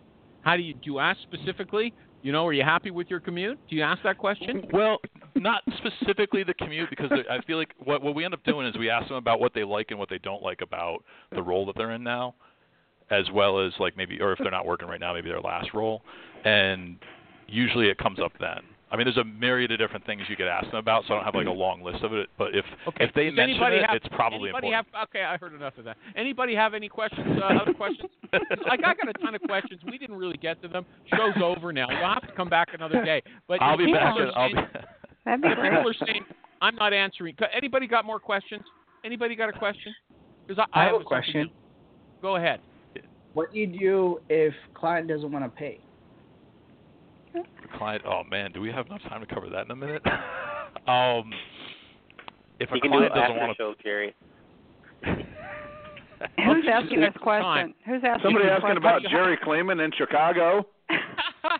How 0.42 0.56
do 0.56 0.62
you 0.62 0.74
do 0.74 0.80
you 0.84 0.98
ask 0.98 1.18
specifically? 1.22 1.92
You 2.24 2.32
know, 2.32 2.46
are 2.46 2.54
you 2.54 2.64
happy 2.64 2.90
with 2.90 3.10
your 3.10 3.20
commute? 3.20 3.58
Do 3.68 3.76
you 3.76 3.82
ask 3.82 4.02
that 4.02 4.16
question? 4.16 4.66
well, 4.72 4.98
not 5.34 5.62
specifically 5.76 6.42
the 6.42 6.54
commute 6.54 6.88
because 6.88 7.12
I 7.12 7.42
feel 7.42 7.58
like 7.58 7.74
what 7.84 8.02
what 8.02 8.14
we 8.14 8.24
end 8.24 8.32
up 8.32 8.42
doing 8.44 8.66
is 8.66 8.74
we 8.78 8.88
ask 8.88 9.08
them 9.08 9.18
about 9.18 9.40
what 9.40 9.52
they 9.52 9.62
like 9.62 9.90
and 9.90 9.98
what 9.98 10.08
they 10.08 10.16
don't 10.16 10.42
like 10.42 10.62
about 10.62 11.04
the 11.32 11.42
role 11.42 11.66
that 11.66 11.76
they're 11.76 11.90
in 11.90 12.02
now, 12.02 12.34
as 13.10 13.30
well 13.30 13.60
as 13.60 13.74
like 13.78 13.94
maybe 13.98 14.22
or 14.22 14.32
if 14.32 14.38
they're 14.38 14.50
not 14.50 14.64
working 14.64 14.88
right 14.88 15.00
now, 15.00 15.12
maybe 15.12 15.28
their 15.28 15.42
last 15.42 15.74
role, 15.74 16.00
and 16.46 16.96
usually 17.46 17.90
it 17.90 17.98
comes 17.98 18.18
up 18.18 18.32
then. 18.40 18.60
I 18.94 18.96
mean, 18.96 19.06
there's 19.06 19.16
a 19.16 19.24
myriad 19.24 19.72
of 19.72 19.78
different 19.78 20.06
things 20.06 20.22
you 20.28 20.36
could 20.36 20.46
ask 20.46 20.66
them 20.70 20.76
about, 20.78 21.02
so 21.08 21.14
I 21.14 21.16
don't 21.16 21.24
have 21.24 21.34
like 21.34 21.48
a 21.48 21.50
long 21.50 21.82
list 21.82 22.04
of 22.04 22.12
it. 22.12 22.28
But 22.38 22.54
if 22.54 22.64
Okay. 22.86 23.04
if 23.04 23.12
they 23.14 23.24
Does 23.26 23.34
mention 23.34 23.56
anybody 23.56 23.76
it, 23.78 23.86
have, 23.86 23.96
it's 23.96 24.06
probably 24.14 24.50
anybody 24.50 24.68
important. 24.68 24.94
have 24.94 25.08
okay, 25.08 25.24
I 25.24 25.36
heard 25.36 25.52
enough 25.52 25.76
of 25.78 25.84
that. 25.86 25.96
Anybody 26.14 26.54
have 26.54 26.74
any 26.74 26.88
questions? 26.88 27.26
Uh, 27.42 27.46
other 27.60 27.74
questions? 27.74 28.08
like 28.32 28.84
I 28.84 28.94
got 28.94 29.08
a 29.08 29.12
ton 29.14 29.34
of 29.34 29.42
questions. 29.42 29.80
We 29.84 29.98
didn't 29.98 30.14
really 30.16 30.36
get 30.36 30.62
to 30.62 30.68
them. 30.68 30.86
Show's 31.12 31.34
over 31.42 31.72
now. 31.72 31.88
You'll 31.90 32.06
have 32.14 32.24
to 32.28 32.32
come 32.36 32.48
back 32.48 32.68
another 32.72 33.04
day. 33.04 33.20
But 33.48 33.60
I'll 33.60 33.76
be 33.76 33.86
people 33.86 33.98
back. 34.00 34.16
are 34.16 34.38
I'll 34.38 34.48
be, 34.48 34.54
saying- 34.54 34.68
That'd 35.24 35.42
be 35.42 35.54
great. 35.56 35.72
people 35.72 35.90
are 35.90 36.06
saying 36.06 36.24
I'm 36.62 36.76
not 36.76 36.92
answering. 36.92 37.34
Anybody 37.52 37.88
got 37.88 38.04
more 38.04 38.20
questions? 38.20 38.62
Anybody 39.04 39.34
got 39.34 39.48
a 39.48 39.52
question? 39.52 39.92
Because 40.46 40.64
I, 40.72 40.82
I 40.82 40.84
have 40.84 41.00
a 41.00 41.04
question. 41.04 41.50
Go 42.22 42.36
ahead. 42.36 42.60
What 43.32 43.52
do 43.52 43.58
you 43.58 43.66
do 43.66 44.20
if 44.28 44.54
client 44.74 45.08
doesn't 45.08 45.32
want 45.32 45.44
to 45.44 45.48
pay? 45.50 45.80
The 47.34 47.78
client. 47.78 48.02
Oh 48.06 48.22
man, 48.30 48.52
do 48.52 48.60
we 48.60 48.70
have 48.70 48.86
enough 48.86 49.02
time 49.02 49.20
to 49.20 49.26
cover 49.26 49.48
that 49.50 49.64
in 49.66 49.70
a 49.70 49.76
minute? 49.76 50.02
um, 50.86 51.30
if 52.60 52.70
a 52.70 52.76
You 52.76 52.80
can 52.80 52.90
do 52.90 52.98
client 52.98 53.14
doesn't 53.14 53.36
want 53.36 53.58
the 53.58 53.62
show, 53.62 53.74
Jerry. 53.82 54.14
Who's 56.44 56.64
asking 56.72 57.00
this 57.00 57.14
question? 57.20 57.74
Who's 57.86 58.02
asking 58.04 58.22
Somebody 58.22 58.46
asking 58.46 58.60
question? 58.60 58.76
about 58.78 59.02
Jerry 59.10 59.38
Kleeman 59.42 59.80
in 59.80 59.90
Chicago. 59.96 60.66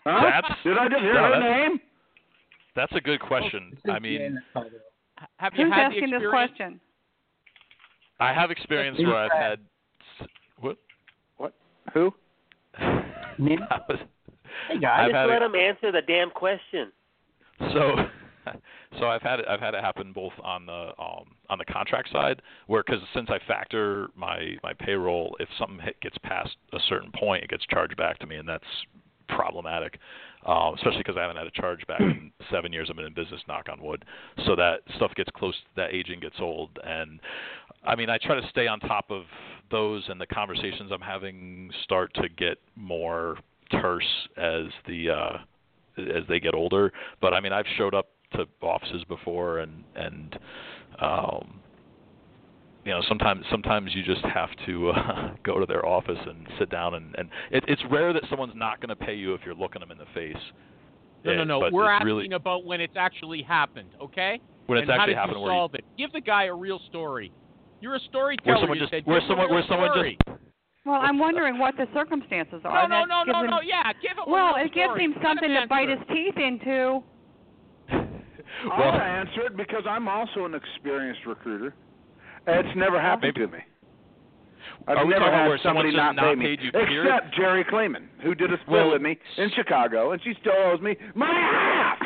Huh? 0.06 0.20
That's- 0.22 0.56
Did 0.64 0.78
I 0.78 0.88
just 0.88 1.00
hear 1.02 1.14
no, 1.14 1.34
her 1.34 1.40
name? 1.40 1.80
That's 2.74 2.92
a 2.94 3.00
good 3.00 3.20
question. 3.20 3.76
I 3.90 3.98
mean, 3.98 4.38
Have 5.36 5.52
you 5.56 5.66
Who's 5.66 5.74
had 5.74 5.90
the 5.92 5.96
asking 5.96 6.10
this 6.10 6.22
question? 6.30 6.80
I 8.18 8.32
have 8.32 8.50
experience 8.50 8.98
where 8.98 9.14
I've 9.14 9.30
had. 9.32 9.58
What? 10.58 10.78
What? 11.36 11.54
Who? 11.92 12.14
That 12.78 13.88
was- 13.88 13.98
Hey, 14.68 14.84
I've 14.84 15.10
just 15.10 15.28
let 15.28 15.42
it- 15.42 15.46
him 15.46 15.54
answer 15.54 15.92
the 15.92 16.02
damn 16.02 16.30
question. 16.30 16.92
So, 17.72 17.96
so 18.98 19.06
I've 19.06 19.22
had 19.22 19.40
it, 19.40 19.46
I've 19.48 19.60
had 19.60 19.74
it 19.74 19.82
happen 19.82 20.12
both 20.12 20.32
on 20.42 20.66
the 20.66 20.92
um, 20.98 21.24
on 21.48 21.58
the 21.58 21.64
contract 21.64 22.10
side, 22.10 22.42
where 22.66 22.82
because 22.84 23.00
since 23.14 23.28
I 23.30 23.38
factor 23.46 24.08
my 24.16 24.56
my 24.62 24.72
payroll, 24.72 25.36
if 25.40 25.48
something 25.58 25.78
hit, 25.78 26.00
gets 26.00 26.18
past 26.18 26.56
a 26.72 26.78
certain 26.88 27.12
point, 27.12 27.44
it 27.44 27.50
gets 27.50 27.64
charged 27.66 27.96
back 27.96 28.18
to 28.20 28.26
me, 28.26 28.36
and 28.36 28.48
that's 28.48 28.64
problematic. 29.28 29.98
Um, 30.46 30.74
especially 30.74 30.98
because 30.98 31.16
I 31.16 31.22
haven't 31.22 31.38
had 31.38 31.46
a 31.46 31.50
charge 31.52 31.86
back 31.86 32.00
in 32.00 32.30
seven 32.50 32.70
years 32.70 32.88
I've 32.90 32.96
been 32.96 33.06
in 33.06 33.14
business. 33.14 33.40
Knock 33.48 33.68
on 33.72 33.82
wood. 33.82 34.04
So 34.44 34.54
that 34.56 34.80
stuff 34.96 35.14
gets 35.14 35.30
close. 35.34 35.54
That 35.76 35.94
aging 35.94 36.20
gets 36.20 36.36
old, 36.40 36.78
and 36.84 37.20
I 37.84 37.94
mean 37.96 38.10
I 38.10 38.18
try 38.18 38.38
to 38.38 38.46
stay 38.48 38.66
on 38.66 38.80
top 38.80 39.10
of 39.10 39.22
those, 39.70 40.02
and 40.08 40.20
the 40.20 40.26
conversations 40.26 40.90
I'm 40.92 41.00
having 41.00 41.70
start 41.84 42.12
to 42.14 42.28
get 42.28 42.58
more 42.76 43.38
terse 43.70 44.28
as 44.36 44.66
the 44.86 45.10
uh, 45.10 45.38
as 45.98 46.24
they 46.28 46.40
get 46.40 46.54
older. 46.54 46.92
But 47.20 47.34
I 47.34 47.40
mean, 47.40 47.52
I've 47.52 47.66
showed 47.76 47.94
up 47.94 48.08
to 48.32 48.46
offices 48.62 49.04
before, 49.08 49.58
and 49.58 49.84
and 49.94 50.38
um, 51.00 51.60
you 52.84 52.92
know, 52.92 53.00
sometimes 53.08 53.44
sometimes 53.50 53.90
you 53.94 54.02
just 54.02 54.24
have 54.26 54.50
to 54.66 54.90
uh, 54.90 55.34
go 55.44 55.58
to 55.58 55.66
their 55.66 55.86
office 55.86 56.18
and 56.26 56.46
sit 56.58 56.70
down, 56.70 56.94
and 56.94 57.14
and 57.16 57.28
it, 57.50 57.64
it's 57.66 57.82
rare 57.90 58.12
that 58.12 58.22
someone's 58.28 58.54
not 58.54 58.80
going 58.80 58.90
to 58.90 58.96
pay 58.96 59.14
you 59.14 59.34
if 59.34 59.40
you're 59.44 59.54
looking 59.54 59.80
them 59.80 59.90
in 59.90 59.98
the 59.98 60.06
face. 60.14 60.42
No, 61.24 61.34
no, 61.36 61.44
no. 61.44 61.68
We're 61.72 61.90
asking 61.90 62.06
really, 62.06 62.28
about 62.34 62.66
when 62.66 62.82
it's 62.82 62.96
actually 62.96 63.40
happened, 63.42 63.88
okay? 64.00 64.40
When 64.66 64.78
it's 64.78 64.84
and 64.84 64.90
how 64.90 65.02
actually 65.02 65.14
did 65.14 65.18
happened 65.18 65.36
you 65.38 65.42
where 65.42 65.52
you- 65.52 65.58
solve 65.58 65.74
it? 65.74 65.84
Give 65.96 66.12
the 66.12 66.20
guy 66.20 66.44
a 66.44 66.54
real 66.54 66.80
story. 66.88 67.32
You're 67.80 67.94
a 67.94 68.00
storyteller. 68.00 68.56
where 68.56 68.60
someone 68.60 68.78
you 68.78 68.82
just 68.82 68.92
said, 68.92 69.06
where 69.06 69.20
"Give 69.20 69.28
him 69.28 69.38
a 69.38 69.42
someone 69.42 69.50
where 69.50 69.64
someone 69.68 70.16
just 70.26 70.38
Well, 70.84 71.00
I'm 71.00 71.18
wondering 71.18 71.58
what 71.58 71.76
the 71.76 71.86
circumstances 71.94 72.60
are. 72.64 72.88
no, 72.88 73.00
that 73.00 73.08
no, 73.08 73.24
gives 73.24 73.32
no, 73.34 73.44
him- 73.44 73.50
no. 73.50 73.60
Yeah, 73.62 73.92
give 74.02 74.12
him. 74.12 74.24
a 74.26 74.30
Well, 74.30 74.54
real 74.56 74.66
it 74.66 74.74
gives 74.74 74.98
him 74.98 75.14
something 75.22 75.48
to 75.48 75.66
bite 75.68 75.88
his 75.88 75.98
teeth 76.08 76.36
into. 76.36 77.02
Well 78.66 78.72
I'll 78.72 79.00
answer 79.00 79.42
it 79.46 79.56
because 79.56 79.82
I'm 79.88 80.08
also 80.08 80.44
an 80.44 80.54
experienced 80.54 81.22
recruiter. 81.26 81.74
It's 82.46 82.76
never 82.76 83.00
happened 83.00 83.34
to 83.36 83.46
me. 83.48 83.58
I've 84.86 84.98
Are 84.98 85.06
we 85.06 85.12
never 85.12 85.30
had 85.30 85.48
somebody 85.62 85.90
someone's 85.90 86.16
not 86.16 86.16
pay 86.16 86.34
me, 86.34 86.44
paid 86.56 86.60
you, 86.62 86.72
period? 86.72 87.06
except 87.06 87.34
Jerry 87.36 87.64
Clayman, 87.64 88.06
who 88.22 88.34
did 88.34 88.52
a 88.52 88.56
split 88.62 88.68
Well- 88.68 88.90
with 88.92 89.02
me 89.02 89.18
in 89.38 89.50
Chicago, 89.56 90.12
and 90.12 90.22
she 90.22 90.34
still 90.40 90.52
owes 90.56 90.80
me 90.80 90.96
my 91.14 91.26
half. 91.32 91.98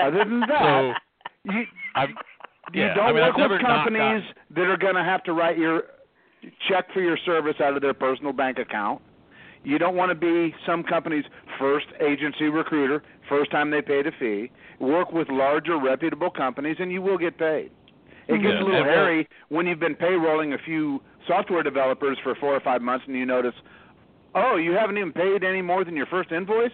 Other 0.00 0.18
than 0.24 0.40
that, 0.48 0.94
you 1.44 1.64
I've, 1.94 2.08
you 2.72 2.86
don't 2.94 2.98
I 3.00 3.06
mean, 3.12 3.14
work 3.22 3.32
I've 3.34 3.38
never 3.38 3.54
with 3.54 3.62
not 3.62 3.84
companies 3.84 4.22
that 4.50 4.62
are 4.66 4.76
going 4.76 4.94
to 4.96 5.04
have 5.04 5.22
to 5.24 5.32
write 5.32 5.58
your 5.58 5.82
check 6.68 6.92
for 6.92 7.00
your 7.00 7.16
service 7.24 7.56
out 7.60 7.74
of 7.74 7.82
their 7.82 7.94
personal 7.94 8.32
bank 8.32 8.58
account. 8.58 9.00
You 9.62 9.78
don't 9.78 9.96
want 9.96 10.10
to 10.10 10.14
be 10.14 10.54
some 10.66 10.82
company's 10.82 11.24
first 11.58 11.86
agency 12.00 12.44
recruiter, 12.44 13.02
first 13.28 13.50
time 13.50 13.70
they 13.70 13.80
paid 13.80 14.06
a 14.06 14.12
fee. 14.12 14.50
Work 14.78 15.12
with 15.12 15.28
larger, 15.30 15.78
reputable 15.78 16.30
companies, 16.30 16.76
and 16.80 16.92
you 16.92 17.00
will 17.00 17.16
get 17.16 17.38
paid. 17.38 17.70
It 18.28 18.38
gets 18.42 18.44
Yeah, 18.44 18.50
a 18.60 18.64
little 18.64 18.74
and 18.76 18.86
we'll- 18.86 18.94
hairy 18.94 19.28
when 19.48 19.66
you've 19.66 19.80
been 19.80 19.94
payrolling 19.94 20.54
a 20.54 20.58
few 20.58 21.00
software 21.26 21.62
developers 21.62 22.18
for 22.22 22.34
four 22.34 22.54
or 22.54 22.60
five 22.60 22.82
months, 22.82 23.06
and 23.06 23.16
you 23.16 23.24
notice, 23.24 23.54
oh, 24.34 24.56
you 24.56 24.72
haven't 24.72 24.98
even 24.98 25.12
paid 25.12 25.44
any 25.44 25.62
more 25.62 25.84
than 25.84 25.96
your 25.96 26.06
first 26.06 26.30
invoice, 26.32 26.72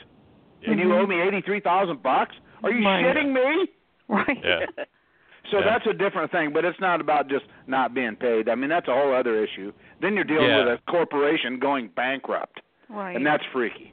and 0.66 0.78
you 0.78 0.86
mm-hmm. 0.86 0.92
owe 0.92 1.06
me 1.06 1.20
eighty-three 1.20 1.60
thousand 1.60 2.02
bucks. 2.02 2.34
Are 2.62 2.70
you 2.70 2.84
Right. 2.84 3.04
shitting 3.04 3.32
me? 3.32 3.68
Right. 4.08 4.38
Yeah. 4.44 4.66
So 5.50 5.58
Yeah. 5.58 5.64
that's 5.64 5.86
a 5.86 5.92
different 5.92 6.30
thing, 6.30 6.52
but 6.52 6.64
it's 6.64 6.78
not 6.80 7.00
about 7.00 7.28
just 7.28 7.44
not 7.66 7.94
being 7.94 8.16
paid. 8.16 8.48
I 8.48 8.54
mean, 8.54 8.70
that's 8.70 8.88
a 8.88 8.94
whole 8.94 9.12
other 9.14 9.42
issue. 9.42 9.72
Then 10.00 10.14
you're 10.14 10.24
dealing 10.24 10.48
Yeah. 10.48 10.64
with 10.64 10.68
a 10.68 10.90
corporation 10.90 11.58
going 11.58 11.88
bankrupt, 11.88 12.60
Right. 12.88 13.16
and 13.16 13.26
that's 13.26 13.44
freaky. 13.46 13.92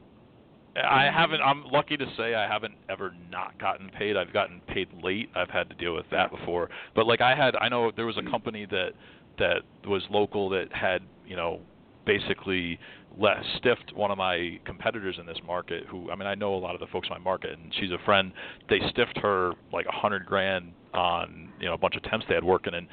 I 0.76 1.10
haven't. 1.10 1.42
I'm 1.42 1.66
lucky 1.66 1.98
to 1.98 2.06
say 2.12 2.36
I 2.36 2.48
haven't 2.48 2.76
ever 2.88 3.12
not 3.32 3.58
gotten 3.58 3.90
paid. 3.90 4.16
I've 4.16 4.32
gotten 4.32 4.62
paid 4.62 4.88
late. 5.02 5.30
I've 5.34 5.50
had 5.50 5.70
to 5.70 5.76
deal 5.76 5.96
with 5.96 6.08
that 6.12 6.30
before. 6.30 6.70
But 6.94 7.08
like 7.08 7.20
I 7.20 7.34
had, 7.34 7.56
I 7.56 7.68
know 7.68 7.90
there 7.90 8.06
was 8.06 8.18
a 8.18 8.22
company 8.22 8.66
that 8.66 8.94
that 9.40 9.64
was 9.88 10.08
local 10.12 10.50
that 10.50 10.72
had 10.74 11.02
you 11.26 11.36
know 11.36 11.62
basically 12.08 12.80
let, 13.20 13.38
stiffed 13.58 13.94
one 13.96 14.10
of 14.12 14.18
my 14.18 14.60
competitors 14.66 15.18
in 15.20 15.26
this 15.28 15.38
market. 15.46 15.84
Who 15.90 16.10
I 16.12 16.16
mean 16.16 16.28
I 16.28 16.34
know 16.36 16.56
a 16.56 16.58
lot 16.58 16.74
of 16.74 16.80
the 16.80 16.88
folks 16.88 17.08
in 17.08 17.14
my 17.14 17.20
market, 17.20 17.52
and 17.60 17.72
she's 17.80 17.92
a 17.92 18.00
friend. 18.06 18.32
They 18.70 18.80
stiffed 18.90 19.18
her 19.20 19.54
like 19.72 19.86
a 19.86 19.92
hundred 19.92 20.26
grand 20.26 20.72
on 20.94 21.50
you 21.60 21.66
know 21.68 21.74
a 21.74 21.78
bunch 21.78 21.96
of 21.96 22.04
temps 22.04 22.26
they 22.30 22.36
had 22.36 22.44
working, 22.44 22.74
and 22.74 22.88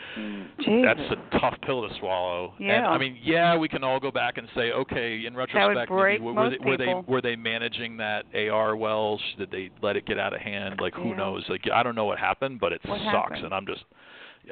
Jesus. 0.59 0.83
that's 0.85 1.01
a 1.12 1.39
tough 1.39 1.55
pill 1.62 1.89
to 1.89 1.95
swallow. 2.01 2.53
And 2.59 2.67
Yeah. 2.67 2.89
I 2.89 2.99
mean, 2.99 3.17
yeah, 3.23 3.57
we 3.57 3.69
can 3.69 3.85
all 3.85 4.01
go 4.01 4.11
back 4.11 4.37
and 4.37 4.49
say, 4.55 4.73
okay, 4.73 5.25
in 5.27 5.35
retrospect, 5.37 5.91
maybe 5.91 6.21
were, 6.23 6.33
were 6.33 6.51
they 6.51 6.59
were 6.65 6.77
they 6.77 6.95
were 7.07 7.21
they 7.23 7.37
managing 7.37 7.97
that 7.99 8.25
AR 8.35 8.77
well? 8.77 9.21
Did 9.39 9.51
they 9.51 9.71
let 9.83 9.97
it 9.97 10.07
get 10.07 10.19
out 10.19 10.35
of 10.35 10.41
hand? 10.41 10.81
Like 10.81 10.95
who 10.95 11.11
Yeah. 11.11 11.17
knows? 11.17 11.45
Like 11.49 11.62
I 11.73 11.83
don't 11.83 11.95
know 11.95 12.05
what 12.07 12.19
happened, 12.19 12.61
but 12.61 12.73
it 12.73 12.81
What 12.85 12.99
sucks, 12.99 13.11
happened? 13.12 13.45
and 13.45 13.55
I'm 13.55 13.67
just 13.67 13.85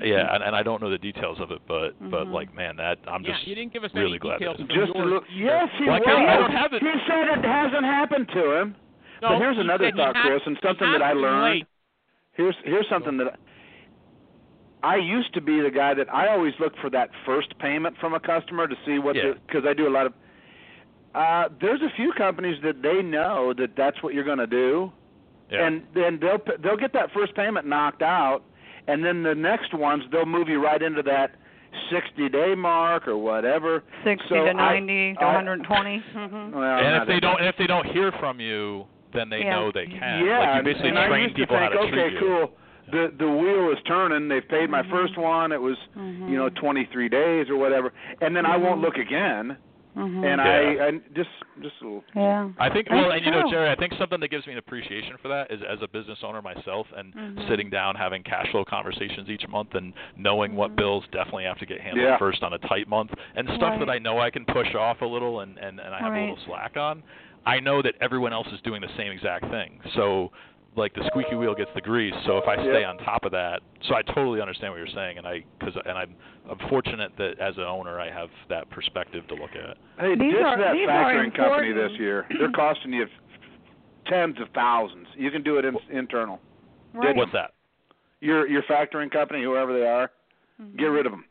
yeah, 0.00 0.34
and, 0.34 0.42
and 0.44 0.56
I 0.56 0.62
don't 0.62 0.80
know 0.82 0.88
the 0.90 0.98
details 0.98 1.38
of 1.40 1.50
it, 1.50 1.60
but 1.68 1.92
but 2.10 2.26
Mhm. 2.26 2.32
like 2.32 2.54
man, 2.54 2.76
that 2.76 2.98
I'm 3.06 3.20
just 3.22 3.28
Yeah, 3.28 3.34
just 3.36 3.46
you 3.48 3.54
didn't 3.54 3.72
give 3.72 3.84
us 3.84 3.90
really 3.94 4.12
any 4.12 4.18
glad 4.18 4.38
details 4.38 4.56
that 4.58 4.68
Just 4.68 4.94
a 4.94 4.98
yours. 4.98 5.10
look. 5.10 5.24
Yes, 5.34 5.68
he 5.78 5.84
Well, 5.86 6.00
I 6.06 6.32
I 6.32 6.36
don't 6.36 6.50
have 6.52 6.72
it. 6.72 6.82
He 6.82 6.92
said 7.06 7.28
it 7.38 7.44
hasn't 7.44 7.84
happened 7.84 8.28
to 8.32 8.52
him. 8.60 8.74
No, 9.20 9.28
but 9.30 9.38
here's 9.38 9.56
he 9.56 9.60
another 9.62 9.84
said 9.84 9.94
he 9.94 9.98
thought, 10.00 10.16
had- 10.16 10.24
Chris, 10.26 10.42
and 10.46 10.56
he 10.56 10.66
something 10.66 10.88
had 10.88 11.00
that 11.00 11.04
I 11.04 11.12
learned. 11.12 11.42
late. 11.44 11.66
Here's 12.32 12.56
here's 12.64 12.88
something 12.88 13.16
that 13.18 13.38
I 14.82 14.96
used 14.96 15.32
to 15.34 15.40
be 15.40 15.60
the 15.60 15.70
guy 15.70 15.94
that 15.94 16.12
I 16.12 16.28
always 16.28 16.54
look 16.58 16.76
for 16.78 16.90
that 16.90 17.10
first 17.24 17.56
payment 17.58 17.96
from 17.98 18.14
a 18.14 18.20
customer 18.20 18.66
to 18.66 18.76
see 18.84 18.98
what 18.98 19.14
Yeah. 19.14 19.34
because 19.46 19.64
I 19.64 19.74
do 19.74 19.86
a 19.86 19.90
lot 19.94 20.06
of. 20.06 20.12
Uh, 21.14 21.48
there's 21.60 21.82
a 21.82 21.90
few 21.90 22.12
companies 22.14 22.60
that 22.62 22.80
they 22.82 23.02
know 23.02 23.52
that 23.52 23.76
that's 23.76 24.02
what 24.02 24.14
you're 24.14 24.24
going 24.24 24.38
to 24.38 24.46
do, 24.46 24.90
yeah. 25.50 25.66
and 25.66 25.82
then 25.94 26.18
they'll 26.18 26.38
p- 26.38 26.56
they'll 26.60 26.76
get 26.76 26.92
that 26.94 27.10
first 27.12 27.34
payment 27.34 27.66
knocked 27.66 28.00
out, 28.02 28.42
and 28.88 29.04
then 29.04 29.22
the 29.22 29.34
next 29.34 29.72
ones 29.74 30.02
they'll 30.10 30.26
move 30.26 30.48
you 30.48 30.62
right 30.62 30.82
into 30.82 31.02
that 31.02 31.32
60 31.90 32.28
day 32.28 32.54
mark 32.54 33.08
or 33.08 33.16
whatever. 33.16 33.82
60 34.04 34.28
So 34.28 34.34
to 34.44 34.50
I- 34.50 34.52
90 34.80 35.14
to 35.14 35.20
I- 35.22 35.34
120. 35.34 35.98
hmm 36.12 36.52
Well, 36.54 36.78
and 36.78 37.02
if 37.02 37.08
they 37.08 37.20
don't 37.20 37.38
and 37.38 37.48
if 37.48 37.56
they 37.56 37.66
don't 37.66 37.86
hear 37.86 38.12
from 38.20 38.40
you, 38.40 38.86
then 39.14 39.28
they 39.28 39.40
Yeah. 39.40 39.50
know 39.56 39.72
they 39.72 39.86
can. 39.86 40.24
Yeah, 40.24 40.38
like 40.38 40.48
you 40.48 40.54
and- 40.54 40.64
basically 40.64 40.88
and 40.90 40.98
I 40.98 41.08
train 41.08 41.22
used 41.24 41.36
people 41.36 41.56
to 41.56 41.62
how 41.62 41.68
think, 41.70 41.80
to 41.80 41.86
okay, 41.88 42.10
treat 42.10 42.12
you. 42.14 42.20
cool. 42.20 42.52
The 42.90 43.12
the 43.18 43.28
wheel 43.30 43.70
is 43.72 43.78
turning. 43.86 44.28
They've 44.28 44.46
paid 44.46 44.68
my 44.68 44.82
Mhm. 44.82 44.90
first 44.90 45.16
one. 45.16 45.52
It 45.52 45.60
was 45.60 45.76
Mhm. 45.96 46.28
you 46.28 46.36
know 46.36 46.48
23 46.50 47.08
days 47.08 47.48
or 47.48 47.56
whatever, 47.56 47.92
and 48.20 48.34
then 48.36 48.44
I 48.44 48.56
won't 48.56 48.80
Mhm. 48.80 48.84
look 48.84 48.98
again. 48.98 49.56
Hmm 49.94 50.24
And 50.24 50.40
Yeah. 50.40 50.84
I, 50.84 50.86
I 50.86 50.90
just 51.14 51.28
just 51.62 51.74
a 51.82 51.84
little. 51.84 52.04
yeah. 52.14 52.48
I 52.58 52.70
think 52.70 52.88
That's 52.88 52.96
well, 53.02 53.10
and 53.12 53.24
you 53.24 53.30
know. 53.30 53.50
Jerry, 53.50 53.68
I 53.70 53.74
think 53.76 53.92
something 53.98 54.20
that 54.20 54.28
gives 54.30 54.46
me 54.46 54.52
an 54.52 54.58
appreciation 54.58 55.16
for 55.20 55.28
that 55.28 55.50
is 55.50 55.60
as 55.68 55.78
a 55.82 55.88
business 55.88 56.18
owner 56.22 56.40
myself 56.40 56.86
and 56.96 57.14
Mhm. 57.14 57.48
sitting 57.48 57.68
down 57.70 57.94
having 57.94 58.22
cash 58.22 58.48
flow 58.50 58.64
conversations 58.64 59.28
each 59.28 59.46
month 59.48 59.74
and 59.74 59.92
knowing 60.16 60.54
what 60.56 60.70
Mhm. 60.72 60.76
bills 60.76 61.04
definitely 61.12 61.44
have 61.44 61.58
to 61.58 61.66
get 61.66 61.80
handled 61.80 62.06
Yeah. 62.06 62.16
first 62.16 62.42
on 62.42 62.52
a 62.54 62.58
tight 62.58 62.88
month 62.88 63.12
and 63.36 63.48
stuff 63.50 63.78
that 63.78 63.90
I 63.90 63.98
know 63.98 64.18
I 64.18 64.30
can 64.30 64.44
push 64.46 64.74
off 64.74 65.02
a 65.02 65.06
little 65.06 65.40
and 65.40 65.58
and, 65.58 65.78
and 65.80 65.94
I 65.94 65.98
have 65.98 66.14
a 66.14 66.20
little 66.20 66.38
slack 66.46 66.76
on. 66.76 67.02
I 67.44 67.58
know 67.60 67.82
that 67.82 67.96
everyone 68.00 68.32
else 68.32 68.46
is 68.52 68.60
doing 68.62 68.80
the 68.80 68.88
same 68.96 69.10
exact 69.12 69.46
thing. 69.50 69.80
So 69.94 70.30
like 70.74 70.94
the 70.94 71.04
squeaky 71.08 71.34
wheel 71.34 71.54
gets 71.54 71.70
the 71.74 71.80
grease. 71.80 72.14
So 72.24 72.38
if 72.38 72.48
I 72.48 72.54
stay 72.56 72.80
Yep. 72.80 72.88
on 72.88 72.96
top 73.04 73.24
of 73.24 73.32
that, 73.32 73.60
so 73.88 73.94
I 73.94 74.02
totally 74.02 74.40
understand 74.40 74.72
what 74.72 74.78
you're 74.78 74.86
saying, 74.94 75.18
and 75.18 75.26
I 75.26 75.44
because 75.58 75.74
and 75.84 75.98
I'm, 75.98 76.14
I'm 76.50 76.58
fortunate 76.70 77.12
that 77.18 77.38
as 77.38 77.56
an 77.58 77.64
owner 77.64 78.00
I 78.00 78.10
have 78.10 78.30
that 78.48 78.68
perspective 78.70 79.26
to 79.28 79.34
look 79.34 79.50
at. 79.54 79.76
Hey, 79.98 80.14
These 80.14 80.32
ditch 80.32 80.42
are- 80.42 80.58
that 80.58 80.72
these 80.72 80.88
factoring 80.88 81.34
company 81.36 81.72
this 81.72 81.92
year. 81.98 82.26
They're 82.38 82.50
costing 82.52 82.92
you 82.94 83.06
tens 84.06 84.36
of 84.40 84.48
thousands. 84.54 85.06
You 85.16 85.30
can 85.30 85.42
do 85.42 85.58
it 85.58 85.64
in, 85.64 85.76
internal. 85.90 86.40
Right. 86.94 87.14
What's 87.14 87.32
that? 87.32 87.52
Your 88.20 88.46
your 88.48 88.62
factoring 88.62 89.10
company, 89.10 89.42
whoever 89.42 89.72
they 89.78 89.86
are, 89.86 90.10
Mhm. 90.60 90.76
get 90.78 90.86
rid 90.86 91.06
of 91.06 91.12
them. 91.12 91.24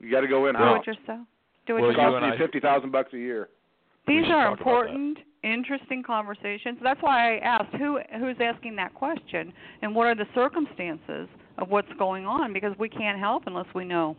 You 0.00 0.10
got 0.10 0.20
to 0.22 0.28
go 0.28 0.46
in 0.46 0.54
Do 0.54 0.58
house. 0.62 0.80
it 0.86 0.96
yourself. 0.98 1.26
Do 1.66 1.76
it 1.76 1.80
Well, 1.80 1.90
you 1.92 1.96
yourself. 1.96 2.14
and 2.14 2.22
costing 2.22 2.30
I- 2.30 2.32
you 2.32 2.38
fifty 2.38 2.60
thousand 2.60 2.90
bucks 2.90 3.12
a 3.12 3.18
year. 3.18 3.48
These 4.06 4.24
are 4.26 4.28
talk 4.28 4.30
about 4.30 4.42
that. 4.44 4.60
important, 4.60 5.18
interesting 5.42 6.02
conversations. 6.02 6.78
That's 6.82 7.00
why 7.02 7.36
I 7.36 7.38
asked 7.38 7.74
who 7.76 7.98
who's 8.18 8.36
asking 8.40 8.76
that 8.76 8.94
question 8.94 9.52
and 9.82 9.94
what 9.94 10.06
are 10.06 10.14
the 10.14 10.26
circumstances 10.34 11.28
of 11.58 11.68
what's 11.68 11.92
going 11.98 12.26
on 12.26 12.52
because 12.52 12.74
we 12.78 12.88
can't 12.88 13.18
help 13.18 13.44
unless 13.46 13.66
we 13.74 13.84
know. 13.84 14.16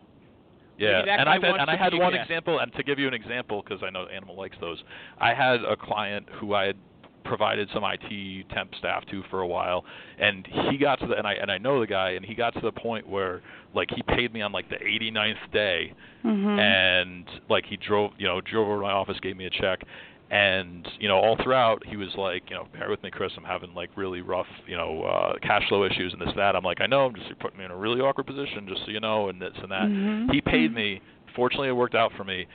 Yeah, 0.80 1.02
and 1.08 1.28
I've 1.28 1.42
had, 1.42 1.56
and 1.56 1.70
I 1.72 1.76
had 1.76 1.94
one 1.96 2.14
guest. 2.14 2.30
example, 2.30 2.60
and 2.60 2.72
to 2.74 2.84
give 2.84 3.00
you 3.00 3.08
an 3.08 3.14
example, 3.16 3.64
because 3.64 3.82
I 3.84 3.90
know 3.90 4.06
Animal 4.06 4.38
likes 4.38 4.58
those, 4.62 4.78
I 5.20 5.34
had 5.34 5.64
a 5.64 5.76
client 5.76 6.28
who 6.40 6.54
I 6.54 6.68
had 6.68 6.76
provided 7.24 7.68
some 7.74 7.84
IT 7.84 8.48
temp 8.52 8.74
staff 8.76 9.04
to 9.08 9.24
for 9.32 9.42
a 9.42 9.48
while, 9.48 9.84
and 10.20 10.48
he 10.70 10.78
got 10.78 11.00
to 11.00 11.08
the 11.08 11.18
and 11.18 11.26
I 11.28 11.34
and 11.34 11.52
I 11.52 11.58
know 11.58 11.80
the 11.80 11.88
guy, 11.88 12.12
and 12.12 12.24
he 12.24 12.36
got 12.36 12.54
to 12.54 12.62
the 12.62 12.72
point 12.72 13.08
where 13.08 13.42
like 13.74 13.90
he 13.94 14.04
paid 14.04 14.32
me 14.34 14.42
on 14.42 14.52
like 14.52 14.70
the 14.70 14.78
89th 14.78 15.52
day, 15.52 15.94
Mhm. 16.24 16.60
and 16.60 17.26
like 17.50 17.66
he 17.66 17.76
drove 17.78 18.12
you 18.20 18.28
know 18.28 18.40
drove 18.42 18.68
over 18.68 18.78
to 18.78 18.84
my 18.84 18.92
office, 18.94 19.20
gave 19.20 19.36
me 19.36 19.46
a 19.46 19.50
check, 19.50 19.82
and 20.30 20.88
you 21.00 21.08
know 21.08 21.16
all 21.18 21.38
throughout 21.42 21.86
he 21.86 21.96
was 21.96 22.10
like 22.18 22.44
you 22.50 22.56
know 22.56 22.68
bear 22.74 22.90
with 22.90 23.02
me 23.04 23.10
Chris, 23.10 23.32
I'm 23.38 23.44
having 23.44 23.74
like 23.74 23.90
really 23.96 24.22
rough 24.22 24.48
you 24.68 24.76
know 24.76 25.04
uh, 25.04 25.34
cash 25.42 25.68
flow 25.70 25.86
issues 25.86 26.14
and 26.14 26.22
this 26.22 26.34
that. 26.36 26.56
I'm 26.56 26.64
like 26.64 26.82
I 26.82 26.88
know 26.88 27.06
I'm 27.06 27.16
just 27.16 27.28
you're 27.28 27.36
putting 27.38 27.58
me 27.60 27.66
in 27.66 27.72
a 27.72 27.78
really 27.78 28.02
awkward 28.02 28.28
position 28.28 28.68
just 28.68 28.82
so 28.86 28.92
you 28.92 29.00
know 29.00 29.30
and 29.30 29.42
this 29.42 29.54
and 29.62 29.72
that. 29.72 29.88
Mhm. 29.90 30.32
He 30.32 30.42
paid 30.42 30.72
Mhm. 30.72 30.76
me. 30.76 31.02
Fortunately, 31.36 31.70
it 31.70 31.74
worked 31.76 31.96
out 31.96 32.12
for 32.18 32.24
me. 32.24 32.46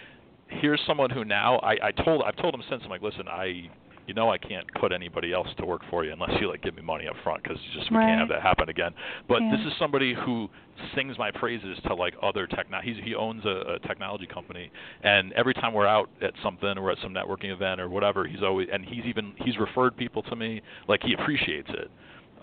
here's 0.60 0.80
someone 0.86 1.08
who 1.08 1.24
now 1.24 1.56
I, 1.60 1.78
I 1.88 1.92
told 1.92 2.22
I've 2.26 2.36
told 2.36 2.54
him 2.54 2.62
since 2.68 2.82
I'm 2.84 2.90
like, 2.90 3.00
listen, 3.00 3.26
I 3.26 3.70
you 4.06 4.14
know 4.14 4.30
I 4.30 4.38
can't 4.38 4.66
put 4.80 4.92
anybody 4.92 5.32
else 5.32 5.48
to 5.58 5.64
work 5.66 5.82
for 5.90 6.04
you 6.04 6.12
unless 6.12 6.32
you 6.40 6.48
like 6.48 6.62
give 6.62 6.74
me 6.74 6.82
money 6.82 7.06
up 7.08 7.14
front 7.22 7.42
because 7.42 7.58
just 7.74 7.90
we 7.90 7.98
Right. 7.98 8.06
can't 8.06 8.20
have 8.20 8.28
that 8.30 8.42
happen 8.42 8.68
again. 8.68 8.92
But 9.28 9.42
Yeah. 9.42 9.56
this 9.56 9.66
is 9.66 9.78
somebody 9.78 10.12
who 10.14 10.50
sings 10.94 11.16
my 11.18 11.30
praises 11.30 11.78
to 11.86 11.94
like 11.94 12.14
other 12.22 12.46
techno. 12.46 12.80
He's 12.82 12.96
he 13.04 13.14
owns 13.14 13.44
a, 13.44 13.74
a 13.74 13.78
technology 13.86 14.26
company, 14.26 14.70
and 15.02 15.32
every 15.34 15.54
time 15.54 15.72
we're 15.72 15.86
out 15.86 16.08
at 16.20 16.32
something 16.42 16.76
or 16.78 16.90
at 16.90 16.98
some 16.98 17.14
networking 17.14 17.52
event 17.52 17.80
or 17.80 17.88
whatever, 17.88 18.26
he's 18.26 18.42
always 18.42 18.68
and 18.72 18.84
he's 18.84 19.04
even 19.04 19.32
he's 19.44 19.56
referred 19.58 19.96
people 19.96 20.22
to 20.24 20.36
me. 20.36 20.60
Like 20.88 21.02
he 21.02 21.14
appreciates 21.14 21.70
it, 21.70 21.90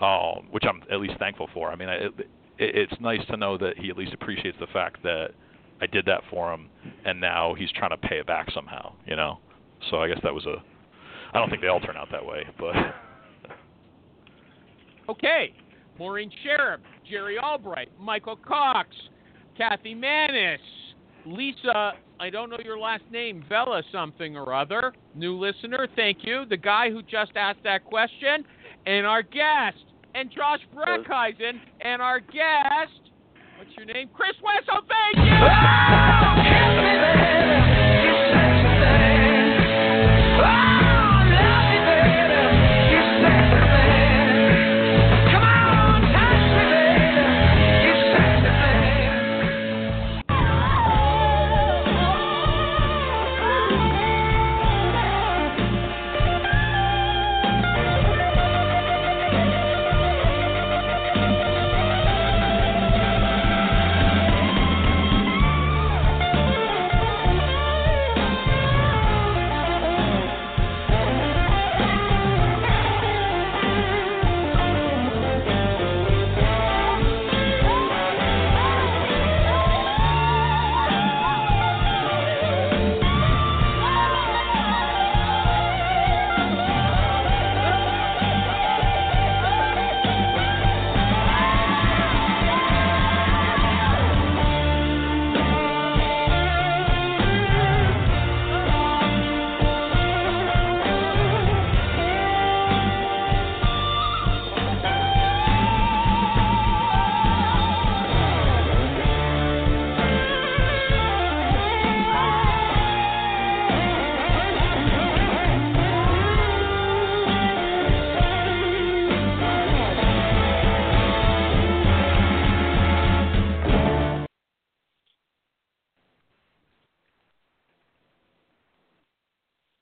um, 0.02 0.48
which 0.52 0.64
I'm 0.68 0.82
at 0.92 1.00
least 1.02 1.18
thankful 1.20 1.50
for. 1.54 1.72
I 1.72 1.76
mean, 1.76 1.90
I, 1.90 1.96
it, 1.96 2.14
it's 2.58 2.94
nice 3.02 3.26
to 3.28 3.38
know 3.38 3.58
that 3.58 3.78
he 3.78 3.90
at 3.90 3.98
least 3.98 4.14
appreciates 4.14 4.58
the 4.60 4.68
fact 4.68 5.02
that 5.04 5.30
I 5.82 5.88
did 5.88 6.06
that 6.06 6.22
for 6.30 6.54
him, 6.54 6.70
and 7.06 7.20
now 7.22 7.54
he's 7.54 7.72
trying 7.72 7.92
to 7.92 7.98
pay 7.98 8.20
it 8.20 8.28
back 8.28 8.50
somehow. 8.52 8.94
You 9.06 9.16
know, 9.16 9.40
so 9.90 10.02
I 10.02 10.08
guess 10.08 10.20
that 10.24 10.34
was 10.34 10.46
a. 10.46 10.64
I 11.34 11.40
don't 11.40 11.50
think 11.50 11.62
they 11.62 11.68
all 11.68 11.80
turn 11.80 11.98
out 11.98 12.10
that 12.12 12.26
way, 12.26 12.44
but 12.58 12.76
Okay. 15.10 15.54
Maureen 15.98 16.32
Sheriff, 16.44 16.82
Jerry 17.10 17.38
Albright, 17.38 17.90
Michael 18.00 18.38
Cox, 18.38 18.90
Kathy 19.58 19.94
Manis, 19.94 20.62
Lisa, 21.26 21.94
I 22.20 22.30
don't 22.30 22.50
know 22.50 22.58
your 22.64 22.80
last 22.80 23.04
name, 23.12 23.44
Bella 23.50 23.84
something 23.92 24.38
or 24.38 24.54
other, 24.54 24.94
new 25.16 25.38
listener, 25.38 25.90
thank 25.98 26.20
you. 26.22 26.46
The 26.50 26.56
guy 26.56 26.90
who 26.90 27.02
just 27.02 27.34
asked 27.36 27.60
that 27.66 27.84
question, 27.84 28.46
and 28.86 29.06
our 29.06 29.22
guest, 29.22 29.84
and 30.16 30.32
Josh 30.32 30.62
Breckheisen, 30.74 31.60
and 31.82 32.02
our 32.02 32.22
guest, 32.22 33.12
what's 33.58 33.76
your 33.76 33.86
name? 33.86 34.10
Chris 34.14 34.38
Wessell, 34.42 34.84
thank 34.88 35.18
you! 35.18 35.24